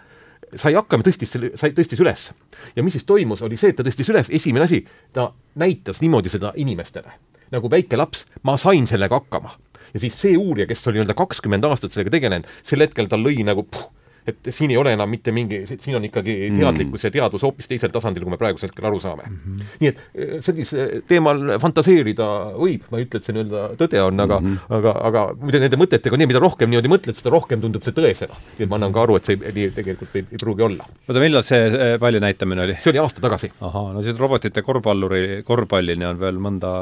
sai 0.54 0.74
hakkama, 0.76 1.04
tõstis 1.06 1.32
selle, 1.34 1.50
sai, 1.58 1.72
tõstis 1.76 2.00
üles. 2.02 2.30
ja 2.76 2.84
mis 2.84 2.96
siis 2.96 3.06
toimus, 3.08 3.42
oli 3.42 3.58
see, 3.58 3.72
et 3.72 3.78
ta 3.78 3.86
tõstis 3.86 4.10
üles, 4.12 4.30
esimene 4.30 4.66
asi, 4.68 4.84
ta 5.12 5.30
näitas 5.58 6.00
niimoodi 6.00 6.32
seda 6.32 6.52
inimestele. 6.56 7.12
nagu 7.50 7.70
väike 7.70 7.96
laps, 7.96 8.26
ma 8.42 8.56
sain 8.56 8.86
sellega 8.86 9.18
hakkama. 9.20 9.56
ja 9.94 10.00
siis 10.00 10.20
see 10.20 10.36
uurija, 10.36 10.66
kes 10.66 10.86
oli 10.86 11.00
nii-öelda 11.00 11.18
kakskümmend 11.18 11.64
aastat 11.64 11.92
sellega 11.92 12.14
tegelenud, 12.18 12.46
sel 12.62 12.84
hetkel 12.84 13.08
tal 13.08 13.24
lõi 13.24 13.42
nagu 13.44 13.66
puh, 13.66 13.90
et 14.26 14.50
siin 14.50 14.72
ei 14.74 14.78
ole 14.80 14.92
enam 14.96 15.10
mitte 15.10 15.32
mingi, 15.34 15.62
siin 15.68 15.96
on 15.98 16.04
ikkagi 16.08 16.34
mm. 16.48 16.60
teadlikkus 16.60 17.06
ja 17.06 17.12
teadus 17.14 17.44
hoopis 17.46 17.68
teisel 17.70 17.92
tasandil, 17.94 18.24
kui 18.26 18.34
me 18.34 18.38
praegusel 18.40 18.70
hetkel 18.72 18.88
aru 18.88 18.98
saame 19.02 19.26
mm. 19.28 19.36
-hmm. 19.36 19.74
nii 19.82 19.90
et 19.92 20.00
eh, 20.14 20.32
sellise 20.44 20.86
teemal 21.08 21.56
fantaseerida 21.62 22.28
võib, 22.58 22.88
ma 22.90 22.98
ei 22.98 23.06
ütle, 23.06 23.20
et 23.20 23.28
see 23.28 23.36
nii-öelda 23.36 23.62
tõde 23.80 24.02
on, 24.02 24.24
aga 24.26 24.40
mm, 24.40 24.56
-hmm. 24.56 24.78
aga, 24.78 24.94
aga 25.10 25.24
muide 25.42 25.62
nende 25.62 25.80
mõtetega 25.80 26.18
nii, 26.18 26.30
mida 26.32 26.42
rohkem 26.42 26.72
niimoodi 26.72 26.92
mõtled, 26.92 27.18
seda 27.18 27.32
rohkem 27.34 27.62
tundub 27.62 27.86
see 27.86 27.94
tõesena. 27.96 28.34
nii 28.58 28.66
et 28.66 28.72
ma 28.72 28.80
annan 28.80 28.96
ka 28.96 29.04
aru, 29.06 29.20
et 29.20 29.30
see 29.30 29.38
nii 29.38 29.70
tegelikult 29.78 30.18
ei, 30.18 30.26
ei 30.32 30.42
pruugi 30.42 30.66
olla. 30.66 30.88
oota, 31.06 31.22
millal 31.22 31.46
see 31.46 31.94
palli 32.02 32.22
näitamine 32.22 32.66
oli? 32.66 32.76
see 32.82 32.90
oli 32.94 33.02
aasta 33.04 33.22
tagasi. 33.22 33.52
ahah, 33.60 33.92
no 33.94 34.02
siis 34.02 34.18
robotite 34.18 34.62
korvpalluri, 34.66 35.42
korvpallini 35.46 36.08
on 36.10 36.20
veel 36.20 36.42
mõnda 36.42 36.72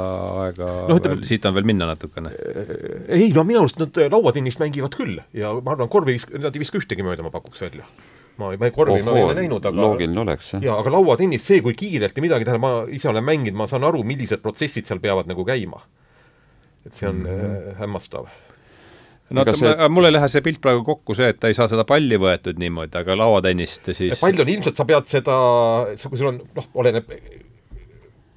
aega 0.47 0.71
no, 0.89 0.97
ütleme, 0.97 1.29
siit 1.29 1.45
on 1.45 1.55
veel 1.59 1.69
minna 1.69 1.91
natukene. 1.93 2.33
ei 3.09 3.31
no 3.37 3.45
minu 3.45 3.65
arust 3.65 3.81
nad 3.83 4.01
lauatennist 4.17 4.63
mängivad 4.63 4.97
küll 4.97 5.21
ja 5.37 5.53
ma 5.61 5.75
arvan, 5.75 5.91
korvi 5.93 6.17
viska, 6.17 6.39
nad 6.41 6.55
ei 6.55 6.63
viska 6.63 6.79
ühtegi 6.81 7.05
mööda, 7.07 7.25
ma 7.27 7.34
pakuks 7.35 7.67
välja 7.67 7.89
ma, 8.37 8.51
ma 8.59 8.69
ei 8.69 8.75
korvi, 8.75 9.03
ma 9.07 9.17
ei 9.19 9.27
ole 9.27 9.37
näinud, 9.39 9.65
aga 9.65 9.79
loogiline 9.79 10.23
oleks, 10.25 10.55
jah. 10.57 10.65
jaa, 10.69 10.79
aga 10.83 10.95
lauatennis, 10.97 11.45
see, 11.47 11.61
kui 11.65 11.77
kiirelt 11.79 12.17
ja 12.17 12.25
midagi, 12.25 12.47
tähendab, 12.47 12.65
ma 12.65 12.73
ise 12.95 13.11
olen 13.11 13.27
mänginud, 13.27 13.59
ma 13.59 13.69
saan 13.71 13.87
aru, 13.87 14.03
millised 14.07 14.43
protsessid 14.45 14.89
seal 14.89 15.03
peavad 15.03 15.31
nagu 15.31 15.47
käima. 15.47 15.85
et 16.85 16.93
see 16.93 17.09
on 17.09 17.23
mm 17.23 17.27
-hmm. 17.27 17.77
hämmastav 17.79 18.27
no 19.31 19.41
oota 19.41 19.53
see..., 19.57 19.89
mul 19.89 20.05
ei 20.05 20.13
lähe 20.13 20.29
see 20.29 20.43
pilt 20.45 20.61
praegu 20.61 20.85
kokku, 20.85 21.15
see, 21.15 21.29
et 21.33 21.41
ta 21.41 21.49
ei 21.49 21.55
saa 21.55 21.69
seda 21.69 21.85
palli 21.85 22.19
võetud 22.21 22.59
niimoodi, 22.61 22.99
aga 22.99 23.17
lauatennist 23.17 23.93
siis 23.93 24.21
pall 24.21 24.41
on 24.41 24.49
ilmselt, 24.49 24.77
sa 24.77 24.85
pead 24.85 25.09
seda, 25.09 25.37
kui 26.09 26.19
sul 26.19 26.33
on, 26.33 26.41
noh, 26.55 26.69
oleneb 26.75 27.09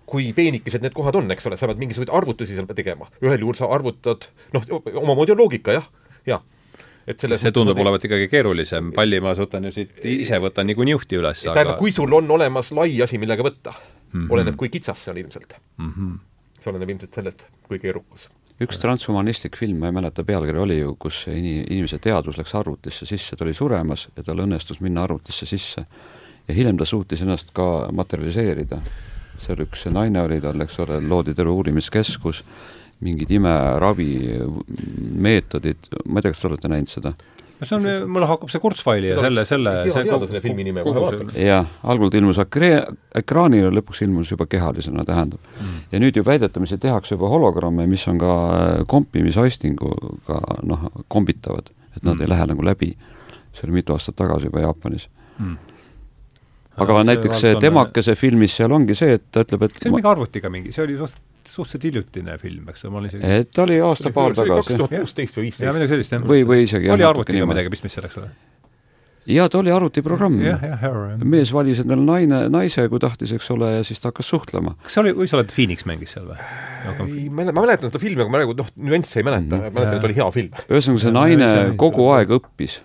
kui 0.07 0.31
peenikesed 0.33 0.81
need 0.81 0.93
kohad 0.95 1.15
on, 1.19 1.31
eks 1.31 1.47
ole, 1.47 1.57
sa 1.57 1.67
pead 1.67 1.81
mingisuguseid 1.81 2.13
arvutusi 2.15 2.55
seal 2.55 2.69
tegema. 2.71 3.09
ühel 3.21 3.39
juhul 3.43 3.57
sa 3.59 3.67
arvutad, 3.67 4.29
noh, 4.53 4.63
omamoodi 4.93 5.35
on 5.35 5.37
loogika, 5.43 5.75
jah, 5.75 5.89
jah 6.25 6.45
et 7.07 7.19
selles 7.23 7.41
see 7.41 7.53
tundub 7.55 7.79
olevat 7.79 8.03
ikkagi 8.07 8.27
keerulisem, 8.31 8.91
palli 8.95 9.19
ma 9.23 9.33
võtan 9.37 9.69
ju 9.69 9.75
siit, 9.75 9.93
ise 10.03 10.39
võtan 10.43 10.67
niikuinii 10.67 10.97
juhti 10.97 11.19
üles, 11.21 11.45
aga 11.45 11.61
tähendab, 11.61 11.79
kui 11.79 11.93
sul 11.95 12.13
on 12.17 12.33
olemas 12.37 12.73
lai 12.75 12.89
asi, 13.03 13.19
millega 13.21 13.45
võtta 13.45 13.73
mm, 13.73 14.09
-hmm. 14.11 14.33
oleneb, 14.35 14.57
kui 14.59 14.69
kitsas 14.73 15.05
see 15.05 15.13
on 15.13 15.21
ilmselt 15.23 15.55
mm. 15.77 15.93
-hmm. 15.93 16.17
see 16.59 16.73
oleneb 16.73 16.95
ilmselt 16.95 17.21
sellest, 17.21 17.47
kui 17.67 17.79
keerukas 17.79 18.27
üks 18.63 18.79
transhumanistlik 18.81 19.57
film, 19.57 19.77
ma 19.81 19.91
ei 19.91 19.95
mäleta 19.95 20.23
pealkiri, 20.25 20.57
oli 20.59 20.79
ju, 20.79 20.95
kus 20.99 21.25
ini-, 21.29 21.63
inimese 21.69 21.99
teadvus 22.01 22.39
läks 22.39 22.55
arvutisse 22.57 23.05
sisse, 23.05 23.35
ta 23.35 23.45
oli 23.45 23.53
suremas 23.53 24.07
ja 24.15 24.23
tal 24.25 24.41
õnnestus 24.45 24.81
minna 24.81 25.03
arvutisse 25.05 25.45
sisse. 25.45 25.85
ja 26.47 26.53
hiljem 26.55 26.77
ta 26.77 26.85
suutis 26.85 27.21
ennast 27.21 27.51
ka 27.53 27.89
materialiseerida. 27.91 28.81
seal 29.37 29.59
üks 29.61 29.85
naine 29.93 30.21
oli 30.21 30.41
tal, 30.41 30.61
eks 30.61 30.79
ole, 30.79 30.99
loodi 31.07 31.33
terve 31.37 31.51
uurimiskeskus, 31.51 32.43
mingid 33.05 33.29
imeravimeetodid, 33.37 35.81
ma 36.05 36.19
ei 36.19 36.23
tea, 36.25 36.31
kas 36.33 36.41
te 36.41 36.47
olete 36.49 36.67
näinud 36.71 36.91
seda? 36.91 37.11
see 37.57 37.73
on, 37.73 37.81
mulle 38.13 38.27
hakkab 38.29 38.51
see 38.53 38.61
Kurzweili 38.61 39.07
ja 39.09 39.17
selle, 39.21 39.43
selle 39.49 39.71
hea 39.87 40.01
teada 40.05 40.27
selle 40.29 40.41
filmi 40.43 40.63
nime, 40.67 40.81
kohe 40.85 40.99
vaataks. 41.01 41.37
jah, 41.41 41.65
algul 41.89 42.09
ta 42.13 42.19
ilmus 42.19 42.37
ekre-, 42.43 42.85
ekraanile, 43.17 43.71
lõpuks 43.79 43.99
ilmus 44.05 44.27
juba 44.33 44.45
kehalisena, 44.49 45.05
tähendab 45.07 45.41
mm.. 45.57 45.77
ja 45.93 45.97
nüüd 46.03 46.15
ju 46.19 46.23
väidetamisi 46.25 46.77
tehakse 46.81 47.11
juba 47.15 47.27
hologramme, 47.33 47.83
mis 47.89 48.03
on 48.11 48.17
ka 48.21 48.31
äh, 48.45 48.83
kompimisastinguga 48.89 50.37
noh, 50.69 50.81
kombitavad, 51.09 51.65
et 51.95 52.03
nad 52.03 52.13
mm. 52.13 52.21
ei 52.21 52.27
lähe 52.33 52.45
nagu 52.53 52.61
läbi. 52.65 52.89
see 53.57 53.65
oli 53.65 53.73
mitu 53.79 53.89
aastat 53.95 54.15
tagasi 54.21 54.45
juba 54.51 54.59
Jaapanis 54.67 55.03
mm 55.39 55.55
aga 56.77 56.93
see 56.93 57.05
näiteks 57.09 57.39
see 57.41 57.53
temakese 57.61 58.13
filmis 58.13 58.53
seal 58.53 58.69
ongi 58.75 58.93
see, 58.93 59.15
et 59.17 59.23
ta 59.33 59.41
ütleb, 59.45 59.61
et 59.65 59.71
see 59.79 59.89
on 59.89 59.95
mingi 59.97 60.11
arvutiga 60.11 60.49
mingi, 60.53 60.69
see 60.75 60.83
oli 60.83 60.97
suht 60.99 61.17
suhteliselt 61.51 61.87
hiljutine 61.89 62.37
film, 62.41 62.67
eks 62.71 62.85
ma 62.87 63.01
olin 63.01 63.11
isegi 63.11 63.33
et 63.41 63.49
ta 63.53 63.65
oli 63.65 63.79
aasta-paar 63.83 64.35
tagasi. 64.37 64.61
kaks 64.61 64.79
tuhat 64.83 64.95
kuusteist 65.01 65.39
või 65.39 65.47
viisteist. 65.47 65.73
midagi 65.79 65.95
sellist, 65.95 66.15
jah. 66.15 66.29
või, 66.33 66.45
või 66.47 66.63
isegi 66.67 66.93
oli 66.93 67.07
arvutiga 67.07 67.49
midagi 67.49 67.73
pistmist 67.73 67.97
seal, 67.97 68.07
eks 68.09 68.21
ole? 68.21 68.31
jaa, 69.27 69.49
ta 69.51 69.59
oli 69.59 69.71
arvutiprogramm. 69.73 70.39
mees 71.27 71.51
valis 71.53 71.81
endale 71.83 72.03
naine, 72.07 72.41
naise, 72.53 72.87
kui 72.91 73.01
tahtis, 73.03 73.33
eks 73.35 73.49
ole, 73.55 73.73
ja 73.79 73.85
siis 73.87 74.01
ta 74.03 74.11
hakkas 74.11 74.31
suhtlema. 74.33 74.75
kas 74.83 74.97
see 74.97 75.03
oli, 75.03 75.15
või 75.17 75.29
sa 75.29 75.39
oled 75.39 75.53
Phoenix 75.53 75.87
mängis 75.89 76.15
seal 76.15 76.27
või? 76.29 76.49
ei, 77.07 77.27
ma 77.29 77.47
mäletan 77.51 77.91
seda 77.91 78.01
filmi, 78.01 78.23
aga 78.23 78.31
ma 78.31 78.39
praegu 78.41 78.57
noh, 78.57 78.69
nüansse 78.75 79.19
ei 79.21 79.27
mäleta 79.27 79.49
mm, 79.49 79.63
-hmm. 79.63 79.79
mäletan, 79.79 79.97
et 79.99 80.11
oli 80.11 80.19
hea 80.19 80.29
film. 80.35 80.61
ühesõnaga, 80.67 81.03
see 81.03 81.15
naine 81.15 81.49
kogu 81.79 82.07
aeg 82.15 82.37
õppis 82.39 82.81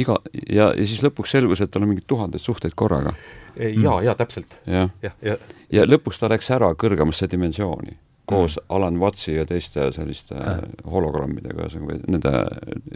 iga, 0.00 0.18
ja, 0.48 0.70
ja 0.74 0.84
siis 0.84 1.02
lõpuks 1.04 1.34
selgus, 1.34 1.62
et 1.62 1.72
tal 1.72 1.84
on 1.84 1.92
mingid 1.92 2.06
tuhanded 2.10 2.42
suhteid 2.42 2.74
korraga. 2.78 3.14
Jaa, 3.56 4.00
jaa, 4.02 4.14
täpselt. 4.14 4.58
jah, 4.66 4.90
ja, 5.02 5.10
ja, 5.22 5.36
ja 5.72 5.84
lõpuks 5.86 6.18
ta 6.20 6.30
läks 6.32 6.50
ära 6.54 6.72
kõrgemasse 6.78 7.30
dimensiooni 7.30 7.98
koos 8.26 8.56
mm. 8.56 8.66
Alan 8.68 8.98
Watsi 9.00 9.34
ja 9.34 9.44
teiste 9.46 9.90
selliste 9.92 10.34
mm. 10.34 10.88
hologrammidega, 10.90 11.66
ühesõnaga, 11.66 11.98
nende 12.08 12.32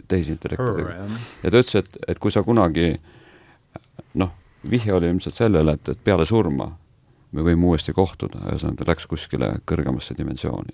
tehisintellektidega. 0.09 1.07
ja 1.43 1.51
ta 1.51 1.61
ütles, 1.61 1.75
et, 1.77 1.97
et 2.09 2.21
kui 2.21 2.33
sa 2.33 2.43
kunagi 2.45 2.91
noh, 4.19 4.33
vihje 4.69 4.95
oli 4.95 5.11
ilmselt 5.11 5.37
sellele, 5.37 5.77
et, 5.77 5.93
et 5.93 6.03
peale 6.03 6.25
surma 6.25 6.71
me 7.35 7.45
võime 7.45 7.69
uuesti 7.69 7.93
kohtuda, 7.93 8.41
ühesõnaga 8.49 8.81
ta 8.81 8.89
läks 8.89 9.09
kuskile 9.09 9.51
kõrgemasse 9.69 10.17
dimensiooni. 10.17 10.73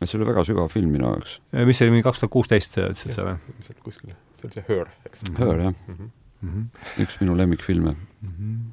et 0.00 0.06
see 0.06 0.20
oli 0.20 0.28
väga 0.28 0.44
sügav 0.46 0.70
film 0.70 0.94
minu 0.94 1.10
jaoks. 1.10 1.40
mis 1.66 1.80
see 1.80 1.88
oli, 1.88 1.96
mingi 1.96 2.06
kaks 2.06 2.22
tuhat 2.22 2.34
kuusteist 2.36 2.78
ütlesid 2.78 3.16
sa 3.16 3.26
või? 3.26 3.40
ilmselt 3.56 3.82
kuskil, 3.82 4.14
see 4.38 4.50
oli 4.50 4.60
see 4.60 4.68
Her, 4.70 4.92
eks. 5.08 5.26
Her, 5.40 5.64
jah 5.66 5.74
mm. 5.74 6.12
-hmm. 6.44 7.02
üks 7.02 7.18
minu 7.24 7.34
lemmikfilme 7.38 7.96
mm. 8.26 8.34
-hmm 8.38 8.72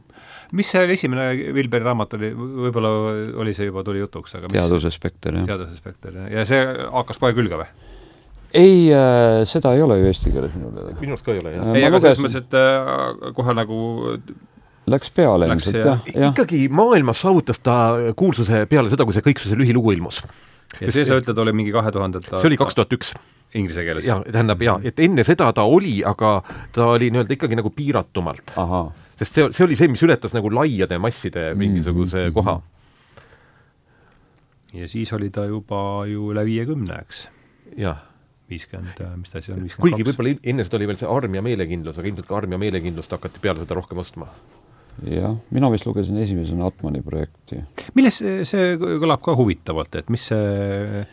mis 0.53 0.69
see 0.69 0.83
oli 0.85 0.93
esimene 0.93 1.53
Vilberi 1.55 1.85
raamat 1.85 2.13
oli, 2.13 2.29
võib-olla 2.35 2.91
oli 3.41 3.55
see 3.57 3.65
juba, 3.69 3.81
tuli 3.85 4.03
jutuks, 4.03 4.35
aga 4.37 4.51
mis 4.51 4.59
teaduse 4.59 4.91
spekter, 4.93 5.39
jah. 5.39 5.47
teaduse 5.49 5.79
spekter, 5.79 6.13
jah. 6.19 6.29
ja 6.29 6.45
see 6.45 6.61
hakkas 6.93 7.17
kohe 7.21 7.33
külge 7.37 7.57
või? 7.57 7.65
ei 8.53 8.93
äh,, 8.93 9.41
seda 9.49 9.73
ei 9.73 9.81
ole 9.81 9.97
ju 9.99 10.09
eesti 10.11 10.33
keeles 10.33 10.53
minu 10.53 10.71
teada. 10.75 10.95
minu 11.01 11.15
arust 11.15 11.25
ka 11.25 11.33
ei 11.33 11.41
ole, 11.41 11.55
jah. 11.55 11.73
ei, 11.73 11.85
aga 11.89 12.01
selles 12.03 12.21
mõttes, 12.21 12.39
et 12.43 12.57
äh, 12.59 13.33
kohe 13.37 13.57
nagu 13.57 13.79
Läks 14.93 15.13
peale 15.15 15.47
ilmselt, 15.47 15.79
jah 15.79 16.09
ja.. 16.11 16.29
ikkagi 16.29 16.65
maailmas 16.69 17.21
saavutas 17.23 17.61
ta 17.63 17.77
kuulsuse 18.19 18.65
peale 18.69 18.91
seda, 18.93 19.07
kui 19.07 19.15
see 19.15 19.25
Kõiksuse 19.25 19.57
lühilugu 19.57 19.95
ilmus. 19.95 20.21
ja 20.81 20.91
see, 20.91 21.05
sa 21.07 21.17
ütled, 21.21 21.39
oli 21.39 21.55
mingi 21.55 21.73
kahe 21.73 21.93
tuhandeta 21.95 22.37
see 22.37 22.51
oli 22.51 22.59
kaks 22.61 22.77
tuhat 22.77 22.93
üks 22.97 23.13
inglise 23.57 23.85
keeles? 23.85 24.05
jaa, 24.05 24.19
tähendab 24.27 24.61
jaa, 24.65 24.77
et 24.85 24.99
enne 25.01 25.25
seda 25.25 25.49
ta 25.55 25.65
oli, 25.69 26.01
aga 26.05 26.35
ta 26.75 26.91
oli 26.95 27.09
nii-öelda 27.13 27.37
ikkagi 27.37 27.57
nagu 27.59 27.71
piiratumalt. 27.73 28.53
Sest 29.23 29.39
see, 29.39 29.49
see 29.55 29.65
oli 29.65 29.79
see, 29.79 29.89
mis 29.91 30.03
ületas 30.05 30.35
nagu 30.35 30.51
laiade 30.53 30.99
masside 31.01 31.53
mingisuguse 31.59 32.25
mm 32.25 32.29
-hmm. 32.29 32.33
koha. 32.33 32.61
ja 34.73 34.87
siis 34.87 35.13
oli 35.13 35.29
ta 35.29 35.45
juba 35.45 36.05
ju 36.07 36.31
üle 36.31 36.45
viiekümne, 36.45 36.99
eks? 37.01 37.27
jah 37.77 38.03
viiskümmend, 38.49 38.99
mis 39.17 39.31
ta 39.31 39.41
siis 39.41 39.55
on, 39.55 39.63
viiskümmend 39.63 39.95
kuigi 39.95 40.05
võib-olla 40.07 40.35
enne 40.51 40.65
seda 40.67 40.79
oli 40.79 40.89
veel 40.89 40.99
see 40.99 41.09
arm 41.09 41.37
ja 41.37 41.43
meelekindlus, 41.45 41.99
aga 41.99 42.09
ilmselt 42.11 42.29
ka 42.29 42.37
arm 42.37 42.55
ja 42.55 42.59
meelekindlust 42.61 43.15
hakati 43.15 43.41
peale 43.43 43.63
seda 43.63 43.77
rohkem 43.79 44.01
ostma. 44.03 44.27
jah, 45.09 45.37
mina 45.49 45.71
vist 45.73 45.87
lugesin 45.87 46.17
esimesena 46.21 46.67
Atmani 46.69 47.01
projekti. 47.01 47.63
milles 47.97 48.19
see, 48.21 48.43
see 48.45 48.75
kõlab 48.77 49.23
ka 49.25 49.37
huvitavalt, 49.39 49.95
et 49.95 50.11
mis 50.13 50.27
see 50.31 51.05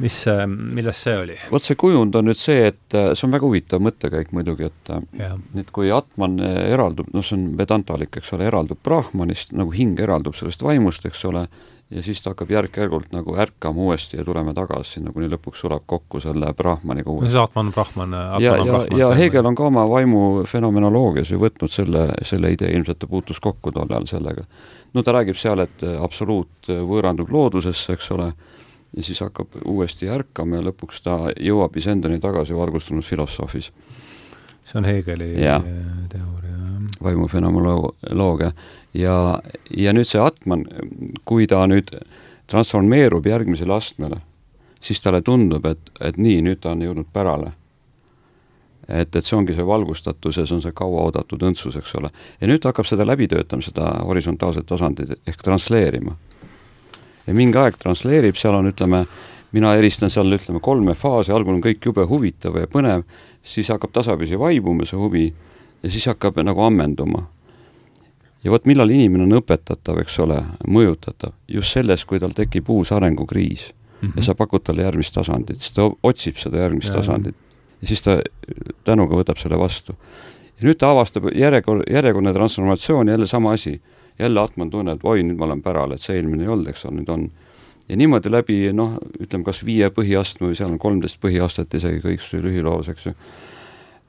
mis, 0.00 0.16
milles 0.56 1.02
see 1.04 1.16
oli? 1.18 1.36
vot 1.50 1.64
see 1.64 1.78
kujund 1.80 2.16
on 2.18 2.28
nüüd 2.30 2.38
see, 2.40 2.68
et 2.70 2.96
äh, 2.98 3.10
see 3.14 3.26
on 3.28 3.34
väga 3.34 3.48
huvitav 3.48 3.82
mõttekäik 3.84 4.34
muidugi, 4.36 4.70
et 4.70 4.92
äh, 4.94 5.02
ja. 5.20 5.32
et 5.60 5.72
kui 5.74 5.90
Atman 5.94 6.38
äh, 6.44 6.60
eraldub, 6.74 7.10
noh, 7.14 7.24
see 7.26 7.38
on 7.38 7.50
vedantalik, 7.58 8.20
eks 8.20 8.32
ole, 8.36 8.46
eraldub 8.50 8.80
Brahmanist, 8.84 9.54
nagu 9.56 9.74
hing 9.74 10.00
eraldub 10.00 10.38
sellest 10.38 10.64
vaimust, 10.64 11.06
eks 11.08 11.24
ole, 11.28 11.46
ja 11.90 12.04
siis 12.06 12.22
ta 12.22 12.32
hakkab 12.32 12.52
järk-järgult 12.54 13.10
nagu 13.14 13.34
ärkama 13.42 13.88
uuesti 13.88 14.20
ja 14.20 14.24
tulema 14.24 14.54
tagasi 14.54 14.96
sinna, 14.96 15.14
kuni 15.14 15.30
lõpuks 15.32 15.64
sulab 15.64 15.82
kokku 15.90 16.20
selle 16.22 16.52
Brahmaniga 16.56 17.10
uuesti. 17.10 17.32
see 17.34 17.42
Atman, 17.42 17.72
Brahman, 17.74 18.14
Atman 18.14 18.44
ja, 18.44 18.54
ja, 18.62 18.84
ja 19.02 19.08
Hegel 19.18 19.48
on 19.50 19.58
ka 19.58 19.66
oma 19.66 19.86
vaimu 19.90 20.44
fenomenoloogias 20.46 21.34
ju 21.34 21.40
võtnud 21.42 21.72
selle, 21.72 22.06
selle 22.26 22.52
idee, 22.54 22.70
ilmselt 22.78 23.02
ta 23.02 23.10
puutus 23.10 23.42
kokku 23.42 23.74
tol 23.74 23.90
ajal 23.90 24.06
sellega. 24.10 24.46
no 24.94 25.02
ta 25.02 25.16
räägib 25.18 25.38
seal, 25.38 25.66
et 25.66 25.84
absoluut 25.98 26.70
võõrandub 26.70 27.32
loodusesse, 27.34 27.98
eks 27.98 28.10
ole, 28.14 28.30
ja 28.96 29.02
siis 29.02 29.20
hakkab 29.20 29.54
uuesti 29.64 30.08
ärkama 30.10 30.58
ja 30.58 30.66
lõpuks 30.70 31.02
ta 31.04 31.16
jõuab 31.38 31.76
iseendani 31.78 32.20
tagasi 32.20 32.56
valgustunud 32.56 33.04
filosoofis. 33.06 33.70
see 34.64 34.78
on 34.78 34.84
Hegeli 34.84 35.42
ja. 35.42 35.60
teooria. 36.08 36.56
vaimufenomenoloogia 37.02 38.52
ja, 38.94 39.42
ja 39.76 39.92
nüüd 39.92 40.08
see 40.08 40.20
Atman, 40.20 40.66
kui 41.24 41.46
ta 41.46 41.66
nüüd 41.66 41.94
transformeerub 42.50 43.26
järgmisele 43.26 43.74
astmele, 43.74 44.20
siis 44.80 45.00
talle 45.00 45.22
tundub, 45.22 45.66
et, 45.66 45.90
et 46.00 46.18
nii, 46.18 46.42
nüüd 46.42 46.60
ta 46.60 46.74
on 46.74 46.82
jõudnud 46.82 47.06
pärale. 47.12 47.52
et, 48.88 49.16
et 49.16 49.24
see 49.24 49.36
ongi 49.36 49.54
see 49.54 49.66
valgustatus 49.66 50.36
ja 50.36 50.46
see 50.46 50.56
on 50.56 50.62
see 50.62 50.74
kauaoodatud 50.74 51.42
õndsus, 51.46 51.76
eks 51.78 51.94
ole. 51.94 52.10
ja 52.40 52.50
nüüd 52.50 52.60
ta 52.60 52.74
hakkab 52.74 52.90
seda 52.90 53.06
läbi 53.06 53.28
töötama, 53.28 53.62
seda 53.62 53.92
horisontaalset 54.02 54.66
tasandit 54.66 55.14
ehk 55.26 55.42
transleerima 55.46 56.16
ja 57.26 57.34
mingi 57.34 57.58
aeg 57.58 57.76
transleerib, 57.80 58.36
seal 58.36 58.54
on, 58.54 58.70
ütleme, 58.70 59.04
mina 59.52 59.74
eristan 59.78 60.10
seal, 60.10 60.32
ütleme, 60.32 60.60
kolme 60.62 60.94
faasi, 60.94 61.32
algul 61.32 61.56
on 61.56 61.64
kõik 61.64 61.90
jube 61.90 62.06
huvitav 62.06 62.56
ja 62.60 62.70
põnev, 62.70 63.04
siis 63.42 63.68
hakkab 63.72 63.92
tasapisi 63.92 64.38
vaibuma 64.38 64.86
see 64.88 64.98
huvi 65.00 65.26
ja 65.82 65.90
siis 65.90 66.06
hakkab 66.10 66.40
nagu 66.44 66.62
ammenduma. 66.62 67.26
ja 68.44 68.50
vot 68.50 68.64
millal 68.64 68.90
inimene 68.90 69.26
on 69.26 69.36
õpetatav, 69.36 70.00
eks 70.00 70.18
ole, 70.24 70.38
mõjutatav, 70.66 71.34
just 71.48 71.76
selles, 71.76 72.04
kui 72.04 72.20
tal 72.20 72.32
tekib 72.32 72.70
uus 72.70 72.92
arengukriis 72.92 73.72
mm 73.72 74.08
-hmm. 74.08 74.16
ja 74.16 74.22
sa 74.22 74.34
pakud 74.34 74.62
talle 74.64 74.82
järgmist 74.82 75.14
tasandit, 75.14 75.60
siis 75.60 75.72
ta 75.72 75.90
otsib 76.02 76.36
seda 76.36 76.58
järgmist 76.58 76.88
ja, 76.88 76.94
tasandit 76.94 77.36
ja 77.80 77.88
siis 77.88 78.02
ta 78.02 78.18
tänuga 78.84 79.16
võtab 79.16 79.38
selle 79.40 79.58
vastu. 79.58 79.94
ja 80.60 80.68
nüüd 80.68 80.78
ta 80.78 80.90
avastab 80.90 81.30
järjekord, 81.34 81.84
järjekordne 81.90 82.32
transformatsioon, 82.32 83.08
jälle 83.08 83.26
sama 83.26 83.52
asi 83.52 83.80
jälle 84.20 84.40
Atman 84.40 84.70
tunneb, 84.70 85.00
et 85.00 85.06
oi, 85.06 85.22
nüüd 85.26 85.38
ma 85.38 85.48
olen 85.48 85.62
päral, 85.62 85.94
et 85.94 86.02
see 86.02 86.18
eelmine 86.18 86.46
ei 86.46 86.52
olnud, 86.52 86.70
eks 86.70 86.84
ole, 86.88 87.00
nüüd 87.00 87.12
on. 87.12 87.28
ja 87.88 87.96
niimoodi 87.98 88.30
läbi 88.30 88.58
noh, 88.76 88.98
ütleme 89.20 89.46
kas 89.46 89.64
viie 89.66 89.88
põhiastme 89.94 90.50
või 90.50 90.58
seal 90.58 90.70
on 90.70 90.78
kolmteist 90.78 91.18
põhiastet 91.22 91.74
isegi 91.74 92.02
kõik 92.04 92.26
lühiloos, 92.44 92.90
eks 92.92 93.08
ju, 93.08 93.14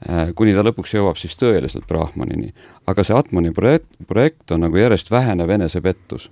äh, 0.09 0.33
kuni 0.37 0.53
ta 0.57 0.65
lõpuks 0.65 0.93
jõuab 0.97 1.17
siis 1.17 1.37
tõeliselt 1.39 1.87
Brahmanini. 1.89 2.53
aga 2.87 3.03
see 3.03 3.17
Atmani 3.17 3.51
projekt, 3.51 3.89
projekt 4.07 4.51
on 4.51 4.67
nagu 4.67 4.77
järjest 4.77 5.11
vähenev 5.11 5.49
enesepettus. 5.49 6.29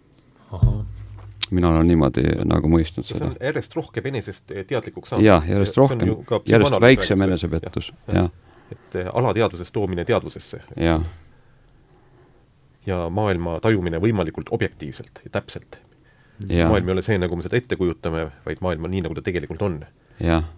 mina 1.51 1.69
olen 1.69 1.87
niimoodi 1.87 2.23
nagu 2.45 2.69
mõistnud 2.69 3.05
seda. 3.05 3.17
see 3.17 3.27
on 3.27 3.37
järjest 3.41 3.75
rohkem 3.75 4.05
enesest 4.05 4.43
teadlikuks 4.67 5.09
saanud. 5.09 5.25
jah, 5.25 5.49
järjest 5.49 5.77
rohkem, 5.77 6.15
järjest 6.45 6.81
väiksem 6.81 7.21
enesepettus, 7.21 7.93
jah. 8.13 8.29
et 8.71 8.95
äh, 8.95 9.09
alateadvusest 9.13 9.73
toomine 9.73 10.05
teadvusesse. 10.05 10.61
jah 10.77 11.01
ja 12.87 13.05
maailma 13.09 13.59
tajumine 13.59 13.99
võimalikult 14.01 14.51
objektiivselt 14.51 15.23
ja 15.23 15.29
täpselt. 15.29 15.79
maailm 16.47 16.87
ei 16.87 16.93
ole 16.93 17.01
see, 17.03 17.17
nagu 17.19 17.35
me 17.35 17.43
seda 17.43 17.57
ette 17.59 17.75
kujutame, 17.75 18.29
vaid 18.45 18.61
maailm 18.63 18.87
on 18.87 18.93
nii, 18.95 19.03
nagu 19.07 19.17
ta 19.17 19.23
tegelikult 19.25 19.61
on. 19.61 19.79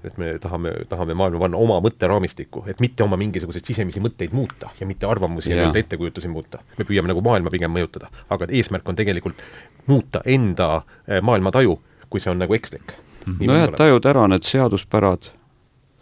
et 0.03 0.17
me 0.17 0.39
tahame, 0.41 0.71
tahame 0.89 1.13
maailma 1.13 1.39
panna 1.43 1.57
oma 1.61 1.75
mõtteraamistikku, 1.85 2.63
et 2.69 2.79
mitte 2.81 3.03
oma 3.03 3.17
mingisuguseid 3.21 3.65
sisemisi 3.65 4.01
mõtteid 4.01 4.33
muuta 4.33 4.71
ja 4.79 4.87
mitte 4.89 5.05
arvamusi 5.05 5.51
ja, 5.51 5.67
ja 5.67 5.73
ettekujutusi 5.75 6.27
muuta. 6.27 6.63
me 6.77 6.85
püüame 6.85 7.13
nagu 7.13 7.21
maailma 7.21 7.53
pigem 7.53 7.73
mõjutada, 7.73 8.09
aga 8.29 8.49
eesmärk 8.49 8.89
on 8.89 8.97
tegelikult 8.97 9.43
muuta 9.87 10.23
enda 10.25 10.81
eh, 11.07 11.21
maailmataju, 11.21 11.77
kui 12.09 12.19
see 12.19 12.33
on 12.33 12.41
nagu 12.41 12.57
ekslik. 12.57 12.97
nojah, 13.39 13.69
et 13.69 13.77
tajuda 13.77 14.09
ära 14.09 14.27
need 14.33 14.49
seaduspärad, 14.49 15.29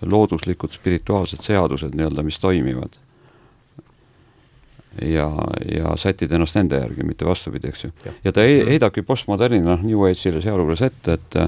looduslikud 0.01 0.71
spirituaalsed 0.71 1.43
seadused 1.43 1.95
nii-öelda, 1.95 2.23
mis 2.23 2.39
toimivad 2.39 2.95
ja, 5.01 5.27
ja 5.71 5.93
sätid 5.97 6.31
ennast 6.31 6.57
nende 6.57 6.79
järgi, 6.81 7.05
mitte 7.05 7.27
vastupidi, 7.27 7.69
eks 7.69 7.83
ju. 7.83 7.91
ja 8.23 8.33
ta 8.33 8.45
heidabki 8.45 9.03
postmodernina 9.07 9.75
noh, 9.75 9.85
New 9.85 10.07
Age'ile 10.07 10.41
sealjuures 10.43 10.81
ette, 10.89 11.19
et 11.19 11.39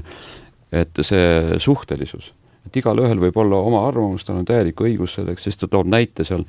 et 0.72 1.02
see 1.04 1.58
suhtelisus, 1.60 2.30
et 2.66 2.78
igalühel 2.80 3.20
võib 3.20 3.36
olla 3.44 3.58
oma 3.60 3.82
arvamus, 3.89 4.24
tal 4.24 4.38
on 4.39 4.46
täielik 4.48 4.80
õigus 4.80 5.18
selleks, 5.18 5.44
siis 5.44 5.60
ta 5.60 5.68
toob 5.68 5.89
näite 5.92 6.24
seal, 6.24 6.46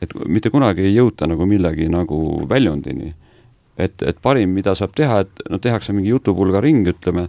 et 0.00 0.14
mitte 0.24 0.48
kunagi 0.54 0.86
ei 0.86 0.94
jõuta 0.94 1.28
nagu 1.28 1.44
millegi 1.48 1.90
nagu 1.92 2.20
väljundini. 2.48 3.12
et, 3.76 4.02
et 4.02 4.16
parim, 4.22 4.54
mida 4.56 4.72
saab 4.74 4.94
teha, 4.96 5.18
et 5.26 5.42
no 5.50 5.58
tehakse 5.60 5.92
mingi 5.92 6.08
jutupulga 6.08 6.62
ring, 6.64 6.88
ütleme, 6.88 7.26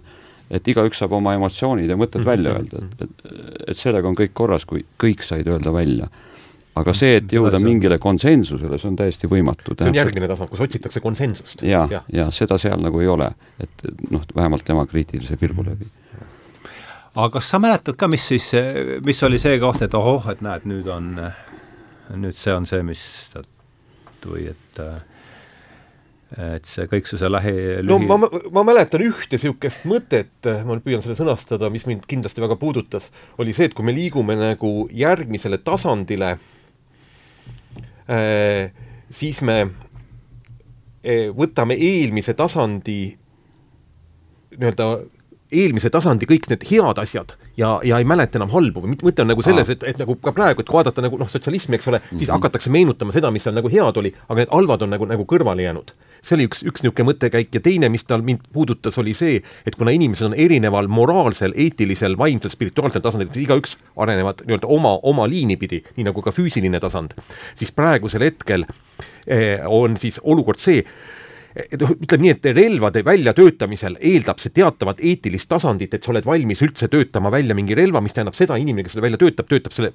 et 0.48 0.68
igaüks 0.68 1.02
saab 1.02 1.12
oma 1.12 1.34
emotsioonid 1.36 1.90
ja 1.90 1.96
mõtted 2.00 2.24
välja 2.24 2.54
öelda, 2.56 2.86
et, 2.86 3.02
et, 3.04 3.34
et 3.68 3.76
sellega 3.76 4.08
on 4.08 4.16
kõik 4.16 4.32
korras, 4.32 4.64
kui 4.64 4.86
kõik 4.96 5.20
said 5.26 5.50
öelda 5.52 5.74
välja 5.74 6.08
aga 6.78 6.94
see, 6.96 7.18
et 7.20 7.32
jõuda 7.34 7.60
mingile 7.62 7.98
konsensusele, 8.02 8.78
see 8.80 8.90
on 8.90 8.98
täiesti 8.98 9.30
võimatu. 9.30 9.76
see 9.78 9.90
on 9.90 9.98
järgmine 9.98 10.28
tasand, 10.30 10.50
kus 10.52 10.62
otsitakse 10.66 11.02
konsensust. 11.04 11.64
ja, 11.66 11.86
ja, 11.90 12.02
ja 12.12 12.28
seda 12.34 12.58
seal 12.60 12.80
nagu 12.82 13.02
ei 13.02 13.10
ole, 13.10 13.30
et 13.60 13.86
noh, 14.12 14.24
vähemalt 14.36 14.66
tema 14.66 14.86
kriitilise 14.88 15.38
pilgu 15.40 15.64
läbi. 15.66 15.88
aga 17.14 17.28
kas 17.38 17.50
sa 17.50 17.60
mäletad 17.62 17.98
ka, 17.98 18.08
mis 18.10 18.26
siis, 18.30 18.50
mis 19.06 19.22
oli 19.26 19.40
see 19.42 19.58
koht, 19.62 19.82
et 19.86 19.94
ohoh, 19.98 20.30
et 20.32 20.42
näed, 20.44 20.66
nüüd 20.68 20.90
on, 20.92 21.14
nüüd 22.16 22.38
see 22.38 22.54
on 22.54 22.68
see, 22.68 22.82
mis 22.86 23.04
või 24.28 24.50
et 24.50 24.82
et 26.28 26.66
see 26.68 26.84
kõiksuse 26.84 27.24
lähi 27.30 27.52
lühi... 27.80 27.86
no 27.88 27.96
ma, 28.04 28.28
ma 28.52 28.62
mäletan 28.68 29.00
ühte 29.00 29.38
niisugust 29.38 29.86
mõtet, 29.88 30.44
ma 30.44 30.74
nüüd 30.74 30.84
püüan 30.84 31.00
selle 31.00 31.16
sõnastada, 31.16 31.70
mis 31.72 31.86
mind 31.88 32.04
kindlasti 32.10 32.44
väga 32.44 32.58
puudutas, 32.60 33.08
oli 33.40 33.54
see, 33.56 33.70
et 33.70 33.76
kui 33.76 33.86
me 33.88 33.94
liigume 33.96 34.36
nagu 34.36 34.72
järgmisele 34.92 35.56
tasandile 35.64 36.34
Äh, 36.36 36.57
siis 39.10 39.42
me 39.44 39.60
äh, 39.62 41.28
võtame 41.36 41.76
eelmise 41.76 42.34
tasandi 42.34 43.00
nii-öelda 44.58 44.88
eelmise 45.52 45.90
tasandi 45.92 46.28
kõik 46.28 46.48
need 46.50 46.64
head 46.68 46.98
asjad 47.00 47.32
ja, 47.56 47.78
ja 47.86 47.98
ei 48.00 48.06
mäleta 48.08 48.36
enam 48.40 48.50
halbu 48.52 48.82
või 48.84 48.96
mõte 49.00 49.24
on 49.24 49.30
nagu 49.32 49.44
selles, 49.44 49.70
et, 49.72 49.84
et 49.88 50.00
nagu 50.00 50.16
ka 50.20 50.32
praegu, 50.36 50.60
et 50.60 50.68
kui 50.68 50.76
vaadata 50.76 51.04
nagu 51.04 51.20
noh, 51.20 51.30
sotsialismi, 51.30 51.78
eks 51.78 51.88
ole 51.88 52.00
mm, 52.00 52.04
-hmm. 52.04 52.18
siis 52.18 52.28
mhm. 52.28 52.36
hakatakse 52.36 52.72
meenutama 52.74 53.14
seda, 53.16 53.30
mis 53.32 53.46
seal 53.46 53.56
nagu 53.56 53.70
head 53.72 54.00
oli, 54.02 54.12
aga 54.28 54.42
need 54.42 54.52
halvad 54.52 54.84
on 54.84 54.92
nagu, 54.96 55.08
nagu 55.08 55.24
kõrvale 55.28 55.64
jäänud 55.64 55.94
see 56.22 56.36
oli 56.36 56.48
üks, 56.48 56.62
üks 56.66 56.82
niisugune 56.84 57.10
mõttekäik 57.10 57.54
ja 57.54 57.62
teine, 57.64 57.90
mis 57.92 58.04
tal 58.08 58.24
mind 58.26 58.46
puudutas, 58.54 58.98
oli 59.00 59.14
see, 59.16 59.40
et 59.66 59.78
kuna 59.78 59.94
inimesed 59.94 60.30
on 60.30 60.36
erineval 60.38 60.90
moraalsel, 60.92 61.54
eetilisel, 61.56 62.18
vaimsel, 62.18 62.52
spirituaalsel 62.54 63.04
tasandil, 63.04 63.30
igaüks 63.42 63.76
arenevad 63.98 64.42
nii-öelda 64.46 64.70
oma, 64.78 64.96
oma 65.08 65.28
liini 65.30 65.58
pidi, 65.60 65.82
nii 65.96 66.08
nagu 66.10 66.24
ka 66.24 66.34
füüsiline 66.34 66.80
tasand, 66.82 67.16
siis 67.58 67.72
praegusel 67.74 68.26
hetkel 68.26 68.66
eh, 69.26 69.64
on 69.66 69.96
siis 70.00 70.20
olukord 70.24 70.62
see, 70.62 70.84
ütleme 71.56 72.22
nii, 72.22 72.32
et 72.34 72.46
relvade 72.56 73.02
väljatöötamisel 73.06 73.96
eeldab 74.04 74.40
see 74.42 74.52
teatavat 74.54 75.00
eetilist 75.04 75.48
tasandit, 75.50 75.94
et 75.94 76.04
sa 76.04 76.12
oled 76.12 76.26
valmis 76.28 76.60
üldse 76.64 76.90
töötama 76.92 77.32
välja 77.32 77.56
mingi 77.56 77.76
relva, 77.78 78.02
mis 78.04 78.14
tähendab 78.16 78.36
seda, 78.38 78.58
inimene, 78.60 78.86
kes 78.86 78.96
seda 78.96 79.06
välja 79.06 79.20
töötab, 79.20 79.48
töötab 79.50 79.74
selle, 79.74 79.92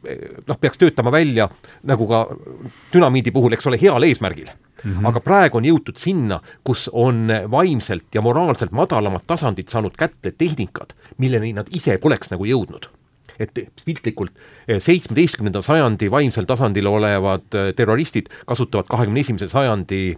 noh, 0.47 0.59
peaks 0.59 0.81
töötama 0.81 1.13
välja 1.13 1.47
nagu 1.89 2.07
ka 2.09 2.25
dünamiidi 2.93 3.33
puhul, 3.35 3.55
eks 3.55 3.69
ole, 3.69 3.79
heal 3.81 4.09
eesmärgil 4.09 4.49
mm. 4.49 4.89
-hmm. 4.89 5.07
aga 5.11 5.23
praegu 5.23 5.61
on 5.61 5.69
jõutud 5.69 6.01
sinna, 6.01 6.41
kus 6.63 6.89
on 6.91 7.29
vaimselt 7.51 8.09
ja 8.15 8.25
moraalselt 8.25 8.71
madalamat 8.71 9.27
tasandit 9.27 9.69
saanud 9.69 9.95
kätte 9.97 10.31
tehnikad, 10.31 10.97
milleni 11.17 11.53
nad 11.53 11.69
ise 11.71 11.97
poleks 12.01 12.33
nagu 12.33 12.49
jõudnud 12.49 12.89
et 13.39 13.49
piltlikult 13.85 14.31
seitsmeteistkümnenda 14.77 15.61
sajandi 15.61 16.11
vaimsel 16.11 16.45
tasandil 16.45 16.85
olevad 16.87 17.47
terroristid 17.75 18.29
kasutavad 18.45 18.85
kahekümne 18.85 19.19
esimese 19.19 19.47
sajandi 19.49 20.17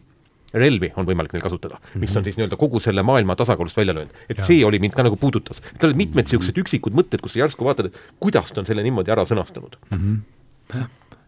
relvi 0.55 0.91
on 0.99 1.07
võimalik 1.07 1.35
neil 1.35 1.43
kasutada, 1.43 1.79
mis 1.95 2.11
on 2.13 2.21
mhm. 2.21 2.27
siis 2.27 2.39
nii-öelda 2.39 2.59
kogu 2.59 2.81
selle 2.83 3.03
maailma 3.05 3.35
tasakaalust 3.39 3.77
välja 3.77 3.95
löönud. 3.97 4.13
et 4.29 4.37
ja. 4.39 4.45
see 4.47 4.65
oli 4.65 4.79
mind 4.83 4.95
ka 4.97 5.05
nagu 5.07 5.17
puudutas. 5.19 5.61
tal 5.79 5.91
olid 5.91 6.01
mitmed 6.03 6.27
niisugused 6.27 6.59
üksikud 6.63 6.95
mõtted, 6.97 7.23
kus 7.23 7.35
sa 7.35 7.43
järsku 7.43 7.67
vaatad, 7.67 7.91
et 7.91 7.99
kuidas 8.23 8.53
ta 8.53 8.63
on 8.63 8.69
selle 8.69 8.85
niimoodi 8.85 9.13
ära 9.13 9.25
sõnastanud 9.27 9.77
mm. 9.89 9.97
-hmm. 9.97 10.85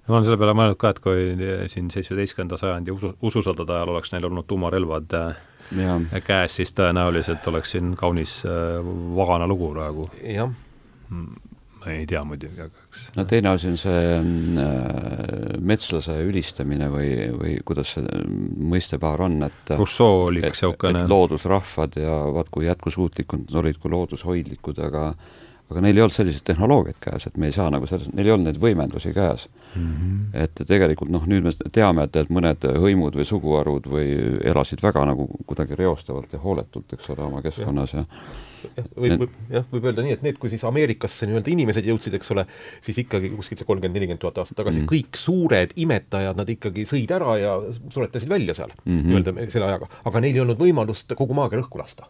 ma 0.07 0.15
olen 0.15 0.29
selle 0.29 0.39
peale 0.41 0.55
mõelnud 0.57 0.79
ka, 0.81 0.93
et 0.95 1.03
kui 1.03 1.27
siin 1.73 1.91
seitsmeteistkümnenda 1.93 2.57
sajandi 2.57 2.95
usu, 2.95 3.13
ususõdade 3.21 3.75
ajal 3.75 3.95
oleks 3.95 4.13
neil 4.13 4.29
olnud 4.29 4.47
tuumarelvad 4.47 5.17
äh, 5.19 5.43
ja. 5.83 5.99
käes, 6.23 6.55
siis 6.61 6.73
tõenäoliselt 6.77 7.47
oleks 7.51 7.75
siin 7.75 7.95
kaunis 7.99 8.39
äh, 8.45 8.79
vagana 9.15 9.47
lugu 9.47 9.73
praegu. 9.73 10.09
jah 10.23 10.49
mm 11.09 11.55
ei 11.85 12.05
tea 12.09 12.21
muidugi, 12.27 12.61
aga 12.65 12.85
eks 12.87 13.03
no 13.17 13.25
teine 13.29 13.51
asi 13.53 13.71
on 13.71 13.79
see 13.79 14.03
äh, 14.17 15.57
metslase 15.59 16.17
ülistamine 16.25 16.89
või, 16.93 17.09
või 17.37 17.55
kuidas 17.67 17.95
see 17.95 18.21
mõistepaar 18.73 19.25
on, 19.27 19.39
et 19.47 19.73
Rousseau 19.77 20.27
oli 20.27 20.43
niisugune 20.45 21.05
loodusrahvad 21.09 21.99
ja 22.01 22.21
vaat 22.35 22.51
kui 22.53 22.67
jätkusuutlikud 22.67 23.47
nad 23.47 23.59
olid, 23.63 23.81
kui 23.81 23.93
loodushoidlikud, 23.93 24.81
aga 24.87 25.11
aga 25.67 25.81
neil 25.83 25.97
ei 25.97 26.03
olnud 26.05 26.15
selliseid 26.15 26.45
tehnoloogiaid 26.47 26.99
käes, 27.03 27.27
et 27.27 27.37
me 27.37 27.49
ei 27.49 27.55
saa 27.55 27.67
nagu 27.73 27.87
selles, 27.89 28.07
neil 28.15 28.29
ei 28.29 28.33
olnud 28.33 28.47
neid 28.47 28.59
võimendusi 28.63 29.11
käes 29.15 29.49
mm. 29.75 29.87
-hmm. 29.87 30.43
et 30.43 30.61
tegelikult 30.67 31.11
noh, 31.11 31.25
nüüd 31.27 31.43
me 31.43 31.51
teame, 31.75 32.07
et, 32.07 32.15
et 32.15 32.31
mõned 32.31 32.67
hõimud 32.83 33.17
või 33.19 33.27
suguharud 33.27 33.89
või 33.91 34.13
elasid 34.47 34.83
väga 34.83 35.03
nagu 35.11 35.27
kuidagi 35.45 35.75
reostavalt 35.75 36.33
ja 36.33 36.39
hooletult, 36.39 36.93
eks 36.93 37.09
ole, 37.11 37.25
oma 37.27 37.41
keskkonnas 37.43 37.97
ja, 37.97 38.05
ja 38.05 38.45
võib, 38.95 39.23
võib, 39.23 39.35
jah, 39.53 39.65
võib 39.71 39.87
öelda 39.89 40.05
nii, 40.05 40.15
et 40.17 40.25
need, 40.25 40.39
kui 40.41 40.51
siis 40.51 40.63
Ameerikasse 40.67 41.29
nii-öelda 41.29 41.53
inimesed 41.53 41.87
jõudsid, 41.87 42.17
eks 42.17 42.33
ole, 42.35 42.47
siis 42.85 43.01
ikkagi 43.03 43.31
kuskilt 43.35 43.61
see 43.61 43.69
kolmkümmend, 43.69 43.97
nelikümmend 43.97 44.23
tuhat 44.23 44.41
aastat 44.43 44.59
tagasi 44.61 44.81
mm. 44.81 44.89
kõik 44.91 45.19
suured 45.19 45.75
imetajad, 45.79 46.39
nad 46.39 46.51
ikkagi 46.53 46.87
sõid 46.89 47.13
ära 47.17 47.37
ja 47.41 47.55
suretasid 47.93 48.31
välja 48.31 48.57
seal 48.57 48.73
mm 48.73 48.91
-hmm. 48.91 49.07
nii-öelda 49.11 49.51
selle 49.53 49.71
ajaga. 49.71 49.89
aga 50.05 50.23
neil 50.23 50.35
ei 50.35 50.45
olnud 50.45 50.61
võimalust 50.61 51.15
kogu 51.17 51.37
maakera 51.37 51.63
õhku 51.63 51.79
lasta 51.81 52.09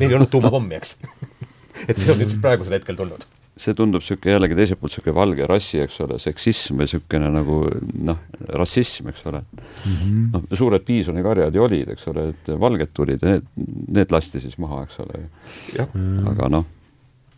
Neil 0.00 0.10
ei 0.10 0.16
olnud 0.16 0.30
tuumapommi, 0.32 0.80
eks 0.80 0.96
et 1.88 1.98
see 1.98 2.12
on 2.12 2.18
nüüd 2.18 2.30
siis 2.30 2.40
praegusel 2.42 2.78
hetkel 2.78 2.96
tulnud 2.98 3.26
see 3.56 3.74
tundub 3.78 4.02
niisugune 4.02 4.34
jällegi 4.34 4.56
teiselt 4.58 4.80
poolt 4.80 4.92
niisugune 4.92 5.14
valge 5.14 5.46
rassi, 5.46 5.78
eks 5.84 6.00
ole, 6.02 6.18
seksism 6.22 6.80
või 6.80 6.88
niisugune 6.88 7.30
nagu 7.36 7.58
noh, 8.08 8.22
rassism, 8.60 9.10
eks 9.12 9.26
ole 9.30 9.42
mm. 9.44 9.96
-hmm. 9.96 10.22
noh, 10.34 10.46
suured 10.58 10.86
piisonikarjad 10.86 11.54
ju 11.54 11.66
olid, 11.66 11.92
eks 11.94 12.08
ole, 12.10 12.28
et 12.34 12.54
valged 12.60 12.94
tulid 12.94 13.22
ja 13.22 13.36
need, 13.36 13.50
need 13.98 14.14
lasti 14.14 14.42
siis 14.42 14.58
maha, 14.58 14.82
eks 14.88 14.98
ole. 15.04 15.26
aga 16.32 16.50
noh, 16.50 16.66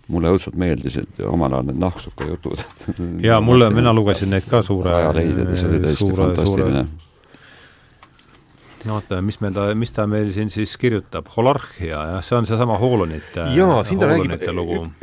mulle 0.09 0.33
õudselt 0.33 0.57
meeldisid 0.57 1.21
omal 1.27 1.59
ajal 1.59 1.69
need 1.71 1.83
nahksuka 1.85 2.31
jutud. 2.31 2.63
jaa, 3.29 3.41
mulle, 3.41 3.71
mina 3.75 3.93
lugesin 3.93 4.33
neid 4.33 4.49
ka 4.49 4.63
suure 4.63 4.95
ajaleided 4.95 5.51
ja 5.51 5.59
see 5.59 5.69
oli 5.69 5.83
täiesti 5.85 6.07
suure, 6.07 6.23
fantastiline 6.23 6.87
suure 6.87 7.06
no 8.87 8.99
oota, 8.99 9.21
mis 9.25 9.39
meil 9.43 9.55
ta, 9.57 9.67
mis 9.79 9.93
ta 9.95 10.07
meil 10.11 10.31
siin 10.35 10.51
siis 10.53 10.75
kirjutab, 10.81 11.29
holarhia, 11.37 12.03
jah, 12.13 12.23
see 12.25 12.37
on 12.39 12.49
seesama 12.49 12.79
Hoolonite 12.81 13.49
jaa, 13.57 13.79
siin 13.87 14.01
ta 14.03 14.11
räägib, 14.11 14.37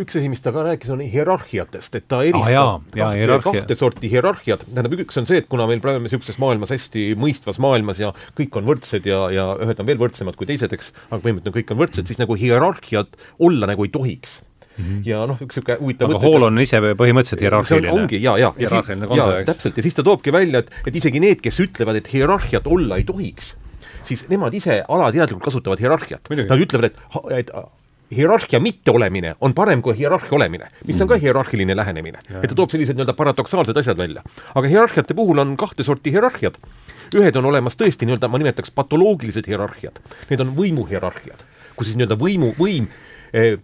üks 0.03 0.19
asi, 0.19 0.29
mis 0.31 0.43
ta 0.43 0.53
ka 0.55 0.65
rääkis, 0.69 0.93
on 0.93 1.03
hierarhiatest, 1.03 1.99
et 1.99 2.07
ta 2.11 2.21
eristab 2.25 2.47
ah, 2.47 2.53
jaa, 2.53 3.11
jaa, 3.17 3.39
kahte, 3.43 3.63
kahte 3.63 3.79
sorti 3.79 4.11
hierarhiat, 4.11 4.65
tähendab, 4.69 4.95
üks 5.03 5.19
on 5.21 5.29
see, 5.29 5.43
et 5.43 5.49
kuna 5.51 5.67
meil 5.69 5.83
praegu 5.83 6.03
niisuguses 6.05 6.39
maailmas 6.41 6.73
hästi 6.73 7.11
mõistvas 7.19 7.59
maailmas 7.63 8.01
ja 8.01 8.13
kõik 8.37 8.61
on 8.61 8.69
võrdsed 8.71 9.09
ja, 9.09 9.25
ja 9.33 9.49
ühed 9.65 9.83
on 9.83 9.91
veel 9.91 10.01
võrdsemad 10.01 10.39
kui 10.39 10.49
teised, 10.49 10.73
eks, 10.75 10.93
aga 11.09 11.19
põhimõtteliselt 11.19 11.59
kõik 11.59 11.75
on 11.75 11.83
võrdsed, 11.83 12.09
siis 12.09 12.21
nagu 12.21 12.39
hierarhiat 12.39 13.21
olla 13.43 13.69
nagu 13.69 13.87
ei 13.87 13.93
tohiks 13.93 14.41
Mm 14.77 14.85
-hmm. 14.85 15.01
ja 15.05 15.25
noh, 15.29 15.37
üks 15.37 15.53
niisugune 15.53 15.77
huvitav 15.79 16.09
aga 16.09 16.19
hool 16.19 16.43
on 16.47 16.59
ise 16.59 16.79
põhimõtteliselt 16.81 17.41
hierarhiline. 17.45 17.91
ongi, 17.93 18.21
jaa, 18.23 18.37
jaa. 18.41 18.53
hierarhiline 18.57 19.07
kontsepts. 19.07 19.45
täpselt, 19.45 19.77
ja 19.77 19.83
siis 19.83 19.93
ta 19.93 20.03
toobki 20.03 20.33
välja, 20.33 20.63
et, 20.63 20.71
et 20.87 20.95
isegi 20.95 21.19
need, 21.21 21.41
kes 21.45 21.59
ütlevad, 21.61 21.99
et 22.01 22.09
hierarhiat 22.13 22.65
olla 22.65 22.97
ei 22.97 23.05
tohiks, 23.05 23.53
siis 24.07 24.25
nemad 24.29 24.53
ise 24.53 24.81
alateadlikult 24.87 25.43
kasutavad 25.43 25.81
hierarhiat. 25.81 26.29
Nad 26.49 26.65
ütlevad, 26.65 26.91
et, 26.91 26.99
et 27.37 27.51
hierarhia 28.15 28.59
mitteolemine 28.59 29.35
on 29.41 29.53
parem 29.53 29.81
kui 29.81 29.95
hierarhia 29.97 30.35
olemine, 30.37 30.69
mis 30.87 31.01
on 31.01 31.07
ka 31.07 31.15
mm. 31.15 31.21
hierarhiline 31.21 31.75
lähenemine. 31.75 32.19
et 32.41 32.49
ta 32.49 32.55
toob 32.55 32.71
sellised 32.71 32.97
nii-öelda 32.97 33.15
paradoksaalsed 33.17 33.77
asjad 33.77 33.97
välja. 33.97 34.23
aga 34.55 34.67
hierarhiate 34.67 35.13
puhul 35.13 35.41
on 35.43 35.55
kahte 35.57 35.83
sorti 35.83 36.11
hierarhiad. 36.11 36.59
ühed 37.15 37.35
on 37.35 37.45
olemas 37.45 37.77
tõesti 37.79 38.07
nii-öelda, 38.09 38.27
ma 38.27 38.41
nimetaks 38.41 38.71
patoloogilised 38.71 39.47
hierarhiad, 39.47 39.99
need 40.29 40.41
on 40.41 40.53
võimuhierarhiad, 40.57 41.45
kus 41.75 41.89
siis 41.89 41.97
nii-öelda 41.97 42.19
võimu, 42.19 42.53
võim 42.59 42.89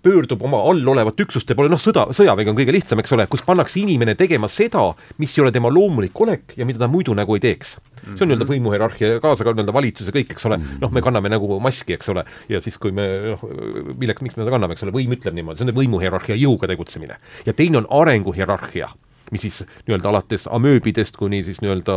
pöördub 0.02 0.42
oma 0.46 0.62
all 0.66 0.88
olevate 0.88 1.24
üksuste 1.28 1.54
poole, 1.58 1.70
noh, 1.70 1.82
sõda, 1.82 2.08
sõjavägi 2.16 2.50
on 2.50 2.58
kõige 2.58 2.74
lihtsam, 2.74 3.02
eks 3.04 3.14
ole, 3.14 3.28
kus 3.30 3.44
pannakse 3.46 3.78
inimene 3.82 4.16
tegema 4.18 4.50
seda, 4.50 4.88
mis 5.22 5.36
ei 5.38 5.44
ole 5.44 5.54
tema 5.54 5.70
loomulik 5.74 6.22
olek 6.26 6.56
ja 6.58 6.66
mida 6.66 6.82
ta 6.82 6.90
muidu 6.90 7.14
nagu 7.18 7.38
ei 7.38 7.44
teeks. 7.44 7.76
see 8.02 8.24
on 8.24 8.32
nii-öelda 8.32 8.48
mhm. 8.48 8.54
võimuhierarhia, 8.54 9.20
kaasa 9.22 9.46
ka 9.46 9.54
nii-öelda 9.54 9.76
valitsus 9.76 10.10
ja 10.10 10.16
kõik, 10.16 10.34
eks 10.34 10.48
ole, 10.50 10.58
mhm. 10.58 10.80
noh, 10.82 10.94
me 10.96 11.04
kanname 11.06 11.30
nagu 11.30 11.60
maski, 11.62 11.94
eks 12.00 12.10
ole, 12.10 12.26
ja 12.50 12.62
siis, 12.66 12.80
kui 12.82 12.96
me 12.96 13.06
noh, 13.36 13.46
milleks, 14.00 14.26
miks 14.26 14.40
me 14.40 14.46
seda 14.46 14.56
kanname, 14.56 14.74
eks 14.74 14.88
ole, 14.88 14.96
võim 14.96 15.14
ütleb 15.14 15.38
niimoodi, 15.38 15.62
see 15.62 15.70
on 15.70 15.78
võimuhierarhia 15.78 16.40
jõuga 16.40 16.72
tegutsemine. 16.72 17.20
ja 17.46 17.54
teine 17.54 17.84
on 17.84 17.90
arenguhierarhia 18.02 18.90
mis 19.32 19.46
siis 19.46 19.62
nii-öelda 19.88 20.10
alates 20.12 20.48
amööbidest 20.52 21.18
kuni 21.18 21.42
siis 21.48 21.62
nii-öelda 21.64 21.96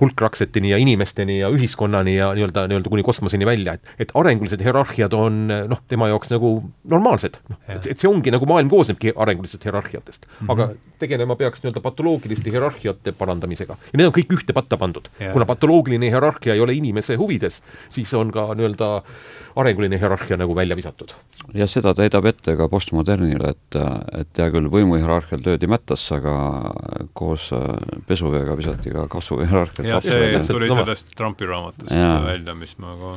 hulkrakseteni 0.00 0.72
ja 0.72 0.78
inimesteni 0.82 1.38
ja 1.40 1.50
ühiskonnani 1.54 2.16
ja 2.16 2.32
nii-öelda, 2.36 2.66
nii-öelda 2.70 2.92
kuni 2.92 3.04
kosmoseni 3.06 3.46
välja, 3.46 3.76
et 3.76 4.04
et 4.04 4.14
arengulised 4.14 4.62
hierarhiad 4.64 5.14
on 5.16 5.46
noh, 5.48 5.82
tema 5.88 6.08
jaoks 6.12 6.32
nagu 6.32 6.54
normaalsed, 6.90 7.38
noh, 7.50 7.60
et, 7.68 7.86
et 7.92 8.00
see 8.00 8.10
ongi 8.10 8.32
nagu 8.34 8.48
maailm 8.50 8.70
koosnebki 8.72 9.14
arengulistest 9.16 9.64
hierarhiatest 9.64 10.26
mm. 10.26 10.34
-hmm. 10.46 10.52
aga 10.52 10.68
tegelema 10.98 11.36
peaks 11.36 11.62
nii-öelda 11.62 11.80
patoloogiliste 11.84 12.50
hierarhiate 12.50 13.12
parandamisega. 13.12 13.76
ja 13.92 13.98
need 13.98 14.10
on 14.10 14.16
kõik 14.18 14.36
ühte 14.38 14.52
patta 14.52 14.76
pandud. 14.76 15.08
kuna 15.32 15.46
patoloogiline 15.46 16.10
hierarhia 16.10 16.54
ei 16.54 16.60
ole 16.60 16.74
inimese 16.74 17.16
huvides, 17.16 17.62
siis 17.90 18.14
on 18.14 18.32
ka 18.32 18.54
nii-öelda 18.54 19.02
arenguline 19.56 19.98
hierarhia 19.98 20.36
nagu 20.36 20.54
välja 20.56 20.76
visatud. 20.76 21.14
ja 21.54 21.66
seda 21.70 21.94
ta 21.94 22.02
heidab 22.02 22.26
ette 22.26 22.56
ka 22.56 22.68
postmodernile, 22.68 23.54
et, 23.54 23.78
et 24.18 24.40
hea 24.40 24.48
küll, 24.54 24.70
võimuhierarhial 24.72 25.44
töödi 25.44 25.68
mättasse, 25.70 26.18
aga 26.18 26.34
koos 27.12 27.50
äh, 27.54 27.68
pesuveega 28.08 28.56
visati 28.58 28.94
ka 28.94 29.06
kasvuhierarhiat 29.12 29.86
jah, 29.88 30.02
see 30.02 30.42
tuli 30.48 30.72
sellest 30.72 31.14
Trumpi 31.16 31.46
raamatust 31.50 31.94
ja. 31.94 32.18
välja, 32.24 32.56
mis 32.58 32.74
ma 32.82 32.96
ka 32.98 33.14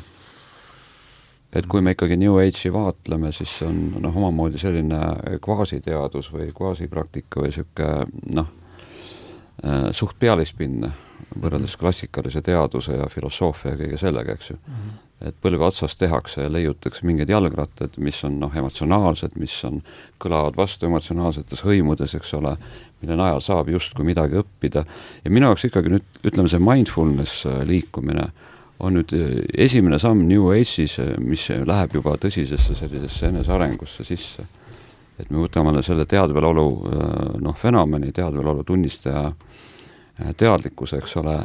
et 1.57 1.65
kui 1.65 1.81
me 1.81 1.95
ikkagi 1.95 2.19
New 2.19 2.38
Age'i 2.41 2.72
vaatleme, 2.73 3.31
siis 3.34 3.57
see 3.61 3.68
on 3.69 3.81
noh, 4.03 4.22
omamoodi 4.22 4.61
selline 4.61 5.01
kvaasiteadus 5.41 6.30
või 6.34 6.51
kvaasipraktika 6.53 7.41
või 7.41 7.49
niisugune 7.49 8.38
noh, 8.38 8.53
äh, 9.64 9.89
suht 9.95 10.19
pealispinne 10.19 10.93
võrreldes 11.41 11.76
klassikalise 11.80 12.43
teaduse 12.45 12.99
ja 12.99 13.09
filosoofia 13.09 13.73
ja 13.73 13.81
kõige 13.81 13.99
sellega, 13.99 14.38
eks 14.38 14.53
ju 14.53 14.59
mm. 14.61 14.73
-hmm 14.77 15.03
et 15.26 15.38
põlve 15.41 15.65
otsas 15.65 15.95
tehakse 15.98 16.44
ja 16.44 16.49
leiutakse 16.52 17.06
mingeid 17.07 17.31
jalgrattad, 17.31 17.95
mis 18.03 18.19
on 18.27 18.35
noh, 18.41 18.53
emotsionaalsed, 18.53 19.34
mis 19.41 19.56
on, 19.65 19.80
kõlavad 20.22 20.57
vastu 20.60 20.85
emotsionaalsetes 20.89 21.64
hõimudes, 21.65 22.14
eks 22.19 22.35
ole, 22.38 22.53
mille 23.02 23.18
najal 23.18 23.41
saab 23.41 23.72
justkui 23.73 24.06
midagi 24.06 24.38
õppida. 24.38 24.85
ja 25.23 25.31
minu 25.34 25.49
jaoks 25.49 25.65
ikkagi 25.69 25.95
nüüd 25.95 26.22
ütleme, 26.22 26.49
see 26.49 26.61
mindfulness 26.61 27.48
äh, 27.49 27.64
liikumine 27.65 28.30
on 28.80 28.94
nüüd 28.99 29.14
äh, 29.18 29.41
esimene 29.65 29.98
samm 29.99 30.27
New 30.30 30.52
Age'is, 30.53 30.99
äh, 31.02 31.15
mis 31.18 31.49
läheb 31.49 31.98
juba 31.98 32.14
tõsisesse 32.22 32.77
sellisesse 32.77 33.34
enesearengusse 33.34 34.06
sisse. 34.06 34.45
et 35.18 35.31
me 35.34 35.41
võtame 35.41 35.81
selle 35.81 36.06
teadvelolu 36.06 36.68
noh, 37.41 37.56
fenomeni, 37.57 38.11
teadvelolu 38.14 38.64
tunnistaja 38.64 39.31
teadlikkuse, 40.38 40.99
eks 41.02 41.15
ole, 41.18 41.39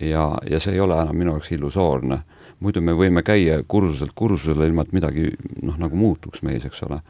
ja, 0.00 0.30
ja 0.48 0.60
see 0.60 0.72
ei 0.72 0.80
ole 0.80 0.96
enam 0.96 1.16
minu 1.16 1.34
jaoks 1.34 1.52
illusoorne 1.52 2.22
muidu 2.62 2.82
me 2.84 2.94
võime 2.96 3.24
käia 3.26 3.60
kursuselt 3.68 4.14
kursusele, 4.18 4.66
ilma 4.68 4.86
et 4.86 4.92
midagi 4.96 5.30
noh, 5.62 5.78
nagu 5.80 5.98
muutuks 5.98 6.44
meis, 6.46 6.66
eks 6.68 6.84
ole. 6.86 7.00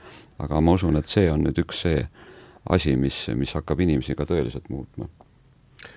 aga 0.43 0.61
ma 0.61 0.77
usun, 0.77 0.97
et 0.99 1.09
see 1.09 1.29
on 1.31 1.45
nüüd 1.47 1.59
üks 1.62 1.85
see 1.85 2.07
asi, 2.70 2.95
mis, 2.97 3.27
mis 3.37 3.53
hakkab 3.59 3.83
inimesi 3.83 4.16
ka 4.19 4.27
tõeliselt 4.29 4.70
muutma. 4.73 5.09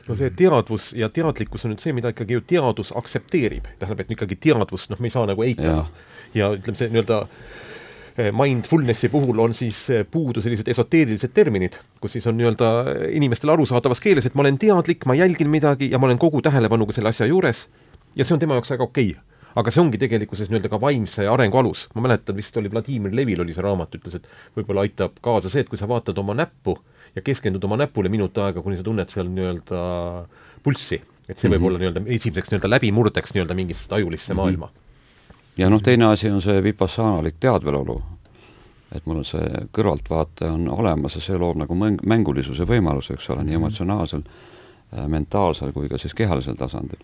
No 0.07 0.15
see 0.18 0.32
teadvus 0.34 0.90
ja 0.98 1.11
teadlikkus 1.14 1.65
on 1.65 1.76
nüüd 1.76 1.84
see, 1.84 1.94
mida 1.94 2.10
ikkagi 2.14 2.38
ju 2.38 2.41
teadus 2.45 2.91
aktsepteerib, 2.98 3.68
tähendab, 3.80 4.02
et 4.02 4.15
ikkagi 4.15 4.38
teadvust, 4.48 4.90
noh, 4.90 5.02
me 5.02 5.10
ei 5.10 5.14
saa 5.14 5.27
nagu 5.30 5.45
eitada. 5.45 5.86
ja 6.34 6.49
ütleme, 6.57 6.77
see 6.80 6.90
nii-öelda 6.90 7.19
eh, 8.18 8.32
mindfulnessi 8.34 9.11
puhul 9.14 9.44
on 9.45 9.53
siis 9.53 9.84
eh, 9.94 10.02
puudu 10.10 10.41
sellised 10.41 10.68
esoteerilised 10.73 11.36
terminid, 11.38 11.77
kus 12.02 12.18
siis 12.18 12.26
on 12.30 12.38
nii-öelda 12.40 12.72
inimestele 13.14 13.53
arusaadavas 13.53 14.02
keeles, 14.02 14.26
et 14.26 14.36
ma 14.36 14.45
olen 14.45 14.57
teadlik, 14.61 15.06
ma 15.06 15.18
jälgin 15.18 15.53
midagi 15.53 15.91
ja 15.94 16.02
ma 16.02 16.10
olen 16.10 16.22
kogu 16.22 16.41
tähelepanuga 16.41 16.98
selle 16.98 17.14
asja 17.14 17.30
juures. 17.30 17.68
Ja 18.15 18.26
see 18.26 18.34
on 18.34 18.41
tema 18.41 18.57
jaoks 18.57 18.73
väga 18.73 18.90
okei. 18.90 19.14
okay 19.14 19.35
aga 19.56 19.72
see 19.72 19.82
ongi 19.82 19.99
tegelikkuses 19.99 20.49
nii-öelda 20.52 20.69
ka 20.72 20.80
vaimse 20.82 21.27
arengu 21.32 21.60
alus. 21.61 21.88
ma 21.95 22.03
mäletan, 22.06 22.36
vist 22.36 22.57
oli 22.57 22.72
Vladimir 22.72 23.15
Levil 23.15 23.41
oli 23.41 23.53
see 23.56 23.64
raamat, 23.64 23.95
ütles, 23.95 24.18
et 24.19 24.27
võib-olla 24.57 24.84
aitab 24.84 25.19
kaasa 25.23 25.52
see, 25.52 25.64
et 25.64 25.69
kui 25.72 25.80
sa 25.80 25.88
vaatad 25.88 26.18
oma 26.19 26.36
näppu 26.36 26.76
ja 27.15 27.23
keskendud 27.23 27.64
oma 27.64 27.80
näpule 27.80 28.11
minut 28.11 28.38
aega, 28.44 28.64
kuni 28.64 28.80
sa 28.80 28.84
tunned 28.84 29.11
seal 29.11 29.30
nii-öelda 29.32 29.84
pulssi, 30.64 30.99
et 31.30 31.38
see 31.38 31.48
mm 31.48 31.53
-hmm. 31.53 31.56
võib 31.56 31.68
olla 31.69 31.84
nii-öelda 31.84 32.03
esimeseks 32.18 32.52
nii-öelda 32.52 32.73
läbimurdeks 32.76 33.34
nii-öelda 33.34 33.56
mingisse 33.56 33.95
ajulisse 33.95 34.34
mm 34.34 34.38
-hmm. 34.38 34.41
maailma. 34.41 34.69
ja 35.57 35.69
noh, 35.69 35.82
teine 35.82 36.06
asi 36.06 36.30
on 36.30 36.41
see 36.41 36.64
vipassanalik 36.64 37.36
teadvelolu, 37.40 38.02
et 38.91 39.06
mul 39.06 39.23
on 39.23 39.26
see 39.26 39.48
kõrvaltvaate 39.72 40.52
on 40.52 40.69
olemas 40.69 41.15
ja 41.15 41.22
see 41.22 41.38
loob 41.38 41.57
nagu 41.57 41.76
mäng, 41.76 41.99
mängulisuse 42.06 42.64
võimaluse, 42.64 43.14
eks 43.14 43.30
ole, 43.30 43.44
nii 43.44 43.56
mhm. 43.56 43.64
emotsionaalsel, 43.64 44.22
äh, 44.98 45.07
mentaalsel 45.07 45.72
kui 45.72 45.90
ka 45.90 45.98
siis 45.98 46.14
kehalisel 46.14 46.56
tasandil 46.56 46.99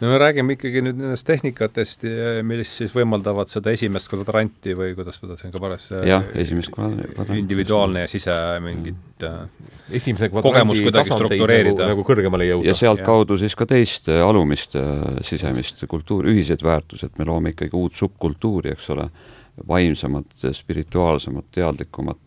no 0.00 0.08
me 0.08 0.18
räägime 0.18 0.54
ikkagi 0.56 0.80
nüüd 0.84 0.98
nendest 1.00 1.26
tehnikatest, 1.28 2.04
mis 2.48 2.70
siis 2.80 2.92
võimaldavad 2.96 3.50
seda 3.52 3.72
esimest 3.74 4.08
kvadranti 4.08 4.72
või 4.76 4.94
kuidas 4.96 5.18
ma 5.20 5.32
tahtsin 5.32 5.52
ka 5.52 5.60
paras 5.62 5.90
jah, 6.08 6.24
esimest 6.40 6.72
kvadranti. 6.72 7.36
individuaalne 7.40 8.06
ja 8.06 8.10
sise 8.10 8.36
mingit 8.64 9.26
mm. 9.26 9.74
esimese 10.00 10.30
kogemus 10.32 10.80
kuidagi 10.84 11.12
struktureerida 11.12 11.84
nagu, 11.84 11.92
nagu 11.92 12.06
kõrgemale 12.08 12.48
jõuda. 12.48 12.68
ja 12.70 12.76
sealtkaudu 12.78 13.36
siis 13.42 13.56
ka 13.58 13.68
teist 13.68 14.08
alumist 14.08 14.78
sisemist 15.26 15.84
kultuuri, 15.90 16.32
ühiseid 16.34 16.64
väärtusi, 16.64 17.10
et 17.10 17.20
me 17.20 17.28
loome 17.28 17.52
ikkagi 17.52 17.76
uut 17.76 17.96
subkultuuri, 17.98 18.72
eks 18.72 18.88
ole, 18.96 19.10
vaimsemat, 19.68 20.48
spirituaalsemat, 20.56 21.50
teadlikumat. 21.52 22.22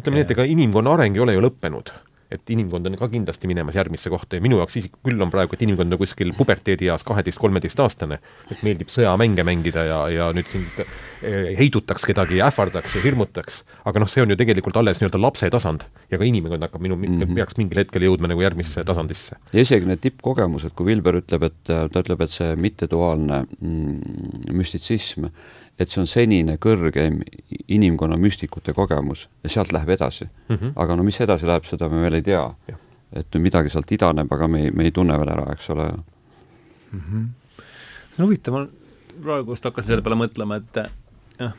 ütleme 0.00 0.18
nii, 0.18 0.26
et 0.26 0.34
ega 0.34 0.48
inimkonna 0.50 0.98
areng 0.98 1.14
ei 1.14 1.22
ole 1.22 1.38
ju 1.38 1.46
lõppenud 1.46 1.94
et 2.34 2.50
inimkond 2.54 2.90
on 2.90 2.96
ka 2.98 3.08
kindlasti 3.12 3.48
minemas 3.50 3.76
järgmisse 3.78 4.10
kohta 4.12 4.38
ja 4.38 4.44
minu 4.44 4.58
jaoks 4.60 4.78
isik 4.80 4.98
küll 5.06 5.20
on 5.22 5.32
praegu, 5.32 5.56
et 5.56 5.64
inimkond 5.66 5.94
on 5.94 6.00
kuskil 6.00 6.32
puberteedieas, 6.36 7.04
kaheteist-kolmeteistaastane, 7.08 8.18
et 8.50 8.64
meeldib 8.66 8.92
sõjamänge 8.92 9.46
mängida 9.46 9.86
ja, 9.88 10.00
ja 10.12 10.28
nüüd 10.36 10.50
siin 10.50 10.66
eh, 10.78 11.54
heidutaks 11.58 12.06
kedagi 12.10 12.40
ja 12.40 12.50
ähvardaks 12.52 12.98
ja 12.98 13.04
hirmutaks, 13.04 13.62
aga 13.88 14.02
noh, 14.02 14.10
see 14.10 14.24
on 14.24 14.34
ju 14.34 14.38
tegelikult 14.40 14.78
alles 14.80 15.00
nii-öelda 15.00 15.22
lapse 15.22 15.50
tasand 15.54 15.88
ja 16.10 16.20
ka 16.20 16.28
inimkond 16.28 16.66
hakkab 16.66 16.84
minu 16.84 16.98
mm, 16.98 17.18
-hmm. 17.22 17.34
peaks 17.40 17.58
mingil 17.60 17.82
hetkel 17.84 18.08
jõudma 18.08 18.30
nagu 18.30 18.44
järgmisse 18.44 18.84
tasandisse. 18.84 19.36
ja 19.52 19.60
isegi 19.60 19.88
need 19.88 20.02
tippkogemused, 20.04 20.74
kui 20.74 20.92
Vilber 20.92 21.20
ütleb, 21.22 21.50
et 21.50 21.60
ta 21.64 21.86
ütleb, 21.88 22.20
et 22.20 22.30
see 22.30 22.54
mitteduaalne 22.56 23.44
mm, 23.60 24.52
müstitsism 24.52 25.30
et 25.78 25.90
see 25.90 26.00
on 26.02 26.06
senine 26.06 26.56
kõrgeim 26.62 27.20
inimkonna 27.68 28.16
müstikute 28.20 28.74
kogemus 28.76 29.28
ja 29.42 29.50
sealt 29.50 29.72
läheb 29.74 29.88
edasi 29.96 30.24
mm. 30.24 30.56
-hmm. 30.56 30.72
aga 30.76 30.96
no 30.96 31.02
mis 31.02 31.20
edasi 31.20 31.46
läheb, 31.46 31.64
seda 31.64 31.88
me 31.88 32.00
veel 32.02 32.20
ei 32.20 32.22
tea. 32.22 32.54
et 33.12 33.34
midagi 33.38 33.70
sealt 33.70 33.92
idaneb, 33.92 34.32
aga 34.32 34.48
me 34.48 34.62
ei, 34.62 34.70
me 34.70 34.84
ei 34.84 34.92
tunne 34.92 35.18
veel 35.18 35.28
ära, 35.28 35.52
eks 35.52 35.70
ole 35.70 35.90
mm. 35.90 37.00
-hmm. 37.00 37.28
see 38.16 38.22
on 38.22 38.26
huvitav, 38.26 38.54
ma 38.54 38.66
praegu 39.22 39.52
just 39.52 39.64
hakkasin 39.64 39.88
selle 39.88 40.02
peale 40.02 40.18
mõtlema, 40.18 40.56
et 40.56 40.90
jah, 41.38 41.52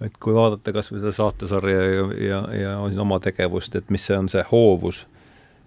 et 0.00 0.16
kui 0.20 0.34
vaadata 0.34 0.72
kas 0.72 0.92
või 0.92 1.00
seda 1.00 1.12
saatesarja 1.12 1.82
ja, 1.82 2.06
ja, 2.28 2.40
ja 2.60 3.02
oma 3.02 3.20
tegevust, 3.20 3.76
et 3.76 3.90
mis 3.90 4.06
see 4.06 4.16
on 4.18 4.28
see 4.28 4.44
hoovus, 4.50 5.06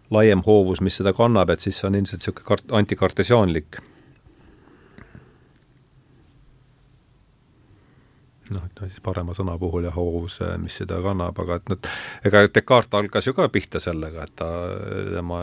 laiem 0.10 0.42
hoovus, 0.46 0.82
mis 0.82 0.98
seda 0.98 1.14
kannab, 1.14 1.50
et 1.50 1.60
siis 1.60 1.80
see 1.80 1.88
on 1.88 1.96
ilmselt 1.96 2.22
niisugune 2.22 2.48
kart-, 2.48 2.74
antikartesiaanlik 2.80 3.80
noh, 8.54 8.68
ütleme 8.70 8.92
siis 8.92 9.04
parema 9.04 9.36
sõna 9.38 9.58
puhul 9.60 9.88
ja 9.88 9.94
hoovus, 9.96 10.40
mis 10.62 10.78
seda 10.82 11.00
kannab, 11.04 11.40
aga 11.44 11.60
et 11.60 11.74
noh, 11.74 11.90
ega 12.28 12.46
Descartes 12.48 13.00
algas 13.00 13.28
ju 13.28 13.36
ka 13.38 13.50
pihta 13.54 13.82
sellega, 13.84 14.28
et 14.28 14.36
ta, 14.40 14.50
tema 15.14 15.42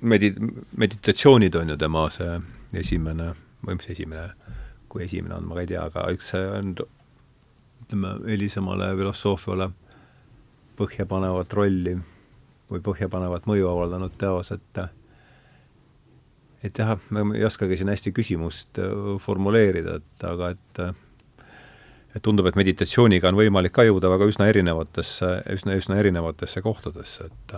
medi-, 0.00 0.34
meditatsioonid 0.76 1.54
on 1.60 1.74
ju 1.74 1.78
tema 1.80 2.06
see 2.14 2.36
esimene, 2.76 3.32
või 3.64 3.78
mis 3.78 3.90
esimene, 3.94 4.26
kui 4.92 5.06
esimene 5.06 5.38
on, 5.38 5.48
ma 5.48 5.60
ei 5.62 5.70
tea, 5.70 5.86
aga 5.88 6.06
üks 6.14 6.32
on 6.40 6.74
ütleme, 6.76 8.12
helisemale 8.26 8.92
filosoofiale 8.98 9.70
põhjapanevat 10.76 11.56
rolli 11.56 11.96
või 12.70 12.82
põhjapanevat 12.84 13.46
mõju 13.48 13.68
avaldanud 13.70 14.16
teos, 14.18 14.52
et 14.52 14.80
et 16.66 16.78
jah, 16.80 16.96
ma 17.14 17.22
ei 17.36 17.44
oskagi 17.46 17.76
siin 17.78 17.92
hästi 17.92 18.10
küsimust 18.16 18.80
formuleerida, 19.22 20.00
et 20.00 20.24
aga 20.26 20.50
et 20.56 20.80
et 22.16 22.24
tundub, 22.24 22.48
et 22.48 22.56
meditatsiooniga 22.58 23.30
on 23.30 23.38
võimalik 23.38 23.74
ka 23.76 23.84
jõuda 23.86 24.10
väga 24.12 24.28
üsna 24.30 24.48
erinevatesse, 24.50 25.32
üsna, 25.52 25.76
üsna 25.76 25.98
erinevatesse 26.00 26.62
kohtadesse, 26.64 27.28
et 27.28 27.56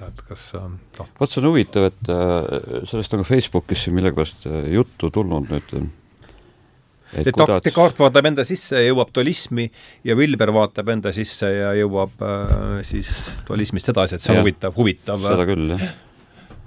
tead, 0.00 0.20
kas 0.28 0.50
taht-. 0.96 1.14
vot 1.20 1.30
see 1.30 1.40
on 1.42 1.48
huvitav, 1.50 1.88
et 1.90 2.12
äh, 2.12 2.84
sellest 2.88 3.16
on 3.16 3.24
ka 3.24 3.30
Facebookis 3.32 3.88
millegipärast 3.94 4.46
äh, 4.50 4.60
juttu 4.76 5.10
tulnud 5.14 5.50
nüüd 5.50 5.74
et, 5.80 7.26
et 7.26 7.34
kuidas... 7.34 7.64
Descartes 7.66 8.00
vaatab 8.00 8.30
enda 8.30 8.46
sisse 8.46 8.78
ja 8.78 8.92
jõuab 8.92 9.10
dualismi 9.16 9.66
ja 10.06 10.16
Vilber 10.18 10.54
vaatab 10.54 10.94
enda 10.94 11.14
sisse 11.16 11.50
ja 11.50 11.72
jõuab 11.80 12.22
äh, 12.22 12.84
siis 12.86 13.10
dualismist 13.48 13.90
edasi, 13.92 14.16
et 14.16 14.24
see 14.24 14.36
on 14.36 14.44
huvitav, 14.44 14.78
huvitav 14.78 15.26
seda 15.26 15.48
küll, 15.50 15.74
jah 15.74 15.90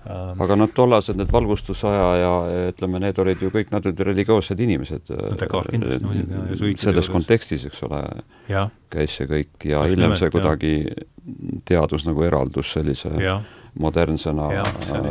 aga 0.04 0.56
noh, 0.60 0.70
tollased 0.76 1.18
need 1.18 1.32
valgustusaja 1.32 2.08
ja 2.20 2.32
ütleme, 2.72 3.00
need 3.04 3.20
olid 3.24 3.44
ju 3.44 3.52
kõik, 3.54 3.70
nad 3.72 3.86
olid 3.88 4.00
religioossed 4.10 4.60
inimesed 4.60 5.12
no,. 5.14 5.64
selles 6.82 7.10
kontekstis, 7.12 7.66
eks 7.70 7.84
ole, 7.88 8.02
käis 8.94 9.20
see 9.20 9.30
kõik 9.30 9.68
ja 9.70 9.84
Just 9.84 9.96
hiljem 9.96 10.16
see 10.20 10.34
kuidagi 10.34 10.74
teadus 11.68 12.08
nagu 12.08 12.26
eraldus 12.28 12.74
sellise 12.76 13.14
ja. 13.22 13.38
modernsena, 13.80 14.50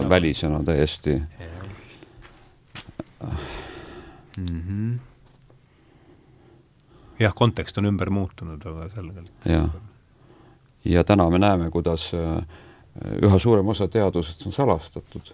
välisena 0.09 0.61
täiesti. 0.67 1.17
Mm 3.23 4.59
-hmm. 4.59 4.99
jah, 7.19 7.35
kontekst 7.35 7.79
on 7.79 7.87
ümber 7.87 8.11
muutunud 8.11 8.65
väga 8.65 8.89
selgelt. 8.95 9.33
jah 9.45 9.71
ja 10.85 11.05
täna 11.05 11.31
me 11.31 11.39
näeme, 11.39 11.71
kuidas 11.71 12.11
äh, 12.15 12.45
üha 13.01 13.39
suurem 13.41 13.69
osa 13.73 13.89
teadusest 13.89 14.47
on 14.47 14.53
salastatud. 14.53 15.33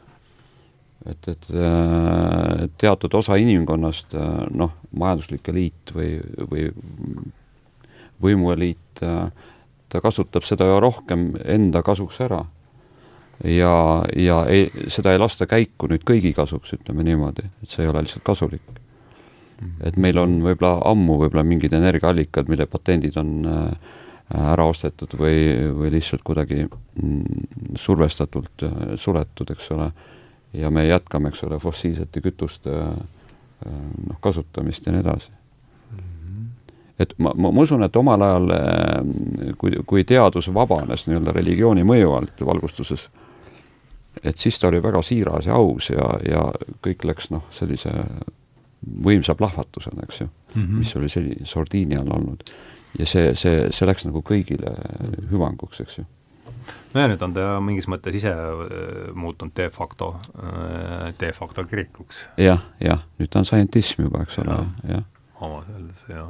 et, 1.07 1.29
et 1.29 1.47
äh, 1.55 2.69
teatud 2.79 3.15
osa 3.15 3.37
inimkonnast, 3.37 4.15
äh, 4.15 4.47
noh, 4.51 4.75
majanduslik 4.93 5.49
eliit 5.49 5.95
või, 5.95 6.19
või 6.51 6.69
võimueliit, 8.23 8.99
ta 9.89 10.01
kasutab 10.03 10.43
seda 10.43 10.67
rohkem 10.83 11.31
enda 11.45 11.83
kasuks 11.87 12.21
ära. 12.21 12.43
ja, 13.45 14.03
ja 14.17 14.41
ei, 14.51 14.67
seda 14.91 15.13
ei 15.15 15.23
lasta 15.23 15.47
käiku 15.47 15.87
nüüd 15.87 16.03
kõigi 16.03 16.35
kasuks, 16.35 16.75
ütleme 16.75 17.07
niimoodi, 17.07 17.47
et 17.63 17.71
see 17.71 17.85
ei 17.87 17.93
ole 17.93 18.03
lihtsalt 18.03 18.27
kasulik 18.27 18.83
et 19.85 19.97
meil 19.99 20.19
on 20.21 20.39
võib-olla 20.45 20.79
ammu 20.89 21.19
võib-olla 21.23 21.45
mingid 21.47 21.75
energiaallikad, 21.75 22.51
mille 22.51 22.67
patendid 22.71 23.17
on 23.21 23.33
äh, 23.47 23.97
ära 24.35 24.65
ostetud 24.69 25.15
või, 25.19 25.39
või 25.73 25.93
lihtsalt 25.95 26.23
kuidagi 26.27 26.67
mm, 26.67 27.75
survestatult 27.81 28.65
äh, 28.67 28.77
suletud, 29.01 29.51
eks 29.55 29.71
ole, 29.77 29.91
ja 30.53 30.71
me 30.71 30.85
jätkame, 30.87 31.33
eks 31.33 31.45
ole, 31.49 31.61
fossiilsete 31.63 32.21
kütuste 32.25 32.75
äh, 32.77 32.93
noh, 34.09 34.21
kasutamist 34.21 34.87
ja 34.87 34.93
nii 34.93 35.05
edasi. 35.05 35.33
et 36.99 37.15
ma, 37.19 37.33
ma, 37.35 37.53
ma 37.55 37.63
usun, 37.63 37.83
et 37.87 37.97
omal 37.97 38.23
ajal, 38.27 38.53
kui, 39.59 39.77
kui 39.87 40.05
teadus 40.05 40.49
vabanes 40.55 41.07
nii-öelda 41.07 41.33
religiooni 41.33 41.85
mõju 41.87 42.15
alt 42.17 42.43
valgustuses, 42.45 43.09
et 44.23 44.37
siis 44.37 44.59
ta 44.59 44.69
oli 44.69 44.83
väga 44.83 45.03
siiras 45.03 45.47
ja 45.47 45.55
aus 45.55 45.93
ja, 45.95 46.09
ja 46.27 46.43
kõik 46.83 47.07
läks 47.07 47.31
noh, 47.31 47.47
sellise 47.55 47.93
võimsa 49.05 49.35
plahvatusena, 49.39 50.03
eks 50.03 50.21
ju 50.21 50.27
mm, 50.27 50.63
-hmm. 50.63 50.79
mis 50.79 50.97
oli 50.97 51.09
selline 51.09 51.47
sordiini 51.47 51.97
all 51.97 52.11
olnud. 52.11 52.43
Ja 52.99 53.07
see, 53.07 53.35
see, 53.39 53.67
see 53.75 53.89
läks 53.89 54.07
nagu 54.09 54.23
kõigile 54.27 54.75
hüvanguks, 55.31 55.83
eks 55.85 56.01
ju 56.01 56.07
nojah, 56.95 57.09
nüüd 57.13 57.25
on 57.25 57.35
ta 57.37 57.47
mingis 57.65 57.89
mõttes 57.91 58.17
ise 58.19 58.33
äh, 58.33 59.09
muutunud 59.17 59.55
de 59.57 59.69
facto, 59.75 60.15
äh, 60.41 61.09
de 61.21 61.33
facto 61.37 61.65
kirikuks 61.69 62.25
ja,. 62.37 62.45
jah, 62.45 62.67
jah, 62.85 63.07
nüüd 63.21 63.33
ta 63.33 63.43
on 63.43 63.49
scientism 63.49 64.07
juba, 64.07 64.25
eks 64.27 64.41
ole, 64.45 64.61
jah. 64.89 65.05
oma 65.41 65.63
selles 65.69 66.05
ja 66.11 66.27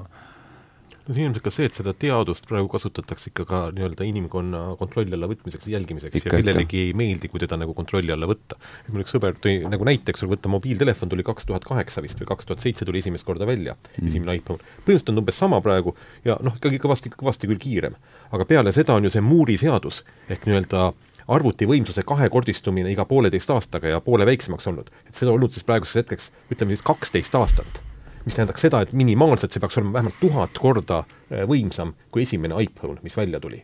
no 1.09 1.17
siin 1.17 1.29
ilmselt 1.29 1.45
ka 1.45 1.53
see, 1.53 1.69
et 1.69 1.77
seda 1.79 1.95
teadust 1.97 2.47
praegu 2.49 2.69
kasutatakse 2.73 3.31
ikka 3.31 3.47
ka 3.49 3.61
nii-öelda 3.75 4.05
inimkonna 4.09 4.61
kontrolli 4.81 5.17
alla 5.17 5.31
võtmiseks 5.31 5.69
ja 5.69 5.79
jälgimiseks 5.79 6.21
ikka, 6.21 6.35
ja 6.35 6.43
kellelegi 6.43 6.83
ei 6.83 6.93
meeldi, 6.97 7.31
kui 7.33 7.41
teda 7.41 7.57
nagu 7.61 7.75
kontrolli 7.77 8.13
alla 8.13 8.29
võtta. 8.29 8.59
et 8.85 8.93
mul 8.93 9.05
üks 9.05 9.17
sõber 9.17 9.39
tõi 9.41 9.63
nagu 9.73 9.89
näiteks, 9.89 10.27
võtta 10.29 10.53
mobiiltelefon 10.53 11.13
tuli 11.13 11.25
kaks 11.27 11.49
tuhat 11.49 11.65
kaheksa 11.69 12.05
vist 12.05 12.21
või 12.21 12.29
kaks 12.35 12.51
tuhat 12.51 12.65
seitse 12.65 12.89
tuli 12.89 13.01
esimest 13.01 13.25
korda 13.25 13.49
välja 13.49 13.75
mm., 13.75 14.13
esimene 14.13 14.37
iPhone. 14.37 14.61
põhimõtteliselt 14.61 15.13
on 15.15 15.25
umbes 15.25 15.41
sama 15.41 15.63
praegu 15.65 15.97
ja 16.29 16.37
noh, 16.45 16.61
ikkagi 16.61 16.81
kõvasti, 16.85 17.15
kõvasti 17.17 17.49
küll 17.49 17.63
kiirem. 17.65 17.97
aga 18.31 18.45
peale 18.45 18.73
seda 18.77 18.99
on 18.99 19.09
ju 19.09 19.15
see 19.17 19.25
Moore'i 19.25 19.57
seadus 19.57 20.05
ehk 20.29 20.45
nii-öelda 20.45 20.93
arvutivõimsuse 21.29 22.05
kahekordistumine 22.09 22.93
iga 22.93 23.05
pooleteist 23.09 23.51
aastaga 23.53 23.97
ja 23.97 24.01
poole 24.05 24.29
väiksemaks 24.29 24.69
olnud. 24.69 24.93
et 25.09 25.15
seda 25.15 25.33
olnud 25.33 25.57
siis 25.57 25.65
praeguseks 25.65 26.03
hetkeks, 26.03 26.33
ütleme 26.53 26.77
siis 26.77 26.85
kaksteist 26.85 27.35
aastat 27.35 27.81
mis 28.29 28.37
tähendaks 28.37 28.67
seda, 28.67 28.83
et 28.85 28.93
minimaalselt 28.93 29.55
see 29.55 29.63
peaks 29.63 29.79
olema 29.81 29.99
vähemalt 29.99 30.21
tuhat 30.21 30.61
korda 30.61 31.03
äh, 31.05 31.45
võimsam 31.49 31.95
kui 32.13 32.27
esimene 32.27 32.61
iPhone, 32.63 33.01
mis 33.03 33.17
välja 33.17 33.41
tuli 33.41 33.63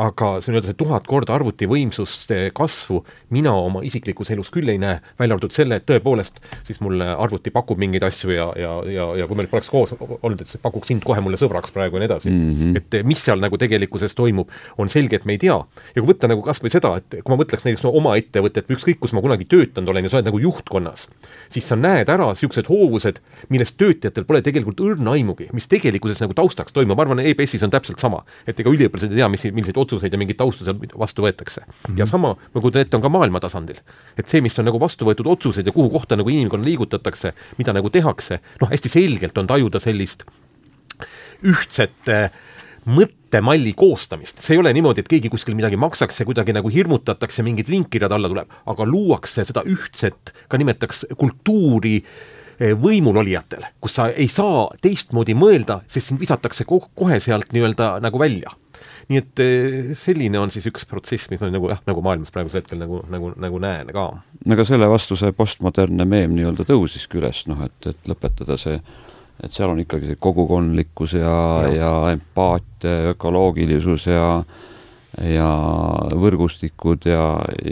aga 0.00 0.28
see 0.40 0.52
nii-öelda 0.52 0.70
see 0.70 0.78
tuhat 0.80 1.06
korda 1.08 1.34
arvutivõimsuste 1.36 2.38
kasvu 2.56 3.02
mina 3.34 3.52
oma 3.52 3.82
isiklikus 3.84 4.30
elus 4.32 4.48
küll 4.52 4.70
ei 4.72 4.78
näe, 4.80 5.00
välja 5.20 5.36
arvatud 5.36 5.52
selle, 5.52 5.76
et 5.76 5.86
tõepoolest 5.88 6.40
siis 6.64 6.80
mulle 6.84 7.10
arvuti 7.12 7.52
pakub 7.52 7.80
mingeid 7.80 8.06
asju 8.06 8.32
ja, 8.32 8.46
ja, 8.56 8.72
ja, 8.88 9.08
ja 9.20 9.26
kui 9.28 9.36
me 9.36 9.44
nüüd 9.44 9.52
poleks 9.52 9.68
koos 9.72 9.92
olnud, 9.98 10.40
et 10.40 10.48
see 10.48 10.62
pakuks 10.62 10.88
sind 10.92 11.04
kohe 11.04 11.20
mulle 11.24 11.36
sõbraks 11.40 11.74
praegu 11.74 11.98
ja 11.98 12.04
nii 12.04 12.08
edasi 12.08 12.32
mm. 12.32 12.54
-hmm. 12.60 12.80
et 12.80 13.08
mis 13.08 13.20
seal 13.20 13.42
nagu 13.42 13.58
tegelikkuses 13.60 14.16
toimub, 14.16 14.48
on 14.80 14.88
selge, 14.92 15.20
et 15.20 15.28
me 15.28 15.36
ei 15.36 15.42
tea. 15.44 15.58
ja 15.94 15.98
kui 16.00 16.08
võtta 16.08 16.30
nagu 16.32 16.42
kas 16.46 16.62
või 16.64 16.72
seda, 16.72 16.94
et 16.96 17.18
kui 17.20 17.34
ma 17.34 17.40
mõtleks 17.42 17.66
näiteks 17.66 17.84
no 17.84 17.92
oma 17.92 18.16
ettevõtet 18.16 18.68
või 18.68 18.78
ükskõik, 18.78 19.00
kus 19.04 19.12
ma 19.12 19.20
kunagi 19.20 19.44
töötanud 19.44 19.92
olen 19.92 20.08
ja 20.08 20.10
sa 20.10 20.20
oled 20.20 20.30
nagu 20.30 20.40
juhtkonnas, 20.40 21.08
siis 21.52 21.68
sa 21.68 21.76
näed 21.76 22.08
ära 22.08 22.30
niisugused 22.32 22.68
hoovused, 22.72 23.20
millest 23.52 23.76
töötajatel 23.76 24.24
pole 24.24 24.40
tegelikult 24.42 24.80
õrna 24.80 25.16
aimugi, 25.18 25.50
mis 25.52 25.68
tegelikkuses 25.68 26.24
nagu 26.24 26.34
taustaks 26.34 26.72
toimub, 26.72 26.96
ma 26.96 27.04
arvan, 27.04 27.20
EBS-is 27.20 27.62
on 27.66 27.70
täpselt 27.70 28.00
sama. 28.00 28.24
et 28.46 28.58
ega 28.58 28.70
üliõpilased 28.70 29.12
ei 29.12 29.20
tea, 29.20 29.28
mis, 29.28 29.44
milliseid 29.52 29.76
otsuseid 29.82 30.12
ja 30.12 30.20
mingit 30.20 30.38
tausta 30.40 30.66
seal 30.66 30.78
vastu 30.98 31.24
võetakse 31.26 31.62
mm. 31.64 31.72
-hmm. 31.72 31.98
ja 31.98 32.06
sama, 32.06 32.34
ma 32.54 32.60
kujutan 32.60 32.86
ette, 32.86 32.96
on 32.96 33.04
ka 33.04 33.10
maailma 33.12 33.40
tasandil. 33.40 33.80
et 34.16 34.28
see, 34.28 34.40
mis 34.40 34.58
on 34.58 34.68
nagu 34.68 34.80
vastu 34.80 35.08
võetud 35.08 35.28
otsused 35.28 35.66
ja 35.66 35.72
kuhu 35.72 35.90
kohta 35.90 36.16
nagu 36.16 36.28
inimkonna 36.28 36.64
liigutatakse, 36.64 37.34
mida 37.58 37.72
nagu 37.72 37.90
tehakse, 37.90 38.40
noh, 38.60 38.70
hästi 38.70 38.88
selgelt 38.88 39.38
on 39.38 39.46
tajuda 39.46 39.80
sellist 39.82 40.24
ühtset 41.42 42.08
äh, 42.08 42.30
mõttemalli 42.86 43.74
koostamist, 43.78 44.42
see 44.42 44.56
ei 44.56 44.60
ole 44.62 44.72
niimoodi, 44.74 45.04
et 45.04 45.10
keegi 45.10 45.30
kuskil 45.30 45.54
midagi 45.58 45.78
maksaks 45.78 46.20
ja 46.20 46.26
kuidagi 46.26 46.54
nagu 46.54 46.70
hirmutatakse, 46.72 47.44
mingid 47.46 47.70
linkirjad 47.70 48.12
alla 48.12 48.30
tuleb, 48.30 48.54
aga 48.66 48.86
luuakse 48.86 49.46
seda 49.46 49.62
ühtset, 49.70 50.34
ka 50.50 50.58
nimetaks 50.58 51.06
kultuuri 51.18 52.00
äh, 52.02 52.72
võimulolijatele, 52.82 53.74
kus 53.82 53.98
sa 53.98 54.08
ei 54.10 54.28
saa 54.30 54.66
teistmoodi 54.82 55.36
mõelda, 55.38 55.82
sest 55.90 56.10
sind 56.10 56.22
visatakse 56.22 56.66
ko 56.68 56.82
kohe 56.94 57.20
sealt 57.22 57.54
nii-öelda 57.54 57.96
nagu 58.02 58.20
välja 58.22 58.54
nii 59.10 59.20
et 59.22 59.42
eh, 59.44 59.92
selline 59.98 60.40
on 60.40 60.52
siis 60.54 60.66
üks 60.70 60.86
protsess, 60.88 61.30
mis 61.32 61.40
ma 61.42 61.50
nagu 61.52 61.70
jah, 61.72 61.80
nagu 61.88 62.04
maailmas 62.04 62.34
praegusel 62.34 62.62
hetkel 62.62 62.80
nagu, 62.82 63.02
nagu, 63.12 63.32
nagu 63.40 63.62
näen 63.62 63.92
ka. 63.94 64.08
aga 64.56 64.66
selle 64.68 64.88
vastu 64.90 65.18
see 65.18 65.32
postmodernne 65.36 66.06
meem 66.08 66.36
nii-öelda 66.36 66.66
tõusiski 66.68 67.20
üles, 67.22 67.44
noh 67.50 67.64
et, 67.66 67.78
et 67.92 68.10
lõpetada 68.10 68.58
see, 68.60 68.80
et 69.42 69.54
seal 69.54 69.72
on 69.72 69.80
ikkagi 69.82 70.12
see 70.12 70.20
kogukondlikkus 70.20 71.16
ja, 71.18 71.38
ja., 71.68 71.72
ja 71.78 71.94
empaatia, 72.16 73.14
ökoloogilisus 73.14 74.10
ja 74.12 74.28
ja 75.20 75.48
võrgustikud 76.16 77.04
ja, 77.10 77.24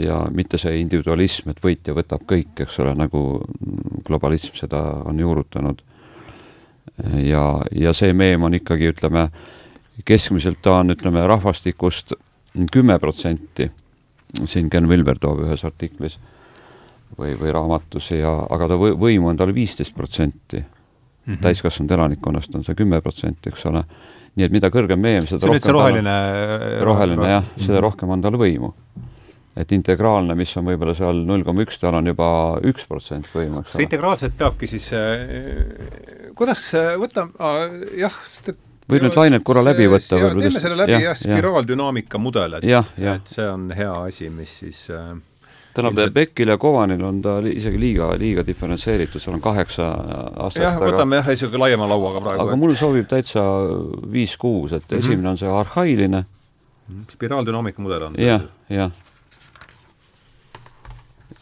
ja 0.05 0.19
mitte 0.33 0.59
see 0.61 0.77
individualism, 0.81 1.49
et 1.49 1.61
võitja 1.63 1.95
võtab 1.97 2.25
kõik, 2.29 2.53
eks 2.61 2.77
ole, 2.83 2.93
nagu 2.97 3.41
globalism 4.05 4.57
seda 4.59 4.81
on 5.09 5.19
juurutanud. 5.19 5.81
ja, 7.25 7.45
ja 7.71 7.93
see 7.97 8.13
meem 8.13 8.43
on 8.43 8.53
ikkagi, 8.53 8.91
ütleme, 8.93 9.29
keskmiselt 10.05 10.61
ta 10.61 10.79
on, 10.81 10.93
ütleme, 10.95 11.23
rahvastikust 11.27 12.13
kümme 12.71 12.99
protsenti, 12.99 13.69
siin 14.45 14.69
Ken 14.69 14.87
Wilber 14.89 15.19
toob 15.19 15.43
ühes 15.45 15.63
artiklis 15.67 16.17
või, 17.17 17.35
või 17.39 17.51
raamatus 17.53 18.11
ja, 18.15 18.33
aga 18.49 18.71
ta 18.71 18.79
või, 18.79 18.95
võimu 18.99 19.31
on 19.31 19.39
tal 19.39 19.53
viisteist 19.55 19.95
protsenti. 19.95 20.63
Mhm. 21.21 21.37
täiskasvanud 21.37 21.91
elanikkonnast 21.93 22.55
on 22.57 22.63
see 22.65 22.73
kümme 22.73 22.97
protsenti, 23.01 23.51
eks 23.51 23.67
ole. 23.69 23.83
nii 24.35 24.45
et 24.47 24.53
mida 24.55 24.71
kõrgem 24.73 24.97
meem, 24.97 25.27
seda 25.29 25.43
see 25.43 25.51
rohkem 25.51 25.61
see 25.67 25.73
roheline 25.75 26.15
roheline 26.81 27.27
jah, 27.29 27.49
seda 27.59 27.75
mhm. 27.75 27.83
rohkem 27.85 28.13
on 28.15 28.23
tal 28.23 28.37
võimu. 28.41 28.71
et 29.55 29.71
integraalne, 29.75 30.33
mis 30.35 30.55
on 30.57 30.65
võib-olla 30.65 30.95
seal 30.97 31.21
null 31.27 31.43
koma 31.45 31.61
üks, 31.61 31.77
tal 31.77 31.99
on 31.99 32.09
juba 32.09 32.31
üks 32.65 32.87
protsent 32.89 33.29
võimu, 33.35 33.61
eks 33.61 33.69
ole. 33.69 33.75
kas 33.75 33.85
integraalset 33.85 34.37
peabki 34.39 34.71
siis 34.71 34.89
äh,, 34.97 36.33
kuidas 36.33 36.63
äh, 36.73 36.95
võtame, 36.97 37.37
jah, 38.01 38.17
võib 38.91 39.07
need 39.07 39.17
lained 39.17 39.43
korra 39.47 39.63
läbi 39.65 39.87
võtta 39.91 40.19
ja, 40.19 40.31
teeme 40.35 40.63
selle 40.63 40.77
läbi 40.83 40.95
jah 40.97 41.09
ja,, 41.09 41.17
spiraaldünaamika 41.17 42.21
mudel, 42.21 42.59
et, 42.59 42.69
et 43.15 43.35
see 43.35 43.47
on 43.47 43.69
hea 43.75 43.91
asi, 44.07 44.29
mis 44.33 44.53
siis 44.63 44.83
äh, 44.93 45.13
tähendab 45.73 46.13
Beckil 46.13 46.51
ja 46.51 46.57
Kovanil 46.61 47.03
on 47.07 47.21
ta 47.23 47.37
isegi 47.47 47.79
liiga, 47.79 48.11
liiga 48.19 48.43
diferentseeritud, 48.47 49.23
seal 49.23 49.37
on 49.37 49.43
kaheksa 49.43 49.87
astet. 50.47 50.65
jah, 50.65 50.79
võtame 50.81 51.21
jah, 51.21 51.31
niisugune 51.31 51.63
laiema 51.65 51.87
lauaga 51.89 52.23
praegu. 52.23 52.45
aga 52.45 52.57
et... 52.57 52.63
mul 52.63 52.75
sobib 52.79 53.07
täitsa 53.11 53.45
viis-kuus, 54.11 54.75
et 54.75 54.83
mm 54.83 54.97
-hmm. 54.97 54.99
esimene 54.99 55.29
on 55.29 55.37
see 55.37 55.55
arhailine. 55.61 56.25
spiraaldünaamika 57.11 57.81
mudel 57.81 58.09
on 58.09 58.19
jah, 58.19 58.43
jah 58.69 58.91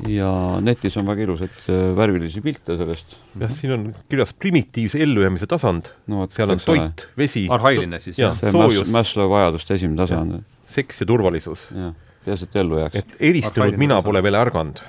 ja 0.07 0.29
netis 0.63 0.95
on 0.99 1.07
väga 1.09 1.25
ilusaid 1.25 1.65
äh, 1.67 1.79
värvilisi 1.97 2.41
pilte 2.43 2.77
sellest. 2.79 3.17
jah, 3.39 3.51
siin 3.51 3.73
on 3.75 3.87
kirjas 4.11 4.31
primitiivse 4.33 5.01
ellujäämise 5.03 5.47
tasand 5.49 5.91
no,, 6.11 6.27
seal 6.31 6.53
on 6.55 6.61
toit, 6.63 7.07
vesi. 7.17 7.47
arhailine 7.51 7.99
siis 7.99 8.19
jah? 8.21 8.35
see 8.35 8.53
Mas-, 8.55 8.85
Maslow 8.91 9.31
vajaduste 9.31 9.75
esimene 9.75 9.99
tasand. 10.03 10.39
seks 10.69 11.03
ja 11.03 11.09
turvalisus. 11.09 11.67
peaasi, 12.25 12.47
et 12.47 12.55
ellu 12.63 12.79
jääks. 12.79 13.01
et 13.01 13.17
eristunud 13.31 13.79
mina 13.81 13.99
pole 14.05 14.23
veel 14.23 14.39
ärganud. 14.39 14.79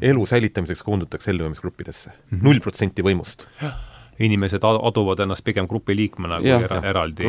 elu 0.00 0.26
säilitamiseks 0.26 0.82
koondutakse 0.82 1.30
ellujäämisgruppidesse. 1.34 2.10
Mhm. 2.30 2.44
null 2.48 2.64
protsenti 2.64 3.04
võimust 3.04 3.44
inimesed 4.16 4.64
aduvad 4.64 5.20
ennast 5.20 5.44
pigem 5.44 5.66
grupiliikmena 5.68 6.38
kui 6.40 6.48
ja, 6.48 6.60
era, 6.64 6.80
eraldi, 6.88 7.26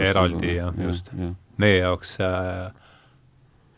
eraldi 0.00 0.54
jah, 0.56 0.72
just. 0.80 1.12
meie 1.60 1.82
jaoks 1.82 2.16
äh, 2.24 2.72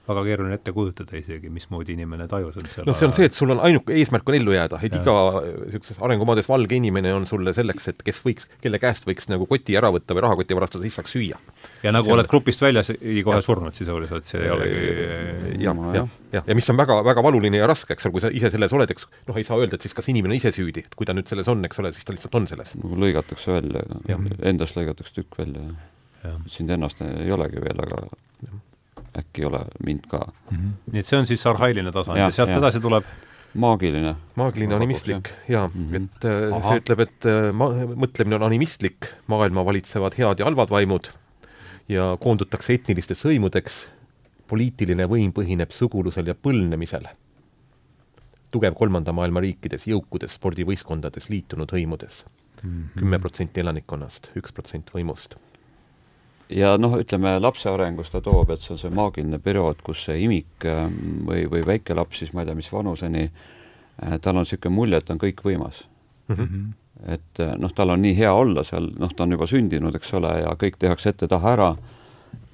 väga 0.08 0.24
keeruline 0.26 0.56
ette 0.58 0.72
kujutada 0.74 1.16
isegi, 1.18 1.50
mismoodi 1.52 1.94
inimene 1.96 2.26
tajus 2.28 2.58
üldse 2.60 2.84
noh, 2.84 2.96
see 2.96 3.08
on 3.08 3.14
see, 3.16 3.28
et 3.30 3.36
sul 3.36 3.54
on 3.54 3.60
ainuke 3.64 3.94
eesmärk 3.96 4.28
on 4.28 4.36
ellu 4.38 4.54
jääda, 4.56 4.80
et 4.84 4.92
ja. 4.92 5.00
iga 5.00 5.44
niisuguses 5.44 6.00
arengumaades 6.04 6.48
valge 6.50 6.76
inimene 6.76 7.14
on 7.16 7.24
sulle 7.28 7.54
selleks, 7.56 7.88
et 7.92 8.04
kes 8.06 8.20
võiks, 8.24 8.48
kelle 8.64 8.80
käest 8.82 9.08
võiks 9.08 9.30
nagu 9.32 9.48
koti 9.50 9.78
ära 9.80 9.90
võtta 9.94 10.16
või 10.16 10.26
rahakoti 10.26 10.58
varastada, 10.58 10.84
siis 10.84 10.98
saaks 11.00 11.14
süüa. 11.16 11.40
ja 11.82 11.94
nagu 11.94 12.08
see 12.08 12.16
oled 12.16 12.28
on... 12.28 12.32
grupist 12.34 12.64
väljas, 12.64 12.92
kohe 13.28 13.40
surnud 13.46 13.78
sisuliselt, 13.78 14.28
see 14.28 14.42
ei 14.44 14.52
olegi 14.52 14.84
jah, 15.64 15.82
jah, 15.98 16.12
jah, 16.36 16.44
ja 16.52 16.58
mis 16.58 16.68
on 16.72 16.80
väga, 16.80 17.00
väga 17.06 17.24
valuline 17.24 17.62
ja 17.62 17.70
raske, 17.70 17.96
eks 17.96 18.08
ole, 18.08 18.18
kui 18.18 18.26
sa 18.26 18.32
ise 18.34 18.52
selles 18.52 18.76
oled, 18.76 18.92
eks 18.92 19.08
noh, 19.30 19.40
ei 19.40 19.48
saa 19.48 19.60
öelda, 19.60 19.80
et 19.80 19.88
siis 19.88 19.96
kas 19.96 20.12
inimene 20.12 20.36
ise 20.40 20.52
süüdi, 20.54 20.84
et 20.84 20.98
kui 20.98 21.08
ta 21.08 21.16
nüüd 21.16 21.30
selles 21.30 21.48
on, 21.52 21.64
eks 21.64 21.80
ole, 21.80 21.94
siis 21.96 22.04
ta 22.04 22.16
lihtsalt 22.16 22.38
on 22.40 22.50
selles. 22.50 22.76
nagu 22.80 23.00
lõigatakse 23.06 23.56
välja, 23.56 23.84
endast 24.44 24.76
lõigatakse 24.76 25.20
tükk 25.22 25.40
välja 25.40 25.72
sind 26.48 26.70
ennast 26.70 27.02
ei 27.04 27.32
olegi 27.32 27.60
veel, 27.60 27.80
aga 27.84 28.04
äkki 29.18 29.42
ei 29.42 29.46
ole 29.50 29.60
mind 29.86 30.06
ka 30.08 30.18
mm. 30.50 30.56
-hmm. 30.56 30.92
nii 30.92 31.00
et 31.00 31.06
see 31.06 31.18
on 31.18 31.26
siis 31.26 31.46
arhailine 31.46 31.92
tasand 31.92 32.18
Ja, 32.18 32.24
ja 32.24 32.30
sealt 32.30 32.50
ja. 32.50 32.58
edasi 32.58 32.80
tuleb 32.80 33.04
maagiline. 33.54 34.14
maagiline 34.36 34.74
animistlik, 34.74 35.30
jaa 35.48 35.68
mm, 35.68 35.80
Mhm. 35.80 35.94
-hmm. 35.94 36.04
et 36.04 36.24
äh, 36.24 36.56
Ahah. 36.56 36.68
see 36.68 36.78
ütleb, 36.80 37.00
et 37.00 37.26
äh, 37.26 37.52
ma-, 37.52 37.72
mõtlemine 38.06 38.34
on 38.34 38.42
animistlik, 38.42 39.06
maailma 39.26 39.64
valitsevad 39.64 40.14
head 40.18 40.38
ja 40.38 40.44
halvad 40.44 40.70
vaimud 40.70 41.08
ja 41.88 42.16
koondutakse 42.20 42.72
etnilisteks 42.74 43.24
hõimudeks, 43.24 43.86
poliitiline 44.48 45.06
võim 45.06 45.32
põhineb 45.32 45.70
sugulusel 45.72 46.26
ja 46.26 46.34
põlvnemisel. 46.34 47.06
tugev 48.50 48.74
kolmanda 48.78 49.12
maailma 49.12 49.40
riikides, 49.40 49.86
jõukudes, 49.86 50.34
spordivõistkondades, 50.38 51.28
liitunud 51.28 51.72
hõimudes. 51.72 52.24
kümme 52.96 53.18
protsenti 53.18 53.60
elanikkonnast, 53.60 54.30
üks 54.36 54.52
protsent 54.52 54.90
võimust. 54.94 55.34
Ja 56.48 56.76
noh, 56.78 56.98
ütleme 57.00 57.38
lapse 57.40 57.70
arengus 57.70 58.10
ta 58.12 58.20
toob, 58.20 58.50
et 58.50 58.60
see 58.60 58.74
on 58.74 58.80
see 58.82 58.94
maagiline 58.94 59.38
periood, 59.42 59.82
kus 59.82 60.04
see 60.08 60.20
imik 60.26 60.68
äh, 60.68 60.86
või, 61.26 61.44
või 61.50 61.64
väike 61.66 61.96
laps 61.96 62.22
siis 62.22 62.32
ma 62.34 62.42
ei 62.42 62.50
tea, 62.50 62.58
mis 62.58 62.72
vanuseni, 62.72 63.28
tal 63.94 64.34
on 64.34 64.42
niisugune 64.42 64.74
mulje, 64.74 64.98
et 64.98 65.10
on 65.10 65.20
kõikvõimas. 65.22 65.84
Mhm. 66.28 66.40
Mhm. 66.42 66.72
et 67.10 67.40
äh, 67.40 67.56
noh, 67.58 67.72
tal 67.74 67.90
on 67.90 68.00
nii 68.00 68.14
hea 68.16 68.30
olla 68.32 68.62
seal, 68.64 68.86
noh, 68.98 69.10
ta 69.12 69.24
on 69.24 69.34
juba 69.34 69.46
sündinud, 69.50 69.94
eks 69.94 70.14
ole, 70.14 70.30
ja 70.40 70.54
kõik 70.56 70.78
tehakse 70.78 71.10
ette-taha 71.10 71.52
ära, 71.52 71.74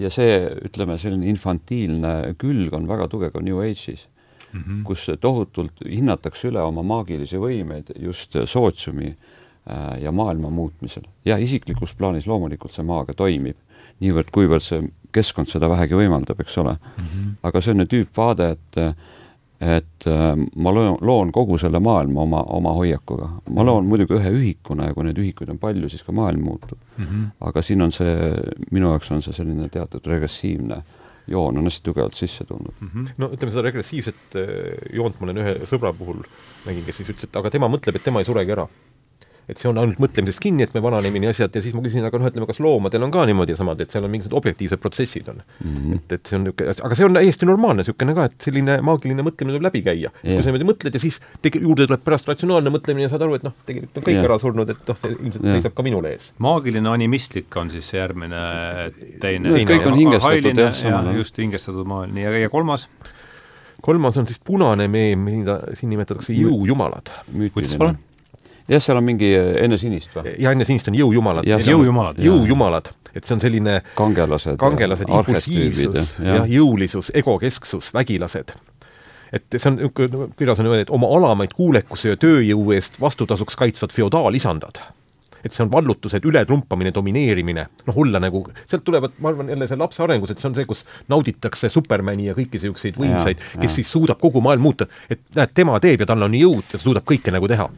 ja 0.01 0.11
see, 0.13 0.39
ütleme, 0.67 0.97
selline 0.99 1.29
infantiilne 1.31 2.35
külg 2.41 2.75
on 2.75 2.89
väga 2.89 3.09
tugev 3.13 3.35
ka 3.35 3.43
New 3.45 3.61
Age'is 3.63 4.07
mm, 4.53 4.61
-hmm. 4.61 4.83
kus 4.85 5.07
tohutult 5.21 5.85
hinnatakse 5.85 6.49
üle 6.49 6.63
oma 6.63 6.83
maagilisi 6.83 7.39
võimeid 7.39 7.93
just 8.01 8.37
sootsiumi 8.45 9.11
äh, 9.11 10.03
ja 10.03 10.13
maailma 10.13 10.51
muutmisel. 10.51 11.03
ja 11.25 11.37
isiklikus 11.37 11.95
plaanis 11.95 12.27
loomulikult 12.27 12.73
see 12.73 12.85
maaga 12.85 13.15
toimib, 13.15 13.57
niivõrd-kuivõrd 14.01 14.65
see 14.65 14.83
keskkond 15.13 15.51
seda 15.51 15.69
vähegi 15.71 15.97
võimaldab, 15.99 16.41
eks 16.41 16.59
ole 16.63 16.77
mm. 16.77 17.07
-hmm. 17.07 17.33
aga 17.43 17.61
see 17.61 17.75
on 17.75 17.83
nüüd 17.83 17.91
tüüpvaade, 17.95 18.53
et 18.57 18.83
et 19.61 20.07
äh, 20.09 20.37
ma 20.57 20.73
loon, 20.73 20.97
loon 21.05 21.33
kogu 21.33 21.59
selle 21.61 21.81
maailma 21.85 22.23
oma, 22.23 22.41
oma 22.49 22.73
hoiakuga. 22.73 23.29
ma 23.51 23.65
loon 23.65 23.87
muidugi 23.87 24.17
ühe 24.17 24.31
ühikuna 24.33 24.89
ja 24.89 24.95
kui 24.97 25.05
neid 25.05 25.19
ühikuid 25.21 25.51
on 25.53 25.59
palju, 25.61 25.89
siis 25.89 26.03
ka 26.03 26.13
maailm 26.13 26.45
muutub. 26.45 26.79
Mm 26.97 27.05
-hmm. 27.05 27.27
aga 27.41 27.63
siin 27.63 27.83
on 27.83 27.93
see, 27.93 28.33
minu 28.71 28.89
jaoks 28.89 29.11
on 29.11 29.23
see 29.23 29.33
selline 29.33 29.69
teatud 29.69 30.07
regressiivne 30.07 30.83
joon 31.31 31.59
on 31.59 31.65
hästi 31.65 31.85
tugevalt 31.85 32.15
sisse 32.15 32.45
tulnud. 32.45 32.75
Mm 32.81 32.91
-hmm. 32.95 33.13
no 33.19 33.29
ütleme, 33.29 33.51
seda 33.51 33.63
regressiivset 33.63 34.37
äh, 34.37 34.49
joont 34.93 35.21
ma 35.21 35.25
olen 35.25 35.43
ühe 35.45 35.55
sõbra 35.69 35.93
puhul 35.93 36.23
nägin, 36.67 36.85
kes 36.85 36.97
siis 36.97 37.09
ütles, 37.09 37.25
et 37.25 37.37
aga 37.37 37.51
tema 37.51 37.69
mõtleb, 37.69 37.97
et 37.97 38.05
tema 38.05 38.21
ei 38.21 38.25
suregi 38.25 38.53
ära. 38.53 38.69
Et 39.51 39.59
see 39.61 39.69
on 39.71 39.79
ainult 39.83 39.99
mõtlemisest 40.03 40.41
kinni, 40.43 40.65
et 40.67 40.75
me 40.75 40.83
vananemine 40.85 41.29
ja 41.29 41.35
asjad 41.35 41.55
ja 41.55 41.63
siis 41.65 41.75
ma 41.77 41.83
küsin, 41.85 42.05
aga 42.07 42.19
noh, 42.21 42.31
ütleme, 42.31 42.47
kas 42.51 42.61
loomadel 42.63 43.03
on 43.07 43.11
ka 43.15 43.27
niimoodi 43.29 43.57
samad, 43.59 43.81
et 43.81 43.91
seal 43.91 44.05
on 44.07 44.13
mingisugused 44.13 44.37
objektiivsed 44.41 44.81
protsessid 44.83 45.29
on 45.29 45.41
Mm 45.61 45.77
-hmm. 45.77 45.95
et, 45.97 46.13
et 46.13 46.27
see 46.27 46.37
on 46.37 46.45
niisugune, 46.45 46.75
aga 46.85 46.95
see 46.95 47.05
on 47.05 47.15
täiesti 47.15 47.47
normaalne 47.47 47.83
niisugune 47.83 48.15
ka, 48.15 48.25
et 48.25 48.45
selline 48.45 48.81
maagiline 48.81 49.23
mõtlemine 49.23 49.57
tuleb 49.57 49.63
läbi 49.69 49.83
käia. 49.83 50.11
kui 50.21 50.33
Jah. 50.33 50.43
sa 50.45 50.51
niimoodi 50.51 50.69
mõtled 50.71 50.95
ja 50.95 51.01
siis 51.01 51.21
tege-, 51.43 51.61
juurde 51.63 51.87
tuleb 51.87 52.03
pärast 52.05 52.29
ratsionaalne 52.29 52.71
mõtlemine 52.71 53.03
ja 53.03 53.09
saad 53.09 53.23
aru, 53.23 53.35
et 53.35 53.43
noh, 53.43 53.55
tegelikult 53.67 53.97
on 53.99 54.03
kõik 54.09 54.19
Jah. 54.19 54.25
ära 54.25 54.39
surnud, 54.39 54.71
et 54.71 54.89
noh, 54.89 54.97
see 55.03 55.11
ilmselt 55.11 55.45
Jah. 55.45 55.53
seisab 55.55 55.75
ka 55.75 55.83
minule 55.83 56.13
ees. 56.13 56.33
maagiline 56.39 56.89
animistlik 56.89 57.57
on 57.57 57.71
siis 57.71 57.89
see 57.89 58.01
järgmine 58.01 58.43
teine 59.21 59.49
No, 59.49 59.57
kõik 59.57 59.87
on 59.87 59.99
hingestatud, 59.99 60.59
jah, 60.59 60.75
samale. 60.75 61.17
just 61.17 61.39
hingestatud 61.39 61.87
maailm, 61.87 62.15
nii, 62.15 62.25
ja, 62.25 62.31
ja 62.45 62.51
kolmas, 62.53 62.89
kolmas 63.83 64.17
on 64.21 64.27
siis 64.27 64.39
punane 64.45 64.89
meem, 64.89 65.19
mida 65.25 65.61
siin 65.75 65.91
nimetatakse 65.91 66.35
jõujumalad. 66.37 67.11
kuidas 67.55 67.77
palun? 67.77 67.99
Jah, 68.71 68.83
seal 68.83 69.01
on 69.01 69.07
mingi 69.07 69.31
enne 69.35 69.79
sinist 69.81 70.15
või? 70.17 70.35
ja 70.41 70.55
enne 70.55 70.67
sinist 70.69 70.91
on 70.91 70.97
jõujumalad. 70.99 71.49
Jõujumalad, 71.67 72.21
jõujumalad, 72.23 72.93
et 73.15 73.27
see 73.27 73.37
on 73.37 73.43
selline 73.43 73.81
kangelased, 73.99 74.59
kangelased, 74.61 75.11
impulsiivsus, 75.11 76.17
jah, 76.25 76.47
jõulisus, 76.51 77.13
egokesksus, 77.21 77.93
vägilased. 77.97 78.55
et 79.33 79.57
see 79.57 79.69
on 79.71 79.77
niisugune, 79.79 80.31
kirjas 80.39 80.63
on 80.63 80.71
öeldud, 80.71 80.87
et 80.87 80.95
oma 80.95 81.11
alamaid 81.17 81.55
kuulekuse 81.55 82.15
ja 82.15 82.21
tööjõu 82.21 82.73
eest 82.77 82.99
vastutasuks 83.03 83.59
kaitsvad 83.59 83.95
feodaalisandad. 83.95 84.83
Et 85.45 85.53
see 85.53 85.63
on 85.65 85.71
vallutused, 85.73 86.25
ületrumpamine, 86.25 86.93
domineerimine, 86.93 87.67
noh, 87.87 87.97
olla 88.03 88.19
nagu, 88.21 88.45
sealt 88.69 88.85
tulevad, 88.85 89.13
ma 89.19 89.29
arvan, 89.33 89.49
jälle 89.49 89.67
see 89.69 89.77
lapse 89.81 90.03
arengus, 90.03 90.31
et 90.35 90.39
see 90.43 90.49
on 90.51 90.55
see, 90.59 90.65
kus 90.69 90.85
nauditakse 91.09 91.69
Supermani 91.73 92.27
ja 92.31 92.35
kõiki 92.35 92.59
niisuguseid 92.61 92.99
võimsaid, 93.01 93.39
Ja, 93.41 93.55
ja. 93.55 93.61
kes 93.65 93.75
siis 93.81 93.91
suudab 93.93 94.19
kogu 94.21 94.41
maailma 94.45 94.63
muuta, 94.63 94.87
et 95.11 95.21
näed, 95.35 95.53
tema 95.55 95.79
teeb 95.81 96.01
ja 96.01 96.07
tal 96.07 96.23
on 96.23 96.33
jõud 96.37 96.65
ja 96.73 96.79
ta 96.79 96.83
suudab 96.85 97.05
kõike 97.09 97.33
nagu 97.33 97.49
teha. 97.49 97.69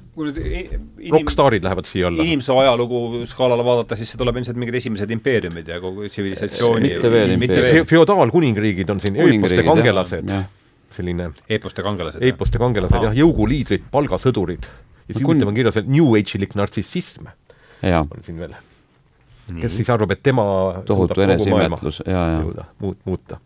rokkstaarid 1.13 1.65
lähevad 1.65 1.85
siia 1.89 2.07
alla. 2.09 2.23
inimese 2.25 2.53
ajalugu 2.53 3.23
skaalale 3.31 3.65
vaadata, 3.67 3.97
siis 3.99 4.13
see 4.13 4.19
tuleb 4.21 4.37
ilmselt 4.41 4.59
mingid 4.61 4.75
esimesed 4.81 5.11
impeeriumid 5.15 5.69
ja 5.69 5.81
kogu 5.83 6.07
tsivilisatsiooni 6.09 6.93
Mitte 6.97 7.11
veel 7.13 7.35
impeerium. 7.37 7.71
Fe-, 7.83 7.89
feodaalkuningriigid 7.95 8.91
on 8.93 9.01
siin, 9.03 9.17
ööposte 9.19 9.63
kangelased, 9.67 10.33
selline 10.93 11.31
eeposte 11.49 11.83
kangelased. 11.85 12.23
eiposte 12.23 12.59
kangelased 12.63 13.03
jah, 13.09 13.15
jõuguliidrid, 13.17 13.87
palgasõdurid. 13.93 14.67
ja 15.09 15.15
siis 15.15 15.21
No 15.23 15.27
kun- 15.27 15.35
huvitav 15.37 15.49
on 15.49 15.55
kirjas 15.55 15.75
veel 15.79 15.89
New 15.89 16.13
Age'ilik 16.19 16.55
nartsissism 16.55 17.27
on 17.83 18.23
siin 18.23 18.39
veel, 18.39 18.55
kes 19.61 19.77
siis 19.77 19.91
arvab, 19.93 20.15
et 20.15 20.23
tema 20.23 20.45
tohutu 20.87 21.15
suudab 21.17 21.19
kogu 21.19 21.27
maailma 21.27 21.65
eneseimetlus, 21.67 22.03
jaa, 22.07 22.27
jaa. 22.37 22.67
muut-, 22.83 23.01
muuta. 23.09 23.39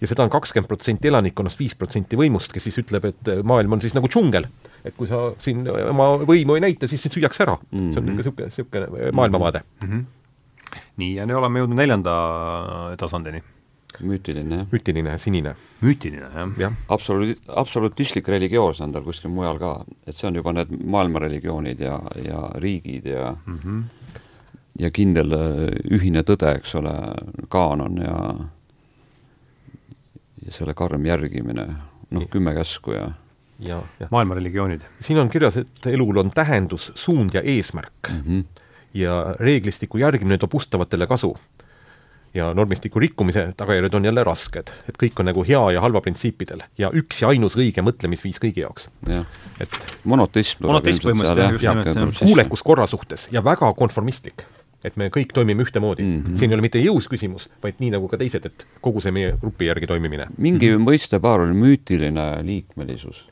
ja 0.00 0.10
seda 0.10 0.24
on 0.24 0.32
kakskümmend 0.32 0.70
protsenti 0.70 1.10
elanikkonnast, 1.10 1.58
viis 1.60 1.74
protsenti 1.78 2.18
võimust, 2.20 2.52
kes 2.54 2.68
siis 2.68 2.80
ütleb, 2.84 3.10
et 3.10 3.32
äh, 3.32 3.42
maailm 3.46 3.76
on 3.76 3.84
siis 3.84 3.96
nagu 3.96 4.10
džungel. 4.10 4.48
et 4.84 4.96
kui 4.96 5.10
sa 5.10 5.28
siin 5.42 5.66
oma 5.68 6.14
võimu 6.22 6.56
ei 6.56 6.64
näita, 6.68 6.88
siis 6.88 7.02
sind 7.04 7.16
süüakse 7.16 7.44
ära 7.44 7.58
mm.. 7.58 7.78
Mhm. 7.78 7.92
see 7.92 8.00
on 8.00 8.10
niisugune, 8.16 8.48
niisugune, 8.48 8.86
niisugune 8.86 9.12
maailmavaade 9.20 9.62
mm. 9.80 9.88
-hmm. 9.88 10.80
nii, 11.02 11.14
ja 11.20 11.28
nüüd 11.28 11.40
oleme 11.42 11.64
jõudnud 11.64 11.82
neljanda 11.82 12.18
tasandini. 13.00 13.42
Müütiline, 14.00 14.56
jah. 14.56 14.66
mütiline, 14.72 15.18
sinine, 15.18 15.54
müütiline, 15.80 16.28
jah 16.34 16.60
jah. 16.60 16.72
absoluut, 16.88 17.38
absolutistlik 17.48 18.28
religioos 18.28 18.80
on 18.84 18.92
tal 18.92 19.06
kuskil 19.06 19.32
mujal 19.32 19.58
ka, 19.58 19.72
et 20.06 20.14
see 20.16 20.28
on 20.28 20.38
juba 20.38 20.52
need 20.52 20.74
maailmareligioonid 20.84 21.80
ja, 21.80 21.98
ja 22.24 22.42
riigid 22.62 23.06
ja 23.06 23.32
mm. 23.46 23.58
-hmm. 23.64 23.82
ja 24.78 24.90
kindel 24.90 25.32
äh, 25.32 25.64
ühine 25.98 26.22
tõde, 26.22 26.54
eks 26.60 26.74
ole, 26.74 26.94
kaanon 27.48 27.98
ja 28.02 28.18
ja 30.46 30.52
selle 30.52 30.74
karm 30.74 31.06
järgimine, 31.06 31.66
noh, 32.10 32.28
kümme 32.30 32.54
käsku 32.54 32.92
ja 32.92 33.10
ja, 33.58 33.82
jah. 34.00 34.10
maailma 34.10 34.34
religioonid. 34.34 34.80
siin 35.00 35.18
on 35.18 35.28
kirjas, 35.28 35.56
et 35.56 35.86
elul 35.86 36.16
on 36.16 36.30
tähendus, 36.30 36.92
suund 36.94 37.34
ja 37.34 37.42
eesmärk 37.42 38.10
mm 38.10 38.22
-hmm. 38.26 38.44
ja 38.94 39.36
reeglistiku 39.40 39.98
järgimine 39.98 40.38
toob 40.38 40.54
ustavatele 40.54 41.06
kasu. 41.06 41.36
Ja 42.38 42.50
normistiku 42.56 43.02
rikkumise 43.02 43.48
tagajärjed 43.58 43.96
on 43.98 44.06
jälle 44.08 44.24
rasked, 44.26 44.72
et 44.88 45.00
kõik 45.00 45.18
on 45.20 45.28
nagu 45.30 45.44
hea 45.46 45.62
ja 45.76 45.82
halva 45.84 46.02
printsiipidel 46.04 46.62
ja 46.80 46.90
üks 46.94 47.22
ja 47.22 47.32
ainus 47.32 47.58
õige 47.58 47.84
mõtlemisviis 47.84 48.40
kõigi 48.42 48.64
jaoks. 48.64 48.88
et 49.60 49.76
monoteism 50.04 50.64
tuleb 50.64 50.86
ilmselt 50.86 51.02
seal, 51.02 51.42
põhimõtteliselt, 51.58 51.98
jah, 51.98 52.22
kuulekus 52.22 52.64
korra 52.66 52.86
suhtes 52.86 53.28
ja 53.32 53.44
väga 53.44 53.72
konformistlik. 53.78 54.46
et 54.84 54.96
me 54.96 55.08
kõik 55.10 55.32
toimime 55.34 55.62
ühtemoodi 55.66 56.02
mm. 56.02 56.22
-hmm. 56.22 56.36
siin 56.38 56.50
ei 56.50 56.54
ole 56.54 56.62
mitte 56.62 56.78
jõus 56.78 57.08
küsimus, 57.10 57.48
vaid 57.62 57.80
nii 57.82 57.90
nagu 57.96 58.08
ka 58.08 58.16
teised, 58.16 58.46
et 58.46 58.66
kogu 58.80 59.00
see 59.00 59.10
meie 59.10 59.34
grupi 59.40 59.66
järgi 59.66 59.86
toimimine. 59.86 60.28
mingi 60.38 60.70
mõistepaar 60.76 61.42
oli 61.46 61.54
müütiline 61.54 62.46
liikmelisus 62.46 63.26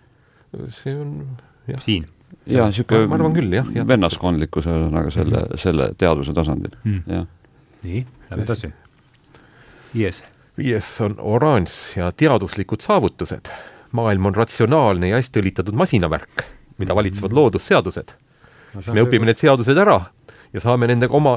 see 0.69 0.95
on 0.97 1.37
jah, 1.67 1.81
siin 1.83 2.07
jaa, 2.47 2.71
Ma- 2.71 3.07
ma 3.11 3.19
arvan 3.19 3.35
küll, 3.37 3.53
jah, 3.55 3.69
jah. 3.75 3.87
vennaskondlikkuse 3.89 4.73
ühesõnaga 4.73 5.13
selle, 5.15 5.45
selle 5.61 5.91
teadvuse 5.99 6.35
tasandil 6.37 6.77
Mm. 6.85 7.03
jah. 7.07 7.27
nii, 7.83 8.07
lähme 8.31 8.45
edasi. 8.45 8.73
viies. 9.97 10.25
viies 10.59 10.89
on 11.01 11.17
oranž 11.19 11.97
ja 11.97 12.13
teaduslikud 12.13 12.81
saavutused. 12.81 13.49
maailm 13.93 14.27
on 14.27 14.35
ratsionaalne 14.35 15.09
ja 15.09 15.17
hästi 15.17 15.41
õlitatud 15.41 15.75
masinavärk, 15.75 16.45
mida 16.79 16.95
valitsevad 16.95 17.33
loodusseadused. 17.33 18.13
siis 18.75 18.93
me 18.93 19.03
õpime 19.03 19.25
need 19.25 19.41
seadused 19.41 19.79
ära 19.79 20.01
ja 20.57 20.63
saame 20.63 20.89
nendega 20.89 21.17
oma 21.17 21.35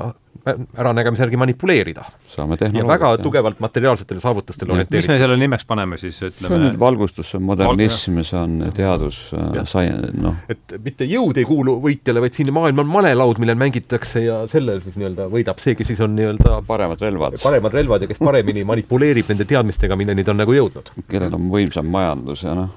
äranägemise 0.80 1.24
järgi 1.26 1.38
manipuleerida. 1.38 2.04
saame 2.28 2.54
ja 2.54 2.58
tehnoloogiat. 2.58 3.00
väga 3.00 3.24
tugevalt 3.24 3.60
materiaalsetele 3.60 4.20
saavutustele 4.20 4.78
Jah. 4.78 4.88
mis 4.92 5.08
me 5.08 5.18
selle 5.20 5.38
nimeks 5.38 5.66
paneme 5.68 5.98
siis, 5.98 6.18
see 6.20 6.30
on 6.30 6.56
nüüd 6.56 6.70
ütleme, 6.70 6.80
valgustus, 6.80 7.32
see 7.32 7.40
on 7.40 7.46
modernism, 7.50 8.22
see 8.24 8.40
on 8.40 8.58
teadus, 8.76 9.20
Jah. 9.36 9.68
sai-, 9.68 9.92
noh, 10.22 10.40
et 10.50 10.76
mitte 10.84 11.08
jõud 11.10 11.38
ei 11.42 11.48
kuulu 11.50 11.76
võitjale, 11.84 12.24
vaid 12.24 12.38
siin 12.38 12.54
maailm 12.56 12.84
on 12.86 12.92
malelaud, 12.94 13.42
millel 13.44 13.60
mängitakse 13.60 14.24
ja 14.24 14.42
sellel 14.52 14.82
siis 14.86 15.00
nii-öelda 15.00 15.28
võidab 15.34 15.60
see, 15.64 15.76
kes 15.80 15.92
siis 15.92 16.04
on 16.06 16.16
nii-öelda 16.18 16.62
paremad 16.68 17.04
relvad, 17.04 17.40
paremad 17.44 17.76
relvad 17.76 18.06
ja 18.06 18.12
kes 18.12 18.22
paremini 18.24 18.64
manipuleerib 18.68 19.34
nende 19.34 19.48
teadmistega, 19.50 20.00
milleni 20.00 20.24
ta 20.24 20.36
on 20.36 20.44
nagu 20.46 20.56
jõudnud. 20.56 20.94
kellel 21.12 21.36
on 21.36 21.52
võimsam 21.52 21.92
majandus 21.92 22.46
ja 22.48 22.56
noh, 22.58 22.72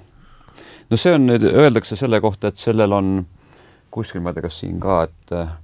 no 0.90 0.98
see 1.00 1.14
on 1.14 1.30
nüüd, 1.30 1.46
öeldakse 1.52 1.96
selle 2.00 2.20
kohta, 2.24 2.50
et 2.50 2.58
sellel 2.60 2.98
on 2.98 3.20
kuskil, 3.92 4.24
ma 4.24 4.32
ei 4.32 4.40
tea, 4.40 4.48
kas 4.48 4.62
siin 4.64 4.80
ka, 4.82 5.04
et 5.06 5.36
et 5.36 5.61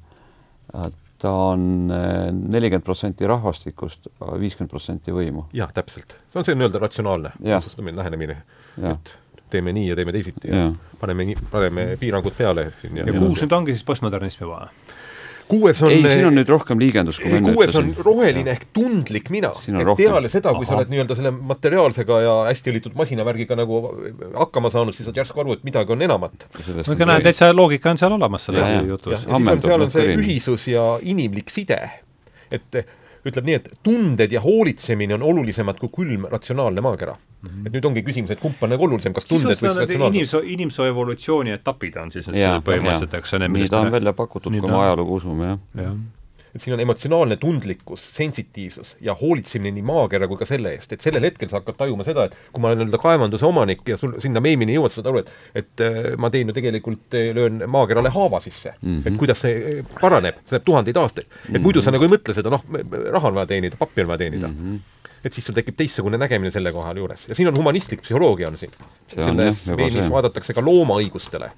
ta 1.18 1.30
on 1.50 1.90
eh, 1.90 2.28
nelikümmend 2.32 2.84
protsenti 2.86 3.26
rahvastikust, 3.26 4.10
viiskümmend 4.40 4.70
protsenti 4.70 5.14
võimu. 5.14 5.48
jah, 5.56 5.72
täpselt. 5.74 6.14
see 6.30 6.40
on 6.40 6.46
see 6.46 6.58
nii-öelda 6.58 6.82
ratsionaalne 6.84 7.32
lähenemine. 7.96 8.42
et 8.92 9.14
teeme 9.50 9.72
nii 9.72 9.88
ja 9.88 9.96
teeme 9.96 10.12
teisiti 10.12 10.50
ja 10.52 10.62
jah, 10.62 10.78
paneme 11.00 11.24
nii, 11.28 11.36
paneme 11.50 11.88
piirangud 12.00 12.36
peale 12.38 12.68
siin 12.80 13.00
ja, 13.00 13.08
ja 13.08 13.16
kuus 13.16 13.42
nüüd 13.42 13.56
ongi 13.56 13.74
siis 13.76 13.86
postmodernism 13.88 14.44
juba? 14.44 14.68
Kuues 15.48 15.80
on 15.82 15.92
ei, 15.92 16.02
siin 16.04 16.28
on 16.28 16.36
nüüd 16.38 16.50
rohkem 16.52 16.80
liigendus, 16.80 17.18
kui 17.22 17.32
ma 17.32 17.40
enne 17.40 17.54
kuues 17.56 17.74
on 17.80 17.90
roheline 18.04 18.52
ehk 18.54 18.68
tundlik 18.76 19.30
mina. 19.34 19.50
et 19.66 19.90
peale 20.00 20.30
seda, 20.32 20.52
kui 20.56 20.66
Aha. 20.66 20.70
sa 20.70 20.78
oled 20.78 20.92
nii-öelda 20.92 21.16
selle 21.18 21.32
materiaalsega 21.36 22.20
ja 22.24 22.34
hästi 22.50 22.74
õlitud 22.74 22.98
masinavärgiga 22.98 23.58
nagu 23.58 23.80
hakkama 24.34 24.72
saanud, 24.74 24.96
siis 24.96 25.08
saad 25.08 25.20
järsku 25.22 25.42
aru, 25.44 25.58
et 25.58 25.64
midagi 25.68 25.94
on 25.94 26.04
enamat. 26.08 26.48
no 26.68 26.84
aga 26.94 27.10
näed, 27.12 27.26
täitsa 27.28 27.50
loogika 27.56 27.94
on 27.94 28.00
seal 28.00 28.14
olemas 28.18 28.48
selles 28.50 28.88
jutus. 28.88 29.12
ja 29.14 29.22
siis 29.24 29.52
on, 29.54 29.64
seal 29.64 29.88
on 29.88 29.94
see 29.94 30.14
ühisus 30.16 30.68
ja 30.72 30.86
inimlik 31.02 31.52
side. 31.52 31.80
et 32.50 32.82
ütleb 33.30 33.48
nii, 33.48 33.58
et 33.60 33.70
tunded 33.86 34.32
ja 34.32 34.42
hoolitsemine 34.44 35.16
on 35.18 35.24
olulisemad 35.30 35.80
kui 35.80 35.92
külm 35.94 36.28
ratsionaalne 36.32 36.84
maakera 36.84 37.14
mm. 37.14 37.48
-hmm. 37.48 37.66
et 37.66 37.78
nüüd 37.78 37.88
ongi 37.90 38.04
küsimus, 38.06 38.34
et 38.34 38.42
kumb 38.42 38.62
on 38.62 38.74
nagu 38.74 38.84
olulisem, 38.88 39.16
kas 39.16 39.28
tunded 39.30 39.56
või 39.56 39.74
ratsionaalsus? 39.80 40.16
inimsoo, 40.16 40.44
inimsoo 40.56 40.86
evolutsiooni 40.92 41.56
etapid 41.56 41.96
on 41.96 42.12
siis 42.14 42.28
põhimõtteliselt, 42.28 43.18
eks 43.20 43.34
ole. 43.38 43.48
nii 43.48 43.68
ta 43.68 43.80
on 43.80 43.92
välja 43.92 44.12
pakutud, 44.12 44.60
kui 44.60 44.70
me 44.70 44.80
ajalugu 44.84 45.20
usume, 45.22 45.58
jah 45.74 45.84
ja 45.84 45.96
et 46.54 46.62
siin 46.62 46.76
on 46.76 46.82
emotsionaalne 46.84 47.36
tundlikkus, 47.40 48.04
sensitiivsus 48.16 48.96
ja 49.04 49.14
hoolitsemine 49.18 49.74
nii 49.78 49.86
maakera 49.88 50.28
kui 50.28 50.40
ka 50.40 50.48
selle 50.48 50.72
eest, 50.76 50.92
et 50.92 51.04
sellel 51.04 51.28
hetkel 51.28 51.50
sa 51.50 51.60
hakkad 51.60 51.78
tajuma 51.80 52.06
seda, 52.06 52.28
et 52.28 52.36
kui 52.52 52.62
ma 52.62 52.72
olen 52.72 52.82
nii-öelda 52.82 53.02
kaevanduse 53.02 53.46
omanik 53.46 53.86
ja 53.88 53.96
sul 54.00 54.16
sinna 54.22 54.42
meemini 54.44 54.76
jõuad, 54.76 54.94
sa 54.94 55.00
saad 55.00 55.12
aru, 55.12 55.24
et 55.24 55.32
et 55.58 55.84
äh, 55.84 56.12
ma 56.20 56.30
teen 56.34 56.50
ju 56.50 56.56
tegelikult, 56.56 57.06
äh, 57.14 57.30
löön 57.36 57.62
maakerale 57.70 58.12
haava 58.14 58.40
sisse 58.40 58.74
mm. 58.80 58.98
-hmm. 58.98 59.08
et 59.08 59.18
kuidas 59.18 59.40
see 59.40 59.56
äh, 59.78 59.96
paraneb, 60.00 60.40
see 60.44 60.56
läheb 60.56 60.64
tuhandeid 60.64 60.96
aastaid. 60.96 61.26
et 61.26 61.48
mm 61.48 61.56
-hmm. 61.56 61.62
muidu 61.62 61.82
sa 61.82 61.90
nagu 61.90 62.04
ei 62.04 62.10
mõtle 62.10 62.34
seda, 62.34 62.50
noh, 62.50 62.64
raha 63.12 63.28
on 63.28 63.34
vaja 63.34 63.46
teenida, 63.46 63.76
pappi 63.76 64.00
on 64.00 64.08
vaja 64.08 64.18
teenida 64.18 64.48
mm. 64.48 64.54
-hmm 64.54 64.96
et 65.24 65.32
siis 65.32 65.48
sul 65.48 65.56
tekib 65.56 65.76
teistsugune 65.78 66.18
nägemine 66.20 66.50
selle 66.54 66.72
koha 66.72 66.92
juures 66.94 67.28
ja 67.28 67.34
siin 67.34 67.48
on 67.50 67.56
humanistlik 67.56 68.04
psühholoogia 68.04 68.48
on 68.48 68.58
siin. 68.58 68.70
selles 69.14 69.66
meemis 69.76 70.10
vaadatakse 70.10 70.54
ka 70.54 70.62
loomaõigustele. 70.62 71.50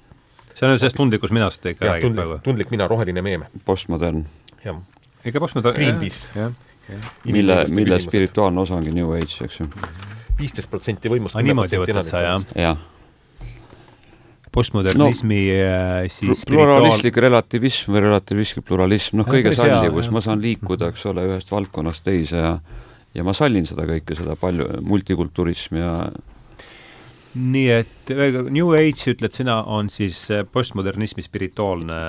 see 0.53 0.67
on 0.67 0.79
sellest 0.79 0.97
tundlikust 0.97 1.33
minast 1.33 1.65
ikka 1.65 1.85
räägib 1.85 2.01
tundlik, 2.01 2.25
praegu? 2.25 2.43
tundlik 2.43 2.71
mina, 2.71 2.87
roheline 2.87 3.21
meem. 3.21 3.45
postmodern 3.65 4.25
jah. 4.65 4.77
ega 5.25 5.43
postmodern 5.43 5.75
Greenpeace. 5.77 6.47
mille, 7.25 7.65
mille 7.71 7.99
spirituaalne 8.03 8.61
osa 8.61 8.77
ongi 8.79 8.93
New 8.95 9.13
Age, 9.15 9.45
eks 9.45 9.59
ju. 9.61 9.67
viisteist 10.39 10.71
protsenti 10.71 11.11
võimust. 11.11 11.37
niimoodi 11.41 11.81
võtad 11.83 12.07
sa, 12.07 12.23
jah? 12.27 12.47
jah 12.55 12.87
postmodernismi 14.51 15.37
no, 15.47 16.07
siis 16.11 16.41
pluralistlik 16.43 17.15
relativism 17.23 17.93
või 17.95 18.01
relativism 18.03 18.65
pluralism, 18.67 19.21
noh, 19.21 19.27
kõige 19.29 19.53
sallivus, 19.55 20.09
ma 20.11 20.19
saan 20.19 20.41
liikuda, 20.43 20.89
eks 20.91 21.05
ole, 21.07 21.23
ühest 21.29 21.53
valdkonnast 21.53 22.03
teise 22.03 22.41
ja 22.41 22.57
ja 23.15 23.25
ma 23.27 23.33
sallin 23.35 23.67
seda 23.67 23.85
kõike, 23.87 24.15
seda 24.17 24.37
palju, 24.39 24.67
multikulturismi 24.87 25.81
ja 25.81 25.95
nii 27.35 27.67
et 27.71 28.13
New 28.51 28.73
Age, 28.75 29.13
ütled 29.13 29.35
sina, 29.35 29.61
on 29.63 29.89
siis 29.93 30.23
äh, 30.33 30.45
postmodernismi 30.47 31.23
spirituaalne, 31.23 31.99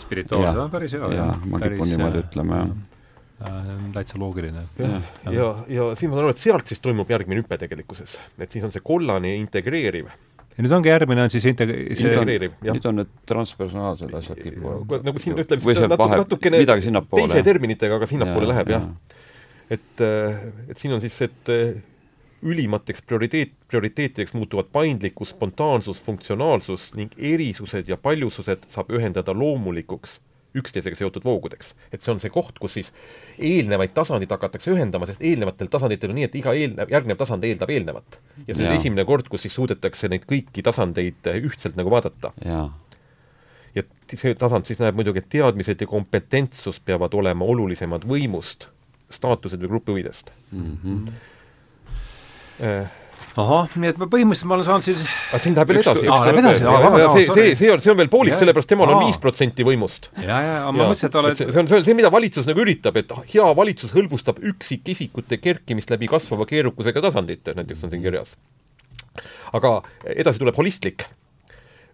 spirituaalne, 0.00 0.52
see 0.56 0.64
on 0.64 0.70
päris 0.72 0.94
hea. 0.96 1.10
jaa, 1.18 1.32
ma 1.44 1.60
kipun 1.60 1.90
niimoodi 1.92 2.22
ütlema, 2.24 2.60
jah 2.64 2.76
äh, 3.44 3.72
täitsa 3.92 4.18
loogiline. 4.18 4.62
ja, 4.78 4.86
ja, 5.24 5.32
ja, 5.32 5.50
ja 5.68 5.88
siin 5.94 6.10
ma 6.10 6.16
saan 6.18 6.26
aru, 6.26 6.34
et 6.34 6.42
sealt 6.42 6.70
siis 6.70 6.80
toimub 6.84 7.10
järgmine 7.10 7.42
hüpe 7.42 7.58
tegelikkuses, 7.60 8.16
et 8.38 8.52
siis 8.52 8.64
on 8.66 8.72
see 8.72 8.84
kollane 8.84 9.34
integreeriv. 9.40 10.08
ja 10.56 10.64
nüüd 10.64 10.72
ongi 10.72 10.92
järgmine 10.92 11.26
on 11.26 11.32
siis 11.32 11.48
integ-, 11.50 11.74
see 11.92 12.08
integreeriv, 12.08 12.56
jah. 12.64 12.78
nüüd 12.78 12.88
on 12.88 13.02
need 13.02 13.12
transpersonaalsed 13.28 14.14
asjad 14.20 14.40
kipuvad. 14.40 15.04
nagu 15.10 15.22
siin 15.22 15.36
ütleme, 15.42 15.76
natuke, 15.92 16.22
natukene 16.22 16.62
teise 17.12 17.44
terminitega, 17.44 18.00
aga 18.00 18.08
sinnapoole 18.08 18.48
läheb, 18.54 18.72
jah 18.72 18.88
ja. 18.88 19.20
et, 19.76 19.92
äh, 20.00 20.48
et 20.70 20.80
siin 20.80 20.96
on 20.96 21.04
siis, 21.04 21.20
et 21.28 21.54
ülimateks 22.46 23.02
prioriteet, 23.02 23.52
prioriteetideks 23.68 24.34
muutuvad 24.34 24.70
paindlikkus, 24.72 25.34
spontaansus, 25.34 26.02
funktsionaalsus 26.02 26.92
ning 26.94 27.12
erisused 27.18 27.88
ja 27.90 27.98
paljusused 28.00 28.68
saab 28.70 28.92
ühendada 28.94 29.34
loomulikuks 29.34 30.20
üksteisega 30.56 30.96
seotud 30.96 31.24
voogudeks. 31.24 31.74
et 31.92 32.02
see 32.02 32.12
on 32.12 32.20
see 32.22 32.32
koht, 32.32 32.58
kus 32.62 32.78
siis 32.78 32.92
eelnevaid 33.38 33.92
tasandid 33.96 34.32
hakatakse 34.32 34.72
ühendama, 34.72 35.08
sest 35.08 35.22
eelnevatel 35.24 35.68
tasanditel 35.72 36.12
on 36.12 36.20
nii, 36.20 36.30
et 36.30 36.38
iga 36.40 36.54
eelnev, 36.56 36.92
järgnev 36.92 37.20
tasand 37.20 37.44
eeldab 37.44 37.72
eelnevat. 37.74 38.18
ja 38.46 38.54
see 38.54 38.64
on 38.64 38.70
ja. 38.70 38.78
esimene 38.80 39.04
kord, 39.08 39.28
kus 39.32 39.46
siis 39.46 39.56
suudetakse 39.58 40.10
neid 40.12 40.24
kõiki 40.30 40.64
tasandeid 40.64 41.30
ühtselt 41.42 41.76
nagu 41.76 41.92
vaadata. 41.92 42.32
ja 43.76 43.86
see 44.14 44.34
tasand 44.38 44.68
siis 44.68 44.80
näeb 44.80 44.96
muidugi, 44.96 45.24
et 45.24 45.30
teadmised 45.36 45.82
ja 45.82 45.90
kompetentsus 45.90 46.80
peavad 46.80 47.14
olema 47.14 47.44
olulisemad 47.44 48.08
võimust, 48.08 48.70
staatused 49.12 49.60
või 49.62 49.74
grupi 49.76 49.92
huvidest 49.96 50.32
mm. 50.52 50.76
-hmm 50.84 51.16
Äh. 51.16 51.35
Ahah, 53.36 53.74
nii 53.76 53.90
et 53.92 53.98
ma 54.00 54.08
põhimõtteliselt 54.10 54.48
ma 54.48 54.56
olen 54.56 54.66
saanud 54.66 54.86
siis 54.86 55.02
aga 55.04 55.40
siin 55.42 55.56
läheb 55.56 55.70
veel 55.72 55.80
edasi. 55.82 56.06
aa, 56.08 56.22
läheb 56.24 56.38
edasi, 56.40 56.64
aa, 56.64 56.78
hea. 56.86 57.08
see, 57.12 57.26
see, 57.28 57.50
see 57.60 57.72
on, 57.72 57.82
see 57.84 57.92
on 57.92 57.98
veel 58.00 58.10
poolik, 58.12 58.36
sellepärast 58.40 58.70
temal 58.72 58.92
on 58.94 59.02
viis 59.04 59.20
protsenti 59.22 59.66
võimust. 59.66 60.08
ja, 60.22 60.38
ja, 60.40 60.54
aga 60.62 60.72
ma 60.72 60.88
mõtlesin, 60.88 61.10
et 61.10 61.18
oled 61.20 61.38
see 61.42 61.50
on, 61.50 61.68
see 61.68 61.80
on 61.80 61.86
see, 61.88 61.98
mida 61.98 62.10
valitsus 62.12 62.48
nagu 62.48 62.64
üritab, 62.64 62.96
et 63.00 63.12
hea 63.34 63.50
valitsus 63.60 63.92
hõlbustab 63.96 64.40
üksikisikute 64.52 65.40
kerkimist 65.42 65.92
läbi 65.92 66.08
kasvava 66.10 66.48
keerukusega 66.48 67.04
tasandite, 67.08 67.56
näiteks 67.58 67.84
on 67.84 67.92
siin 67.92 68.04
kirjas. 68.06 68.36
aga 69.56 69.78
edasi 70.16 70.40
tuleb 70.40 70.56
holistlik. 70.56 71.06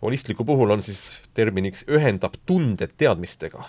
holistliku 0.02 0.46
puhul 0.46 0.78
on 0.78 0.82
siis 0.82 1.08
terminiks 1.34 1.86
ühendab 1.90 2.38
tunded 2.46 2.94
teadmistega 2.98 3.66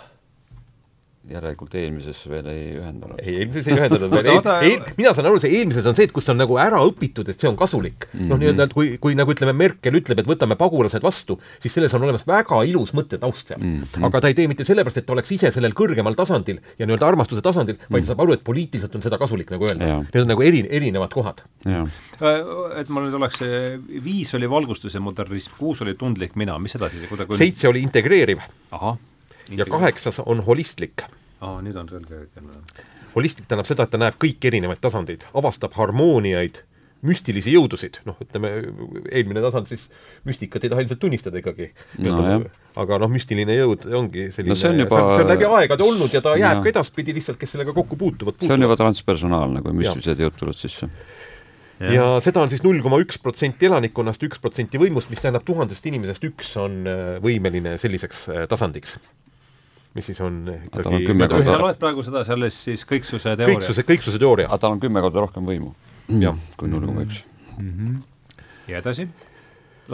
järelikult 1.30 1.74
eelmises 1.80 2.18
veel 2.28 2.48
ei 2.52 2.64
ühendanud. 2.76 3.20
ei, 3.22 3.38
eelmises 3.40 3.68
ei 3.70 3.76
ühendanud 3.78 4.12
veel 4.12 4.26
eel, 4.28 4.48
eel, 4.68 4.82
mina 4.98 5.12
saan 5.16 5.28
aru, 5.30 5.38
see 5.40 5.54
eelmises 5.56 5.86
on 5.88 5.96
see, 5.96 6.04
et 6.08 6.12
kus 6.12 6.28
on 6.28 6.36
nagu 6.36 6.58
ära 6.60 6.82
õpitud, 6.84 7.30
et 7.32 7.40
see 7.40 7.48
on 7.48 7.56
kasulik 7.56 8.04
mm 8.10 8.18
-hmm.. 8.18 8.32
noh, 8.32 8.40
nii-öelda, 8.42 8.66
et 8.68 8.74
kui, 8.76 8.90
kui 9.00 9.16
nagu 9.16 9.32
ütleme, 9.32 9.54
Merkel 9.56 9.96
ütleb, 9.96 10.20
et 10.20 10.28
võtame 10.28 10.58
pagulased 10.60 11.04
vastu, 11.04 11.38
siis 11.62 11.72
selles 11.78 11.94
on 11.96 12.04
olemas 12.04 12.26
väga 12.28 12.60
ilus 12.68 12.92
mõttetaust 12.98 13.54
seal 13.54 13.62
mm. 13.62 13.86
-hmm. 13.86 14.08
aga 14.10 14.20
ta 14.20 14.32
ei 14.32 14.36
tee 14.36 14.50
mitte 14.50 14.66
sellepärast, 14.68 15.00
et 15.00 15.06
ta 15.08 15.16
oleks 15.16 15.32
ise 15.32 15.52
sellel 15.54 15.72
kõrgemal 15.72 16.18
tasandil 16.18 16.60
ja 16.78 16.84
nii-öelda 16.84 17.08
armastuse 17.08 17.42
tasandil, 17.42 17.78
vaid 17.80 17.88
mm 17.88 17.96
-hmm. 17.96 18.04
ta 18.04 18.12
saab 18.12 18.20
aru, 18.26 18.36
et 18.36 18.44
poliitiliselt 18.44 18.94
on 18.94 19.02
seda 19.02 19.18
kasulik 19.18 19.50
nagu 19.54 19.64
öelda. 19.64 20.04
Need 20.12 20.22
on 20.22 20.28
nagu 20.28 20.42
eri, 20.42 20.66
erinevad 20.68 21.14
kohad. 21.14 21.40
Äh, 21.64 21.88
et 22.80 22.88
mul 22.88 23.08
nüüd 23.08 23.16
oleks, 23.16 23.40
viis 24.04 24.34
oli 24.34 24.50
valgustus 24.50 24.94
ja 24.94 25.00
modernism, 25.00 25.56
kuus 25.58 25.80
oli 25.80 25.94
tundlik 25.94 26.36
mina, 26.36 26.58
mis 26.58 26.76
edasi? 26.76 27.08
seitse 27.36 27.68
oli 27.68 27.80
integreeriv. 27.80 28.38
ahah 28.70 28.96
ja 29.52 29.66
kaheksas 29.68 30.20
on 30.24 30.44
holistlik. 30.46 31.04
aa, 31.40 31.58
nüüd 31.62 31.76
on 31.76 31.88
selge. 31.88 32.24
holistlik 33.14 33.48
tähendab 33.48 33.68
seda, 33.68 33.86
et 33.86 33.92
ta 33.92 34.00
näeb 34.00 34.16
kõiki 34.20 34.50
erinevaid 34.50 34.80
tasandeid, 34.82 35.26
avastab 35.36 35.76
harmooniaid, 35.78 36.62
müstilisi 37.04 37.52
jõudusid, 37.52 38.00
noh, 38.08 38.16
ütleme 38.24 38.50
eelmine 39.12 39.42
tasand 39.44 39.68
siis 39.68 39.88
müstikat 40.24 40.64
ei 40.64 40.72
taha 40.72 40.84
ilmselt 40.84 41.02
tunnistada 41.02 41.40
ikkagi. 41.40 41.68
No,. 42.00 42.40
aga 42.80 42.98
noh, 43.02 43.10
müstiline 43.12 43.54
jõud 43.58 43.84
ongi 44.00 44.30
selline 44.34 44.54
no, 44.54 44.58
see 44.58 44.72
on, 44.72 44.80
juba... 44.80 45.02
see 45.12 45.26
on, 45.26 45.28
läbi 45.34 45.46
aegade 45.46 45.84
olnud 45.84 46.16
ja 46.16 46.22
ta 46.24 46.32
jääb 46.38 46.58
ja. 46.58 46.64
ka 46.64 46.72
edaspidi 46.72 47.14
lihtsalt, 47.14 47.38
kes 47.38 47.54
sellega 47.54 47.76
kokku 47.76 47.98
puutuvad, 48.00 48.38
puutuvad.. 48.38 48.48
see 48.48 48.56
on 48.56 48.66
juba 48.66 48.78
transpersonaalne, 48.80 49.62
kui 49.62 49.76
müstilised 49.82 50.24
jõud 50.24 50.40
tulevad 50.40 50.58
sisse. 50.58 50.88
Ja, 51.82 51.90
ja 51.90 52.06
seda 52.24 52.40
on 52.40 52.50
siis 52.50 52.62
null 52.64 52.80
koma 52.82 53.00
üks 53.02 53.18
protsenti 53.20 53.68
elanikkonnast, 53.68 54.22
üks 54.24 54.40
protsenti 54.40 54.80
võimust, 54.80 55.10
mis 55.12 55.20
tähendab 55.22 55.44
tuhandest 55.46 55.86
inimesest 55.90 56.24
üks 56.30 56.54
on 56.62 56.80
äh, 56.88 57.04
võimeline 57.22 57.76
selliseks 57.82 58.28
äh, 58.30 58.44
tasandiks 58.50 58.96
mis 59.94 60.08
siis 60.10 60.20
on 60.24 60.40
ikkagi 60.50 61.04
korda... 61.06 61.42
sa 61.46 61.58
loed 61.60 61.78
praegu 61.82 62.02
seda 62.06 62.24
selles 62.26 62.56
siis 62.66 62.82
kõiksuse 62.88 63.36
teooria? 63.38 63.60
kõiksuse, 63.60 63.84
kõiksuse 63.86 64.20
teooria. 64.22 64.48
aga 64.50 64.58
tal 64.64 64.74
on 64.76 64.82
kümme 64.82 65.02
korda 65.04 65.22
rohkem 65.22 65.46
võimu. 65.46 65.70
jah. 66.20 66.38
kui 66.58 66.70
null 66.70 66.86
koma 66.88 67.06
üks. 67.06 67.22
Mhm. 67.58 68.00
ja 68.70 68.82
edasi? 68.82 69.08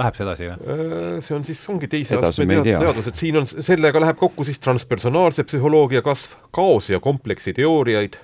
Läheb 0.00 0.14
see 0.14 0.22
edasi, 0.22 0.46
või? 0.46 0.72
Äh, 0.72 1.14
see 1.26 1.34
on 1.34 1.44
siis, 1.44 1.60
ongi 1.72 1.88
teise 1.90 2.18
astme 2.20 2.60
teadus, 2.62 3.08
et 3.10 3.18
siin 3.18 3.40
on, 3.40 3.48
sellega 3.50 4.00
läheb 4.04 4.20
kokku 4.20 4.46
siis 4.46 4.60
transpersonaalse 4.62 5.42
psühholoogia 5.48 6.04
kasv, 6.06 6.36
kaose 6.54 6.94
ja 6.94 7.00
kompleksi 7.02 7.56
teooriaid, 7.58 8.20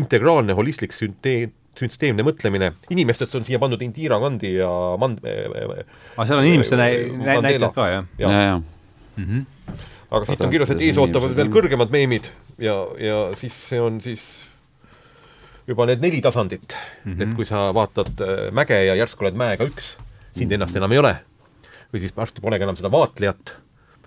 integraalne 0.00 0.56
holistlik 0.56 0.96
süntee-, 0.96 1.50
süsteemne 1.76 2.24
mõtlemine, 2.24 2.72
inimestest 2.94 3.36
on 3.36 3.44
siia 3.44 3.60
pandud 3.60 3.82
Indira 3.84 4.16
Gandhi 4.22 4.54
ja 4.56 4.70
Mand-, 5.02 5.20
aga 5.20 5.84
ah, 6.16 6.24
seal 6.24 6.40
on 6.40 6.48
inimeste 6.48 6.80
näi-, 6.80 7.10
näitajad 7.12 7.68
ka, 7.76 7.90
jah? 7.98 8.08
ja, 8.24 8.32
ja, 8.32 8.46
ja. 8.48 8.62
Mm 9.20 9.26
-hmm 9.28 9.92
aga 10.14 10.28
siit 10.28 10.42
on 10.44 10.52
kirjas, 10.52 10.72
et 10.74 10.82
ees 10.86 10.98
ootavad 11.00 11.34
veel 11.36 11.52
kõrgemad 11.54 11.92
meemid 11.94 12.30
ja, 12.62 12.76
ja 13.00 13.20
siis 13.38 13.56
see 13.68 13.80
on 13.82 14.00
siis 14.04 14.24
juba 15.68 15.88
need 15.88 16.02
neli 16.04 16.20
tasandit 16.24 16.76
mm, 16.76 17.12
-hmm. 17.12 17.22
et 17.22 17.36
kui 17.36 17.48
sa 17.48 17.66
vaatad 17.74 18.20
äh, 18.20 18.46
mäge 18.52 18.84
ja 18.84 18.94
järsku 18.94 19.24
oled 19.24 19.36
mäega 19.38 19.64
üks, 19.64 19.96
sind 20.32 20.48
mhm. 20.48 20.60
ennast 20.60 20.76
enam 20.76 20.92
ei 20.92 21.00
ole, 21.00 21.16
või 21.92 22.02
siis 22.04 22.16
varsti 22.16 22.44
polegi 22.44 22.66
enam 22.66 22.76
seda 22.76 22.90
vaatlejat, 22.92 23.54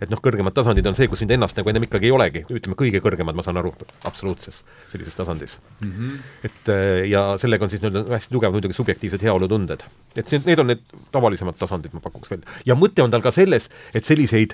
et 0.01 0.11
noh, 0.13 0.21
kõrgemad 0.21 0.53
tasandid 0.53 0.85
on 0.85 0.93
see, 0.93 1.07
kus 1.09 1.23
sind 1.23 1.34
ennast 1.34 1.57
nagu 1.57 1.69
ennem 1.71 1.88
ikkagi 1.88 2.09
ei 2.09 2.13
olegi, 2.13 2.43
ütleme 2.53 2.77
kõige 2.77 3.01
kõrgemad, 3.01 3.34
ma 3.38 3.45
saan 3.45 3.57
aru, 3.57 3.73
absoluutses 4.05 4.61
sellises 4.91 5.17
tasandis 5.17 5.57
mm. 5.81 5.91
-hmm. 5.91 6.19
et 6.43 6.73
äh, 6.73 7.09
ja 7.09 7.25
sellega 7.41 7.65
on 7.65 7.73
siis 7.73 7.81
nii-öelda 7.81 8.05
hästi 8.13 8.34
tugev 8.38 8.53
muidugi 8.53 8.77
subjektiivsed 8.77 9.25
heaolutunded. 9.25 9.84
et 10.15 10.27
see, 10.27 10.41
need 10.45 10.59
on 10.59 10.67
need 10.73 10.85
tavalisemad 11.11 11.57
tasandid, 11.57 11.93
ma 11.93 11.99
pakuks 11.99 12.31
välja. 12.31 12.45
ja 12.65 12.75
mõte 12.75 13.01
on 13.01 13.11
tal 13.11 13.25
ka 13.25 13.31
selles, 13.31 13.69
et 13.95 14.03
selliseid 14.03 14.53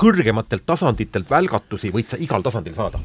kõrgematelt 0.00 0.64
tasanditelt 0.68 1.28
välgatusi 1.30 1.92
võid 1.94 2.08
sa 2.12 2.18
igal 2.20 2.44
tasandil 2.44 2.74
saada. 2.76 3.00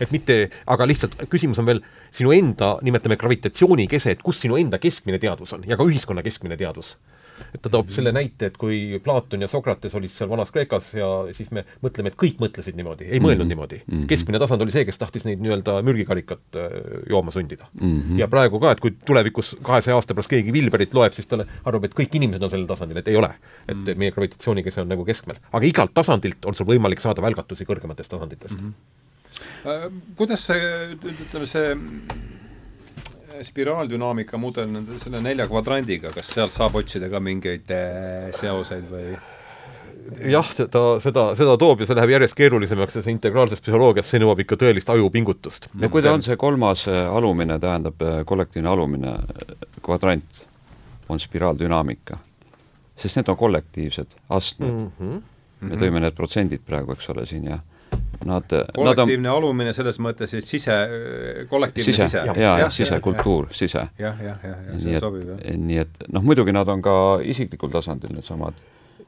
et 0.00 0.10
mitte, 0.14 0.38
aga 0.66 0.86
lihtsalt 0.88 1.16
küsimus 1.30 1.60
on 1.62 1.68
veel 1.70 1.82
sinu 2.10 2.34
enda, 2.34 2.76
nimetame 2.82 3.16
gravitatsioonikese, 3.20 4.16
et 4.16 4.22
kus 4.22 4.42
sinu 4.42 4.58
enda 4.60 4.80
keskmine 4.82 5.20
teadvus 5.22 5.54
on 5.56 5.66
ja 5.68 5.78
ka 5.78 5.86
ühiskonna 5.86 6.24
keskmine 6.26 6.58
teadvus. 6.60 6.96
Et 7.54 7.62
ta 7.62 7.70
toob 7.72 7.90
selle 7.94 8.12
näite, 8.14 8.50
et 8.50 8.56
kui 8.60 9.00
Platon 9.04 9.44
ja 9.44 9.48
Sokrates 9.50 9.94
olid 9.98 10.12
seal 10.12 10.30
Vanas-Kreekas 10.30 10.92
ja 10.98 11.08
siis 11.36 11.50
me 11.54 11.64
mõtleme, 11.84 12.12
et 12.12 12.18
kõik 12.20 12.40
mõtlesid 12.42 12.76
niimoodi, 12.78 13.08
ei 13.08 13.20
mõelnud 13.20 13.44
mm 13.44 13.48
-hmm. 13.48 13.48
niimoodi 13.54 13.78
mm. 13.80 13.94
-hmm. 13.94 14.06
keskmine 14.10 14.38
tasand 14.42 14.62
oli 14.62 14.74
see, 14.74 14.84
kes 14.88 14.98
tahtis 14.98 15.26
neid 15.28 15.42
nii-öelda 15.42 15.78
mürgikarikat 15.82 16.58
äh, 16.60 16.76
jooma 17.10 17.30
sundida 17.30 17.66
mm. 17.72 18.00
-hmm. 18.00 18.18
ja 18.18 18.28
praegu 18.28 18.60
ka, 18.60 18.72
et 18.72 18.80
kui 18.80 18.94
tulevikus 19.06 19.56
kahesaja 19.62 19.96
aasta 19.96 20.14
pärast 20.14 20.30
keegi 20.30 20.52
Vilberit 20.52 20.94
loeb, 20.94 21.12
siis 21.12 21.26
ta 21.26 21.44
arvab, 21.64 21.84
et 21.84 21.94
kõik 21.94 22.16
inimesed 22.20 22.42
on 22.42 22.50
sellel 22.50 22.66
tasandil, 22.66 22.96
et 22.96 23.08
ei 23.08 23.16
ole. 23.16 23.34
et 23.68 23.76
mm 23.76 23.84
-hmm. 23.84 23.98
meie 23.98 24.10
gravitatsiooniga 24.10 24.70
see 24.70 24.82
on 24.82 24.88
nagu 24.88 25.04
keskmel. 25.04 25.36
aga 25.52 25.66
igalt 25.66 25.94
tasandilt 25.94 26.44
on 26.44 26.54
sul 26.54 26.66
võimalik 26.66 27.00
saada 27.00 27.22
välgatusi 27.22 27.64
kõrgematest 27.64 28.10
tasanditest 28.10 28.60
mm. 28.60 28.72
-hmm. 29.64 30.00
kuidas 30.16 30.46
see, 30.46 30.96
ütleme 31.04 31.46
see 31.46 31.76
spiraaldünaamika 33.42 34.38
mudel 34.40 34.68
nende 34.70 34.98
selle 35.02 35.20
nelja 35.24 35.46
kvadrandiga, 35.50 36.12
kas 36.14 36.30
sealt 36.34 36.52
saab 36.54 36.76
otsida 36.80 37.08
ka 37.12 37.20
mingeid 37.22 37.70
äh, 37.74 38.28
seoseid 38.36 38.90
või? 38.90 39.14
jah, 40.32 40.48
seda, 40.54 40.82
seda, 41.02 41.24
seda 41.38 41.56
toob 41.60 41.82
ja 41.82 41.88
see 41.88 41.96
läheb 41.96 42.14
järjest 42.16 42.36
keerulisemaks 42.38 42.98
ja 42.98 43.04
see 43.04 43.14
integraalses 43.14 43.62
psühholoogias, 43.62 44.08
see 44.10 44.20
nõuab 44.22 44.42
ikka 44.44 44.58
tõelist 44.60 44.90
ajupingutust. 44.92 45.68
no 45.78 45.90
kui 45.92 46.04
ta 46.04 46.14
on 46.16 46.24
see 46.26 46.36
kolmas 46.40 46.86
äh, 46.90 47.04
alumine, 47.06 47.58
tähendab 47.62 48.02
äh, 48.02 48.22
kollektiivne 48.28 48.70
alumine 48.72 49.16
kvadrant, 49.82 50.42
on 51.12 51.20
spiraaldünaamika, 51.22 52.18
sest 52.96 53.20
need 53.20 53.30
on 53.32 53.38
kollektiivsed 53.38 54.16
astmed 54.30 54.72
mm. 54.72 54.90
-hmm. 54.98 55.68
me 55.68 55.78
tõime 55.80 56.02
need 56.02 56.18
protsendid 56.18 56.64
praegu, 56.66 56.96
eks 56.96 57.10
ole, 57.14 57.26
siin 57.26 57.50
ja 57.50 57.60
Nad, 58.22 58.46
kollektiivne 58.74 59.26
nad 59.26 59.32
on, 59.32 59.38
alumine 59.40 59.72
selles 59.74 59.96
mõttes, 59.98 60.30
et 60.38 60.46
sise, 60.46 60.74
kollektiivne 61.50 61.88
sise, 61.88 62.06
sise. 62.06 62.20
jaa, 62.38 62.52
jaa, 62.60 62.68
sisekultuur, 62.70 63.48
sise. 63.50 63.88
jah, 63.98 64.20
jah, 64.22 64.44
jah, 64.46 64.60
jah, 64.68 64.76
see 64.78 65.00
sobib, 65.02 65.24
jah. 65.26 65.40
nii 65.58 65.80
et 65.82 66.04
noh, 66.14 66.22
muidugi 66.22 66.54
nad 66.54 66.70
on 66.70 66.84
ka 66.84 66.94
isiklikul 67.26 67.72
tasandil 67.74 68.14
needsamad 68.14 68.62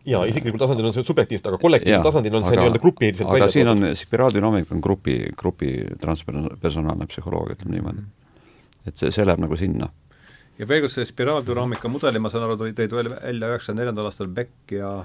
jaa, 0.08 0.24
isiklikul 0.28 0.60
tasandil 0.60 0.88
on 0.88 0.94
see 0.96 1.06
subjektiivsed, 1.06 1.48
aga 1.48 1.60
kollektiivsel 1.62 2.04
tasandil 2.04 2.38
on 2.38 2.46
see 2.46 2.58
nii-öelda 2.58 2.80
grupiliselt 2.82 3.30
aga 3.32 3.48
siin 3.52 3.70
on, 3.72 3.88
spiraaldünaamika 3.98 4.74
on 4.76 4.82
grupi, 4.84 5.18
grupi 5.38 5.72
transpersonaalne 6.00 7.08
psühholoogia, 7.10 7.58
ütleme 7.58 7.78
niimoodi. 7.78 8.06
et 8.84 9.00
see, 9.00 9.12
see 9.14 9.26
läheb 9.26 9.42
nagu 9.44 9.56
sinna. 9.60 9.88
ja 10.58 10.68
veel 10.68 10.84
kord, 10.84 10.94
see 10.94 11.08
spiraaldünaamika 11.08 11.90
mudeli, 11.92 12.22
ma 12.22 12.32
saan 12.32 12.48
aru, 12.48 12.58
tõid 12.66 12.98
välja 12.98 13.52
üheksakümne 13.54 13.80
neljandal 13.80 14.10
aastal 14.10 14.32
Beck 14.40 14.74
ja 14.74 14.96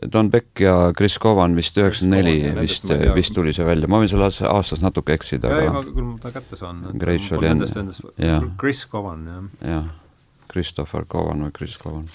Don 0.00 0.30
Beck 0.30 0.60
ja 0.60 0.92
Chris 0.96 1.18
Covan 1.20 1.52
vist 1.56 1.76
üheksakümmend 1.76 2.24
neli 2.24 2.52
vist, 2.56 2.88
vist 3.14 3.34
tuli 3.36 3.52
see 3.52 3.66
välja, 3.66 3.90
ma 3.92 4.00
võin 4.00 4.08
selle 4.08 4.30
aastas 4.48 4.80
natuke 4.80 5.12
eksida, 5.14 5.50
aga 5.52 5.66
ei, 5.66 5.72
ma 5.74 5.82
küll 5.84 6.06
ma 6.06 6.14
ta 6.22 6.32
kätte 6.32 6.56
saan. 6.58 6.80
Graves 6.98 7.28
oli 7.36 7.50
enne, 7.50 7.68
jah. 8.16 8.46
Chris 8.60 8.86
Covan, 8.88 9.26
jah. 9.28 9.50
jah, 9.68 9.90
Christopher 10.48 11.04
Covan 11.04 11.44
või 11.44 11.52
Chris 11.58 11.76
Covan. 11.80 12.08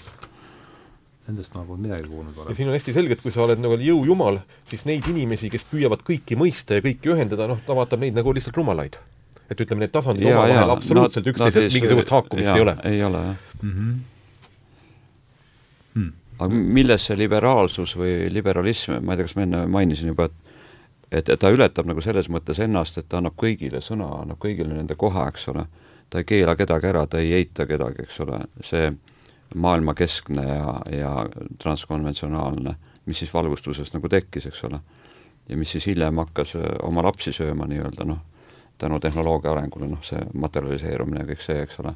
Nendest 1.28 1.54
ma 1.54 1.62
pole 1.68 1.78
midagi 1.84 2.08
kuulnud 2.08 2.34
varem. 2.34 2.50
ja 2.50 2.58
siin 2.58 2.72
on 2.72 2.74
hästi 2.74 2.96
selge, 2.96 3.14
et 3.14 3.22
kui 3.22 3.32
sa 3.32 3.44
oled 3.46 3.62
nagu 3.62 3.78
jõujumal, 3.84 4.42
siis 4.68 4.84
neid 4.88 5.06
inimesi, 5.12 5.52
kes 5.52 5.68
püüavad 5.70 6.02
kõiki 6.02 6.38
mõista 6.40 6.80
ja 6.80 6.84
kõiki 6.84 7.14
ühendada, 7.14 7.46
noh, 7.52 7.62
ta 7.62 7.78
vaatab 7.78 8.02
neid 8.02 8.18
nagu 8.18 8.34
lihtsalt 8.34 8.58
rumalaid. 8.58 8.98
et 9.48 9.60
ütleme, 9.60 9.86
need 9.86 9.94
tasandid 9.94 10.28
omavahel 10.28 10.74
absoluutselt 10.74 11.30
üksteisel 11.30 11.70
mingisugust 11.72 12.10
haakumist 12.12 12.50
ja, 12.50 12.56
ei 12.56 12.66
ole. 12.66 12.78
ei 12.84 13.02
ole, 13.06 13.26
jah 13.30 13.50
mm. 13.62 13.74
-hmm 13.74 13.98
aga 16.38 16.48
milles 16.54 17.06
see 17.08 17.16
liberaalsus 17.18 17.96
või 17.98 18.28
liberalism, 18.32 19.00
ma 19.02 19.14
ei 19.14 19.20
tea, 19.20 19.28
kas 19.28 19.36
ma 19.36 19.44
enne 19.46 19.64
mainisin 19.70 20.12
juba, 20.12 20.28
et 20.28 20.48
et, 21.10 21.28
et 21.28 21.40
ta 21.40 21.50
ületab 21.52 21.88
nagu 21.88 22.02
selles 22.04 22.28
mõttes 22.28 22.58
ennast, 22.60 22.98
et 22.98 23.08
ta 23.08 23.20
annab 23.22 23.36
kõigile 23.40 23.80
sõna, 23.84 24.10
annab 24.22 24.40
kõigile 24.42 24.74
nende 24.74 24.96
koha, 24.96 25.28
eks 25.32 25.48
ole. 25.48 25.66
ta 26.10 26.22
ei 26.22 26.24
keela 26.24 26.54
kedagi 26.56 26.86
ära, 26.88 27.06
ta 27.06 27.18
ei 27.20 27.32
eita 27.36 27.66
kedagi, 27.66 28.04
eks 28.04 28.20
ole, 28.24 28.40
see 28.64 28.90
maailmakeskne 29.54 30.44
ja, 30.44 30.74
ja 30.92 31.10
transkonventsionaalne, 31.62 32.74
mis 33.06 33.18
siis 33.18 33.32
valgustuses 33.34 33.92
nagu 33.94 34.08
tekkis, 34.08 34.46
eks 34.46 34.64
ole. 34.64 34.80
ja 35.48 35.56
mis 35.56 35.70
siis 35.72 35.86
hiljem 35.86 36.18
hakkas 36.20 36.54
äh, 36.56 36.66
oma 36.82 37.02
lapsi 37.02 37.32
sööma 37.32 37.66
nii-öelda 37.68 38.04
noh, 38.04 38.20
tänu 38.78 39.00
tehnoloogia 39.00 39.52
arengule, 39.52 39.88
noh 39.88 40.04
see 40.04 40.20
materialiseerumine 40.34 41.24
ja 41.24 41.28
kõik 41.32 41.44
see, 41.44 41.62
eks 41.64 41.80
ole 41.80 41.94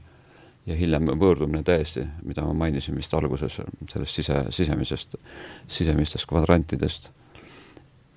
ja 0.66 0.76
hiljem 0.78 1.10
võõrdumine 1.18 1.64
täiesti, 1.66 2.04
mida 2.26 2.44
ma 2.46 2.54
mainisin 2.64 2.96
vist 2.98 3.14
alguses, 3.18 3.58
sellest 3.90 4.20
sise, 4.20 4.44
sisemisest, 4.54 5.18
sisemistest 5.68 6.28
kvadrantidest. 6.30 7.10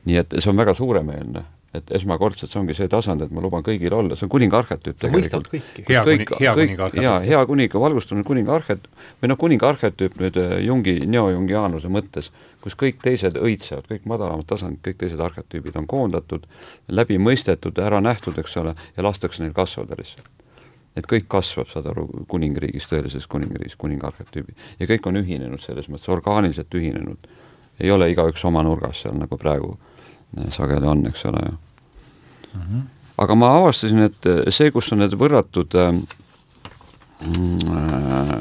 nii 0.06 0.18
et 0.22 0.34
see 0.38 0.52
on 0.52 0.58
väga 0.60 0.76
suuremeelne, 0.78 1.42
et 1.74 1.92
esmakordselt 1.98 2.52
see 2.52 2.60
ongi 2.60 2.76
see 2.78 2.90
tasand, 2.92 3.24
et 3.26 3.32
ma 3.34 3.42
luban 3.42 3.64
kõigil 3.66 3.94
olla, 3.98 4.16
see 4.16 4.28
on 4.28 4.32
kuninga 4.36 4.60
arhetüüp 4.62 5.00
tegelikult. 5.02 5.50
hea 5.90 6.04
kõik, 6.06 6.36
hea 6.40 6.54
kuninga 6.54 6.86
arhetüüp. 6.86 7.08
jaa, 7.08 7.18
hea 7.26 7.42
kuninga, 7.50 7.82
valgustunud 7.82 8.28
kuninga 8.28 8.56
arhet-, 8.60 8.88
või 9.22 9.32
noh, 9.32 9.40
kuninga 9.42 9.72
arhetüüp 9.74 10.22
nüüd 10.22 10.40
äh, 10.42 10.56
Jungi, 10.68 10.96
neojungiaanluse 11.10 11.92
mõttes, 11.92 12.30
kus 12.62 12.78
kõik 12.78 13.02
teised 13.04 13.42
õitsevad, 13.42 13.90
kõik 13.90 14.08
madalamad 14.14 14.46
tasandid, 14.54 14.84
kõik 14.86 15.02
teised 15.02 15.26
arhetüübid 15.26 15.82
on 15.82 15.90
koondatud, 15.90 16.46
läbi 16.88 17.18
mõistetud, 17.18 17.82
ära 17.82 18.02
nähtud, 18.06 18.38
eks 18.46 18.58
ole, 18.62 18.78
ja 18.96 19.10
lastakse 19.10 19.44
neil 19.44 19.58
kasvada 19.58 19.98
lihtsalt 19.98 20.35
et 20.96 21.08
kõik 21.10 21.28
kasvab, 21.32 21.68
saad 21.72 21.90
aru, 21.92 22.06
kuningriigis, 22.32 22.88
tõelises 22.90 23.28
kuningriigis, 23.32 23.76
kuninga 23.80 24.08
arhetüübi. 24.12 24.56
ja 24.80 24.88
kõik 24.88 25.10
on 25.10 25.20
ühinenud 25.22 25.62
selles 25.62 25.90
mõttes, 25.92 26.10
orgaaniliselt 26.12 26.74
ühinenud. 26.74 27.28
ei 27.80 27.92
ole 27.92 28.10
igaüks 28.12 28.46
oma 28.46 28.64
nurgas 28.64 29.02
seal, 29.04 29.16
nagu 29.20 29.38
praegu 29.38 29.78
äh, 30.38 30.50
sageli 30.50 30.88
on, 30.88 31.06
eks 31.08 31.26
ole 31.26 31.42
ju 31.46 31.52
mm. 31.52 32.62
-hmm. 32.62 32.82
aga 33.18 33.36
ma 33.36 33.58
avastasin, 33.58 34.00
et 34.00 34.26
äh, 34.26 34.44
see, 34.50 34.72
kus 34.72 34.92
on 34.94 35.00
need 35.00 35.14
võrratud 35.14 35.76
äh, 35.76 35.94
äh, 37.76 38.40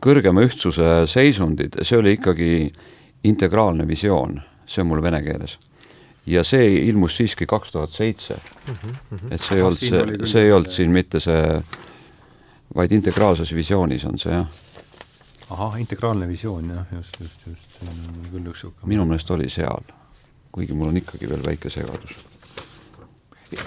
kõrgema 0.00 0.40
ühtsuse 0.44 1.06
seisundid, 1.06 1.76
see 1.82 1.98
oli 1.98 2.12
ikkagi 2.12 2.72
integraalne 3.24 3.86
visioon, 3.88 4.40
see 4.66 4.82
on 4.82 4.88
mul 4.88 5.02
vene 5.02 5.22
keeles 5.22 5.58
ja 6.26 6.44
see 6.44 6.68
ilmus 6.88 7.16
siiski 7.16 7.46
kaks 7.46 7.72
tuhat 7.72 7.90
seitse. 7.90 8.36
Mhm, 8.68 8.94
mhm. 9.10 9.32
et 9.32 9.40
see 9.40 9.56
ei 9.56 9.62
olnud 9.62 9.80
see, 9.80 10.30
see 10.32 10.46
ei 10.46 10.52
olnud 10.52 10.70
siin 10.70 10.94
mitte 10.94 11.20
see, 11.22 11.42
vaid 12.76 12.92
integraalses 12.92 13.54
visioonis 13.54 14.04
on 14.04 14.18
see, 14.18 14.32
jah. 14.34 14.46
ahah, 15.50 15.78
integraalne 15.80 16.28
visioon, 16.28 16.70
jah, 16.74 16.96
just, 16.98 17.20
just, 17.20 17.46
just, 17.46 17.78
see 17.78 17.90
on 17.90 18.00
küll 18.30 18.50
üks 18.50 18.64
niisugune 18.64 18.94
minu 18.94 19.06
meelest 19.06 19.30
oli 19.30 19.50
seal, 19.52 19.86
kuigi 20.52 20.74
mul 20.74 20.90
on 20.90 21.02
ikkagi 21.02 21.30
veel 21.30 21.44
väike 21.46 21.70
segadus. 21.70 22.16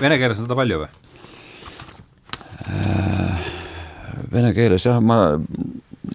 Vene 0.01 0.17
keeles 0.19 0.41
on 0.41 0.49
seda 0.49 0.57
palju 0.59 0.81
või? 0.81 0.89
Äh, 2.67 3.47
vene 4.33 4.51
keeles 4.53 4.85
jah, 4.85 4.99
ma 4.99 5.39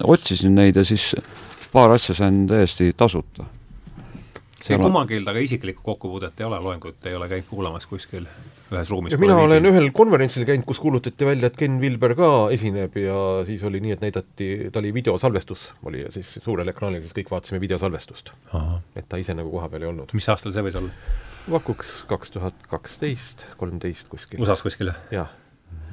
otsisin 0.05 0.55
neid 0.59 0.77
ja 0.77 0.85
siis 0.85 1.15
paar 1.73 1.97
asja 1.97 2.15
sain 2.15 2.45
täiesti 2.51 2.93
tasuta 2.97 3.49
see 4.65 4.78
kummalgi 4.81 5.20
taga 5.24 5.43
isiklikku 5.45 5.85
kokkupuudet 5.85 6.41
ei 6.41 6.47
ole, 6.47 6.61
loengut 6.65 7.07
ei 7.09 7.16
ole 7.19 7.28
käinud 7.28 7.49
kuulamas 7.51 7.86
kuskil 7.91 8.27
ühes 8.73 8.91
ruumis? 8.93 9.16
mina 9.20 9.36
olen 9.36 9.61
viibil. 9.62 9.70
ühel 9.73 9.91
konverentsil 9.97 10.47
käinud, 10.49 10.66
kus 10.69 10.81
kuulutati 10.82 11.28
välja, 11.28 11.51
et 11.53 11.59
Ken 11.61 11.77
Vilber 11.82 12.16
ka 12.19 12.31
esineb 12.55 12.97
ja 13.01 13.19
siis 13.49 13.62
oli 13.69 13.82
nii, 13.85 13.95
et 13.99 14.05
näidati, 14.05 14.49
ta 14.73 14.81
oli 14.82 14.95
videosalvestus, 14.97 15.69
oli 15.85 16.05
ja 16.07 16.11
siis 16.15 16.39
suurel 16.45 16.73
ekraanil, 16.73 17.05
siis 17.05 17.16
kõik 17.20 17.32
vaatasime 17.35 17.61
videosalvestust. 17.62 18.32
et 18.97 19.09
ta 19.09 19.20
ise 19.20 19.36
nagu 19.36 19.53
kohapeal 19.53 19.86
ei 19.86 19.93
olnud. 19.93 20.16
mis 20.16 20.28
aastal 20.32 20.57
see 20.57 20.66
võis 20.66 20.81
olla? 20.81 20.93
pakuks 21.45 21.97
kaks 22.09 22.32
tuhat 22.32 22.69
kaksteist, 22.70 23.47
kolmteist 23.61 24.09
kuskil. 24.09 24.41
USA-s 24.41 24.65
kuskil? 24.65 24.95
jah 25.12 25.32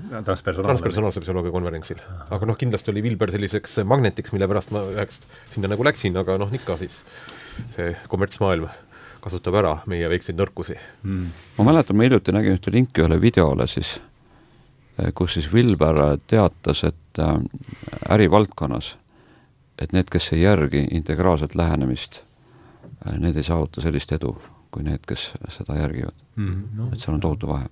transpersonaalse 0.02 0.66
transpersonaalse 0.66 1.22
psühholoogia 1.22 1.54
konverentsil. 1.54 2.00
aga 2.32 2.48
noh, 2.48 2.58
kindlasti 2.58 2.92
oli 2.94 3.04
Vilber 3.06 3.32
selliseks 3.34 3.82
magnetiks, 3.86 4.34
mille 4.34 4.48
pärast 4.50 4.72
ma 4.74 4.84
üheks 4.96 5.22
sinna 5.54 5.70
nagu 5.72 5.86
läksin, 5.86 6.16
aga 6.18 6.40
noh, 6.42 6.52
ikka 6.56 6.78
siis 6.82 7.02
see 7.76 7.92
kommertsmaailm 8.12 8.70
kasutab 9.22 9.58
ära 9.62 9.74
meie 9.90 10.10
väikseid 10.10 10.40
nõrkusi. 10.40 10.78
Mm.. 11.04 11.28
ma 11.58 11.68
mäletan, 11.70 11.98
ma 11.98 12.08
hiljuti 12.08 12.34
nägin 12.34 12.58
ühte 12.58 12.74
linki 12.74 13.04
ühele 13.04 13.20
videole 13.22 13.68
siis, 13.70 14.00
eh, 14.98 15.12
kus 15.14 15.38
siis 15.38 15.52
Wilber 15.54 16.02
teatas, 16.28 16.84
et 16.90 17.22
äh, 17.22 17.36
ärivaldkonnas, 18.10 18.96
et 19.82 19.94
need, 19.94 20.10
kes 20.12 20.32
ei 20.34 20.42
järgi 20.42 20.88
integraalset 20.92 21.56
lähenemist 21.56 22.24
äh,, 23.06 23.20
need 23.20 23.38
ei 23.38 23.46
saavuta 23.46 23.82
sellist 23.82 24.12
edu, 24.18 24.34
kui 24.72 24.84
need, 24.88 25.06
kes 25.08 25.32
seda 25.50 25.78
järgivad. 25.84 26.18
Mm,. 26.36 26.66
No, 26.78 26.90
et 26.94 27.00
seal 27.00 27.18
on 27.18 27.24
tohutu 27.24 27.52
vahe 27.52 27.70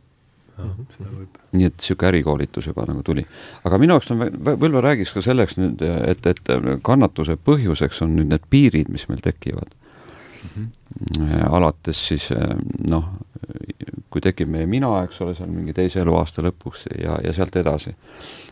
nii 0.60 1.66
et 1.68 1.78
niisugune 1.80 2.10
ärikoolitus 2.10 2.70
juba 2.70 2.86
nagu 2.90 3.04
tuli. 3.06 3.26
aga 3.64 3.80
minu 3.82 3.98
jaoks 3.98 4.12
on, 4.14 4.26
võib-olla 4.50 4.84
räägiks 4.86 5.14
ka 5.16 5.24
selleks 5.26 5.58
nüüd, 5.60 5.84
et, 5.84 6.26
et 6.28 6.54
kannatuse 6.86 7.38
põhjuseks 7.46 8.04
on 8.06 8.16
nüüd 8.18 8.34
need 8.34 8.46
piirid, 8.50 8.92
mis 8.94 9.08
meil 9.10 9.24
tekivad 9.26 9.74
mm. 9.74 10.50
-hmm. 10.58 11.48
alates 11.50 12.08
siis 12.12 12.30
noh, 12.90 13.10
kui 14.10 14.24
tekib 14.26 14.50
meie 14.50 14.66
mina, 14.70 14.90
eks 15.06 15.22
ole, 15.22 15.36
seal 15.38 15.50
mingi 15.54 15.74
teise 15.78 16.02
eluaasta 16.02 16.44
lõpuks 16.46 16.88
ja, 16.98 17.20
ja 17.24 17.34
sealt 17.36 17.56
edasi. 17.62 17.94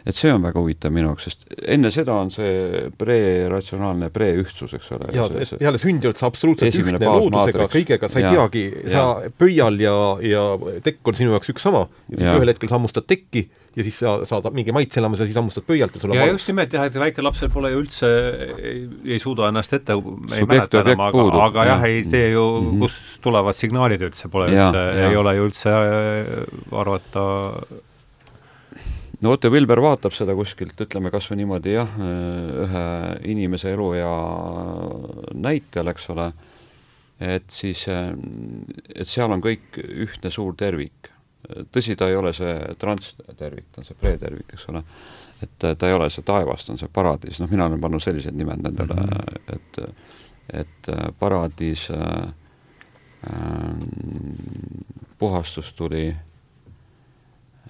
et 0.07 0.15
see 0.15 0.31
on 0.31 0.43
väga 0.45 0.61
huvitav 0.61 0.93
minu 0.93 1.09
jaoks, 1.09 1.27
sest 1.27 1.47
enne 1.75 1.91
seda 1.93 2.15
on 2.21 2.29
see 2.33 2.83
pre-ratsionaalne 2.97 4.11
pre-ühtsus, 4.13 4.75
eks 4.77 4.91
ole. 4.95 5.11
jaa, 5.17 5.27
peale 5.57 5.81
sündi 5.81 6.09
oled 6.09 6.21
sa 6.21 6.29
absoluutselt 6.29 6.77
ühtne 6.77 7.01
loodusega, 7.01 7.69
kõigega, 7.73 8.11
sa 8.11 8.21
ei 8.21 8.27
ja, 8.27 8.33
teagi, 8.35 8.65
sa 8.85 9.05
ja. 9.25 9.31
pöial 9.37 9.81
ja, 9.81 9.95
ja 10.23 10.43
tekk 10.85 11.13
on 11.13 11.19
sinu 11.19 11.33
jaoks 11.35 11.55
üks 11.55 11.65
sama 11.65 11.87
ja 11.87 12.19
siis 12.19 12.27
ja. 12.29 12.37
ühel 12.37 12.53
hetkel 12.53 12.71
sammustad 12.71 13.09
tekki 13.09 13.47
ja 13.75 13.85
siis 13.85 13.97
sa 13.99 14.13
saad 14.25 14.47
mingi 14.55 14.73
maitseelamuse, 14.75 15.27
siis 15.27 15.37
hammustad 15.37 15.65
pöialt 15.67 15.95
ja 15.95 16.01
sul 16.01 16.13
on 16.13 16.17
ja 16.17 16.25
valus. 16.25 16.41
just 16.41 16.51
nimelt 16.51 16.73
jah, 16.73 16.85
et 16.87 16.99
väikelapsel 17.01 17.51
pole 17.53 17.71
ju 17.73 17.81
üldse, 17.83 18.11
ei, 18.57 19.19
suuda 19.21 19.51
ennast 19.51 19.75
ette, 19.77 19.97
ei 20.37 20.47
mäleta 20.49 20.81
enam, 20.81 21.03
aga, 21.09 21.27
aga 21.47 21.67
jah, 21.67 21.73
jah. 21.73 21.89
ei 21.89 22.05
tee 22.09 22.31
ju 22.31 22.45
mm. 22.45 22.69
-hmm. 22.71 22.85
kust 22.85 23.21
tulevad 23.21 23.57
signaalid 23.57 24.07
üldse, 24.09 24.31
pole 24.33 24.49
Ja, 24.51 24.69
üldse, 24.69 24.85
ja. 25.01 25.09
ei 25.09 25.19
ole 25.19 25.35
ju 25.35 25.49
üldse 25.49 25.75
äh, 25.75 26.79
arvata 26.79 27.27
no 29.21 29.33
Otto 29.33 29.51
Vilber 29.51 29.81
vaatab 29.81 30.13
seda 30.15 30.35
kuskilt, 30.37 30.77
ütleme 30.85 31.11
kas 31.13 31.29
või 31.31 31.41
niimoodi 31.41 31.73
jah, 31.73 31.97
ühe 31.97 32.85
inimese 33.33 33.73
eluea 33.73 34.13
näitel, 35.33 35.91
eks 35.93 36.09
ole, 36.13 36.31
et 37.23 37.47
siis, 37.53 37.87
et 37.89 39.09
seal 39.09 39.33
on 39.33 39.43
kõik 39.43 39.79
ühtne 39.81 40.31
suur 40.33 40.57
tervik. 40.57 41.11
Tõsi, 41.71 41.95
ta 41.95 42.09
ei 42.09 42.15
ole 42.15 42.33
see 42.33 42.55
transtervik, 42.79 43.69
ta 43.71 43.81
on 43.81 43.87
see 43.87 43.97
pretervik, 43.99 44.53
eks 44.53 44.67
ole. 44.69 44.83
et 45.43 45.65
ta 45.77 45.87
ei 45.87 45.93
ole 45.93 46.09
see 46.09 46.25
taevas, 46.25 46.65
ta 46.65 46.73
on 46.73 46.81
see 46.81 46.89
paradiis, 46.93 47.39
noh, 47.39 47.49
mina 47.51 47.65
olen 47.65 47.81
pannud 47.81 48.03
sellised 48.03 48.35
nimed 48.35 48.63
nendele 48.63 48.93
-hmm. 48.93 49.55
et 49.55 49.81
et 50.53 50.87
paradiis 51.19 51.91
äh, 51.91 51.99
äh, 51.99 52.31
puhastus 55.19 55.73
tuli 55.73 56.15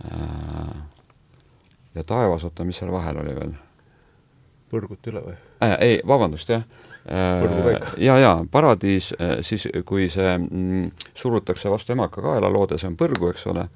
äh, 0.05 0.75
ja 1.95 2.03
taevas, 2.03 2.43
oota, 2.43 2.63
mis 2.63 2.77
seal 2.77 2.91
vahel 2.91 3.17
oli 3.17 3.35
veel 3.35 3.55
põrgut 4.69 5.07
üle 5.07 5.21
või? 5.25 5.37
äh,? 5.63 5.77
ei, 5.79 6.01
vabandust, 6.07 6.49
jah 6.49 6.61
äh,. 6.61 6.86
Ja, 7.97 8.17
ja 8.19 8.38
paradiis 8.51 9.13
äh, 9.21 9.38
siis, 9.41 9.67
kui 9.85 10.09
see 10.11 10.38
mm, 10.38 10.91
surutakse 11.15 11.71
vastu 11.71 11.95
emaka 11.95 12.23
kaela, 12.23 12.49
loode, 12.51 12.79
see 12.79 12.89
on 12.89 12.97
põrgu, 12.99 13.31
eks 13.31 13.45
ole, 13.51 13.67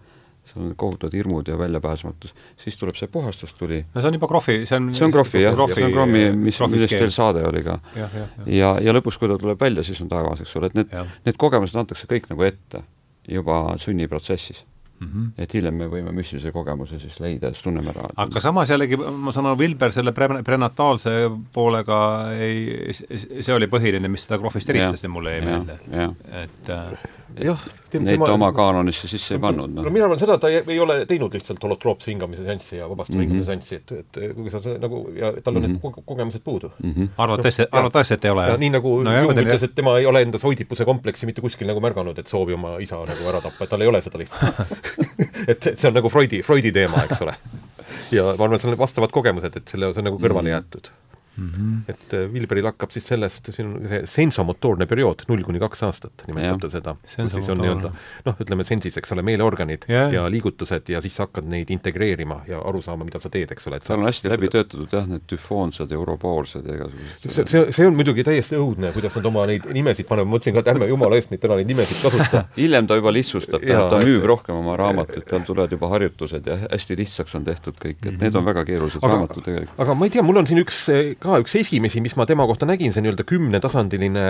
seal 0.51 0.65
on 0.65 0.71
kohutavad 0.79 1.15
hirmud 1.15 1.47
ja 1.47 1.57
väljapääsmatus, 1.59 2.33
siis 2.59 2.79
tuleb 2.79 2.97
see 2.99 3.11
puhastustuli. 3.11 3.83
no 3.93 4.01
see 4.01 4.11
on 4.11 4.17
juba 4.19 4.31
krohvi, 4.31 4.57
see 4.65 4.79
on 4.79 4.89
see 4.97 5.07
on 5.07 5.15
krohvi 5.15 5.43
jah, 5.45 5.61
see 5.73 5.85
on 5.87 5.95
krommi, 5.95 6.25
mis, 6.37 6.59
millest 6.73 6.97
teil 6.97 7.13
saade 7.13 7.45
oli 7.47 7.63
ka. 7.67 7.77
jah, 7.95 8.17
jah, 8.21 8.33
jah. 8.37 8.49
ja, 8.57 8.73
ja 8.87 8.97
lõpus, 8.97 9.19
kui 9.21 9.31
ta 9.31 9.39
tuleb 9.41 9.61
välja, 9.61 9.85
siis 9.87 10.01
on 10.03 10.11
taevas, 10.11 10.43
eks 10.43 10.57
ole, 10.59 10.71
et 10.71 10.81
need, 10.81 10.97
need 11.27 11.39
kogemused 11.39 11.79
antakse 11.79 12.09
kõik 12.11 12.31
nagu 12.33 12.47
ette 12.47 12.83
juba 13.29 13.63
sünniprotsessis 13.79 14.65
Mm 15.01 15.07
-hmm. 15.07 15.31
et 15.43 15.53
hiljem 15.53 15.73
me 15.75 15.87
võime 15.89 16.11
müstilise 16.13 16.51
kogemuse 16.51 16.99
siis 16.99 17.19
leida 17.19 17.49
siis 17.49 17.63
tunneme 17.63 17.89
ära. 17.89 18.07
aga 18.15 18.39
samas 18.39 18.69
jällegi, 18.69 18.97
ma 18.97 19.31
saan 19.31 19.45
aru, 19.45 19.57
Vilber 19.57 19.91
selle 19.91 20.11
pre-, 20.11 20.43
prenataalse 20.43 21.09
poolega 21.53 22.31
ei, 22.39 22.93
see 23.41 23.53
oli 23.55 23.65
põhiline, 23.67 24.07
mis 24.07 24.23
seda 24.27 24.37
krohvist 24.37 24.69
eristas 24.69 25.03
ja 25.03 25.09
mulle 25.09 25.31
jäi 25.31 25.41
meelde. 25.41 25.79
et 26.43 26.69
äh, 26.69 27.09
jah, 27.41 27.59
neid 27.93 28.19
ta 28.25 28.33
oma 28.33 28.51
kaanonisse 28.51 29.07
sisse 29.07 29.33
ei 29.35 29.39
pannud, 29.39 29.69
no 29.73 29.81
noh. 29.83 29.91
mina 29.91 30.05
arvan 30.05 30.19
seda, 30.19 30.33
et 30.35 30.41
ta 30.41 30.49
ei, 30.49 30.61
ei 30.67 30.79
ole 30.79 31.05
teinud 31.05 31.33
lihtsalt 31.33 31.63
holotroopse 31.63 32.11
hingamise 32.11 32.43
seanssi 32.43 32.77
ja 32.77 32.89
vabastava 32.89 33.17
Mhm. 33.17 33.21
hingamise 33.29 33.45
seanssi, 33.51 33.75
et, 33.75 33.91
et 33.91 34.35
kui 34.35 34.49
sa 34.49 34.59
nagu, 34.79 35.09
ja 35.15 35.31
tal 35.43 35.55
on 35.55 35.61
Mhm. 35.63 35.71
need 35.71 35.81
ko- 35.81 36.03
kogemused 36.05 36.41
puudu. 36.43 36.71
Mm 36.83 36.93
-hmm. 36.93 37.07
arvad 37.17 37.39
tõesti, 37.39 37.65
arvad 37.71 37.91
tõesti, 37.91 38.13
et 38.13 38.25
ei 38.25 38.31
ole? 38.31 38.47
ja 38.47 38.57
nii 38.57 38.69
nagu 38.69 39.01
no, 39.03 39.11
no, 39.11 39.21
Jung 39.21 39.37
ütles, 39.37 39.63
et 39.63 39.75
tema 39.75 39.97
ei 39.97 40.05
ole 40.05 40.21
endas 40.21 40.45
Oidipuse 40.45 40.85
kompleksi 40.85 41.25
mitte 41.25 41.41
kuskil 41.41 41.67
nagu 41.67 41.79
märganud, 41.79 42.19
et 42.19 42.27
soovi 42.27 42.53
oma 42.53 42.77
isa 42.79 42.95
nagu 42.95 43.29
ära 43.29 43.41
tappa, 43.41 43.63
et 43.63 43.69
tal 43.69 43.81
ei 43.81 43.87
ole 43.87 44.01
seda 44.01 44.17
lihtsalt 44.17 44.55
et 45.51 45.67
see, 45.75 45.87
on 45.89 45.93
nagu 45.97 46.09
Freudi, 46.09 46.41
Freudi 46.45 46.71
teema, 46.75 47.03
eks 47.07 47.21
ole. 47.25 47.35
ja 48.15 48.23
ma 48.35 48.35
arvan, 48.45 48.55
et 48.57 48.61
seal 48.63 48.73
on 48.73 48.79
vastavad 48.81 49.11
kogemused, 49.15 49.55
et 49.57 49.67
selle, 49.71 49.91
see 49.93 50.03
on 50.03 50.09
nagu 50.11 50.19
kõrvale 50.21 50.49
Mhm. 50.49 50.55
jäetud. 50.57 50.91
Et 51.89 52.13
äh, 52.13 52.25
Vilberil 52.33 52.65
hakkab 52.67 52.91
siis 52.91 53.05
sellest, 53.07 53.47
siin 53.55 53.69
on 53.71 53.87
see 53.89 54.01
sensomotoorne 54.09 54.85
periood, 54.89 55.23
null 55.31 55.43
kuni 55.47 55.59
kaks 55.63 55.83
aastat 55.87 56.25
nimetab 56.27 56.59
ta 56.61 56.69
seda, 56.73 56.93
kus 57.01 57.31
siis 57.33 57.49
on 57.49 57.61
nii-öelda 57.63 57.91
noh, 58.25 58.35
ütleme 58.43 58.65
sensis, 58.67 58.97
eks 58.99 59.13
ole, 59.15 59.23
meeleorganid 59.25 59.85
Jah. 59.89 60.11
ja 60.13 60.25
liigutused 60.31 60.89
ja 60.91 61.01
siis 61.01 61.15
sa 61.17 61.25
hakkad 61.27 61.47
neid 61.49 61.71
integreerima 61.73 62.41
ja 62.49 62.59
aru 62.67 62.81
saama, 62.85 63.05
mida 63.07 63.19
sa 63.23 63.31
teed, 63.33 63.51
eks 63.55 63.67
ole, 63.71 63.79
seal 63.85 63.99
on 64.01 64.09
hästi 64.09 64.31
läbi 64.33 64.49
töötatud 64.51 64.91
jah, 64.97 65.07
need 65.09 65.23
tüfoonsed, 65.31 65.91
europoolsed 65.95 66.67
ja 66.67 66.75
igasugused. 66.79 67.29
See, 67.31 67.45
see, 67.47 67.63
see 67.79 67.87
on 67.87 67.95
muidugi 67.97 68.25
täiesti 68.27 68.59
õudne, 68.59 68.91
kuidas 68.95 69.15
nad 69.17 69.29
oma 69.31 69.45
neid 69.49 69.65
nimesid 69.73 70.07
panevad, 70.09 70.27
ma 70.29 70.35
mõtlesin 70.37 70.57
ka, 70.57 70.63
et 70.65 70.71
ärme 70.75 70.89
jumala 70.91 71.17
eest 71.19 71.31
neid 71.33 71.41
täna 71.43 71.57
neid 71.61 71.71
nimesid 71.71 72.03
kasuta. 72.05 72.43
hiljem 72.59 72.87
ta 72.91 72.99
juba 72.99 73.13
lihtsustab, 73.15 73.63
ta 73.65 73.87
et- 73.97 74.07
müüb 74.07 74.27
rohkem 74.29 74.59
oma 74.59 74.75
raamatuid, 74.79 75.25
tal 75.29 75.45
tulevad 75.47 75.71
juba 75.73 75.89
harjutused 75.95 76.47
ja 76.51 76.59
hästi 76.67 76.97
lihtsaks 76.99 77.35
on 77.39 77.47
tehtud 77.47 77.77
kõik, 77.81 78.03
et 78.05 78.19
need 78.21 78.35
on 78.35 78.45
väga 78.47 78.65
keerulised 78.67 79.03
raamatud 79.05 79.43
tegelikult. 79.47 79.79
aga 79.85 79.95
ma 79.97 80.07
ei 80.09 80.13
tea, 80.17 80.23
mul 80.25 80.41
on 80.41 80.47
siin 80.49 80.61
üks, 80.63 80.83
ka 81.21 81.37
üks 81.43 81.55
esimesi, 81.61 82.01
mis 82.03 82.15
ma 82.19 82.25
tema 82.29 82.47
kohta 82.49 82.67
nägin, 82.69 82.93
see 82.93 83.03
nii-öelda 83.05 83.25
kümnetasandiline 83.29 84.25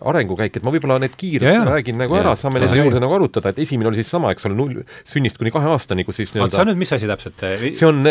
arengukäik, 0.00 0.58
et 0.58 0.66
ma 0.66 0.72
võib-olla 0.74 0.98
need 1.02 1.14
kiirelt 1.20 1.58
jaa. 1.58 1.64
räägin 1.68 2.00
nagu 2.00 2.16
Jaa. 2.16 2.24
ära, 2.24 2.34
saame 2.40 2.62
nende 2.62 2.80
juurde 2.80 3.02
nagu 3.04 3.16
arutada, 3.18 3.54
et 3.54 3.62
esimene 3.66 3.92
oli 3.92 4.02
siis 4.02 4.12
sama, 4.14 4.32
eks 4.34 4.48
ole, 4.48 4.58
null, 4.58 4.82
sünnist 5.10 5.40
kuni 5.40 5.54
kahe 5.54 5.70
aastani, 5.74 6.06
kus 6.08 6.22
siis 6.22 6.34
oota, 6.34 6.56
see 6.56 6.64
on 6.64 6.70
nii-öelda 6.70 6.70
nüüd 6.72 6.82
mis 6.82 6.94
asi 6.96 7.10
täpselt? 7.10 7.46
see 7.64 7.88
on, 7.88 8.04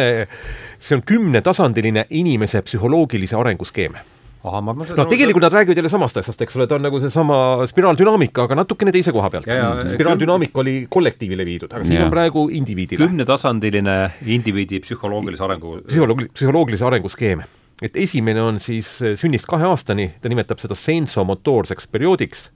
see 0.79 0.97
on 0.97 1.05
kümnetasandiline 1.13 2.07
inimese 2.23 2.63
psühholoogilise 2.65 3.39
arengu 3.39 3.67
skeem 3.69 3.99
ahah, 4.43 4.59
ma 4.59 4.73
ma 4.75 4.83
noh, 4.83 5.07
tegelikult 5.07 5.45
nad 5.45 5.55
räägivad 5.55 5.79
jälle 5.79 5.91
samast 5.91 6.17
asjast, 6.19 6.41
eks 6.43 6.57
ole, 6.59 6.67
ta 6.67 6.75
on 6.75 6.83
nagu 6.83 6.99
seesama 6.99 7.37
spiraaldünaamika, 7.69 8.47
aga 8.47 8.57
natukene 8.59 8.91
teise 8.95 9.13
koha 9.15 9.29
pealt 9.31 9.47
Ja, 9.47 9.55
ja, 9.55 9.89
spiraaldünaamika 9.91 10.59
oli 10.63 10.75
kollektiivile 10.91 11.45
viidud, 11.47 11.71
aga 11.71 11.87
siin 11.87 12.01
Jaa. 12.01 12.09
on 12.09 12.13
praegu 12.13 12.47
indiviidile 12.51 13.07
kümnetasandiline 13.07 13.97
indiviidi 14.35 14.81
psühholoogilise 14.83 15.47
arengu 15.47 15.77
psühholoogi-, 15.87 16.31
psühholoogilise 16.35 16.87
arengu 16.89 17.11
skeem. 17.13 17.45
Et 17.83 17.97
esimene 17.99 18.41
on 18.41 18.59
siis 18.63 18.95
eh, 19.03 19.15
sünnist 19.19 19.47
kahe 19.49 19.67
aastani, 19.67 20.13
ta 20.21 20.31
nimetab 20.31 20.61
seda 20.63 20.77
sensomotoorseks 20.77 21.89
perioodiks, 21.91 22.47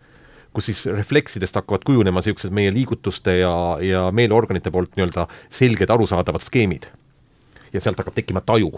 kus 0.56 0.70
siis 0.72 0.86
refleksidest 0.90 1.58
hakkavad 1.60 1.84
kujunema 1.86 2.22
niisugused 2.24 2.54
meie 2.56 2.72
liigutuste 2.74 3.36
ja, 3.42 3.54
ja 3.84 4.08
meeleorganite 4.16 4.72
poolt 4.74 4.96
nii-öelda 4.98 5.28
selged 5.54 5.92
arusaadavad 5.94 6.46
skeemid. 6.46 6.88
ja 7.74 7.82
sealt 7.84 8.00
hakkab 8.00 8.16
tekkima 8.16 8.42
taju. 8.42 8.72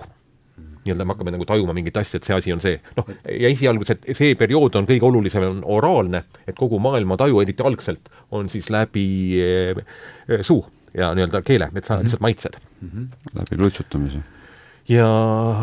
nii-öelda 0.85 1.05
me 1.05 1.13
hakkame 1.13 1.31
nagu 1.35 1.45
tajuma 1.45 1.73
mingit 1.77 1.97
asja, 1.97 2.17
et 2.17 2.25
see 2.25 2.35
asi 2.35 2.53
on 2.53 2.59
see. 2.63 2.81
noh, 2.97 3.13
ja 3.29 3.53
esialgu 3.53 3.85
see, 3.85 4.15
see 4.17 4.35
periood 4.35 4.75
on 4.75 4.89
kõige 4.89 5.05
olulisem, 5.05 5.45
on 5.45 5.61
oraalne, 5.77 6.23
et 6.47 6.57
kogu 6.57 6.81
maailma 6.81 7.17
taju, 7.21 7.39
eriti 7.45 7.63
algselt, 7.63 8.09
on 8.31 8.49
siis 8.49 8.71
läbi 8.73 9.05
eh, 9.45 9.85
eh, 10.27 10.41
suu 10.41 10.65
ja 10.97 11.13
nii-öelda 11.13 11.45
keele, 11.45 11.69
et 11.75 11.85
sa 11.85 12.01
lihtsalt 12.01 12.25
maitsed. 12.25 12.59
läbi 13.37 13.61
lutsutamise. 13.61 14.25
Ja 14.89 15.09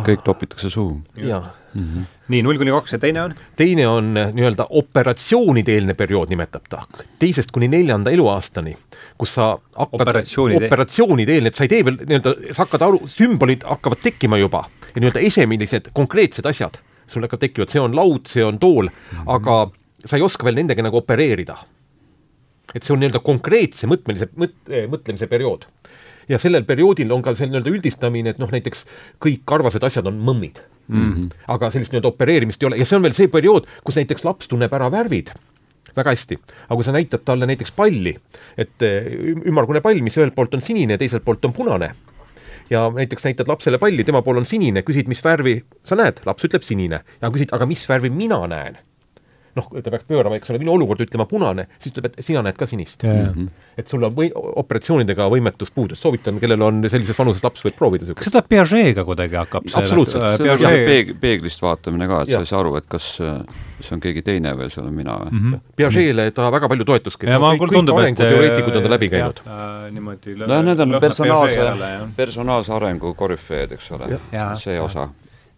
kõik 0.07 0.25
topitakse 0.27 0.71
suhu. 0.71 1.01
jaa 1.17 1.45
nii, 1.77 2.43
null 2.43 2.59
kuni 2.61 2.73
kaks 2.75 2.97
ja 2.97 3.01
teine 3.03 3.23
on? 3.23 3.35
teine 3.59 3.87
on 3.89 4.11
eh, 4.19 4.33
nii-öelda 4.35 4.69
operatsioonide 4.81 5.77
eelne 5.77 5.95
periood, 5.99 6.31
nimetab 6.33 6.67
ta, 6.73 6.83
teisest 7.23 7.53
kuni 7.55 7.69
neljanda 7.73 8.13
eluaastani, 8.15 8.75
kus 9.19 9.37
sa 9.39 9.53
hakkad 9.77 10.07
Operatsioonide- 10.07 10.67
operatsioonide 10.71 11.37
eelne, 11.37 11.53
et 11.53 11.59
sa 11.59 11.67
ei 11.67 11.73
tee 11.73 11.85
veel 11.87 12.01
nii-öelda, 12.03 12.35
sa 12.51 12.65
hakkad 12.65 12.87
aru, 12.89 13.03
sümbolid 13.13 13.67
hakkavad 13.69 14.03
tekkima 14.05 14.41
juba 14.41 14.65
ja 14.89 15.01
nii-öelda 15.03 15.25
esemilised 15.29 15.93
konkreetsed 15.97 16.49
asjad 16.49 16.81
sul 17.07 17.27
hakkavad 17.27 17.47
tekkima, 17.47 17.69
et 17.69 17.77
see 17.77 17.83
on 17.83 17.97
laud, 17.97 18.27
see 18.31 18.45
on 18.45 18.61
tool 18.63 18.91
mm, 18.91 19.09
-hmm. 19.13 19.33
aga 19.37 19.59
sa 20.05 20.19
ei 20.19 20.27
oska 20.27 20.47
veel 20.47 20.59
nendega 20.59 20.83
nagu 20.83 21.03
opereerida. 21.03 21.57
et 22.75 22.83
see 22.83 22.93
on 22.93 23.01
nii-öelda 23.01 23.23
konkreetse 23.25 23.87
mõtmelise, 23.87 24.27
mõt-, 24.37 24.73
mõtlemise 24.91 25.27
periood. 25.31 25.65
Ja 26.29 26.39
sellel 26.43 26.65
perioodil 26.69 27.13
on 27.13 27.23
ka 27.23 27.35
see 27.35 27.49
nii-öelda 27.51 27.73
üldistamine, 27.73 28.35
et 28.35 28.41
noh, 28.43 28.51
näiteks 28.53 28.87
kõik 29.23 29.45
karvased 29.49 29.85
asjad 29.87 30.07
on 30.11 30.19
mõmmid 30.19 30.63
mm. 30.89 31.13
-hmm. 31.13 31.29
aga 31.57 31.71
sellist 31.71 31.93
nii-öelda 31.95 32.13
opereerimist 32.15 32.63
ei 32.63 32.71
ole 32.71 32.81
ja 32.81 32.89
see 32.89 32.97
on 32.99 33.05
veel 33.07 33.17
see 33.17 33.29
periood, 33.29 33.69
kus 33.85 34.01
näiteks 34.01 34.25
laps 34.25 34.49
tunneb 34.49 34.73
ära 34.73 34.91
värvid 34.93 35.35
väga 35.97 36.13
hästi, 36.13 36.37
aga 36.67 36.77
kui 36.77 36.85
sa 36.85 36.93
näitad 36.93 37.25
talle 37.25 37.47
näiteks 37.49 37.73
palli, 37.73 38.13
et 38.59 38.83
eh, 38.85 39.07
üm- 39.33 39.47
ümmargune 39.49 39.81
pall, 39.81 40.03
mis 40.05 40.17
ühelt 40.19 40.35
poolt 40.37 40.55
on 40.55 40.61
sinine, 40.61 40.99
teiselt 41.01 41.25
poolt 41.25 41.45
on 41.49 41.55
punane, 41.57 41.95
ja 42.71 42.91
näiteks 42.95 43.25
näitad 43.25 43.49
lapsele 43.49 43.79
palli, 43.79 44.05
tema 44.05 44.23
pool 44.23 44.43
on 44.43 44.47
sinine, 44.47 44.83
küsid, 44.83 45.09
mis 45.09 45.25
värvi 45.25 45.61
sa 45.87 45.99
näed, 45.99 46.21
laps 46.27 46.45
ütleb 46.49 46.67
sinine 46.67 47.01
ja 47.23 47.31
küsid, 47.33 47.55
aga 47.57 47.69
mis 47.69 47.87
värvi 47.89 48.11
mina 48.11 48.43
näen? 48.51 48.79
Noh, 49.57 49.69
ta 49.83 49.93
peaks 49.93 50.07
pöörama, 50.09 50.39
eks 50.39 50.51
ole, 50.53 50.61
minu 50.63 50.75
olukord 50.77 51.01
ütlema 51.05 51.27
punane, 51.29 51.67
siis 51.79 51.95
ütleb, 51.95 52.11
et 52.13 52.25
sina 52.25 52.43
näed 52.45 52.59
ka 52.61 52.69
sinist. 52.69 53.05
et 53.77 53.89
sul 53.89 54.05
on 54.07 54.15
või 54.17 54.31
operatsioonidega 54.35 55.29
võimetus 55.33 55.73
puudus, 55.75 56.01
soovitan, 56.01 56.41
kellel 56.41 56.63
on 56.63 56.83
sellises 56.93 57.19
vanuses 57.19 57.45
laps, 57.45 57.65
võib 57.67 57.77
proovida 57.79 58.05
kas 58.05 58.13
niisugust. 58.13 58.31
seda 58.31 58.43
Piaget'ga 58.47 59.05
kuidagi 59.09 59.37
hakkab 59.41 59.69
see 59.69 59.81
Absoluutselt. 59.81 60.23
äh, 60.23 60.37
see 60.37 60.47
on 60.47 60.53
jah, 60.53 60.61
Piaget 60.71 60.87
peeg-, 60.91 61.15
peeglist 61.21 61.63
vaatamine 61.65 62.09
ka, 62.11 62.23
et 62.23 62.33
Jah. 62.33 62.41
sa 62.41 62.49
ei 62.49 62.53
saa 62.53 62.63
aru, 62.63 62.77
et 62.81 62.89
kas 62.89 63.11
äh, 63.21 63.35
see 63.81 63.97
on 63.97 64.05
keegi 64.05 64.25
teine 64.27 64.55
või 64.57 64.71
see 64.73 64.83
olen 64.83 64.97
mina 64.97 65.19
või 65.25 65.33
mm. 65.33 65.45
Mhm. 65.47 65.61
Piaget'le 65.77 66.31
ta 66.37 66.49
väga 66.55 66.71
palju 66.73 66.89
toetuski. 66.89 67.29
ja 67.31 67.41
ma 67.43 67.53
kõik, 67.55 67.67
kõik 67.67 67.79
tundub, 67.81 68.01
et 68.01 68.07
arenguteoreetikud 68.07 68.81
on 68.81 68.89
ta 68.89 68.95
läbi 68.97 69.11
käinud. 69.13 69.45
jah, 69.45 69.77
niimoodi 69.93 70.39
no 70.45 70.63
need 70.63 70.81
on 70.87 70.97
personaalse 71.01 71.69
personaalse 72.17 72.73
arengu 72.77 73.15
korüfeed, 73.15 73.77
eks 73.77 73.93
ole, 73.97 74.19
see 74.61 74.81
osa. 74.81 75.09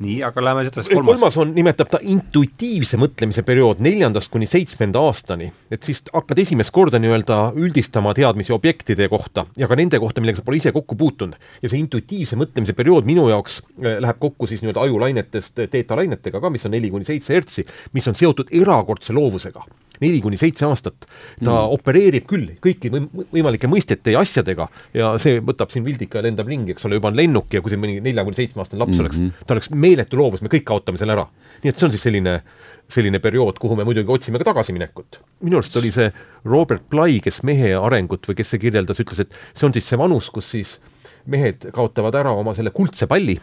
Nii, 0.03 0.19
aga 0.23 0.43
läheme 0.45 0.63
edasi, 0.63 0.93
kolmas, 0.95 1.17
kolmas. 1.17 1.37
on, 1.43 1.53
nimetab 1.57 1.91
ta 1.91 1.99
intuitiivse 2.03 2.99
mõtlemise 3.01 3.43
periood 3.47 3.81
neljandast 3.83 4.31
kuni 4.31 4.47
seitsmenda 4.47 5.03
aastani. 5.03 5.51
et 5.75 5.83
siis 5.83 6.03
hakkad 6.13 6.39
esimest 6.39 6.71
korda 6.75 7.01
nii-öelda 7.03 7.39
üldistama 7.59 8.15
teadmisi 8.15 8.55
objektide 8.55 9.09
kohta 9.11 9.47
ja 9.59 9.69
ka 9.69 9.79
nende 9.79 9.99
kohta, 9.99 10.23
millega 10.23 10.39
sa 10.39 10.47
pole 10.47 10.61
ise 10.63 10.73
kokku 10.73 10.97
puutunud. 10.97 11.35
ja 11.63 11.69
see 11.69 11.83
intuitiivse 11.83 12.39
mõtlemise 12.39 12.77
periood 12.79 13.11
minu 13.11 13.27
jaoks 13.33 13.61
eh, 13.83 13.99
läheb 13.99 14.23
kokku 14.23 14.47
siis 14.47 14.63
nii-öelda 14.63 14.87
ajulainetest 14.87 15.67
teetalainetega 15.67 16.41
ka, 16.41 16.51
mis 16.51 16.67
on 16.67 16.77
neli 16.77 16.91
kuni 16.95 17.09
seitse 17.09 17.35
hertsi, 17.35 17.67
mis 17.93 18.07
on 18.09 18.15
seotud 18.19 18.55
erakordse 18.55 19.13
loovusega. 19.13 19.67
Neli 20.03 20.21
kuni 20.25 20.39
seitse 20.41 20.67
aastat. 20.69 21.07
ta 21.43 21.51
mm. 21.51 21.75
opereerib 21.79 22.29
küll 22.31 22.55
kõiki 22.65 22.93
võim 22.95 23.09
võimalike 23.33 23.71
mõistete 23.71 24.15
ja 24.15 24.23
asjadega 24.25 24.69
ja 24.97 25.13
see 25.23 25.43
võtab 25.45 25.73
siin 25.75 25.87
Vildika 25.87 26.21
ja 26.21 26.29
lendab 26.29 26.49
ringi, 26.51 26.75
eks 26.75 26.89
ole, 26.89 26.99
juba 26.99 27.13
on 27.13 27.19
lennuk 27.19 27.53
ja 27.55 27.63
kui 27.65 27.73
siin 27.73 27.83
mõni 27.83 27.99
nelja 28.05 28.25
kuni 28.27 28.39
seitsme 28.39 28.65
aastane 28.65 28.83
laps 28.83 28.97
mm 28.97 29.05
-hmm. 29.05 29.29
oleks, 29.29 29.45
ta 29.47 29.55
oleks 29.57 29.71
meeletu 29.71 30.21
loovus, 30.21 30.43
me 30.43 30.53
kõik 30.53 30.67
kaotame 30.69 30.99
selle 30.99 31.17
ära. 31.17 31.29
nii 31.63 31.71
et 31.71 31.79
see 31.79 31.87
on 31.87 31.93
siis 31.93 32.03
selline 32.03 32.41
selline 32.89 33.19
periood, 33.21 33.59
kuhu 33.61 33.77
me 33.77 33.85
muidugi 33.85 34.13
otsime 34.13 34.39
ka 34.41 34.49
tagasiminekut. 34.49 35.21
minu 35.45 35.61
arust 35.61 35.77
oli 35.77 35.91
see 35.93 36.13
Robert 36.45 36.89
Bly, 36.91 37.21
kes 37.21 37.43
mehe 37.43 37.75
arengut 37.77 38.25
või 38.29 38.39
kes 38.39 38.55
see 38.55 38.63
kirjeldas, 38.63 39.01
ütles, 39.05 39.21
et 39.21 39.35
see 39.55 39.67
on 39.69 39.77
siis 39.77 39.89
see 39.89 39.99
vanus, 40.01 40.31
kus 40.31 40.51
siis 40.51 40.79
mehed 41.27 41.69
kaotavad 41.75 42.17
ära 42.17 42.33
oma 42.33 42.55
selle 42.57 42.73
kuldse 42.73 43.07
palli 43.07 43.37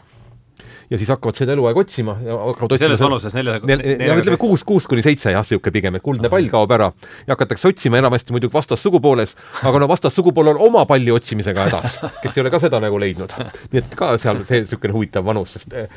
ja 0.89 0.99
siis 0.99 1.09
hakkavad 1.09 1.37
seda 1.39 1.55
eluaeg 1.55 1.77
otsima 1.81 2.17
ja 2.23 2.37
hakkavad 2.49 2.75
otsima 2.75 2.89
selles 2.89 3.03
vanuses 3.03 3.37
nelja 3.37 3.57
ja 3.59 4.17
ütleme 4.19 4.37
kuus, 4.41 4.63
kuus 4.67 4.87
kuni 4.89 5.03
seitse 5.05 5.33
jah, 5.33 5.45
niisugune 5.45 5.73
pigem, 5.75 5.97
et 5.97 6.05
kuldne 6.05 6.31
pall 6.31 6.49
kaob 6.51 6.75
ära 6.75 6.91
ja 7.25 7.33
hakatakse 7.33 7.71
otsima 7.71 7.99
enamasti 8.01 8.35
muidugi 8.35 8.53
vastassugupooles, 8.55 9.35
aga 9.65 9.81
no 9.81 9.89
vastassugupool 9.91 10.53
on 10.53 10.61
oma 10.69 10.85
palli 10.89 11.13
otsimisega 11.15 11.67
hädas, 11.69 11.97
kes 12.21 12.37
ei 12.37 12.45
ole 12.45 12.53
ka 12.53 12.61
seda 12.63 12.81
nagu 12.83 12.99
leidnud. 13.01 13.33
nii 13.73 13.83
et 13.83 13.97
ka 13.97 14.15
seal 14.21 14.43
see 14.47 14.63
niisugune 14.63 14.95
huvitav 14.95 15.25
vanus, 15.25 15.57
sest 15.57 15.73
eh, 15.73 15.89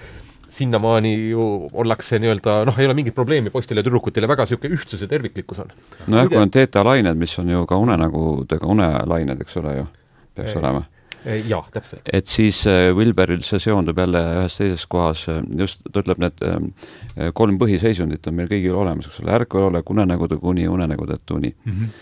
sinnamaani 0.59 1.15
ju 1.31 1.47
ollakse 1.73 2.19
nii-öelda 2.23 2.63
noh, 2.67 2.79
ei 2.81 2.89
ole 2.89 2.97
mingit 2.99 3.15
probleemi 3.15 3.53
poistel 3.55 3.81
ja 3.81 3.87
tüdrukutel 3.87 4.25
ja 4.25 4.31
väga 4.31 4.47
niisugune 4.47 4.79
ühtsus 4.79 5.05
ja 5.05 5.11
terviklikkus 5.11 5.65
on. 5.65 5.75
nojah, 6.07 6.31
kui 6.33 6.41
on 6.41 6.53
teetalained, 6.55 7.19
mis 7.21 7.39
on 7.39 7.51
ju 7.53 7.67
ka 7.69 7.77
unenägudega 7.81 8.71
unelained, 8.77 9.45
eks 9.45 9.61
ole 9.61 9.83
ju, 9.83 9.91
peaks 10.39 10.57
e 10.57 10.63
olema 10.63 10.87
jaa, 11.25 11.63
täpselt. 11.73 12.09
et 12.13 12.27
siis 12.27 12.61
äh, 12.67 12.89
Wilberil 12.97 13.43
see 13.47 13.61
seondub 13.63 13.99
jälle 13.99 14.21
ühes 14.41 14.59
teises 14.61 14.87
kohas, 14.87 15.25
äh, 15.33 15.41
just 15.59 15.83
ta 15.93 16.03
ütleb, 16.03 16.21
need 16.23 17.33
kolm 17.35 17.59
põhiseisundit 17.59 18.29
on 18.31 18.37
meil 18.39 18.51
kõigil 18.51 18.77
olemas, 18.79 19.09
eks 19.09 19.23
ole, 19.25 19.35
ärkvelolek, 19.41 19.91
unenägude 19.91 20.39
kuni, 20.43 20.69
unenägudeta 20.69 21.35
uni 21.35 21.55
mm. 21.55 21.73
-hmm 21.73 21.97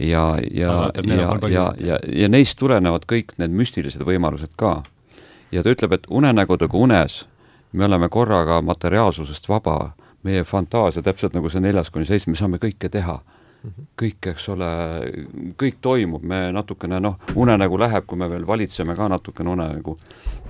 ja, 0.00 0.38
ja 0.50 0.82
ah,, 0.82 0.90
ja, 1.04 1.48
ja, 1.48 1.72
ja, 1.78 1.98
ja 2.06 2.28
neist 2.28 2.58
tulenevad 2.58 3.04
kõik 3.10 3.34
need 3.38 3.52
müstilised 3.52 4.00
võimalused 4.06 4.54
ka. 4.56 4.82
ja 5.52 5.62
ta 5.62 5.70
ütleb, 5.74 5.92
et 5.92 6.06
unenägudega 6.08 6.76
unes 6.76 7.26
me 7.72 7.84
oleme 7.84 8.08
korraga 8.08 8.62
materiaalsusest 8.62 9.48
vaba, 9.48 9.92
meie 10.22 10.44
fantaasia, 10.44 11.02
täpselt 11.02 11.34
nagu 11.34 11.48
see 11.48 11.60
neljas 11.60 11.90
kuni 11.90 12.04
seitsme, 12.08 12.32
me 12.32 12.40
saame 12.40 12.58
kõike 12.58 12.88
teha 12.88 13.20
kõik, 14.00 14.30
eks 14.32 14.48
ole, 14.54 14.68
kõik 15.60 15.80
toimub, 15.84 16.22
me 16.24 16.48
natukene 16.52 17.00
noh, 17.00 17.18
unenägu 17.36 17.78
läheb, 17.80 18.06
kui 18.08 18.18
me 18.18 18.28
veel 18.30 18.46
valitseme 18.46 18.96
ka 18.96 19.08
natukene 19.08 19.50
unenägu. 19.50 19.96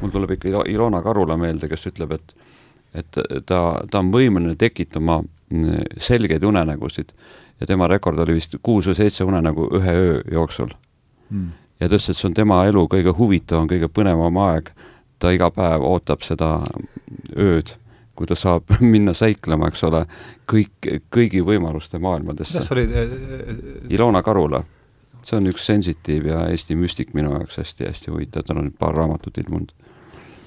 mul 0.00 0.10
tuleb 0.10 0.30
ikka 0.30 0.64
Ilona 0.66 1.02
Karula 1.02 1.36
meelde, 1.36 1.68
kes 1.68 1.86
ütleb, 1.86 2.12
et 2.12 2.34
et 2.94 3.18
ta, 3.46 3.58
ta 3.90 3.98
on 3.98 4.08
võimeline 4.10 4.56
tekitama 4.58 5.20
selgeid 5.98 6.42
unenägusid 6.42 7.12
ja 7.60 7.66
tema 7.66 7.86
rekord 7.86 8.18
oli 8.18 8.34
vist 8.34 8.56
kuus 8.62 8.88
või 8.88 8.96
seitse 8.98 9.24
unenägu 9.24 9.68
ühe 9.78 9.92
öö 9.94 10.20
jooksul. 10.32 10.72
Mm.. 11.30 11.52
ja 11.80 11.88
ta 11.88 11.94
ütles, 11.94 12.08
et 12.10 12.16
see 12.16 12.28
on 12.28 12.34
tema 12.34 12.64
elu 12.66 12.86
kõige 12.90 13.14
huvitavam, 13.14 13.68
kõige 13.70 13.88
põnevam 13.88 14.38
aeg, 14.42 14.72
ta 15.18 15.30
iga 15.30 15.50
päev 15.54 15.84
ootab 15.86 16.24
seda 16.26 16.56
ööd 17.38 17.76
kui 18.20 18.28
ta 18.28 18.36
saab 18.36 18.68
minna 18.94 19.14
säiklema, 19.16 19.70
eks 19.72 19.84
ole, 19.88 20.04
kõik, 20.50 20.90
kõigi 21.12 21.40
võimaluste 21.46 21.98
maailmadesse. 22.02 22.62
oli 22.76 22.84
äh, 22.84 23.14
Ilona 23.96 24.20
Karula, 24.22 24.60
see 25.24 25.38
on 25.40 25.48
üks 25.48 25.64
sensitiiv 25.72 26.28
ja 26.28 26.44
Eesti 26.52 26.76
müstik 26.76 27.14
minu 27.16 27.32
jaoks 27.38 27.56
hästi-hästi 27.62 28.12
huvitav, 28.12 28.44
tal 28.44 28.60
on 28.60 28.72
paar 28.76 28.96
raamatut 28.96 29.40
ilmunud 29.40 29.72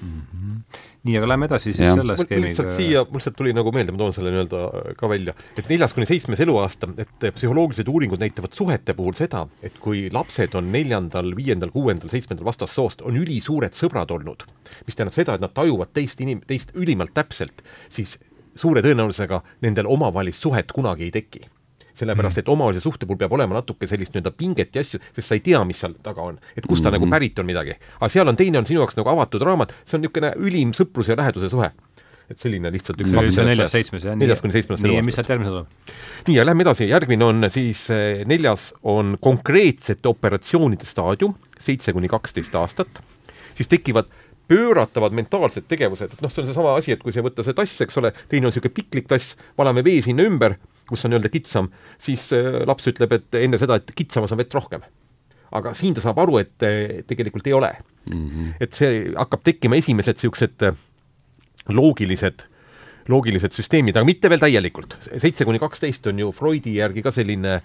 mm. 0.04 0.26
-hmm 0.32 0.92
nii, 1.04 1.16
aga 1.18 1.28
lähme 1.28 1.48
edasi 1.50 1.72
siis 1.72 1.84
ja. 1.84 1.94
selle 1.98 2.16
skeemiga. 2.16 2.48
lihtsalt 2.48 2.70
siia, 2.78 3.02
mul 3.04 3.20
lihtsalt 3.20 3.36
tuli 3.36 3.52
nagu 3.56 3.72
meelde, 3.76 3.92
ma 3.92 4.00
toon 4.00 4.14
selle 4.16 4.32
nii-öelda 4.32 4.60
ka 5.00 5.08
välja, 5.10 5.34
et 5.60 5.68
neljas 5.68 5.92
kuni 5.96 6.08
seitsmes 6.08 6.40
eluaasta, 6.44 6.88
et 7.02 7.26
psühholoogilised 7.36 7.90
uuringud 7.92 8.22
näitavad 8.24 8.56
suhete 8.56 8.96
puhul 8.96 9.16
seda, 9.18 9.44
et 9.64 9.76
kui 9.84 10.06
lapsed 10.14 10.56
on 10.56 10.70
neljandal, 10.72 11.34
viiendal, 11.36 11.72
kuuendal, 11.74 12.12
seitsmendal 12.12 12.48
vastassoost, 12.48 13.04
on 13.04 13.18
ülisuured 13.20 13.76
sõbrad 13.76 14.14
olnud, 14.16 14.46
mis 14.86 14.96
tähendab 14.96 15.16
seda, 15.16 15.36
et 15.36 15.44
nad 15.44 15.52
tajuvad 15.56 15.92
teist 15.96 16.24
inim-, 16.24 16.44
teist 16.48 16.72
ülimalt 16.78 17.12
täpselt, 17.16 17.60
siis 17.92 18.16
suure 18.56 18.80
tõenäosusega 18.84 19.42
nendel 19.66 19.90
omavahelist 19.90 20.46
suhet 20.46 20.72
kunagi 20.72 21.10
ei 21.10 21.14
teki 21.14 21.44
sellepärast 21.94 22.42
et 22.42 22.50
omavahelise 22.50 22.82
suhte 22.84 23.06
puhul 23.06 23.20
peab 23.20 23.32
olema 23.36 23.58
natuke 23.58 23.88
sellist 23.90 24.14
nii-öelda 24.14 24.34
pinget 24.36 24.76
ja 24.76 24.82
asju, 24.84 25.00
sest 25.14 25.30
sa 25.30 25.38
ei 25.38 25.42
tea, 25.44 25.60
mis 25.68 25.80
seal 25.82 25.96
taga 26.02 26.26
on, 26.26 26.38
et 26.56 26.66
kust 26.66 26.82
ta 26.82 26.90
mm 26.90 26.96
-hmm. 26.96 27.06
nagu 27.06 27.10
pärit 27.10 27.38
on 27.38 27.46
midagi. 27.46 27.76
aga 28.00 28.08
seal 28.08 28.28
on 28.28 28.36
teine, 28.36 28.58
on 28.58 28.66
sinu 28.66 28.80
jaoks 28.80 28.96
nagu 28.96 29.10
avatud 29.10 29.42
raamat, 29.42 29.76
see 29.84 29.98
on 29.98 30.02
niisugune 30.02 30.32
ülim 30.36 30.72
sõprus 30.72 31.08
ja 31.08 31.16
läheduse 31.16 31.50
suhe. 31.50 31.70
et 32.30 32.38
selline 32.38 32.72
lihtsalt 32.72 33.00
üks 33.00 33.14
fakt. 33.14 33.34
see 33.34 33.44
neljas-seitsmes, 33.44 34.04
jah? 34.04 34.16
neljas 34.16 34.40
kuni 34.40 34.52
seitsmes 34.52 34.80
nii, 34.80 35.02
mis 35.02 35.14
sealt 35.14 35.28
järgmine 35.28 35.50
tuleb? 35.50 35.66
nii, 36.26 36.36
ja 36.36 36.46
lähme 36.46 36.62
edasi, 36.62 36.88
järgmine 36.88 37.24
on 37.24 37.50
siis 37.50 37.90
eh, 37.90 38.24
neljas 38.26 38.74
on 38.82 39.18
konkreetsete 39.20 40.08
operatsioonide 40.08 40.84
staadium, 40.84 41.34
seitse 41.58 41.92
kuni 41.92 42.08
kaksteist 42.08 42.54
aastat, 42.54 43.02
siis 43.54 43.68
tekivad 43.68 44.08
pööratavad 44.48 45.12
mentaalsed 45.12 45.64
tegevused, 45.68 46.12
et 46.12 46.22
noh, 46.22 46.32
see 46.32 46.42
on 46.42 46.48
seesama 46.48 46.76
asi, 46.76 46.92
et 46.92 47.02
kui 47.02 47.12
sa 47.12 47.22
võtta 47.24 47.44
see 47.44 47.56
tass, 47.56 47.80
eks 47.84 47.96
ole, 48.00 48.12
teine 48.28 48.48
on 48.48 48.52
niisugune 48.52 48.76
piklik 48.76 49.08
tass, 49.08 49.38
valame 49.58 49.84
vee 49.84 50.02
sinna 50.04 50.26
ümber, 50.28 50.58
kus 50.88 51.04
on 51.06 51.14
nii-öelda 51.14 51.30
kitsam, 51.32 51.70
siis 52.00 52.28
äh, 52.36 52.62
laps 52.68 52.88
ütleb, 52.90 53.12
et 53.16 53.40
enne 53.40 53.60
seda, 53.60 53.78
et 53.80 53.92
kitsamas 53.96 54.34
on 54.34 54.40
vett 54.40 54.54
rohkem. 54.54 54.84
aga 55.54 55.70
siin 55.78 55.94
ta 55.94 56.02
saab 56.02 56.18
aru, 56.18 56.40
et 56.42 56.64
äh, 56.66 57.04
tegelikult 57.06 57.46
ei 57.46 57.52
ole 57.54 57.70
mm. 58.10 58.30
-hmm. 58.30 58.54
et 58.60 58.72
see 58.72 59.12
hakkab 59.14 59.44
tekkima 59.44 59.76
esimesed 59.76 60.18
niisugused 60.18 60.62
äh, 60.66 60.74
loogilised, 61.68 62.44
loogilised 63.08 63.52
süsteemid, 63.52 63.96
aga 63.96 64.04
mitte 64.04 64.30
veel 64.30 64.40
täielikult. 64.40 64.96
seitse 65.16 65.44
kuni 65.44 65.58
kaksteist 65.58 66.06
on 66.06 66.18
ju 66.18 66.32
Freudi 66.32 66.76
järgi 66.76 67.02
ka 67.02 67.10
selline 67.10 67.60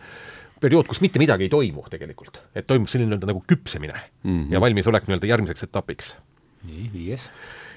periood, 0.62 0.88
kus 0.88 1.02
mitte 1.02 1.20
midagi 1.20 1.48
ei 1.48 1.50
toimu 1.50 1.86
tegelikult. 1.90 2.42
et 2.56 2.68
toimub 2.68 2.88
selline 2.88 3.10
nii-öelda 3.10 3.28
nagu 3.28 3.44
küpsemine 3.48 3.94
mm 4.24 4.44
-hmm. 4.44 4.54
ja 4.54 4.62
valmisolek 4.62 5.08
nii-öelda 5.08 5.28
järgmiseks 5.28 5.64
etapiks. 5.64 6.18
nii, 6.64 6.90
viies? 6.94 7.30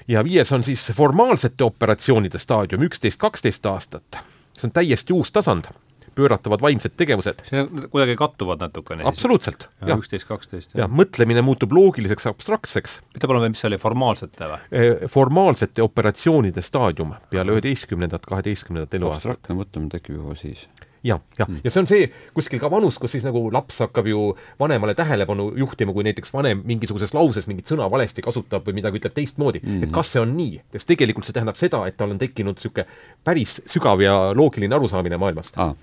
ja 0.07 0.23
viies 0.23 0.51
on 0.51 0.63
siis 0.63 0.91
formaalsete 0.91 1.63
operatsioonide 1.63 2.37
staadium, 2.37 2.83
üksteist, 2.83 3.17
kaksteist 3.17 3.65
aastat 3.65 4.23
see 4.57 4.69
on 4.69 4.75
täiesti 4.75 5.15
uus 5.15 5.31
tasand, 5.33 5.69
pööratavad 6.15 6.61
vaimsed 6.61 6.93
tegevused. 6.99 7.41
see 7.47 7.65
kuidagi 7.91 8.15
kattuvad 8.19 8.61
natukene? 8.61 9.05
absoluutselt, 9.09 9.67
üksteist, 9.81 10.27
kaksteist. 10.29 10.77
jah, 10.77 10.91
mõtlemine 10.91 11.41
muutub 11.45 11.73
loogiliseks, 11.73 12.27
abstraktseks. 12.29 12.99
ütle 13.17 13.29
palun, 13.31 13.49
mis 13.53 13.63
see 13.63 13.71
oli, 13.71 13.81
formaalsete 13.81 14.49
või? 14.53 14.61
Eh, 14.71 15.05
formaalsete 15.11 15.85
operatsioonide 15.85 16.63
staadium 16.65 17.15
peale 17.33 17.57
üheteistkümnendat, 17.57 18.29
kaheteistkümnendat 18.29 18.97
eluaastat. 18.99 19.37
abstraktne 19.37 19.59
mõtlemine 19.61 19.95
tekib 19.97 20.21
juba 20.21 20.37
siis 20.39 20.67
jah, 21.03 21.21
jah 21.37 21.49
mm., 21.49 21.61
ja 21.63 21.71
see 21.71 21.81
on 21.83 21.89
see 21.89 22.09
kuskil 22.35 22.61
ka 22.61 22.69
vanus, 22.71 22.97
kus 23.01 23.15
siis 23.15 23.25
nagu 23.27 23.45
laps 23.53 23.81
hakkab 23.83 24.07
ju 24.07 24.31
vanemale 24.59 24.95
tähelepanu 24.97 25.51
juhtima, 25.59 25.95
kui 25.95 26.05
näiteks 26.07 26.33
vanem 26.33 26.63
mingisuguses 26.67 27.13
lauses 27.15 27.47
mingit 27.51 27.71
sõna 27.71 27.89
valesti 27.91 28.23
kasutab 28.25 28.67
või 28.67 28.79
midagi 28.79 29.01
ütleb 29.01 29.15
teistmoodi 29.15 29.61
mm, 29.63 29.69
-hmm. 29.69 29.87
et 29.87 29.95
kas 29.95 30.13
see 30.15 30.23
on 30.23 30.35
nii, 30.37 30.61
sest 30.75 30.89
tegelikult 30.89 31.27
see 31.27 31.35
tähendab 31.35 31.59
seda, 31.59 31.85
et 31.87 31.97
tal 31.99 32.15
on 32.15 32.21
tekkinud 32.21 32.59
niisugune 32.59 32.87
päris 33.23 33.59
sügav 33.69 34.01
ja 34.01 34.15
loogiline 34.37 34.75
arusaamine 34.75 35.19
maailmast 35.19 35.59
ah 35.59 35.73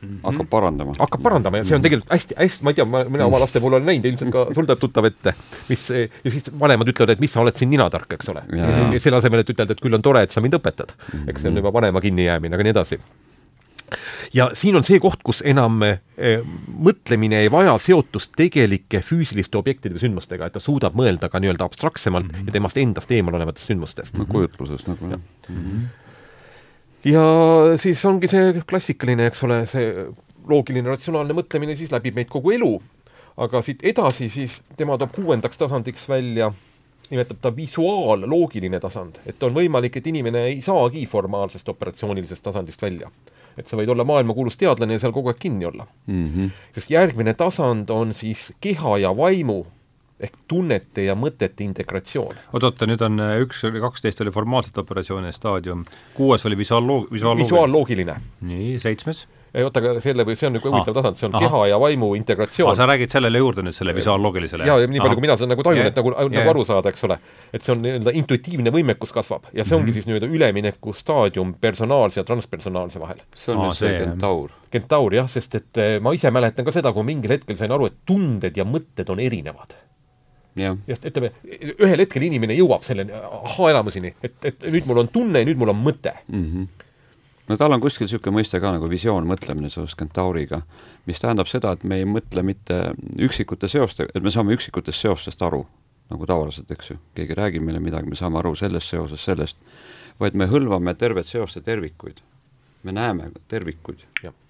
Mm 0.00 0.08
-hmm. 0.08 0.20
hakkab 0.22 0.48
parandama. 0.50 0.92
hakkab 0.98 1.22
parandama 1.22 1.56
ja 1.56 1.64
see 1.64 1.76
on 1.76 1.82
tegelikult 1.82 2.10
hästi, 2.10 2.34
hästi, 2.38 2.64
ma 2.64 2.70
ei 2.70 2.74
tea, 2.74 2.84
ma, 2.84 3.04
mina 3.04 3.26
oma 3.26 3.40
laste 3.40 3.60
puhul 3.60 3.72
olen 3.76 3.86
näinud 3.86 4.04
ilmselt 4.08 4.32
ka 4.32 4.46
sul 4.56 4.64
tuleb 4.64 4.80
tuttav 4.80 5.04
ette, 5.04 5.34
mis, 5.68 5.90
ja 6.24 6.30
siis 6.30 6.48
vanemad 6.60 6.88
ütlevad, 6.88 7.12
et 7.12 7.20
mis 7.20 7.32
sa 7.32 7.42
oled 7.44 7.56
siin 7.56 7.70
ninatark, 7.70 8.12
eks 8.16 8.28
ole. 8.32 8.42
selle 8.98 9.16
asemel, 9.16 9.44
et 9.44 9.50
ütelda, 9.50 9.76
et 9.76 9.80
küll 9.84 9.94
on 9.94 10.02
tore, 10.02 10.22
et 10.22 10.32
sa 10.32 10.40
mind 10.40 10.56
õpetad. 10.56 10.96
eks 11.28 11.42
see 11.42 11.48
on 11.48 11.52
mhm. 11.52 11.58
juba 11.60 11.72
vanema 11.72 12.00
kinnijäämine, 12.00 12.56
aga 12.56 12.64
nii 12.64 12.70
edasi 12.78 13.00
ja 14.34 14.50
siin 14.54 14.76
on 14.78 14.84
see 14.86 15.00
koht, 15.02 15.22
kus 15.26 15.42
enam 15.46 15.82
eh, 15.84 16.42
mõtlemine 16.70 17.42
ei 17.44 17.50
vaja 17.52 17.76
seotust 17.82 18.32
tegelike 18.38 19.02
füüsiliste 19.04 19.58
objektide 19.58 19.96
või 19.96 20.04
sündmustega, 20.04 20.46
et 20.46 20.56
ta 20.56 20.62
suudab 20.62 20.96
mõelda 20.98 21.30
ka 21.32 21.40
nii-öelda 21.42 21.66
abstraktsemalt 21.66 22.28
mm 22.28 22.36
-hmm. 22.36 22.46
ja 22.46 22.58
temast 22.58 22.78
endast 22.78 23.10
eemal 23.10 23.34
olevatest 23.34 23.72
sündmustest. 23.72 24.18
no 24.18 24.26
kujutlusest 24.26 24.88
nagu 24.88 25.10
jah 25.10 25.20
mm. 25.48 25.56
-hmm. 25.56 25.82
ja 27.10 27.24
siis 27.76 28.04
ongi 28.04 28.28
see 28.28 28.62
klassikaline, 28.66 29.26
eks 29.26 29.44
ole, 29.44 29.66
see 29.66 30.06
loogiline 30.48 30.88
ratsionaalne 30.88 31.34
mõtlemine 31.34 31.76
siis 31.76 31.92
läbib 31.92 32.14
meid 32.14 32.28
kogu 32.28 32.50
elu, 32.50 32.82
aga 33.36 33.62
siit 33.62 33.82
edasi 33.82 34.28
siis 34.28 34.62
tema 34.76 34.98
toob 34.98 35.12
kuuendaks 35.14 35.58
tasandiks 35.58 36.08
välja 36.08 36.52
nimetab 37.10 37.40
ta 37.42 37.50
visuaalloogiline 37.56 38.80
tasand, 38.80 39.18
et 39.26 39.42
on 39.42 39.54
võimalik, 39.54 39.96
et 39.96 40.06
inimene 40.06 40.44
ei 40.52 40.60
saagi 40.62 41.06
formaalsest 41.10 41.68
operatsioonilisest 41.68 42.44
tasandist 42.44 42.82
välja 42.82 43.10
et 43.58 43.66
sa 43.66 43.76
võid 43.76 43.90
olla 43.92 44.06
maailmakuulus 44.06 44.56
teadlane 44.60 44.96
ja 44.96 45.02
seal 45.02 45.12
kogu 45.12 45.32
aeg 45.32 45.40
kinni 45.42 45.66
olla 45.66 45.86
mm. 46.06 46.24
-hmm. 46.24 46.50
sest 46.74 46.90
järgmine 46.90 47.34
tasand 47.34 47.90
on 47.90 48.14
siis 48.14 48.52
keha 48.60 48.98
ja 48.98 49.16
vaimu 49.16 49.64
ehk 50.20 50.36
tunnete 50.48 51.04
ja 51.06 51.16
mõtete 51.16 51.64
integratsioon. 51.64 52.36
oot-oot, 52.52 52.82
nüüd 52.90 53.02
on 53.04 53.20
äh, 53.24 53.36
üks, 53.44 53.62
kaksteist 53.80 54.20
oli 54.20 54.32
formaalsete 54.34 54.82
operatsioonide 54.84 55.32
staadium, 55.32 55.84
kuues 56.14 56.44
oli 56.46 56.58
visuaalloog-, 56.60 57.08
visuaalloogiline. 57.12 57.46
visuaalloogiline. 57.46 58.16
nii, 58.52 58.78
seitsmes? 58.78 59.26
Oota, 59.54 59.80
aga 59.82 60.00
selle 60.00 60.24
või 60.24 60.36
see 60.38 60.46
on 60.46 60.52
niisugune 60.54 60.78
huvitav 60.78 60.94
tasand, 61.00 61.16
see 61.18 61.26
on 61.26 61.34
Ahah. 61.34 61.46
keha 61.48 61.60
ja 61.72 61.78
vaimu 61.82 62.14
integratsioon. 62.18 62.76
sa 62.76 62.86
räägid 62.86 63.10
sellele 63.10 63.38
juurde 63.38 63.62
nüüd, 63.66 63.74
selle 63.74 63.94
visuaalloogilisele? 63.96 64.66
jaa, 64.66 64.78
ja 64.80 64.86
nii 64.86 65.00
palju, 65.02 65.18
kui 65.18 65.24
mina 65.26 65.36
seda 65.36 65.50
nagu 65.54 65.62
tajun, 65.66 65.86
et 65.90 65.96
nagu, 65.96 66.14
nagu 66.30 66.50
aru 66.54 66.64
saada, 66.64 66.88
eks 66.94 67.04
ole. 67.08 67.18
et 67.52 67.62
see 67.62 67.72
on 67.74 67.82
nii-öelda 67.82 68.14
intuitiivne 68.22 68.70
võimekus 68.70 69.12
kasvab 69.12 69.50
ja 69.52 69.64
see 69.64 69.76
ongi 69.76 69.90
Mhm. 69.90 69.94
siis 69.98 70.06
nii-öelda 70.06 70.26
ülemineku 70.30 70.92
staadium 70.94 71.54
personaalse 71.60 72.20
ja 72.20 72.24
transpersonaalse 72.24 73.00
vahel. 73.00 73.18
see 73.34 73.54
on 73.54 73.64
nüüd 73.66 73.74
see 73.74 73.98
kentaur. 73.98 74.50
Kentaur 74.70 75.14
jah, 75.14 75.26
sest 75.26 75.54
et 75.54 75.76
eh, 75.78 75.98
ma 76.00 76.12
ise 76.14 76.30
mäletan 76.30 76.64
ka 76.64 76.70
seda, 76.70 76.92
kui 76.92 77.02
mingil 77.02 77.30
hetkel 77.34 77.56
sain 77.56 77.72
aru, 77.72 77.86
et 77.86 77.96
tunded 78.06 78.56
ja 78.56 78.64
mõtted 78.64 79.10
on 79.10 79.18
erinevad. 79.18 79.74
jah, 80.56 80.76
ja 80.86 80.94
ütleme, 80.94 81.30
ühel 81.78 81.98
hetkel 82.02 82.22
inimene 82.26 82.54
jõuab 82.58 82.82
selleni 82.86 83.12
ahaa-elamuseni, 83.12 84.14
et, 84.22 84.34
et 84.44 84.62
nüüd 84.66 84.86
mul 84.86 84.98
on 85.04 85.08
tunne 85.08 85.38
ja 85.42 85.46
nüüd 85.46 85.58
mul 85.58 85.70
on 85.72 85.78
mõte. 85.84 86.12
mm. 86.28 86.44
-hmm. 86.44 86.66
No 87.50 87.56
tal 87.58 87.74
on 87.74 87.82
kuskil 87.82 88.06
niisugune 88.06 88.36
mõiste 88.38 88.60
ka 88.62 88.70
nagu 88.76 88.88
visioon 88.90 89.26
mõtlemine 89.26 89.70
seoses 89.72 89.96
kentauriga, 89.98 90.62
mis 91.10 91.20
tähendab 91.22 91.50
seda, 91.50 91.74
et 91.74 91.84
me 91.84 91.98
ei 92.00 92.06
mõtle 92.06 92.44
mitte 92.46 92.80
üksikute 93.18 93.68
seoste, 93.68 94.06
et 94.14 94.22
me 94.22 94.30
saame 94.30 94.54
üksikutest 94.54 95.02
seostest 95.02 95.42
aru, 95.42 95.64
nagu 96.10 96.26
tavaliselt, 96.30 96.70
eks 96.70 96.92
ju, 96.92 96.98
keegi 97.18 97.36
räägib 97.38 97.66
meile 97.66 97.82
midagi, 97.82 98.10
me 98.10 98.18
saame 98.18 98.38
aru 98.38 98.54
sellest 98.58 98.94
seosest, 98.94 99.26
sellest, 99.26 99.62
vaid 100.20 100.38
me 100.38 100.46
hõlvame 100.50 100.94
tervet 100.94 101.26
seoste 101.26 101.60
tervikuid. 101.66 102.22
me 102.82 102.92
näeme 102.92 103.30
tervikuid, 103.48 104.06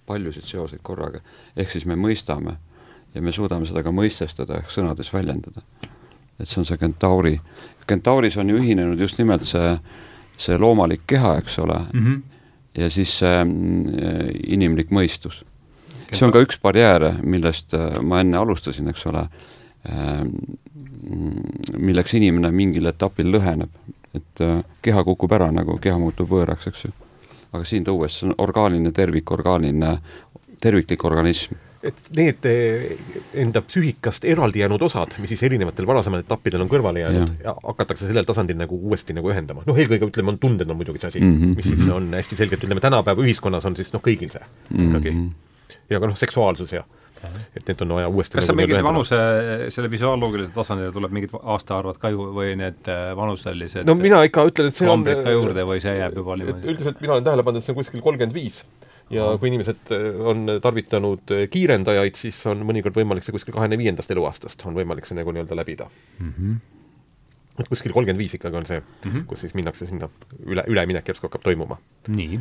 paljusid 0.07 0.45
seoseid 0.47 0.79
korraga, 0.83 1.19
ehk 1.55 1.71
siis 1.71 1.85
me 1.85 1.97
mõistame 1.99 2.55
ja 3.13 3.21
me 3.21 3.31
suudame 3.31 3.67
seda 3.67 3.83
ka 3.83 3.91
mõistestada 3.91 4.61
ehk 4.61 4.71
sõnades 4.71 5.11
väljendada. 5.13 5.61
et 6.39 6.47
see 6.47 6.61
on 6.61 6.65
see 6.65 6.77
kentauri, 6.77 7.39
kentauris 7.87 8.37
on 8.37 8.49
ju 8.49 8.57
ühinenud 8.57 8.99
just 8.99 9.17
nimelt 9.17 9.43
see, 9.45 9.75
see 10.37 10.57
loomalik 10.57 11.03
keha, 11.07 11.35
eks 11.37 11.59
ole 11.59 11.79
mm. 11.93 12.05
-hmm. 12.05 12.21
Ja 12.77 12.89
siis 12.89 13.13
see 13.19 13.37
mm, 13.43 14.35
inimlik 14.55 14.91
mõistus. 14.91 15.43
see 16.11 16.25
on 16.27 16.33
ka 16.35 16.41
üks 16.43 16.59
barjääre, 16.61 17.15
millest 17.23 17.73
äh, 17.77 17.99
ma 18.03 18.21
enne 18.23 18.37
alustasin, 18.37 18.89
eks 18.91 19.05
ole, 19.11 19.25
milleks 21.77 22.13
inimene 22.13 22.51
mingil 22.53 22.85
etapil 22.91 23.31
lõheneb, 23.33 23.71
et 24.13 24.43
äh, 24.43 24.59
keha 24.81 25.03
kukub 25.07 25.31
ära, 25.33 25.49
nagu 25.51 25.79
keha 25.81 25.97
muutub 25.99 26.29
võõraks, 26.29 26.67
eks 26.69 26.85
ju. 26.85 26.93
aga 27.51 27.65
siin 27.67 27.83
tuues, 27.87 28.19
see 28.19 28.29
on 28.29 28.35
orgaaniline 28.37 28.91
tervik, 28.95 29.31
orgaaniline, 29.31 29.97
terviklik 30.61 31.03
organism 31.07 31.57
et 31.85 32.01
need 32.17 32.45
eh, 32.49 32.93
enda 33.41 33.63
psüühikast 33.65 34.25
eraldi 34.29 34.61
jäänud 34.61 34.83
osad, 34.85 35.15
mis 35.21 35.33
siis 35.33 35.41
erinevatel 35.47 35.87
varasematel 35.89 36.27
etappidel 36.27 36.63
on 36.65 36.69
kõrvale 36.71 37.01
jäänud 37.01 37.33
ja. 37.41 37.49
ja 37.49 37.55
hakatakse 37.63 38.09
sellel 38.09 38.27
tasandil 38.27 38.59
nagu 38.59 38.77
uuesti 38.77 39.15
nagu 39.17 39.31
ühendama. 39.33 39.65
noh, 39.65 39.81
eelkõige 39.81 40.11
ütleme, 40.11 40.35
on 40.35 40.39
tunded 40.41 40.69
on 40.69 40.77
muidugi 40.79 41.01
see 41.01 41.13
asi 41.15 41.21
mm, 41.23 41.37
-hmm, 41.37 41.57
mis 41.57 41.69
siis 41.73 41.87
on 41.89 42.11
hästi 42.13 42.37
selgelt, 42.43 42.65
ütleme 42.67 42.83
tänapäeva 42.83 43.25
ühiskonnas 43.25 43.65
on 43.65 43.77
siis 43.79 43.89
noh, 43.95 44.03
kõigil 44.05 44.29
see 44.33 44.43
ikkagi 44.71 45.11
mm. 45.11 45.29
-hmm. 45.29 45.77
ja 45.89 45.99
ka 45.99 46.11
noh, 46.11 46.17
seksuaalsus 46.17 46.75
ja 46.77 46.85
et 47.55 47.67
need 47.67 47.81
on 47.85 47.95
vaja 47.97 48.09
uuesti 48.09 48.37
kas 48.37 48.47
nagu 48.47 48.55
sa 48.55 48.57
mingid 48.57 48.85
vanuse, 48.85 49.17
selle 49.73 49.89
visuaalloogilisele 49.91 50.53
tasandile 50.55 50.93
tuleb 50.95 51.13
mingid 51.17 51.35
aastaarvad 51.41 51.99
ka 52.01 52.09
ju 52.13 52.29
või 52.33 52.55
need 52.57 52.89
äh, 52.89 53.11
vanuselised 53.17 53.89
no 53.89 53.95
mina 53.97 54.23
ikka 54.27 54.45
ütlen, 54.49 54.71
et 54.71 54.79
see 54.79 54.89
on 54.89 55.05
ka 55.05 55.35
juurde 55.35 55.65
või 55.69 55.81
see 55.83 55.93
jääb 55.99 56.17
juba 56.17 56.37
niimoodi? 56.39 56.73
üldiselt 56.73 57.03
mina 57.03 57.17
olen 57.17 57.27
tähele 57.27 57.45
pannud, 57.45 57.61
et 57.61 57.67
see 57.67 57.75
on 57.75 57.81
kuskil 57.81 58.01
kolmkümmend 58.05 58.37
viis 58.37 58.63
ja 59.11 59.27
kui 59.39 59.51
inimesed 59.51 59.93
äh, 59.95 60.07
on 60.31 60.45
tarvitanud 60.63 61.33
äh, 61.35 61.45
kiirendajaid, 61.51 62.17
siis 62.19 62.39
on 62.49 62.63
mõnikord 62.67 62.97
võimalik 62.97 63.25
see 63.25 63.35
kuskil 63.35 63.55
kahekümne 63.55 63.79
viiendast 63.81 64.11
eluaastast 64.13 64.65
on 64.69 64.77
võimalik 64.77 65.07
see 65.07 65.17
nagu 65.17 65.33
nii-öelda 65.33 65.57
läbida 65.57 65.87
mm. 65.89 66.33
-hmm. 66.37 66.57
et 67.63 67.71
kuskil 67.71 67.93
kolmkümmend 67.95 68.21
viis 68.21 68.35
ikkagi 68.37 68.57
on 68.57 68.67
see 68.69 68.79
mm. 68.79 69.11
-hmm. 69.11 69.25
kus 69.29 69.45
siis 69.45 69.55
minnakse 69.57 69.87
sinna 69.89 70.09
üle, 70.45 70.65
üleminek 70.67 71.07
järsku 71.07 71.27
hakkab 71.29 71.43
toimuma. 71.43 71.77
nii. 72.07 72.39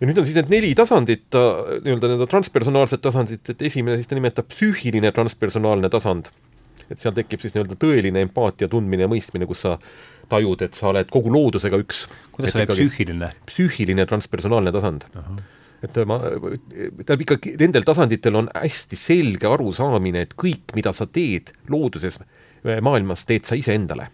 ja 0.00 0.10
nüüd 0.10 0.18
on 0.18 0.28
siis 0.28 0.36
need 0.40 0.52
neli 0.52 0.74
tasandit, 0.74 1.28
nii-öelda 1.32 2.12
need 2.14 2.28
transpersonaalsed 2.28 3.02
tasandid, 3.04 3.42
et 3.48 3.62
esimene 3.70 3.96
siis 3.96 4.10
ta 4.10 4.18
nimetab 4.18 4.50
psüühiline 4.54 5.12
transpersonaalne 5.12 5.88
tasand. 5.88 6.32
et 6.90 6.98
seal 6.98 7.14
tekib 7.14 7.40
siis 7.40 7.54
nii-öelda 7.54 7.76
tõeline 7.76 8.24
empaatia, 8.26 8.68
tundmine 8.68 9.06
ja 9.06 9.10
mõistmine, 9.10 9.46
kus 9.46 9.66
sa 9.66 9.78
tajud, 10.28 10.62
et 10.62 10.74
sa 10.74 10.88
oled 10.88 11.10
kogu 11.10 11.32
loodusega 11.32 11.76
üks. 11.76 12.08
kuidas 12.32 12.52
see 12.52 12.64
oli 12.64 12.74
psüühiline? 12.74 13.30
psüühiline 13.46 14.06
transpersonaalne 14.06 14.72
tasand 14.72 15.06
et 15.82 15.98
ma, 16.10 16.18
tähendab 16.18 17.20
ikkagi 17.22 17.54
nendel 17.60 17.86
tasanditel 17.86 18.38
on 18.40 18.48
hästi 18.54 18.98
selge 18.98 19.46
arusaamine, 19.50 20.24
et 20.26 20.34
kõik, 20.38 20.74
mida 20.78 20.92
sa 20.96 21.06
teed 21.06 21.52
looduses, 21.70 22.18
maailmas, 22.64 23.22
teed 23.28 23.46
sa 23.46 23.58
iseendale. 23.58 24.08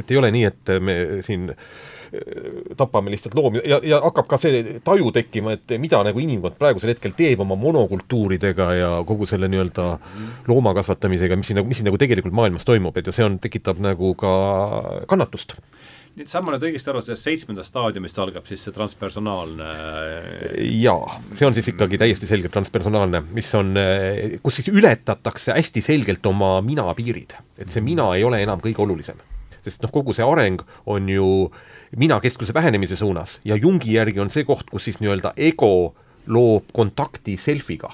et 0.00 0.10
ei 0.10 0.16
ole 0.16 0.30
nii, 0.32 0.44
et 0.48 0.70
me 0.80 0.94
siin 1.20 1.50
tapame 2.76 3.10
lihtsalt 3.12 3.34
loomi 3.38 3.60
ja, 3.68 3.78
ja 3.86 4.00
hakkab 4.02 4.26
ka 4.30 4.38
see 4.40 4.78
taju 4.84 5.12
tekkima, 5.14 5.54
et 5.54 5.74
mida 5.78 6.00
nagu 6.02 6.18
inimkond 6.18 6.56
praegusel 6.58 6.90
hetkel 6.94 7.12
teeb 7.16 7.42
oma 7.44 7.54
monokultuuridega 7.60 8.66
ja 8.74 8.88
kogu 9.06 9.28
selle 9.30 9.50
nii-öelda 9.52 9.86
loomakasvatamisega, 10.50 11.38
mis 11.38 11.52
siin 11.52 11.60
nagu, 11.60 11.70
mis 11.70 11.78
siin 11.78 11.86
nagu 11.90 12.00
tegelikult 12.00 12.34
maailmas 12.34 12.66
toimub, 12.66 12.96
et 12.98 13.06
ja 13.06 13.14
see 13.14 13.26
on, 13.28 13.38
tekitab 13.42 13.78
nagu 13.84 14.14
ka 14.18 14.32
kannatust 15.10 15.54
et 16.20 16.28
saan 16.30 16.44
ma 16.44 16.54
nüüd 16.54 16.66
õigesti 16.68 16.90
aru, 16.92 17.00
et 17.00 17.08
sellest 17.08 17.26
seitsmendast 17.26 17.72
staadiumist 17.72 18.18
algab 18.20 18.46
siis 18.48 18.62
see 18.66 18.74
transpersonaalne 18.76 19.68
jaa, 20.80 21.18
see 21.36 21.48
on 21.48 21.56
siis 21.56 21.70
ikkagi 21.72 22.00
täiesti 22.00 22.28
selgelt 22.28 22.52
transpersonaalne, 22.54 23.22
mis 23.36 23.48
on, 23.58 23.72
kus 24.44 24.60
siis 24.60 24.70
ületatakse 24.72 25.56
hästi 25.56 25.84
selgelt 25.84 26.26
oma 26.28 26.58
mina 26.64 26.86
piirid. 26.98 27.36
et 27.58 27.72
see 27.72 27.84
mina 27.84 28.10
ei 28.16 28.24
ole 28.26 28.42
enam 28.44 28.60
kõige 28.62 28.84
olulisem. 28.84 29.18
sest 29.64 29.82
noh, 29.84 29.92
kogu 29.92 30.14
see 30.16 30.26
areng 30.26 30.62
on 30.86 31.08
ju 31.08 31.50
minakeskluse 31.96 32.54
vähenemise 32.54 32.96
suunas 32.96 33.38
ja 33.44 33.56
Jungi 33.56 33.96
järgi 33.96 34.20
on 34.20 34.30
see 34.30 34.44
koht, 34.44 34.68
kus 34.70 34.88
siis 34.88 35.00
nii-öelda 35.00 35.34
ego 35.36 35.94
loob 36.26 36.70
kontakti 36.72 37.36
selfiga, 37.40 37.90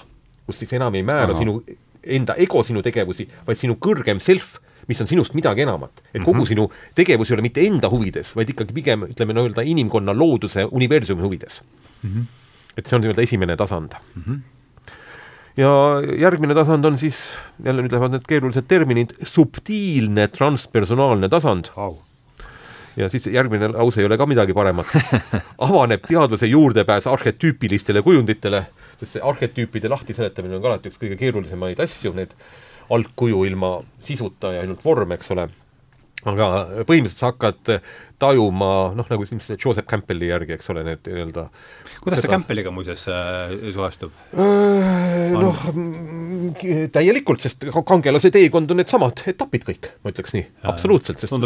kus 0.46 0.62
siis 0.62 0.72
enam 0.78 0.94
ei 0.94 1.02
määra 1.06 1.32
Aha. 1.32 1.38
sinu, 1.38 1.60
enda 2.02 2.34
ego 2.38 2.62
sinu 2.62 2.82
tegevusi, 2.82 3.28
vaid 3.46 3.58
sinu 3.58 3.78
kõrgem 3.80 4.20
self 4.22 4.58
mis 4.86 5.00
on 5.02 5.08
sinust 5.10 5.34
midagi 5.34 5.64
enamat. 5.66 6.02
et 6.14 6.22
kogu 6.22 6.34
mm 6.34 6.42
-hmm. 6.42 6.48
sinu 6.48 6.70
tegevus 6.94 7.30
ei 7.30 7.34
ole 7.34 7.42
mitte 7.42 7.66
enda 7.66 7.90
huvides, 7.90 8.36
vaid 8.36 8.50
ikkagi 8.50 8.74
pigem 8.74 9.02
ütleme 9.10 9.34
nii-öelda 9.34 9.62
inimkonna 9.62 10.14
looduse 10.14 10.64
universumi 10.70 11.22
huvides 11.22 11.62
mm. 12.02 12.10
-hmm. 12.10 12.24
et 12.76 12.86
see 12.86 12.96
on 12.96 13.02
nii-öelda 13.02 13.22
esimene 13.22 13.56
tasand 13.56 13.92
mm. 14.14 14.22
-hmm. 14.22 14.38
ja 15.56 15.70
järgmine 16.18 16.54
tasand 16.54 16.84
on 16.84 16.98
siis, 16.98 17.38
jälle 17.64 17.82
nüüd 17.82 17.92
lähevad 17.92 18.10
need 18.10 18.26
keerulised 18.28 18.68
terminid, 18.68 19.14
subtiilne 19.22 20.28
transpersonaalne 20.28 21.28
tasand 21.28 21.64
wow. 21.76 21.96
ja 22.96 23.08
siis 23.08 23.26
järgmine 23.26 23.68
lause 23.68 24.00
ei 24.00 24.06
ole 24.06 24.18
ka 24.18 24.26
midagi 24.26 24.54
paremat 24.54 24.86
avaneb 25.68 26.06
teadvuse 26.06 26.46
juurdepääs 26.46 27.06
arhetüüpilistele 27.06 28.02
kujunditele, 28.02 28.66
sest 29.00 29.12
see 29.12 29.22
arhetüüpide 29.22 29.88
lahtiseletamine 29.88 30.56
on 30.56 30.62
ka 30.62 30.68
alati 30.68 30.88
üks 30.88 31.02
kõige 31.02 31.16
keerulisemaid 31.16 31.80
asju, 31.80 32.12
need 32.14 32.38
algkuju 32.94 33.44
ilma 33.48 33.76
sisuta 34.02 34.52
ja 34.54 34.64
ainult 34.64 34.84
vorm, 34.84 35.14
eks 35.16 35.32
ole. 35.34 35.48
aga 36.26 36.46
põhimõtteliselt 36.88 37.20
sa 37.20 37.30
hakkad 37.30 37.76
tajuma, 38.18 38.70
noh, 38.96 39.06
nagu 39.10 39.26
siis 39.28 39.52
Joseph 39.52 39.86
Campbelli 39.90 40.30
järgi, 40.30 40.56
eks 40.56 40.72
ole, 40.72 40.82
need 40.86 41.02
nii-öelda 41.04 41.44
kuidas 42.00 42.18
seda... 42.18 42.24
see 42.24 42.32
Campbelliga 42.32 42.72
muuseas 42.74 43.04
äh, 43.12 43.52
suhestub? 43.74 44.14
Noh, 45.36 45.62
täielikult, 46.94 47.44
sest 47.44 47.68
kangelase 47.76 48.32
teekond 48.34 48.72
on 48.72 48.80
needsamad 48.82 49.22
etapid 49.34 49.68
kõik, 49.68 49.90
ma 50.02 50.14
ütleks 50.14 50.34
nii, 50.36 50.46
absoluutselt, 50.72 51.22
sest 51.22 51.36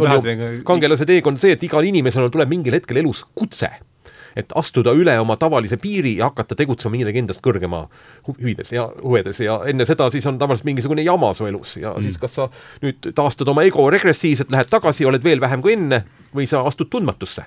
kangelase 0.68 1.08
teekond 1.10 1.40
on 1.40 1.44
see, 1.44 1.56
et 1.58 1.66
igal 1.66 1.90
inimesel 1.90 2.30
tuleb 2.32 2.54
mingil 2.54 2.78
hetkel 2.78 3.02
elus 3.02 3.24
kutse 3.34 3.72
et 4.36 4.52
astuda 4.54 4.92
üle 4.96 5.14
oma 5.20 5.36
tavalise 5.40 5.76
piiri 5.80 6.16
ja 6.18 6.30
hakata 6.30 6.56
tegutsema 6.58 6.96
endast 6.96 7.42
kõrgema 7.42 7.86
huvides 8.26 8.72
ja 8.72 8.88
huvedes 9.02 9.40
ja 9.40 9.60
enne 9.66 9.86
seda 9.86 10.10
siis 10.10 10.26
on 10.26 10.38
tavaliselt 10.38 10.64
mingisugune 10.64 11.02
jama 11.02 11.32
su 11.34 11.46
elus 11.46 11.76
ja 11.76 11.94
mm. 11.94 12.02
siis 12.02 12.18
kas 12.18 12.34
sa 12.34 12.48
nüüd 12.82 13.12
taastad 13.14 13.48
oma 13.48 13.62
ego 13.62 13.90
regressiivselt, 13.90 14.50
lähed 14.50 14.70
tagasi, 14.70 15.06
oled 15.06 15.24
veel 15.24 15.40
vähem 15.40 15.62
kui 15.62 15.74
enne 15.74 16.04
või 16.34 16.46
sa 16.46 16.62
astud 16.66 16.90
tundmatusse. 16.90 17.44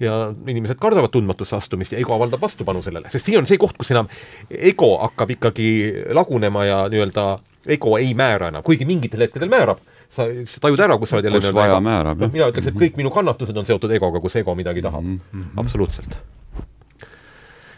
ja 0.00 0.34
inimesed 0.46 0.76
kardavad 0.76 1.10
tundmatusse 1.10 1.56
astumist 1.56 1.92
ja 1.92 1.98
ego 1.98 2.14
avaldab 2.14 2.40
vastupanu 2.40 2.82
sellele, 2.82 3.10
sest 3.10 3.26
see 3.26 3.38
on 3.38 3.46
see 3.46 3.56
koht, 3.58 3.76
kus 3.78 3.90
enam 3.90 4.08
ego 4.50 4.98
hakkab 5.00 5.30
ikkagi 5.30 5.68
lagunema 6.12 6.64
ja 6.64 6.80
nii-öelda 6.92 7.38
ego 7.66 7.96
ei 7.98 8.12
määra 8.14 8.50
enam, 8.52 8.62
kuigi 8.62 8.84
mingitel 8.84 9.24
hetkedel 9.24 9.48
määrab 9.48 9.80
sa, 10.08 10.26
sa 10.46 10.62
tajud 10.62 10.80
ära, 10.86 10.96
kus 11.00 11.12
sa 11.12 11.18
oled 11.18 11.28
jälle 11.28 11.42
kus 11.42 11.54
vaja 11.56 11.78
määrab, 11.82 12.24
jah. 12.24 12.32
mina 12.32 12.48
ütleks, 12.52 12.70
et 12.70 12.78
kõik 12.78 12.98
minu 13.00 13.12
kannatused 13.14 13.56
on 13.56 13.68
seotud 13.68 13.92
egoga, 13.96 14.22
kus 14.22 14.38
ego 14.40 14.54
midagi 14.58 14.84
tahab 14.84 15.04
mm. 15.04 15.20
-hmm. 15.32 15.54
absoluutselt. 15.62 16.18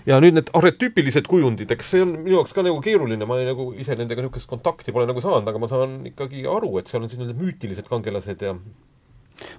ja 0.07 0.21
nüüd 0.25 0.39
need 0.39 0.51
arhetüüpilised 0.57 1.29
kujundid, 1.29 1.71
eks 1.71 1.95
see 1.95 2.03
on 2.03 2.13
minu 2.19 2.39
jaoks 2.39 2.55
ka 2.57 2.63
nagu 2.65 2.81
keeruline, 2.81 3.25
ma 3.29 3.39
ei, 3.39 3.49
nagu 3.49 3.73
ise 3.77 3.97
nendega 3.97 4.23
niisugust 4.23 4.49
kontakti 4.49 4.93
pole 4.93 5.07
nagu 5.07 5.21
saanud, 5.21 5.49
aga 5.49 5.59
ma 5.59 5.69
saan 5.69 5.99
ikkagi 6.13 6.47
aru, 6.49 6.79
et 6.79 6.87
seal 6.87 7.03
on 7.03 7.09
sellised 7.09 7.37
müütilised 7.37 7.89
kangelased 7.89 8.43
ja 8.43 8.55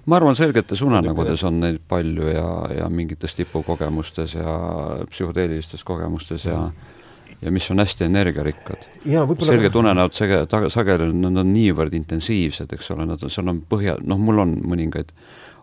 ma 0.06 0.16
arvan, 0.16 0.36
selgetes 0.36 0.82
unenägudes 0.82 1.44
on 1.44 1.60
neid 1.60 1.80
palju 1.88 2.32
ja, 2.34 2.48
ja 2.82 2.88
mingites 2.88 3.34
tipukogemustes 3.34 4.34
ja 4.34 4.56
psühhoteelilistes 5.10 5.84
kogemustes 5.84 6.44
ja 6.44 6.58
mm 6.68 6.98
ja 7.42 7.50
mis 7.50 7.70
on 7.70 7.78
hästi 7.78 8.04
energiarikkad. 8.04 8.86
selged 9.46 9.74
unenäod 9.74 10.16
sage-, 10.16 10.46
sageli, 10.68 11.12
nad 11.12 11.36
on 11.42 11.52
niivõrd 11.54 11.94
intensiivsed, 11.96 12.72
eks 12.72 12.90
ole, 12.94 13.06
nad 13.08 13.22
on, 13.22 13.30
seal 13.32 13.48
on 13.48 13.62
põhja, 13.68 13.96
noh, 14.04 14.18
mul 14.20 14.42
on 14.44 14.56
mõningaid 14.64 15.12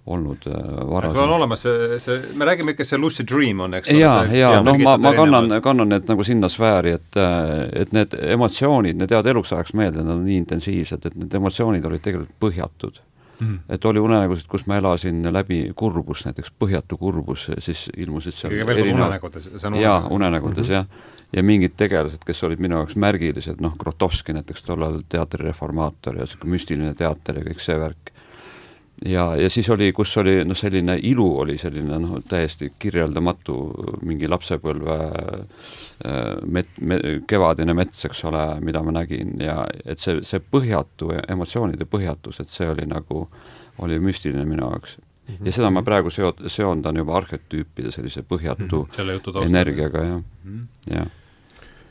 olnud 0.08 0.46
äh, 0.48 0.54
sul 0.54 0.92
varasem 0.92 1.20
on 1.20 1.34
olemas 1.36 1.66
see, 1.66 1.98
see, 2.00 2.22
me 2.40 2.48
räägime 2.48 2.72
ikka, 2.74 2.86
see 2.88 3.00
lucid 3.02 3.28
dream 3.28 3.60
on, 3.66 3.76
eks 3.78 3.92
jaa, 3.92 4.22
jaa, 4.32 4.62
noh, 4.64 4.78
ma, 4.80 4.96
ma 4.98 5.12
kannan, 5.18 5.50
erinevad. 5.50 5.66
kannan 5.66 5.92
need 5.92 6.08
nagu 6.08 6.24
sinna 6.24 6.50
sfääri, 6.52 6.96
et 6.96 7.20
et 7.84 7.92
need 7.96 8.16
emotsioonid, 8.38 9.02
need 9.02 9.12
jäävad 9.12 9.34
eluks 9.34 9.52
ajaks 9.54 9.76
meelde, 9.78 10.06
nad 10.06 10.16
on 10.16 10.24
nii 10.26 10.40
intensiivsed, 10.46 11.12
et 11.12 11.20
need 11.20 11.36
emotsioonid 11.42 11.86
olid 11.92 12.06
tegelikult 12.08 12.40
põhjatud 12.48 13.04
Mhm. 13.40 13.56
et 13.70 13.86
oli 13.86 14.00
unenägusid, 14.00 14.48
kus 14.50 14.66
ma 14.68 14.80
elasin 14.82 15.22
läbi 15.34 15.60
kurbust, 15.78 16.26
näiteks 16.26 16.50
põhjatu 16.60 16.98
kurbus, 16.98 17.52
siis 17.62 17.86
ilmusid 17.98 18.34
seal 18.34 18.56
kord 18.66 18.82
unenägudes, 18.82 19.50
see 19.54 19.68
on 19.68 19.76
jaa, 19.78 20.00
unenägu. 20.00 20.16
unenägudes 20.16 20.70
mm 20.70 20.74
-hmm. 20.74 20.74
jah. 20.74 20.86
Ja 21.34 21.44
mingid 21.44 21.76
tegelased, 21.78 22.24
kes 22.26 22.44
olid 22.48 22.62
minu 22.64 22.80
jaoks 22.80 22.96
märgilised, 23.00 23.62
noh, 23.64 23.76
Grotowski 23.80 24.36
näiteks 24.36 24.64
tollal 24.64 25.02
teatri 25.10 25.48
reformaator 25.48 26.16
ja 26.16 26.28
niisugune 26.28 26.56
müstiline 26.56 26.94
teater 26.96 27.42
ja 27.42 27.48
kõik 27.50 27.64
see 27.64 27.80
värk. 27.80 28.12
ja, 29.06 29.26
ja 29.36 29.50
siis 29.50 29.70
oli, 29.70 29.92
kus 29.94 30.16
oli 30.18 30.40
noh, 30.46 30.58
selline 30.58 30.98
ilu 31.04 31.28
oli 31.44 31.58
selline 31.58 32.00
noh, 32.00 32.22
täiesti 32.30 32.72
kirjeldamatu 32.80 33.58
mingi 34.02 34.28
lapsepõlve 34.28 34.98
äh, 36.06 36.38
met-, 36.46 36.80
me-, 36.82 37.02
kevadine 37.28 37.74
mets, 37.74 38.06
eks 38.06 38.24
ole, 38.26 38.46
mida 38.62 38.82
ma 38.84 38.96
nägin 39.02 39.36
ja 39.44 39.66
et 39.86 40.00
see, 40.00 40.24
see 40.24 40.40
põhjatu, 40.40 41.12
emotsioonide 41.28 41.86
põhjatus, 41.86 42.40
et 42.42 42.50
see 42.50 42.70
oli 42.72 42.88
nagu, 42.88 43.28
oli 43.84 44.00
müstiline 44.00 44.48
minu 44.48 44.72
jaoks. 44.72 44.98
Ja 45.44 45.52
seda 45.52 45.70
ma 45.74 45.82
praegu 45.84 46.12
seo-, 46.14 46.36
seondan 46.48 46.96
juba 47.02 47.18
arhetüüpide 47.20 47.92
sellise 47.92 48.24
põhjatu 48.28 48.68
jutu 48.88 49.32
taustal. 49.32 49.48
energiaga, 49.50 50.04
jah, 50.04 50.22
Mhm. 50.44 50.68
jah. 50.92 51.08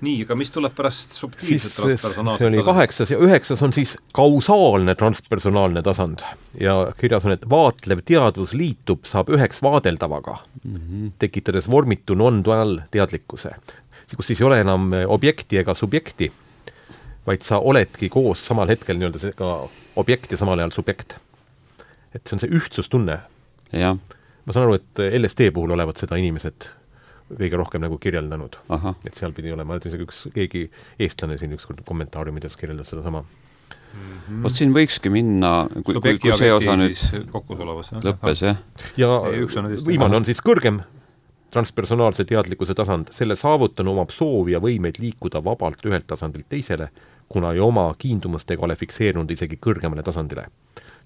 nii, 0.01 0.23
aga 0.27 0.37
mis 0.37 0.51
tuleb 0.53 0.75
pärast 0.77 1.11
siis 1.11 1.21
subtiilset 1.23 1.73
see 1.73 1.83
transpersonaalset 1.83 2.47
oli 2.49 2.63
kaheksas 2.65 3.11
ja 3.11 3.19
üheksas 3.19 3.63
on 3.65 3.73
siis 3.73 3.97
kausaalne 4.13 4.95
transpersonaalne 4.95 5.83
tasand 5.83 6.21
ja 6.61 6.93
kirjas 7.01 7.25
on, 7.25 7.33
et 7.33 7.47
vaatlev 7.51 8.03
teadvus 8.05 8.53
liitub, 8.53 9.05
saab 9.09 9.29
üheks 9.33 9.63
vaadeldavaga 9.65 10.37
mm, 10.65 10.77
-hmm. 10.77 11.13
tekitades 11.19 11.71
vormitu 11.71 12.15
non-dual 12.15 12.81
teadlikkuse, 12.91 13.51
kus 14.17 14.27
siis 14.27 14.41
ei 14.41 14.47
ole 14.47 14.61
enam 14.61 14.93
objekti 15.09 15.59
ega 15.59 15.75
subjekti, 15.75 16.33
vaid 17.27 17.43
sa 17.43 17.59
oledki 17.59 18.09
koos 18.09 18.47
samal 18.47 18.69
hetkel 18.69 18.97
nii-öelda 19.01 19.19
see 19.19 19.33
ka 19.33 19.69
objekt 19.97 20.31
ja 20.33 20.37
samal 20.37 20.59
ajal 20.59 20.71
subjekt. 20.71 21.17
Et 22.17 22.25
see 22.25 22.37
on 22.37 22.43
see 22.43 22.57
ühtsustunne. 22.57 23.21
jah, 23.77 24.01
ma 24.47 24.57
saan 24.57 24.67
aru, 24.67 24.81
et 24.81 25.07
LSD 25.21 25.53
puhul 25.55 25.77
olevat 25.77 26.03
seda 26.03 26.19
inimesed 26.21 26.71
kõige 27.27 27.59
rohkem 27.59 27.83
nagu 27.83 27.99
kirjeldanud 27.99 28.59
et 29.07 29.17
seal 29.17 29.35
pidi 29.35 29.51
olema, 29.55 29.79
isegi 29.83 30.07
üks, 30.07 30.27
keegi 30.35 30.69
eestlane 31.03 31.39
siin 31.41 31.57
ükskord 31.57 31.83
kommentaariumides 31.87 32.55
kirjeldas 32.59 32.93
sedasama. 32.93 33.25
vot 34.45 34.55
siin 34.55 34.75
võikski 34.75 35.11
minna, 35.11 35.67
kui, 35.83 35.97
kui, 35.99 36.19
kui 36.23 36.37
see 36.39 36.51
ja 36.51 36.59
osa 36.59 36.77
nüüd 36.79 36.95
siis 36.95 37.27
kokku 37.33 37.59
tulevas. 37.59 37.91
lõppes, 38.05 38.45
jah, 38.47 38.61
ja 39.01 39.11
üks 39.43 39.59
on 39.59 39.73
viimane 39.75 40.13
ahah. 40.13 40.21
on 40.21 40.29
siis 40.29 40.43
kõrgem 40.45 40.85
transpersonaalse 41.57 42.27
teadlikkuse 42.29 42.75
tasand, 42.77 43.11
selle 43.17 43.37
saavutanu 43.39 43.95
omab 43.95 44.11
soovi 44.15 44.55
ja 44.55 44.61
võimeid 44.63 44.99
liikuda 45.01 45.43
vabalt 45.45 45.85
ühelt 45.87 46.07
tasandilt 46.11 46.49
teisele, 46.53 46.91
kuna 47.29 47.53
ei 47.53 47.61
oma 47.61 47.89
kiindumust 47.99 48.51
ega 48.51 48.63
ole 48.67 48.77
fikseerunud 48.77 49.31
isegi 49.31 49.59
kõrgemale 49.63 50.03
tasandile. 50.07 50.47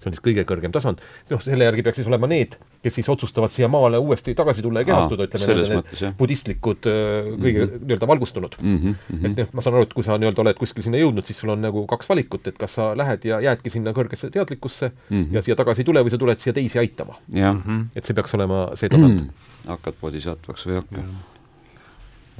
see 0.01 0.09
on 0.09 0.15
siis 0.15 0.23
kõige 0.25 0.41
kõrgem 0.49 0.71
tasand, 0.73 0.97
noh, 1.29 1.41
selle 1.45 1.65
järgi 1.67 1.83
peaks 1.85 1.99
siis 1.99 2.07
olema 2.09 2.25
need, 2.25 2.55
kes 2.81 2.95
siis 2.97 3.09
otsustavad 3.13 3.51
siia 3.53 3.67
maale 3.69 3.99
uuesti 4.01 4.33
tagasi 4.33 4.63
tulla 4.65 4.81
ja 4.81 4.87
kehastuda, 4.89 5.27
ütleme, 5.29 5.57
need 5.61 5.91
jah. 5.99 6.15
budistlikud, 6.17 6.87
kõige 6.87 7.59
mm 7.59 7.69
-hmm. 7.69 7.83
nii-öelda 7.85 8.07
valgustunud 8.09 8.55
mm. 8.61 8.79
-hmm. 8.79 9.25
et 9.29 9.37
noh, 9.37 9.51
ma 9.53 9.61
saan 9.61 9.75
aru, 9.77 9.83
et 9.85 9.93
kui 9.93 10.03
sa 10.03 10.17
nii-öelda 10.17 10.41
oled 10.41 10.57
kuskil 10.57 10.83
sinna 10.83 10.97
jõudnud, 10.97 11.25
siis 11.25 11.37
sul 11.37 11.53
on 11.53 11.61
nagu 11.61 11.85
kaks 11.85 12.09
valikut, 12.09 12.47
et 12.47 12.57
kas 12.57 12.73
sa 12.79 12.97
lähed 12.97 13.25
ja 13.29 13.39
jäädki 13.45 13.69
sinna 13.69 13.93
kõrgesse 13.93 14.29
teadlikkusse 14.33 14.89
mm 14.89 15.15
Mhm. 15.17 15.23
-hmm. 15.23 15.35
ja 15.35 15.41
siia 15.41 15.55
tagasi 15.55 15.81
ei 15.81 15.85
tule 15.85 16.01
või 16.01 16.09
sa 16.09 16.17
tuled 16.17 16.39
siia 16.39 16.53
teisi 16.53 16.79
aitama. 16.79 17.15
jah, 17.33 17.55
et 17.95 18.05
see 18.05 18.13
peaks 18.13 18.33
olema 18.33 18.71
see 18.75 18.89
tasand. 18.93 19.29
hakkad 19.67 19.93
bodhisattvaks 20.01 20.65
või 20.65 20.71
ei 20.71 20.75
hakka. 20.81 21.01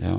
jah, 0.01 0.17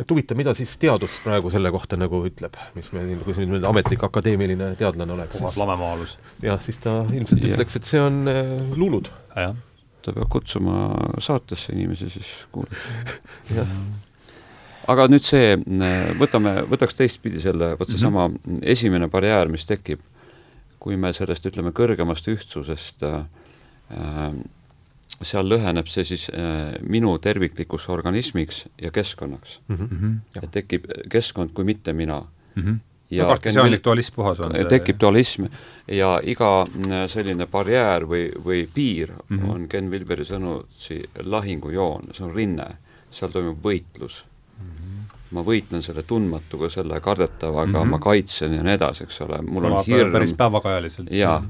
et 0.00 0.10
huvitav, 0.10 0.38
mida 0.38 0.54
siis 0.56 0.72
teadus 0.80 1.18
praegu 1.24 1.50
selle 1.54 1.70
kohta 1.74 1.98
nagu 2.00 2.22
ütleb, 2.28 2.56
mis 2.74 2.88
me, 2.94 3.04
kui 3.24 3.36
see 3.36 3.46
nüüd 3.50 3.66
ametlik 3.68 4.02
akadeemiline 4.06 4.72
teadlane 4.80 5.14
oleks, 5.16 5.38
puhas 5.38 5.58
lamemaalus. 5.60 6.16
jah, 6.42 6.58
siis 6.64 6.80
ta 6.82 7.02
ilmselt 7.10 7.42
Jah. 7.42 7.54
ütleks, 7.54 7.78
et 7.78 7.90
see 7.90 8.02
on 8.02 8.24
äh, 8.30 8.42
luulud. 8.76 9.10
ta 9.34 10.12
peab 10.12 10.28
kutsuma 10.28 10.88
saatesse 11.22 11.72
inimesi 11.72 12.10
siis 12.12 12.32
kuulama. 12.52 13.70
aga 14.92 15.06
nüüd 15.08 15.24
see, 15.24 15.54
võtame, 16.20 16.58
võtaks 16.68 16.98
teistpidi 16.98 17.40
selle, 17.42 17.74
vot 17.78 17.88
seesama 17.90 18.28
mm 18.28 18.34
-hmm. 18.34 18.66
esimene 18.74 19.08
barjäär, 19.08 19.48
mis 19.48 19.66
tekib, 19.66 20.02
kui 20.78 20.96
me 21.00 21.12
sellest, 21.16 21.46
ütleme, 21.48 21.72
kõrgemast 21.72 22.28
ühtsusest 22.28 23.02
äh, 23.06 23.24
äh, 23.90 24.34
seal 25.24 25.48
lõheneb 25.48 25.88
see 25.90 26.04
siis 26.04 26.28
äh, 26.30 26.74
minu 26.88 27.16
terviklikuks 27.18 27.88
organismiks 27.88 28.64
ja 28.82 28.90
keskkonnaks. 28.90 29.60
Mhm. 29.68 30.16
et 30.42 30.50
tekib 30.50 30.90
keskkond 31.10 31.54
kui 31.54 31.64
mitte 31.64 31.92
mina. 31.92 32.22
ja 33.10 33.26
kartesiaanlik 33.26 33.84
dualism 33.84 34.14
puhas 34.14 34.40
on 34.40 34.54
see. 34.56 34.64
tekib 34.64 35.00
dualism 35.00 35.46
ja 35.88 36.20
iga 36.22 36.64
mm, 36.64 37.08
selline 37.08 37.46
barjäär 37.46 38.06
või, 38.08 38.28
või 38.44 38.68
piir 38.74 39.10
mm. 39.12 39.38
-hmm. 39.38 39.50
on 39.50 39.68
Ken 39.68 39.90
Wilberi 39.90 40.24
sõnutsi 40.24 41.02
lahingujoon, 41.20 42.08
see 42.12 42.24
on 42.24 42.32
rinne, 42.34 42.68
seal 43.10 43.30
toimub 43.30 43.60
võitlus 43.64 44.24
mm. 44.24 44.70
-hmm. 44.70 45.18
ma 45.30 45.44
võitlen 45.44 45.82
selle 45.82 46.02
tundmatuga, 46.02 46.68
selle 46.68 47.00
kardetavaga 47.00 47.66
mm. 47.66 47.82
-hmm. 47.82 47.90
ma 47.90 47.98
kaitsen 47.98 48.54
ja 48.54 48.62
nii 48.62 48.74
edasi, 48.74 49.04
eks 49.04 49.20
ole, 49.20 49.42
mul 49.42 49.64
on 49.64 49.84
hirm. 49.84 49.98
hirm. 49.98 50.12
päris 50.12 50.34
päevakajaliselt. 50.34 51.10
jaa. 51.10 51.42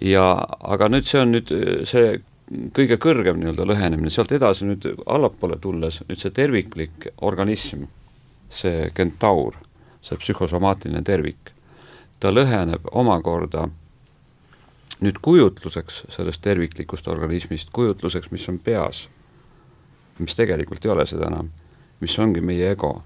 ja 0.00 0.46
aga 0.60 0.88
nüüd 0.88 1.08
see 1.08 1.20
on 1.20 1.32
nüüd 1.32 1.54
äh, 1.56 1.84
see 1.84 2.20
kõige 2.74 2.96
kõrgem 2.98 3.38
nii-öelda 3.38 3.66
lõhenemine, 3.66 4.10
sealt 4.10 4.32
edasi 4.32 4.66
nüüd 4.66 4.86
allapoole 5.06 5.58
tulles, 5.62 6.00
nüüd 6.08 6.18
see 6.18 6.32
terviklik 6.34 7.10
organism, 7.20 7.86
see 8.50 8.90
kentaur, 8.94 9.54
see 10.02 10.18
psühhosomaatiline 10.18 11.02
tervik, 11.06 11.52
ta 12.20 12.32
lõheneb 12.34 12.88
omakorda 12.90 13.68
nüüd 15.00 15.20
kujutluseks 15.22 16.04
sellest 16.12 16.42
terviklikust 16.44 17.08
organismist, 17.08 17.70
kujutluseks, 17.72 18.30
mis 18.34 18.48
on 18.52 18.58
peas, 18.58 19.06
mis 20.18 20.36
tegelikult 20.36 20.84
ei 20.84 20.92
ole 20.92 21.06
seda 21.08 21.30
enam, 21.30 21.48
mis 22.00 22.18
ongi 22.18 22.40
meie 22.44 22.70
ego. 22.70 23.02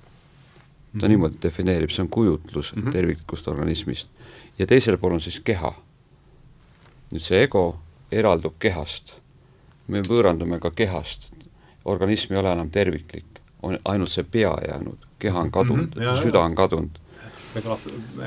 ta 0.95 0.99
mm 0.99 1.01
-hmm. 1.01 1.09
niimoodi 1.09 1.37
defineerib, 1.43 1.91
see 1.91 2.03
on 2.03 2.09
kujutlus 2.09 2.75
mm 2.75 2.83
-hmm. 2.83 2.93
terviklikust 2.93 3.49
organismist. 3.49 4.09
ja 4.59 4.67
teisel 4.67 4.99
pool 4.99 5.13
on 5.13 5.21
siis 5.21 5.41
keha. 5.41 5.75
nüüd 7.13 7.23
see 7.23 7.43
ego 7.43 7.79
eraldub 8.13 8.55
kehast. 8.59 9.24
Me 9.89 10.01
võõrandume 10.01 10.61
ka 10.61 10.71
kehast. 10.71 11.29
organism 11.85 12.33
ei 12.33 12.39
ole 12.39 12.53
enam 12.53 12.71
terviklik, 12.71 13.41
on 13.63 13.79
ainult 13.85 14.11
see 14.11 14.25
pea 14.25 14.53
jäänud, 14.69 14.99
keha 15.19 15.41
on 15.41 15.51
kadunud 15.51 15.95
mm, 15.97 16.03
-hmm. 16.03 16.23
süda 16.23 16.41
on 16.41 16.55
kadunud 16.55 17.01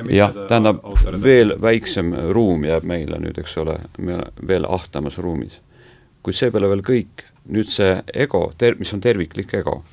jah, 0.09 0.33
tähendab, 0.47 0.81
veel 1.23 1.55
väiksem 1.61 2.13
ruum 2.31 2.63
jääb 2.63 2.83
meile 2.83 3.19
nüüd, 3.19 3.39
eks 3.39 3.57
ole, 3.57 3.79
me 3.97 4.19
veel 4.47 4.65
ahtamas 4.69 5.17
ruumis. 5.17 5.61
kuid 6.23 6.35
seepeale 6.35 6.69
veel 6.69 6.81
kõik, 6.81 7.23
nüüd 7.47 7.69
see 7.71 8.03
ego, 8.13 8.51
ter-, 8.57 8.75
mis 8.79 8.93
on 8.93 9.01
terviklik 9.01 9.53
ego, 9.53 9.83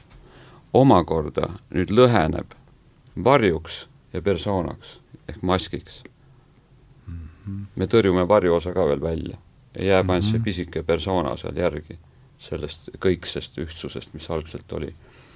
omakorda 0.73 1.49
nüüd 1.70 1.91
lõheneb 1.91 2.55
varjuks 3.24 3.86
ja 4.12 4.23
persoonaks 4.23 4.99
ehk 5.28 5.43
maskiks. 5.43 6.03
-hmm. 7.09 7.66
me 7.77 7.86
tõrjume 7.86 8.28
varjuosa 8.28 8.73
ka 8.73 8.86
veel 8.86 9.01
välja 9.01 9.36
ja 9.36 9.54
jääb 9.81 10.11
ainult 10.11 10.25
mm 10.25 10.29
-hmm. 10.29 10.31
see 10.31 10.45
pisike 10.45 10.83
persona 10.83 11.37
seal 11.37 11.57
järgi, 11.57 11.99
sellest 12.39 12.91
kõiksest 13.01 13.59
ühtsusest, 13.59 14.15
mis 14.15 14.31
algselt 14.31 14.73
oli 14.73 14.95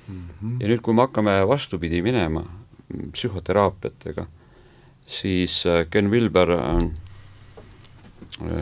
mm. 0.08 0.28
-hmm. 0.42 0.60
ja 0.60 0.68
nüüd, 0.68 0.80
kui 0.80 0.94
me 0.94 1.02
hakkame 1.02 1.48
vastupidi 1.48 2.02
minema, 2.02 2.44
psühhoteraapiatega, 3.12 4.26
siis 5.06 5.64
Ken 5.90 6.10
Wilber 6.10 6.48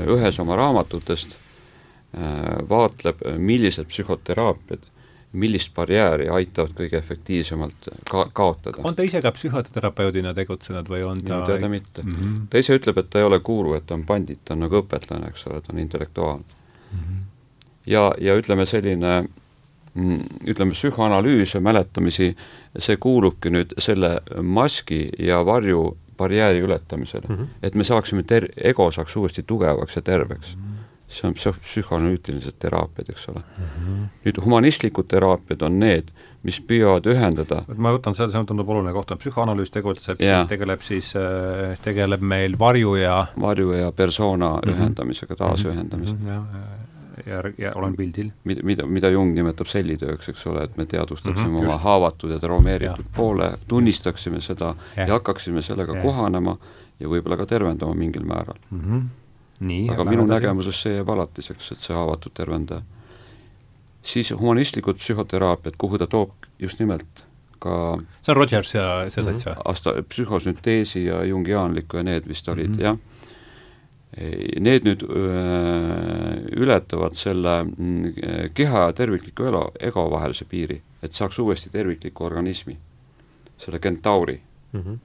ühes 0.07 0.40
oma 0.40 0.57
raamatutest 0.57 1.36
vaatleb, 2.69 3.16
millised 3.39 3.86
psühhoteraapiad, 3.86 4.82
millist 5.36 5.72
barjääri 5.76 6.28
aitavad 6.32 6.72
kõige 6.76 6.98
efektiivsemalt 6.98 7.88
ka-, 8.10 8.28
kaotada. 8.32 8.84
on 8.84 8.96
ta 8.96 9.04
ise 9.06 9.20
ka 9.22 9.32
psühhoterapeudina 9.36 10.34
tegutsenud 10.34 10.88
või 10.90 11.02
on 11.06 11.22
ta 11.22 11.34
minu 11.34 11.50
teada 11.50 11.70
mitte 11.72 12.02
mm. 12.02 12.12
-hmm. 12.12 12.46
ta 12.50 12.62
ise 12.62 12.78
ütleb, 12.78 13.00
et 13.02 13.10
ta 13.10 13.22
ei 13.22 13.28
ole 13.28 13.40
guru, 13.40 13.74
et 13.76 13.86
ta 13.86 13.94
on 13.94 14.04
pandit, 14.06 14.40
ta 14.44 14.54
on 14.54 14.64
nagu 14.66 14.80
õpetlane, 14.82 15.32
eks 15.32 15.46
ole, 15.50 15.60
ta 15.60 15.74
on 15.74 15.82
intellektuaal 15.82 16.38
mm. 16.38 16.98
-hmm. 16.98 17.20
ja, 17.86 18.06
ja 18.20 18.36
ütleme, 18.36 18.66
selline 18.66 19.12
mm, 19.94 20.20
ütleme, 20.46 20.72
psühhoanalüüs 20.72 21.54
ja 21.54 21.60
mäletamisi, 21.60 22.36
see 22.78 22.96
kuulubki 22.96 23.50
nüüd 23.50 23.76
selle 23.78 24.20
maski 24.42 25.08
ja 25.18 25.44
varju 25.46 25.96
barjääri 26.16 26.60
ületamisele 26.64 27.28
mm, 27.28 27.36
-hmm. 27.36 27.46
et 27.62 27.74
me 27.74 27.84
saaksime 27.84 28.22
ter-, 28.22 28.52
ego 28.56 28.90
saaks 28.90 29.16
uuesti 29.16 29.42
tugevaks 29.42 29.96
ja 29.96 30.02
terveks 30.02 30.56
mm. 30.56 30.62
-hmm. 30.62 30.76
See 31.09 31.28
on 31.28 31.35
psüh-, 31.35 31.59
psühhoanalüütilised 31.62 32.59
teraapiad, 32.59 33.11
eks 33.11 33.28
ole 33.28 33.43
mm. 33.43 33.65
-hmm. 33.65 34.07
nüüd 34.24 34.41
humanistlikud 34.45 35.07
teraapiad 35.09 35.62
on 35.62 35.78
need, 35.78 36.11
mis 36.43 36.59
püüavad 36.61 37.07
ühendada 37.11 37.62
ma 37.77 37.93
võtan 37.95 38.15
selle, 38.15 38.33
see 38.33 38.49
tundub 38.49 38.69
oluline 38.69 38.93
koht, 38.93 39.12
on 39.15 39.20
psühhoanalüüs 39.23 39.70
tegutseb 39.74 40.23
tegeleb 40.49 40.83
siis, 40.83 41.12
tegeleb 41.83 42.20
meil 42.20 42.59
varju 42.59 42.97
ja 42.97 43.27
varju 43.41 43.73
ja 43.73 43.93
persona 43.93 44.51
mm. 44.57 44.61
-hmm. 44.61 44.74
ühendamisega, 44.74 45.37
taasühendamisega 45.37 46.28
ja, 46.31 46.43
ja, 46.55 46.66
ja, 47.27 47.43
ja 47.59 47.73
olen 47.74 47.97
pildil. 47.97 48.31
mida, 48.45 48.62
mida, 48.62 48.87
mida 48.87 49.09
Jung 49.09 49.35
nimetab 49.35 49.66
sellitööks, 49.66 50.28
eks 50.28 50.47
ole, 50.47 50.65
et 50.65 50.77
me 50.77 50.87
teadvustaksime 50.87 51.49
mm 51.49 51.57
-hmm, 51.57 51.69
oma 51.69 51.78
haavatud 51.78 52.31
ja 52.31 52.39
traumeeritud 52.39 53.07
poole, 53.16 53.53
tunnistaksime 53.69 54.41
seda 54.41 54.74
Jah. 54.97 55.09
ja 55.09 55.12
hakkaksime 55.15 55.62
sellega 55.62 55.95
Jah. 55.95 56.03
kohanema 56.03 56.59
ja 57.01 57.09
võib-olla 57.09 57.37
ka 57.37 57.47
tervendama 57.47 57.95
mingil 57.95 58.24
määral. 58.24 58.59
mm. 58.70 58.81
-hmm. 58.81 59.26
Nii, 59.61 59.89
aga 59.91 60.05
minu 60.05 60.27
nägemuses 60.27 60.83
see 60.83 60.97
jääb 60.99 61.09
alatiseks, 61.09 61.73
et 61.73 61.78
see 61.78 61.95
haavatud 61.97 62.33
tervendaja. 62.35 62.83
siis 64.03 64.31
humanistlikud 64.31 64.97
psühhoteraatiad, 65.03 65.74
kuhu 65.78 65.99
ta 65.99 66.07
toob 66.07 66.31
just 66.59 66.78
nimelt 66.78 67.24
ka 67.59 67.99
see 68.23 68.33
on 68.33 68.37
Rogers 68.37 68.74
ja 68.74 68.87
see 69.11 69.24
sats 69.24 69.47
või? 69.47 69.55
aasta 69.65 69.95
psühhosünteesi 70.09 71.05
ja 71.07 71.24
jungiaanlikku 71.24 71.97
ja 71.97 72.03
need 72.03 72.28
vist 72.28 72.49
olid 72.49 72.66
mm, 72.69 72.73
Mhm. 72.73 72.81
-hmm. 72.81 72.85
jah. 72.85 72.99
Need 74.61 74.85
nüüd 74.87 75.03
öö, 75.03 76.37
ületavad 76.57 77.12
selle 77.19 77.65
mm, 77.65 78.15
keha 78.55 78.81
ja 78.87 78.93
tervikliku 78.93 79.45
elo, 79.45 79.73
ego 79.81 80.07
vahelise 80.11 80.45
piiri, 80.49 80.78
et 81.03 81.12
saaks 81.12 81.39
uuesti 81.39 81.70
tervikliku 81.70 82.24
organismi, 82.24 82.77
selle 83.59 83.78
kentauri. 83.78 84.41
mm. 84.73 84.81
-hmm. 84.81 84.99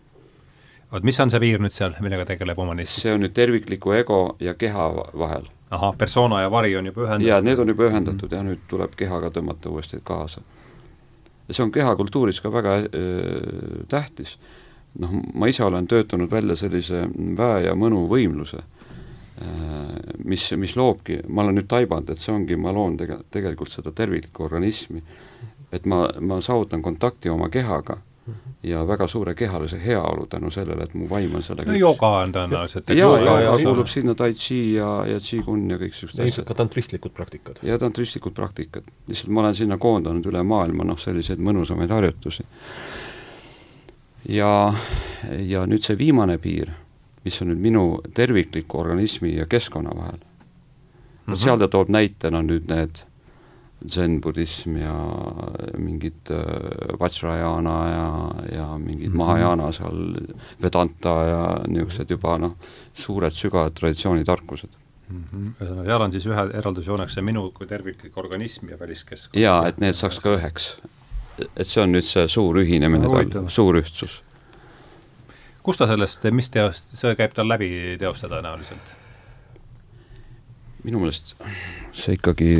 Oot, 0.91 1.03
mis 1.03 1.19
on 1.19 1.31
see 1.31 1.39
piir 1.41 1.61
nüüd 1.63 1.75
seal, 1.75 1.95
millega 2.03 2.25
tegeleb 2.33 2.59
omanism? 2.59 2.99
see 3.03 3.13
on 3.15 3.23
nüüd 3.23 3.35
tervikliku 3.35 3.95
ego 3.95 4.21
ja 4.43 4.53
keha 4.59 4.87
va- 4.95 5.09
vahel. 5.23 5.47
ahah, 5.71 5.95
persona 5.97 6.41
ja 6.41 6.51
vari 6.51 6.75
on 6.77 6.89
juba 6.91 7.05
ühendatud? 7.07 7.29
jaa, 7.29 7.41
need 7.41 7.59
on 7.59 7.71
juba 7.71 7.87
ühendatud 7.89 8.35
ja 8.35 8.41
nüüd 8.43 8.65
tuleb 8.71 8.97
kehaga 8.99 9.31
tõmmata 9.37 9.71
uuesti 9.71 10.01
kaasa. 10.03 10.43
ja 11.47 11.53
see 11.53 11.63
on 11.63 11.71
kehakultuuris 11.71 12.41
ka 12.41 12.51
väga 12.53 12.75
öö, 12.83 13.85
tähtis. 13.87 14.37
noh, 14.99 15.15
ma 15.33 15.47
ise 15.47 15.63
olen 15.63 15.87
töötanud 15.87 16.31
välja 16.31 16.55
sellise 16.59 17.05
väe 17.37 17.63
ja 17.63 17.75
mõnu 17.75 18.03
võimluse, 18.11 18.59
mis, 20.25 20.49
mis 20.59 20.75
loobki, 20.75 21.21
ma 21.27 21.45
olen 21.45 21.55
nüüd 21.55 21.69
taibanud, 21.71 22.09
et 22.11 22.19
see 22.19 22.33
ongi, 22.35 22.57
ma 22.59 22.73
loon 22.75 22.97
tege-, 22.99 23.21
tegelikult 23.31 23.71
seda 23.71 23.93
terviklikku 23.95 24.43
organismi, 24.43 24.99
et 25.71 25.87
ma, 25.87 26.03
ma 26.19 26.41
saavutan 26.43 26.83
kontakti 26.83 27.31
oma 27.31 27.47
kehaga 27.49 28.01
ja 28.63 28.87
väga 28.87 29.07
suure 29.07 29.33
kehalise 29.35 29.79
heaolu 29.85 30.25
tänu 30.29 30.49
sellele, 30.51 30.83
et 30.83 30.93
mu 30.93 31.07
vaim 31.09 31.35
on 31.35 31.43
sellega 31.43 31.71
no 31.71 31.77
joga 31.77 32.09
on 32.21 32.33
tõenäoliselt. 32.35 32.93
jooga 32.95 33.19
jooga 33.25 33.39
ja- 33.41 33.55
kuulub 33.63 33.87
sinna 33.87 34.15
tai 34.15 34.33
chi 34.33 34.73
ja, 34.73 34.89
ja 35.07 35.19
qigong 35.19 35.71
ja 35.71 35.77
kõik 35.81 35.95
niisugused 35.95 36.21
asjad 36.25 36.45
ka 36.45 36.53
tantristlikud 36.53 37.11
praktikad. 37.17 37.59
ja 37.63 37.77
tantristlikud 37.81 38.33
praktikad. 38.37 38.83
lihtsalt 39.07 39.33
ma 39.33 39.41
olen 39.41 39.55
sinna 39.55 39.77
koondanud 39.77 40.25
üle 40.25 40.43
maailma 40.43 40.83
noh, 40.83 40.99
selliseid 40.99 41.39
mõnusamaid 41.39 41.89
harjutusi. 41.89 42.45
ja, 44.29 44.73
ja 45.39 45.65
nüüd 45.65 45.81
see 45.81 45.97
viimane 45.97 46.37
piir, 46.37 46.75
mis 47.25 47.41
on 47.41 47.49
nüüd 47.49 47.61
minu 47.61 47.85
tervikliku 48.13 48.79
organismi 48.85 49.35
ja 49.35 49.45
keskkonna 49.45 49.97
vahel 49.97 50.19
mm. 50.19 50.27
Mhm. 51.25 51.33
-hmm. 51.33 51.35
seal 51.35 51.57
ta 51.57 51.67
toob 51.67 51.89
näitena 51.89 52.41
nüüd 52.41 52.69
need 52.69 53.01
zen-budism 53.89 54.75
ja 54.77 54.93
mingid 55.77 56.29
äh, 56.29 56.99
Vajrayana 56.99 57.77
ja, 57.89 58.07
ja 58.55 58.77
mingid 58.77 59.07
mm. 59.09 59.13
-hmm. 59.13 59.17
Mahajana 59.17 59.71
seal, 59.71 60.15
Vedanta 60.61 61.09
ja 61.25 61.41
niisugused 61.67 62.09
juba 62.09 62.37
noh, 62.37 62.55
suured 62.93 63.33
sügavad 63.33 63.73
traditsioonitarkused. 63.73 64.69
Mhm. 65.11 65.47
ühesõnaga, 65.59 65.85
seal 65.85 66.01
on 66.01 66.11
siis 66.11 66.25
ühe 66.25 66.43
eraldusjooneks 66.59 67.13
see 67.13 67.21
minu 67.21 67.49
kui 67.51 67.67
terviklik 67.67 68.17
organism 68.17 68.69
ja 68.69 68.79
väliskeskkond. 68.79 69.41
jaa, 69.41 69.67
et 69.67 69.79
need 69.79 69.93
saaks 69.93 70.19
ka 70.19 70.35
üheks. 70.37 70.75
et 71.55 71.67
see 71.67 71.83
on 71.83 71.91
nüüd 71.91 72.05
see 72.05 72.27
suur 72.27 72.55
ühinemine 72.55 73.07
No 73.07 73.49
suur 73.49 73.75
ühtsus. 73.75 74.21
kus 75.63 75.77
ta 75.77 75.87
sellest, 75.87 76.23
mis 76.31 76.49
teost, 76.49 76.95
see 76.95 77.15
käib 77.15 77.33
tal 77.33 77.47
läbi 77.47 77.97
teosta 77.99 78.27
tõenäoliselt? 78.27 79.00
Minu 80.85 81.01
meelest 81.03 81.35
see 81.93 82.15
ikkagi, 82.17 82.53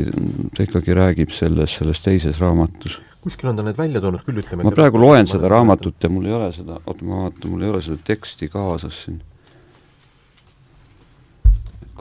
see 0.56 0.68
ikkagi 0.68 0.96
räägib 0.96 1.32
selles, 1.34 1.78
selles 1.78 2.02
teises 2.04 2.40
raamatus. 2.42 2.98
kuskil 3.22 3.52
on 3.52 3.58
ta 3.58 3.66
need 3.66 3.78
välja 3.78 4.02
toonud 4.04 4.24
küll, 4.26 4.40
ütleme 4.42 4.66
ma 4.66 4.74
praegu 4.74 5.00
loen 5.00 5.28
seda 5.30 5.50
raamatut 5.52 6.02
ja 6.02 6.10
mul 6.12 6.28
ei 6.28 6.36
ole 6.38 6.52
seda, 6.54 6.80
oota 6.86 7.08
ma 7.08 7.26
vaatan, 7.26 7.52
mul 7.52 7.66
ei 7.66 7.74
ole 7.74 7.82
seda 7.84 8.00
teksti 8.12 8.50
kaasas 8.52 9.04
siin. 9.06 9.20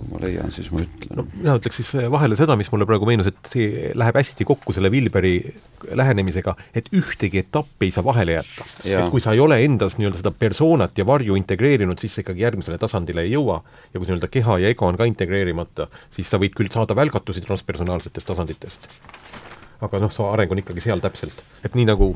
Kui 0.02 0.10
ma 0.12 0.22
leian, 0.24 0.52
siis 0.54 0.70
ma 0.74 0.82
no 0.82 0.88
ütlen. 0.88 1.28
mina 1.38 1.56
ütleks 1.60 1.80
siis 1.82 1.92
vahele 2.12 2.38
seda, 2.40 2.58
mis 2.60 2.72
mulle 2.74 2.88
praegu 2.90 3.08
meenus, 3.10 3.30
et 3.32 3.52
see 3.54 3.92
läheb 3.98 4.18
hästi 4.20 4.48
kokku 4.48 4.74
selle 4.76 4.92
Wilberi 4.94 5.36
lähenemisega, 5.98 6.56
et 6.78 6.90
ühtegi 6.98 7.42
etappi 7.42 7.90
ei 7.90 7.96
saa 7.96 8.06
vahele 8.06 8.38
jätta. 8.40 8.68
Et 8.86 9.14
kui 9.14 9.24
sa 9.24 9.36
ei 9.36 9.44
ole 9.44 9.60
endas 9.66 9.98
nii-öelda 10.00 10.22
seda 10.22 10.34
persoonat 10.44 10.98
ja 10.98 11.06
varju 11.08 11.38
integreerinud, 11.40 12.02
siis 12.02 12.18
sa 12.18 12.26
ikkagi 12.26 12.46
järgmisele 12.46 12.80
tasandile 12.82 13.26
ei 13.28 13.34
jõua 13.36 13.62
ja 13.94 14.00
kui 14.00 14.08
nii-öelda 14.08 14.32
keha 14.32 14.60
ja 14.64 14.74
ego 14.74 14.90
on 14.90 15.00
ka 15.00 15.08
integreerimata, 15.10 15.88
siis 16.14 16.30
sa 16.32 16.42
võid 16.42 16.58
küll 16.58 16.72
saada 16.74 16.98
välgatusi 16.98 17.44
transpersonaalsetest 17.46 18.32
tasanditest. 18.34 18.90
aga 19.82 19.98
noh, 19.98 20.12
su 20.14 20.26
areng 20.28 20.52
on 20.54 20.62
ikkagi 20.62 20.84
seal 20.84 21.02
täpselt, 21.02 21.42
et 21.66 21.74
nii 21.78 21.88
nagu 21.90 22.14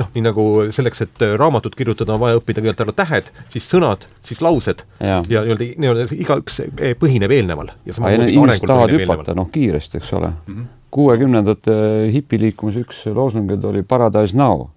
noh, 0.00 0.08
nii 0.14 0.24
nagu 0.24 0.44
selleks, 0.72 1.02
et 1.04 1.24
äh, 1.24 1.34
raamatut 1.40 1.74
kirjutada, 1.76 2.14
on 2.16 2.22
vaja 2.22 2.38
õppida 2.40 2.62
kõigepealt 2.62 2.84
ära 2.86 2.94
tähed, 3.02 3.30
siis 3.52 3.66
sõnad, 3.68 4.06
siis 4.24 4.40
laused 4.44 4.84
ja 5.00 5.20
nii-öelda, 5.26 5.68
nii-öelda 5.82 6.06
igaüks 6.16 6.60
eh, 6.64 6.94
põhineb 6.98 7.34
eelneval 7.36 7.72
inimesed 7.86 8.66
tahavad 8.68 8.94
hüpata 8.96 9.36
noh, 9.36 9.50
kiiresti, 9.52 10.00
eks 10.00 10.12
ole. 10.18 10.32
kuuekümnendate 10.92 11.74
hipiliikumise 12.12 12.84
üks 12.86 13.04
loosungeid 13.12 13.64
oli 13.68 13.84
Paradise 13.84 14.36
now. 14.36 14.68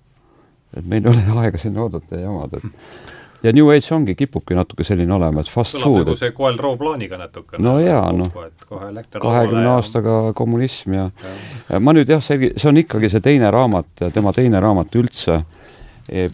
et 0.76 0.86
meil 0.86 1.08
ei 1.08 1.32
ole 1.32 1.48
aega 1.48 1.60
sinna 1.62 1.86
oodata 1.86 2.20
ja 2.20 2.28
jamada, 2.28 2.60
et 2.60 3.14
ja 3.44 3.54
New 3.54 3.70
Age 3.72 3.94
ongi, 3.96 4.16
kipubki 4.16 4.56
natuke 4.58 4.84
selline 4.88 5.14
olema, 5.14 5.44
et 5.44 5.52
fast 5.52 5.76
kõlab 5.78 5.86
food, 5.86 6.06
nagu 6.06 6.20
see 6.20 6.32
koel 6.38 6.58
rooplaaniga 6.62 7.20
natukene. 7.20 7.64
No 7.64 7.76
jaa, 7.82 8.08
noh. 8.16 8.32
et 8.46 8.66
kohe 8.70 8.90
elekter 8.90 9.24
kahekümne 9.24 9.68
aastaga 9.76 10.16
kommunism 10.38 10.96
ja 10.98 11.10
ja. 11.10 11.36
ja 11.70 11.80
ma 11.80 11.94
nüüd 11.96 12.10
jah, 12.10 12.24
see, 12.24 12.54
see 12.56 12.72
on 12.72 12.82
ikkagi 12.82 13.12
see 13.14 13.24
teine 13.26 13.52
raamat, 13.54 14.08
tema 14.14 14.34
teine 14.36 14.62
raamat 14.64 14.98
üldse, 15.02 15.42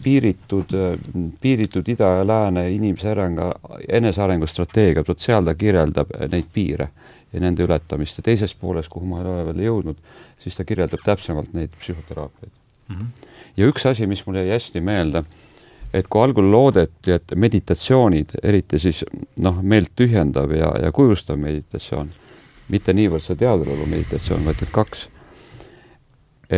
piiritud, 0.02 0.74
piiritud 1.40 1.86
ida 1.88 2.10
ja 2.18 2.26
lääne 2.28 2.66
inimese 2.74 3.08
arengu, 3.14 3.52
enesearengu 3.88 4.46
strateegiad, 4.46 5.08
vot 5.08 5.22
seal 5.22 5.46
ta 5.48 5.54
kirjeldab 5.56 6.12
neid 6.32 6.50
piire 6.52 6.90
ja 7.32 7.40
nende 7.40 7.64
ületamist 7.64 8.20
ja 8.20 8.26
teises 8.26 8.54
pooles, 8.54 8.88
kuhu 8.92 9.08
ma 9.08 9.22
ei 9.22 9.30
ole 9.30 9.46
veel 9.48 9.62
jõudnud, 9.66 10.02
siis 10.42 10.58
ta 10.58 10.66
kirjeldab 10.68 11.00
täpsemalt 11.04 11.54
neid 11.56 11.72
psühhoteraapiaid. 11.80 12.52
ja 13.56 13.68
üks 13.68 13.86
asi, 13.88 14.06
mis 14.06 14.26
mul 14.26 14.42
jäi 14.42 14.52
hästi 14.52 14.80
meelde, 14.84 15.24
et 15.92 16.08
kui 16.08 16.22
algul 16.22 16.50
loodeti, 16.50 17.12
et 17.12 17.34
meditatsioonid, 17.36 18.36
eriti 18.42 18.78
siis 18.78 19.04
noh, 19.44 19.58
meelt 19.62 19.92
tühjendav 19.96 20.52
ja, 20.56 20.72
ja 20.82 20.92
kujustav 20.92 21.36
meditatsioon, 21.38 22.08
mitte 22.68 22.92
niivõrd 22.96 23.24
see 23.24 23.36
teaduselu 23.36 23.86
meditatsioon, 23.86 24.44
vaid 24.44 24.62
need 24.62 24.72
kaks, 24.72 25.08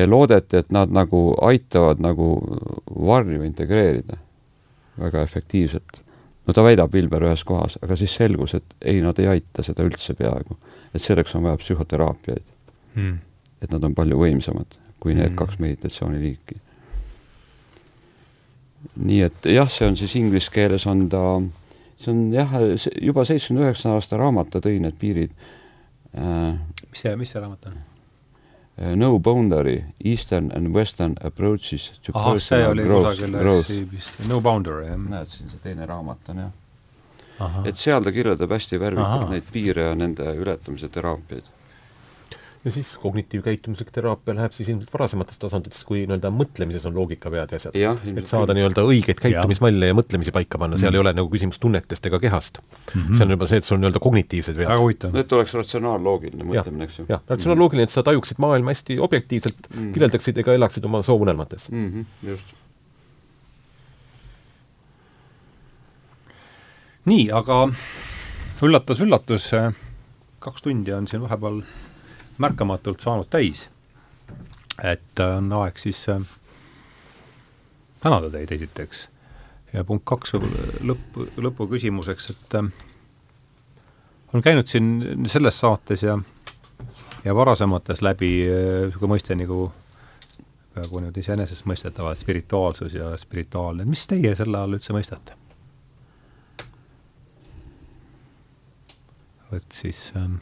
loodeti, 0.06 0.56
et 0.56 0.72
nad 0.74 0.90
nagu 0.90 1.34
aitavad 1.42 2.00
nagu 2.02 2.28
varju 3.06 3.42
integreerida 3.46 4.16
väga 4.98 5.22
efektiivselt. 5.22 6.00
no 6.46 6.52
ta 6.52 6.62
väidab 6.62 6.92
Vilber 6.92 7.22
ühes 7.24 7.44
kohas, 7.44 7.78
aga 7.82 7.96
siis 7.96 8.14
selgus, 8.14 8.54
et 8.54 8.74
ei, 8.82 9.00
nad 9.00 9.18
ei 9.18 9.26
aita 9.26 9.62
seda 9.62 9.82
üldse 9.82 10.14
peaaegu. 10.14 10.56
et 10.94 11.02
selleks 11.02 11.34
on 11.34 11.42
vaja 11.42 11.56
psühhoteraapiaid, 11.56 12.44
Mm. 12.94 13.18
et 13.62 13.70
nad 13.70 13.84
on 13.84 13.94
palju 13.94 14.16
võimsamad 14.16 14.66
kui 15.00 15.14
need 15.14 15.30
Mm. 15.30 15.36
kaks 15.36 15.58
meditatsiooniliiki. 15.58 16.56
Nii 18.96 19.22
et 19.26 19.50
jah, 19.50 19.70
see 19.70 19.88
on 19.88 19.96
siis 19.98 20.14
inglise 20.20 20.52
keeles 20.52 20.86
on 20.90 21.06
ta, 21.12 21.24
see 22.00 22.12
on 22.12 22.22
jah, 22.34 22.54
juba 23.00 23.24
seitsmekümne 23.24 23.68
üheksa 23.68 23.96
aasta 23.96 24.20
raamat, 24.20 24.52
ta 24.52 24.62
tõi 24.64 24.78
need 24.82 24.98
piirid 25.00 25.34
äh, 26.18 26.54
mis 26.94 27.02
see, 27.02 27.16
mis 27.18 27.34
see 27.34 27.42
raamat 27.42 27.66
on? 27.70 27.82
No 28.98 29.18
boundary, 29.18 29.84
eastern 30.02 30.50
and 30.54 30.74
western 30.74 31.14
approaches 31.20 31.92
to 32.02 32.12
see 32.12 32.22
personal 32.58 32.74
growth, 32.74 33.20
growth. 33.30 33.70
No 34.28 34.40
Boundary, 34.40 34.88
jah. 34.88 34.98
näed, 34.98 35.30
siin 35.30 35.50
see 35.50 35.62
teine 35.62 35.86
raamat 35.86 36.30
on 36.32 36.40
jah. 36.42 36.52
Et 37.66 37.78
seal 37.78 38.02
ta 38.02 38.10
kirjeldab 38.14 38.50
hästi 38.50 38.78
värvikalt 38.82 39.30
neid 39.30 39.46
piire 39.52 39.88
ja 39.90 39.94
nende 39.98 40.26
ületamise 40.38 40.90
teraapiaid. 40.90 41.46
Ja 42.64 42.70
siis 42.72 42.94
kognitiivkäitumuslik 43.02 43.90
teraapia 43.92 44.34
läheb 44.38 44.52
siis 44.56 44.68
ilmselt 44.72 44.92
varasematest 44.94 45.38
tasanditest, 45.42 45.84
kui 45.84 46.06
nii-öelda 46.06 46.30
mõtlemises 46.32 46.86
on 46.88 46.94
loogikavead 46.96 47.50
ja 47.52 47.58
asjad. 47.60 47.76
et 48.16 48.26
saada 48.30 48.54
nii-öelda 48.56 48.84
õigeid 48.88 49.20
käitumismalle 49.20 49.90
ja 49.90 49.96
mõtlemisi 49.98 50.32
paika 50.32 50.58
panna, 50.58 50.78
seal 50.80 50.90
Mm. 50.90 50.94
ei 50.94 51.00
ole 51.00 51.12
nagu 51.12 51.28
küsimus 51.28 51.58
tunnetest 51.60 52.06
ega 52.06 52.18
kehast 52.22 52.58
mm. 52.62 53.00
Mhm. 53.00 53.14
see 53.14 53.24
on 53.26 53.30
juba 53.36 53.46
see, 53.46 53.58
et 53.58 53.64
sul 53.68 53.76
on 53.76 53.80
nii-öelda 53.84 54.00
kognitiivsed 54.00 54.56
väga 54.56 54.70
vead. 54.70 54.80
huvitav. 54.80 55.12
no 55.12 55.20
et 55.20 55.32
oleks 55.32 55.54
ratsionaalloogiline 55.54 56.44
mõtlemine, 56.44 56.84
eks 56.88 56.98
ju. 56.98 57.06
jah, 57.08 57.20
ratsionaaloogiline, 57.28 57.82
et 57.84 57.90
sa 57.90 58.02
tajuksid 58.02 58.38
maailma 58.38 58.70
hästi 58.72 58.98
objektiivselt 58.98 59.68
Mm. 59.74 59.80
mm., 59.80 59.92
kirjeldaksid 59.92 60.38
ega 60.38 60.54
elaksid 60.54 60.84
oma 60.84 61.02
soovunelmates 61.02 61.68
mm. 61.70 61.88
-hmm, 61.92 62.28
just. 62.30 62.44
nii, 67.04 67.28
aga 67.36 67.68
üllatus-üllatus, 68.64 69.50
kaks 70.44 70.62
tundi 70.64 70.92
on 70.96 71.06
siin 71.10 71.20
vahepeal 71.24 71.60
märkamatult 72.38 73.00
saanud 73.00 73.28
täis. 73.30 73.68
et 74.82 75.20
on 75.20 75.52
aeg 75.52 75.78
siis 75.78 76.08
äh, 76.08 76.22
tänada 78.00 78.30
teid 78.30 78.52
esiteks. 78.52 79.08
ja 79.72 79.84
punkt 79.84 80.04
kaks 80.04 80.34
võib-olla 80.34 80.80
lõpp, 80.92 81.20
lõpuküsimuseks, 81.36 82.30
et 82.30 82.58
äh, 82.58 82.72
on 84.32 84.42
käinud 84.42 84.66
siin 84.66 85.26
selles 85.26 85.60
saates 85.60 86.02
ja 86.02 86.18
ja 87.24 87.34
varasemates 87.34 88.02
läbi 88.02 88.32
niisugune 88.44 89.14
mõiste 89.14 89.36
nagu 89.38 89.70
peaaegu 90.74 91.00
nüüd 91.04 91.16
iseenesestmõistetavalt 91.22 92.18
spirituaalsus 92.18 92.96
ja 92.98 93.12
spirituaalne, 93.16 93.86
mis 93.88 94.06
teie 94.10 94.34
selle 94.36 94.58
all 94.58 94.76
üldse 94.76 94.96
mõistate? 94.96 95.38
et 99.54 99.76
siis 99.76 100.08
ähm, 100.18 100.40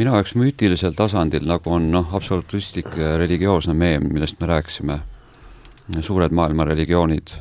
minu 0.00 0.14
jaoks 0.16 0.32
müütilisel 0.38 0.94
tasandil, 0.96 1.44
nagu 1.48 1.74
on 1.74 1.90
noh, 1.92 2.14
absolutistlik 2.16 2.94
religioosne 3.20 3.74
meem, 3.76 4.06
millest 4.08 4.40
me 4.40 4.48
rääkisime, 4.48 4.96
suured 6.00 6.32
maailma 6.32 6.64
religioonid, 6.70 7.34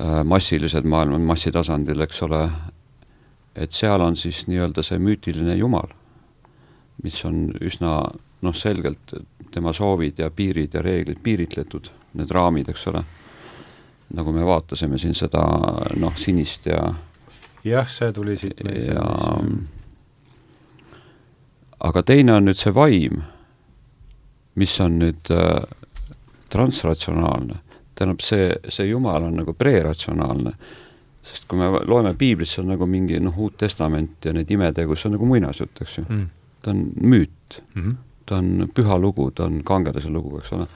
äh, 0.00 0.22
massilised 0.26 0.88
maailma, 0.88 1.20
massitasandil, 1.30 2.02
eks 2.06 2.22
ole, 2.26 2.40
et 3.54 3.72
seal 3.72 4.02
on 4.02 4.18
siis 4.18 4.46
nii-öelda 4.50 4.82
see 4.86 4.98
müütiline 4.98 5.54
jumal, 5.60 5.94
mis 7.04 7.20
on 7.28 7.52
üsna 7.60 8.00
noh, 8.42 8.56
selgelt 8.56 9.14
tema 9.54 9.72
soovid 9.76 10.18
ja 10.24 10.30
piirid 10.34 10.74
ja 10.74 10.82
reeglid 10.82 11.22
piiritletud, 11.22 11.92
need 12.18 12.34
raamid, 12.34 12.72
eks 12.72 12.88
ole, 12.90 13.04
nagu 14.16 14.34
me 14.34 14.42
vaatasime 14.46 14.98
siin 14.98 15.14
seda 15.14 15.46
noh, 16.02 16.18
sinist 16.18 16.66
ja 16.66 16.82
jah, 17.66 17.88
see 17.90 18.12
tuli 18.16 18.38
siit 18.40 18.62
ja 18.90 19.06
aga 21.80 22.02
teine 22.02 22.36
on 22.36 22.48
nüüd 22.48 22.58
see 22.58 22.72
vaim, 22.74 23.20
mis 24.56 24.74
on 24.80 24.98
nüüd 25.02 25.30
äh, 25.34 25.60
transratsionaalne, 26.52 27.60
tähendab, 27.96 28.22
see, 28.24 28.50
see 28.72 28.88
Jumal 28.90 29.28
on 29.28 29.36
nagu 29.40 29.54
preratsionaalne, 29.56 30.54
sest 31.26 31.48
kui 31.50 31.60
me 31.60 31.68
loeme 31.84 32.14
piiblit, 32.18 32.48
see 32.48 32.62
on 32.62 32.72
nagu 32.74 32.88
mingi 32.88 33.20
noh, 33.20 33.36
Uut 33.42 33.58
Testament 33.60 34.24
ja 34.24 34.34
neid 34.36 34.50
imetegusid, 34.52 35.02
see 35.02 35.10
on 35.10 35.16
nagu 35.18 35.30
muinasjutt, 35.32 35.82
eks 35.82 35.98
ju. 35.98 36.04
Mm.. 36.08 36.28
ta 36.62 36.70
on 36.72 36.84
müüt. 37.00 37.60
Mm, 37.74 37.82
-hmm. 37.82 37.96
ta 38.26 38.36
on 38.36 38.70
püha 38.74 38.98
lugu, 38.98 39.30
ta 39.30 39.44
on 39.44 39.62
kangelase 39.64 40.08
lugu, 40.08 40.38
eks 40.38 40.52
ole. 40.52 40.66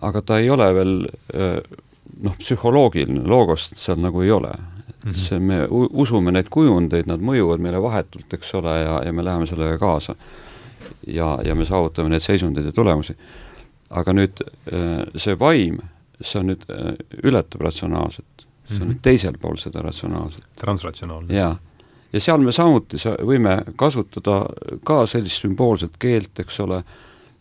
aga 0.00 0.22
ta 0.22 0.38
ei 0.38 0.50
ole 0.50 0.74
veel 0.74 1.08
äh, 1.34 1.62
noh, 2.22 2.36
psühholoogiline, 2.38 3.22
loogost 3.28 3.76
seal 3.76 4.00
nagu 4.02 4.22
ei 4.22 4.30
ole 4.30 4.52
mm. 5.04 5.10
-hmm. 5.10 5.14
see, 5.14 5.38
me 5.38 5.66
usume 5.70 6.32
neid 6.32 6.48
kujundeid, 6.50 7.06
nad 7.06 7.20
mõjuvad 7.20 7.62
meile 7.62 7.82
vahetult, 7.82 8.32
eks 8.34 8.54
ole, 8.54 8.78
ja, 8.80 9.00
ja 9.04 9.12
me 9.12 9.24
läheme 9.24 9.46
sellega 9.46 9.78
kaasa. 9.78 10.14
ja, 11.06 11.38
ja 11.44 11.54
me 11.54 11.64
saavutame 11.64 12.08
neid 12.08 12.22
seisundeid 12.22 12.66
ja 12.66 12.72
tulemusi. 12.72 13.16
aga 13.90 14.12
nüüd 14.12 14.42
äh, 14.72 15.06
see 15.16 15.38
vaim, 15.38 15.80
see 16.20 16.40
on 16.40 16.46
nüüd, 16.52 16.62
äh, 16.70 16.94
ületab 17.24 17.60
ratsionaalset. 17.60 18.24
see 18.36 18.46
on 18.74 18.76
mm 18.76 18.82
-hmm. 18.82 18.92
nüüd 18.92 19.02
teisel 19.02 19.38
pool 19.38 19.56
seda 19.56 19.82
ratsionaalset. 19.82 20.44
transratsionaalne. 20.56 21.34
jaa 21.34 21.56
ja 22.12 22.20
seal 22.20 22.42
me 22.44 22.52
samuti 22.52 22.98
sa-, 22.98 23.16
võime 23.26 23.60
kasutada 23.78 24.42
ka 24.86 25.04
sellist 25.10 25.44
sümboolset 25.44 25.96
keelt, 26.02 26.32
eks 26.42 26.60
ole, 26.64 26.82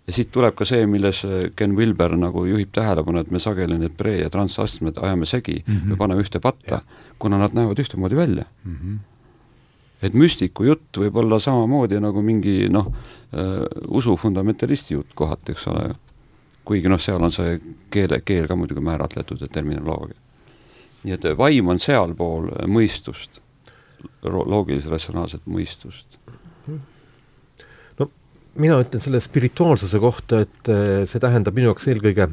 ja 0.09 0.15
siit 0.15 0.31
tuleb 0.33 0.55
ka 0.57 0.65
see, 0.65 0.87
milles 0.89 1.21
äh, 1.27 1.51
Ken 1.55 1.75
Wilber 1.77 2.15
nagu 2.17 2.41
juhib 2.49 2.71
tähelepanu, 2.73 3.21
et 3.21 3.29
me 3.31 3.41
sageli 3.41 3.77
need 3.77 3.93
pre- 3.97 4.17
ja 4.23 4.29
transastmed 4.33 4.97
ajame 4.97 5.27
segi 5.29 5.59
mm 5.59 5.75
-hmm. 5.75 5.91
või 5.91 6.01
paneme 6.01 6.25
ühte 6.25 6.41
patta, 6.41 6.81
kuna 7.19 7.37
nad 7.37 7.53
näevad 7.53 7.79
ühtemoodi 7.79 8.15
välja 8.15 8.45
mm. 8.63 8.75
-hmm. 8.75 8.97
et 10.01 10.13
müstiku 10.13 10.63
jutt 10.63 10.97
võib 10.97 11.15
olla 11.15 11.39
samamoodi 11.39 11.99
nagu 11.99 12.21
mingi 12.21 12.69
noh 12.69 12.87
äh,, 12.87 13.67
usu 13.87 14.15
fundamentalisti 14.15 14.93
jutt 14.93 15.13
kohati, 15.15 15.51
eks 15.51 15.67
ole, 15.67 15.95
kuigi 16.65 16.89
noh, 16.89 16.99
seal 16.99 17.23
on 17.23 17.31
see 17.31 17.59
keele, 17.89 18.21
keel 18.21 18.47
ka 18.47 18.55
muidugi 18.55 18.81
määratletud 18.81 19.41
ja 19.41 19.47
terminoloogia. 19.47 20.17
nii 21.03 21.13
et 21.13 21.23
vaim 21.37 21.67
on 21.67 21.79
sealpool 21.79 22.49
mõistust, 22.67 23.41
loogiliselt-ratsionaalset 24.23 25.41
mõistust 25.45 26.17
mina 28.55 28.79
ütlen 28.81 29.03
selle 29.03 29.21
spirituaalsuse 29.23 29.99
kohta, 30.01 30.43
et 30.45 30.71
äh, 30.71 31.03
see 31.09 31.21
tähendab 31.21 31.57
minu 31.57 31.71
jaoks 31.71 31.89
eelkõige, 31.91 32.29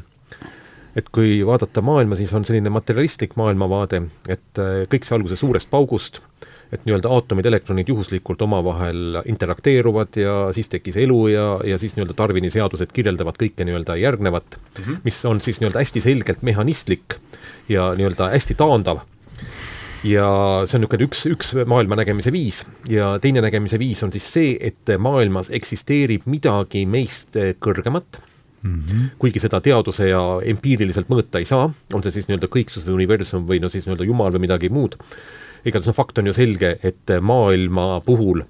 et 0.97 1.11
kui 1.13 1.39
vaadata 1.45 1.83
maailma, 1.85 2.17
siis 2.17 2.33
on 2.33 2.45
selline 2.47 2.71
materialistlik 2.73 3.37
maailmavaade, 3.39 4.01
et 4.29 4.63
äh, 4.63 4.85
kõik 4.91 5.05
sai 5.05 5.19
alguse 5.19 5.37
suurest 5.39 5.69
paugust, 5.69 6.21
et 6.73 6.83
nii-öelda 6.83 7.11
aatomid, 7.13 7.47
elektronid 7.47 7.87
juhuslikult 7.87 8.41
omavahel 8.43 9.21
interakteeruvad 9.31 10.17
ja 10.19 10.33
siis 10.55 10.67
tekkis 10.73 10.97
elu 10.99 11.19
ja, 11.31 11.45
ja 11.63 11.77
siis 11.79 11.95
nii-öelda 11.95 12.17
Darwini 12.17 12.51
seadused 12.51 12.91
kirjeldavad 12.95 13.39
kõike 13.39 13.63
nii-öelda 13.63 13.95
järgnevat 14.01 14.57
mm, 14.57 14.83
-hmm. 14.83 14.97
mis 15.05 15.21
on 15.25 15.39
siis 15.41 15.61
nii-öelda 15.61 15.79
hästi 15.79 16.03
selgelt 16.03 16.43
mehhanistlik 16.43 17.15
ja 17.69 17.93
nii-öelda 17.95 18.33
hästi 18.35 18.57
taandav 18.59 19.05
ja 20.07 20.27
see 20.67 20.77
on 20.77 20.85
niisugune 20.85 21.07
üks, 21.07 21.25
üks 21.31 21.51
maailma 21.69 21.97
nägemise 21.99 22.31
viis. 22.33 22.63
Ja 22.91 23.15
teine 23.23 23.43
nägemise 23.45 23.79
viis 23.81 24.03
on 24.05 24.13
siis 24.15 24.27
see, 24.37 24.55
et 24.59 24.95
maailmas 25.01 25.51
eksisteerib 25.53 26.27
midagi 26.29 26.85
meist 26.89 27.37
kõrgemat. 27.63 28.21
Mm, 28.65 28.83
-hmm. 28.83 29.09
kuigi 29.21 29.39
seda 29.39 29.59
teaduse 29.61 30.07
ja 30.09 30.19
empiiriliselt 30.41 31.11
mõõta 31.13 31.37
ei 31.37 31.45
saa, 31.45 31.67
on 31.93 32.03
see 32.03 32.15
siis 32.15 32.25
nii-öelda 32.27 32.49
kõiksus 32.49 32.87
või 32.87 32.95
universum 33.03 33.45
või 33.47 33.59
no 33.61 33.69
siis 33.69 33.85
nii-öelda 33.85 34.07
jumal 34.07 34.33
või 34.33 34.47
midagi 34.47 34.71
muud, 34.73 34.97
igatahes 35.61 35.91
no 35.91 35.93
fakt 35.93 36.17
on 36.17 36.31
ju 36.31 36.33
selge, 36.33 36.79
et 36.81 37.13
maailma 37.21 38.01
puhul 38.01 38.41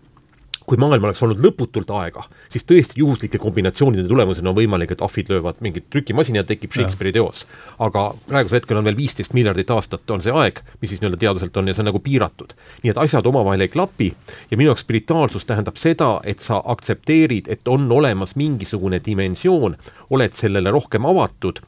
kui 0.67 0.79
maailm 0.81 1.05
oleks 1.07 1.21
olnud 1.23 1.39
lõputult 1.39 1.91
aega, 1.95 2.25
siis 2.51 2.65
tõesti 2.67 2.99
juhuslike 2.99 3.39
kombinatsioonide 3.39 4.03
tulemusena 4.09 4.51
on 4.51 4.57
võimalik, 4.57 4.91
et 4.91 5.03
ahvid 5.05 5.31
löövad 5.31 5.61
mingit 5.63 5.87
trükimasina 5.93 6.41
ja 6.41 6.47
tekib 6.47 6.75
Shakespeare'i 6.75 7.15
teos. 7.15 7.45
aga 7.79 8.09
praegusel 8.27 8.59
hetkel 8.59 8.79
on 8.81 8.83
veel 8.83 8.97
viisteist 8.97 9.35
miljardit 9.37 9.71
aastat, 9.71 10.03
on 10.11 10.23
see 10.23 10.33
aeg, 10.35 10.59
mis 10.81 10.91
siis 10.91 11.01
nii-öelda 11.01 11.21
teaduselt 11.23 11.57
on 11.57 11.71
ja 11.71 11.75
see 11.77 11.85
on 11.85 11.89
nagu 11.91 12.03
piiratud. 12.03 12.51
nii 12.83 12.91
et 12.91 12.99
asjad 12.99 13.31
omavahel 13.31 13.63
ei 13.63 13.71
klapi 13.71 14.11
ja 14.51 14.57
minu 14.57 14.73
jaoks 14.73 14.83
spirituaalsus 14.83 15.47
tähendab 15.47 15.79
seda, 15.79 16.19
et 16.27 16.43
sa 16.43 16.59
aktsepteerid, 16.65 17.47
et 17.47 17.67
on 17.67 17.87
olemas 17.91 18.35
mingisugune 18.35 18.99
dimensioon, 19.05 19.77
oled 20.09 20.35
sellele 20.35 20.71
rohkem 20.75 21.07
avatud 21.07 21.63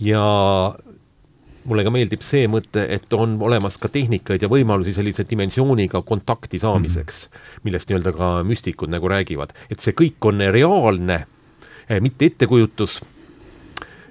ja 0.00 0.22
mulle 1.68 1.84
ka 1.84 1.92
meeldib 1.94 2.24
see 2.24 2.48
mõte, 2.50 2.82
et 2.88 3.12
on 3.16 3.36
olemas 3.44 3.76
ka 3.80 3.90
tehnikaid 3.92 4.42
ja 4.42 4.50
võimalusi 4.50 4.94
sellise 4.96 5.26
dimensiooniga 5.28 6.02
kontakti 6.02 6.58
saamiseks 6.62 7.26
mm, 7.28 7.36
-hmm. 7.36 7.64
millest 7.68 7.90
nii-öelda 7.90 8.12
ka 8.16 8.30
müstikud 8.44 8.92
nagu 8.92 9.08
räägivad, 9.08 9.54
et 9.70 9.80
see 9.84 9.92
kõik 9.92 10.30
on 10.30 10.40
reaalne, 10.40 11.24
eh, 11.88 12.00
mitte 12.00 12.26
ettekujutus 12.32 13.00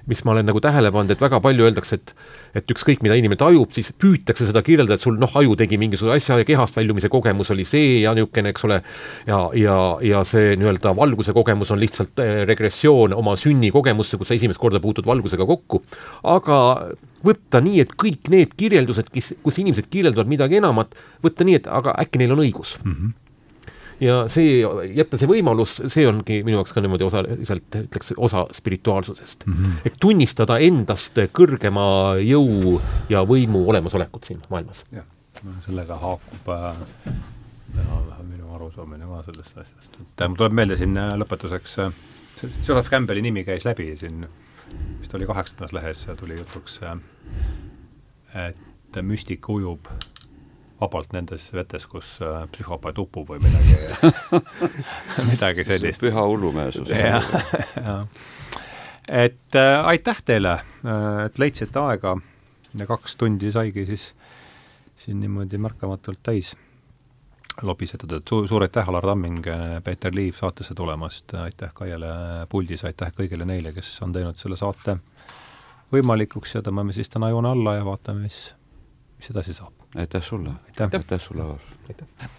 mis 0.08 0.24
ma 0.24 0.32
olen 0.32 0.46
nagu 0.48 0.60
tähele 0.64 0.90
pannud, 0.92 1.12
et 1.12 1.20
väga 1.20 1.40
palju 1.44 1.66
öeldakse, 1.68 1.98
et 2.00 2.14
et 2.56 2.72
ükskõik, 2.72 3.02
mida 3.04 3.16
inimene 3.18 3.38
tajub, 3.40 3.72
siis 3.76 3.90
püütakse 4.00 4.46
seda 4.48 4.62
kirjeldada, 4.66 4.98
et 4.98 5.04
sul 5.04 5.18
noh, 5.20 5.34
aju 5.40 5.56
tegi 5.58 5.78
mingisuguse 5.80 6.16
asja 6.16 6.38
ja 6.40 6.48
kehast 6.48 6.78
väljumise 6.78 7.10
kogemus 7.12 7.52
oli 7.54 7.66
see 7.68 8.00
ja 8.04 8.14
niisugune, 8.16 8.52
eks 8.54 8.66
ole, 8.68 8.80
ja, 9.28 9.42
ja, 9.58 9.76
ja 10.04 10.24
see 10.28 10.56
nii-öelda 10.60 10.94
valguse 10.98 11.34
kogemus 11.36 11.72
on 11.74 11.82
lihtsalt 11.82 12.24
eh, 12.24 12.42
regressioon 12.48 13.16
oma 13.16 13.36
sünnikogemusse, 13.40 14.20
kus 14.20 14.32
sa 14.32 14.38
esimest 14.38 14.62
korda 14.62 14.80
puutud 14.82 15.06
valgusega 15.08 15.46
kokku, 15.48 15.82
aga 16.28 16.58
võtta 17.26 17.62
nii, 17.64 17.84
et 17.84 17.94
kõik 17.98 18.30
need 18.32 18.58
kirjeldused, 18.58 19.12
kes, 19.14 19.34
kus 19.44 19.62
inimesed 19.62 19.90
kirjeldavad 19.90 20.30
midagi 20.30 20.60
enamat, 20.62 20.98
võtta 21.24 21.46
nii, 21.46 21.62
et 21.62 21.70
aga 21.70 21.96
äkki 22.02 22.22
neil 22.22 22.36
on 22.36 22.46
õigus 22.46 22.78
mm. 22.82 22.92
-hmm 22.92 23.16
ja 24.00 24.18
see, 24.30 24.62
jätta 24.94 25.18
see 25.20 25.28
võimalus, 25.30 25.78
see 25.90 26.06
ongi 26.08 26.40
minu 26.46 26.60
jaoks 26.60 26.74
ka 26.74 26.82
niimoodi 26.84 27.06
osaliselt, 27.06 27.78
ütleks, 27.80 28.12
osa 28.16 28.44
spirituaalsusest 28.54 29.46
mm. 29.46 29.54
-hmm. 29.54 29.86
et 29.90 29.96
tunnistada 30.00 30.58
endast 30.64 31.18
kõrgema 31.34 32.18
jõu 32.22 32.78
ja 33.10 33.24
võimu 33.26 33.64
olemasolekut 33.68 34.24
siin 34.30 34.42
maailmas. 34.50 34.84
jah, 34.92 35.06
sellega 35.66 35.98
haakub 35.98 36.52
äh, 36.54 36.76
minu 38.28 38.54
arusaamine 38.54 39.06
ka 39.06 39.22
sellest 39.30 39.58
asjast, 39.64 40.00
et 40.00 40.22
äh, 40.22 40.28
mul 40.28 40.36
tuleb 40.36 40.52
meelde 40.60 40.76
siin 40.76 40.96
äh, 40.96 41.14
lõpetuseks 41.18 41.78
äh,, 41.86 42.04
Joseph 42.42 42.90
Campbelli 42.90 43.22
nimi 43.22 43.44
käis 43.44 43.64
läbi 43.66 43.96
siin, 43.96 44.26
vist 45.00 45.14
oli 45.14 45.26
kaheksandas 45.26 45.72
lehes, 45.72 46.06
tuli 46.20 46.38
jutuks 46.38 46.80
et 48.46 49.02
müstik 49.02 49.48
ujub 49.48 49.88
vabalt 50.80 51.12
nendes 51.12 51.48
vetes, 51.54 51.86
kus 51.90 52.18
äh, 52.22 52.44
psühhopaat 52.52 52.98
upub 53.02 53.28
või 53.32 53.40
midagi 53.42 53.74
midagi 55.32 55.64
sellist. 55.66 56.00
püha 56.02 56.22
hullumeelsus. 56.26 56.88
et 59.24 59.58
äh, 59.58 59.86
aitäh 59.92 60.22
teile 60.24 60.58
äh,, 60.58 61.24
et 61.26 61.38
leidsite 61.38 61.80
aega 61.82 62.16
ja 62.78 62.86
kaks 62.86 63.16
tundi 63.16 63.52
saigi 63.52 63.86
siis 63.88 64.12
siin 64.98 65.20
niimoodi 65.20 65.58
märkamatult 65.62 66.18
täis 66.22 66.56
lobisetud, 67.62 68.12
et 68.12 68.28
su-, 68.28 68.46
suur 68.46 68.62
aitäh, 68.62 68.88
Alar 68.88 69.06
Tamming, 69.06 69.46
äh, 69.46 69.82
Peeter 69.84 70.14
Liiv 70.14 70.38
saatesse 70.38 70.74
tulemast, 70.78 71.34
aitäh 71.34 71.72
Kaiele 71.74 72.12
puldis, 72.48 72.84
aitäh 72.86 73.10
kõigile 73.16 73.46
neile, 73.48 73.72
kes 73.74 73.96
on 74.06 74.14
teinud 74.14 74.38
selle 74.38 74.56
saate 74.58 74.98
võimalikuks 75.92 76.54
ja 76.54 76.62
tõmbame 76.64 76.92
siis 76.96 77.10
täna 77.10 77.30
joone 77.32 77.50
alla 77.54 77.78
ja 77.78 77.84
vaatame, 77.86 78.26
mis, 78.28 78.38
mis 79.18 79.30
edasi 79.30 79.54
saab 79.54 79.78
aitäh 79.94 80.22
sulle. 80.22 80.50
aitäh, 80.80 81.20
sulle, 81.20 81.42
Alar. 81.42 81.60
aitäh. 81.88 82.30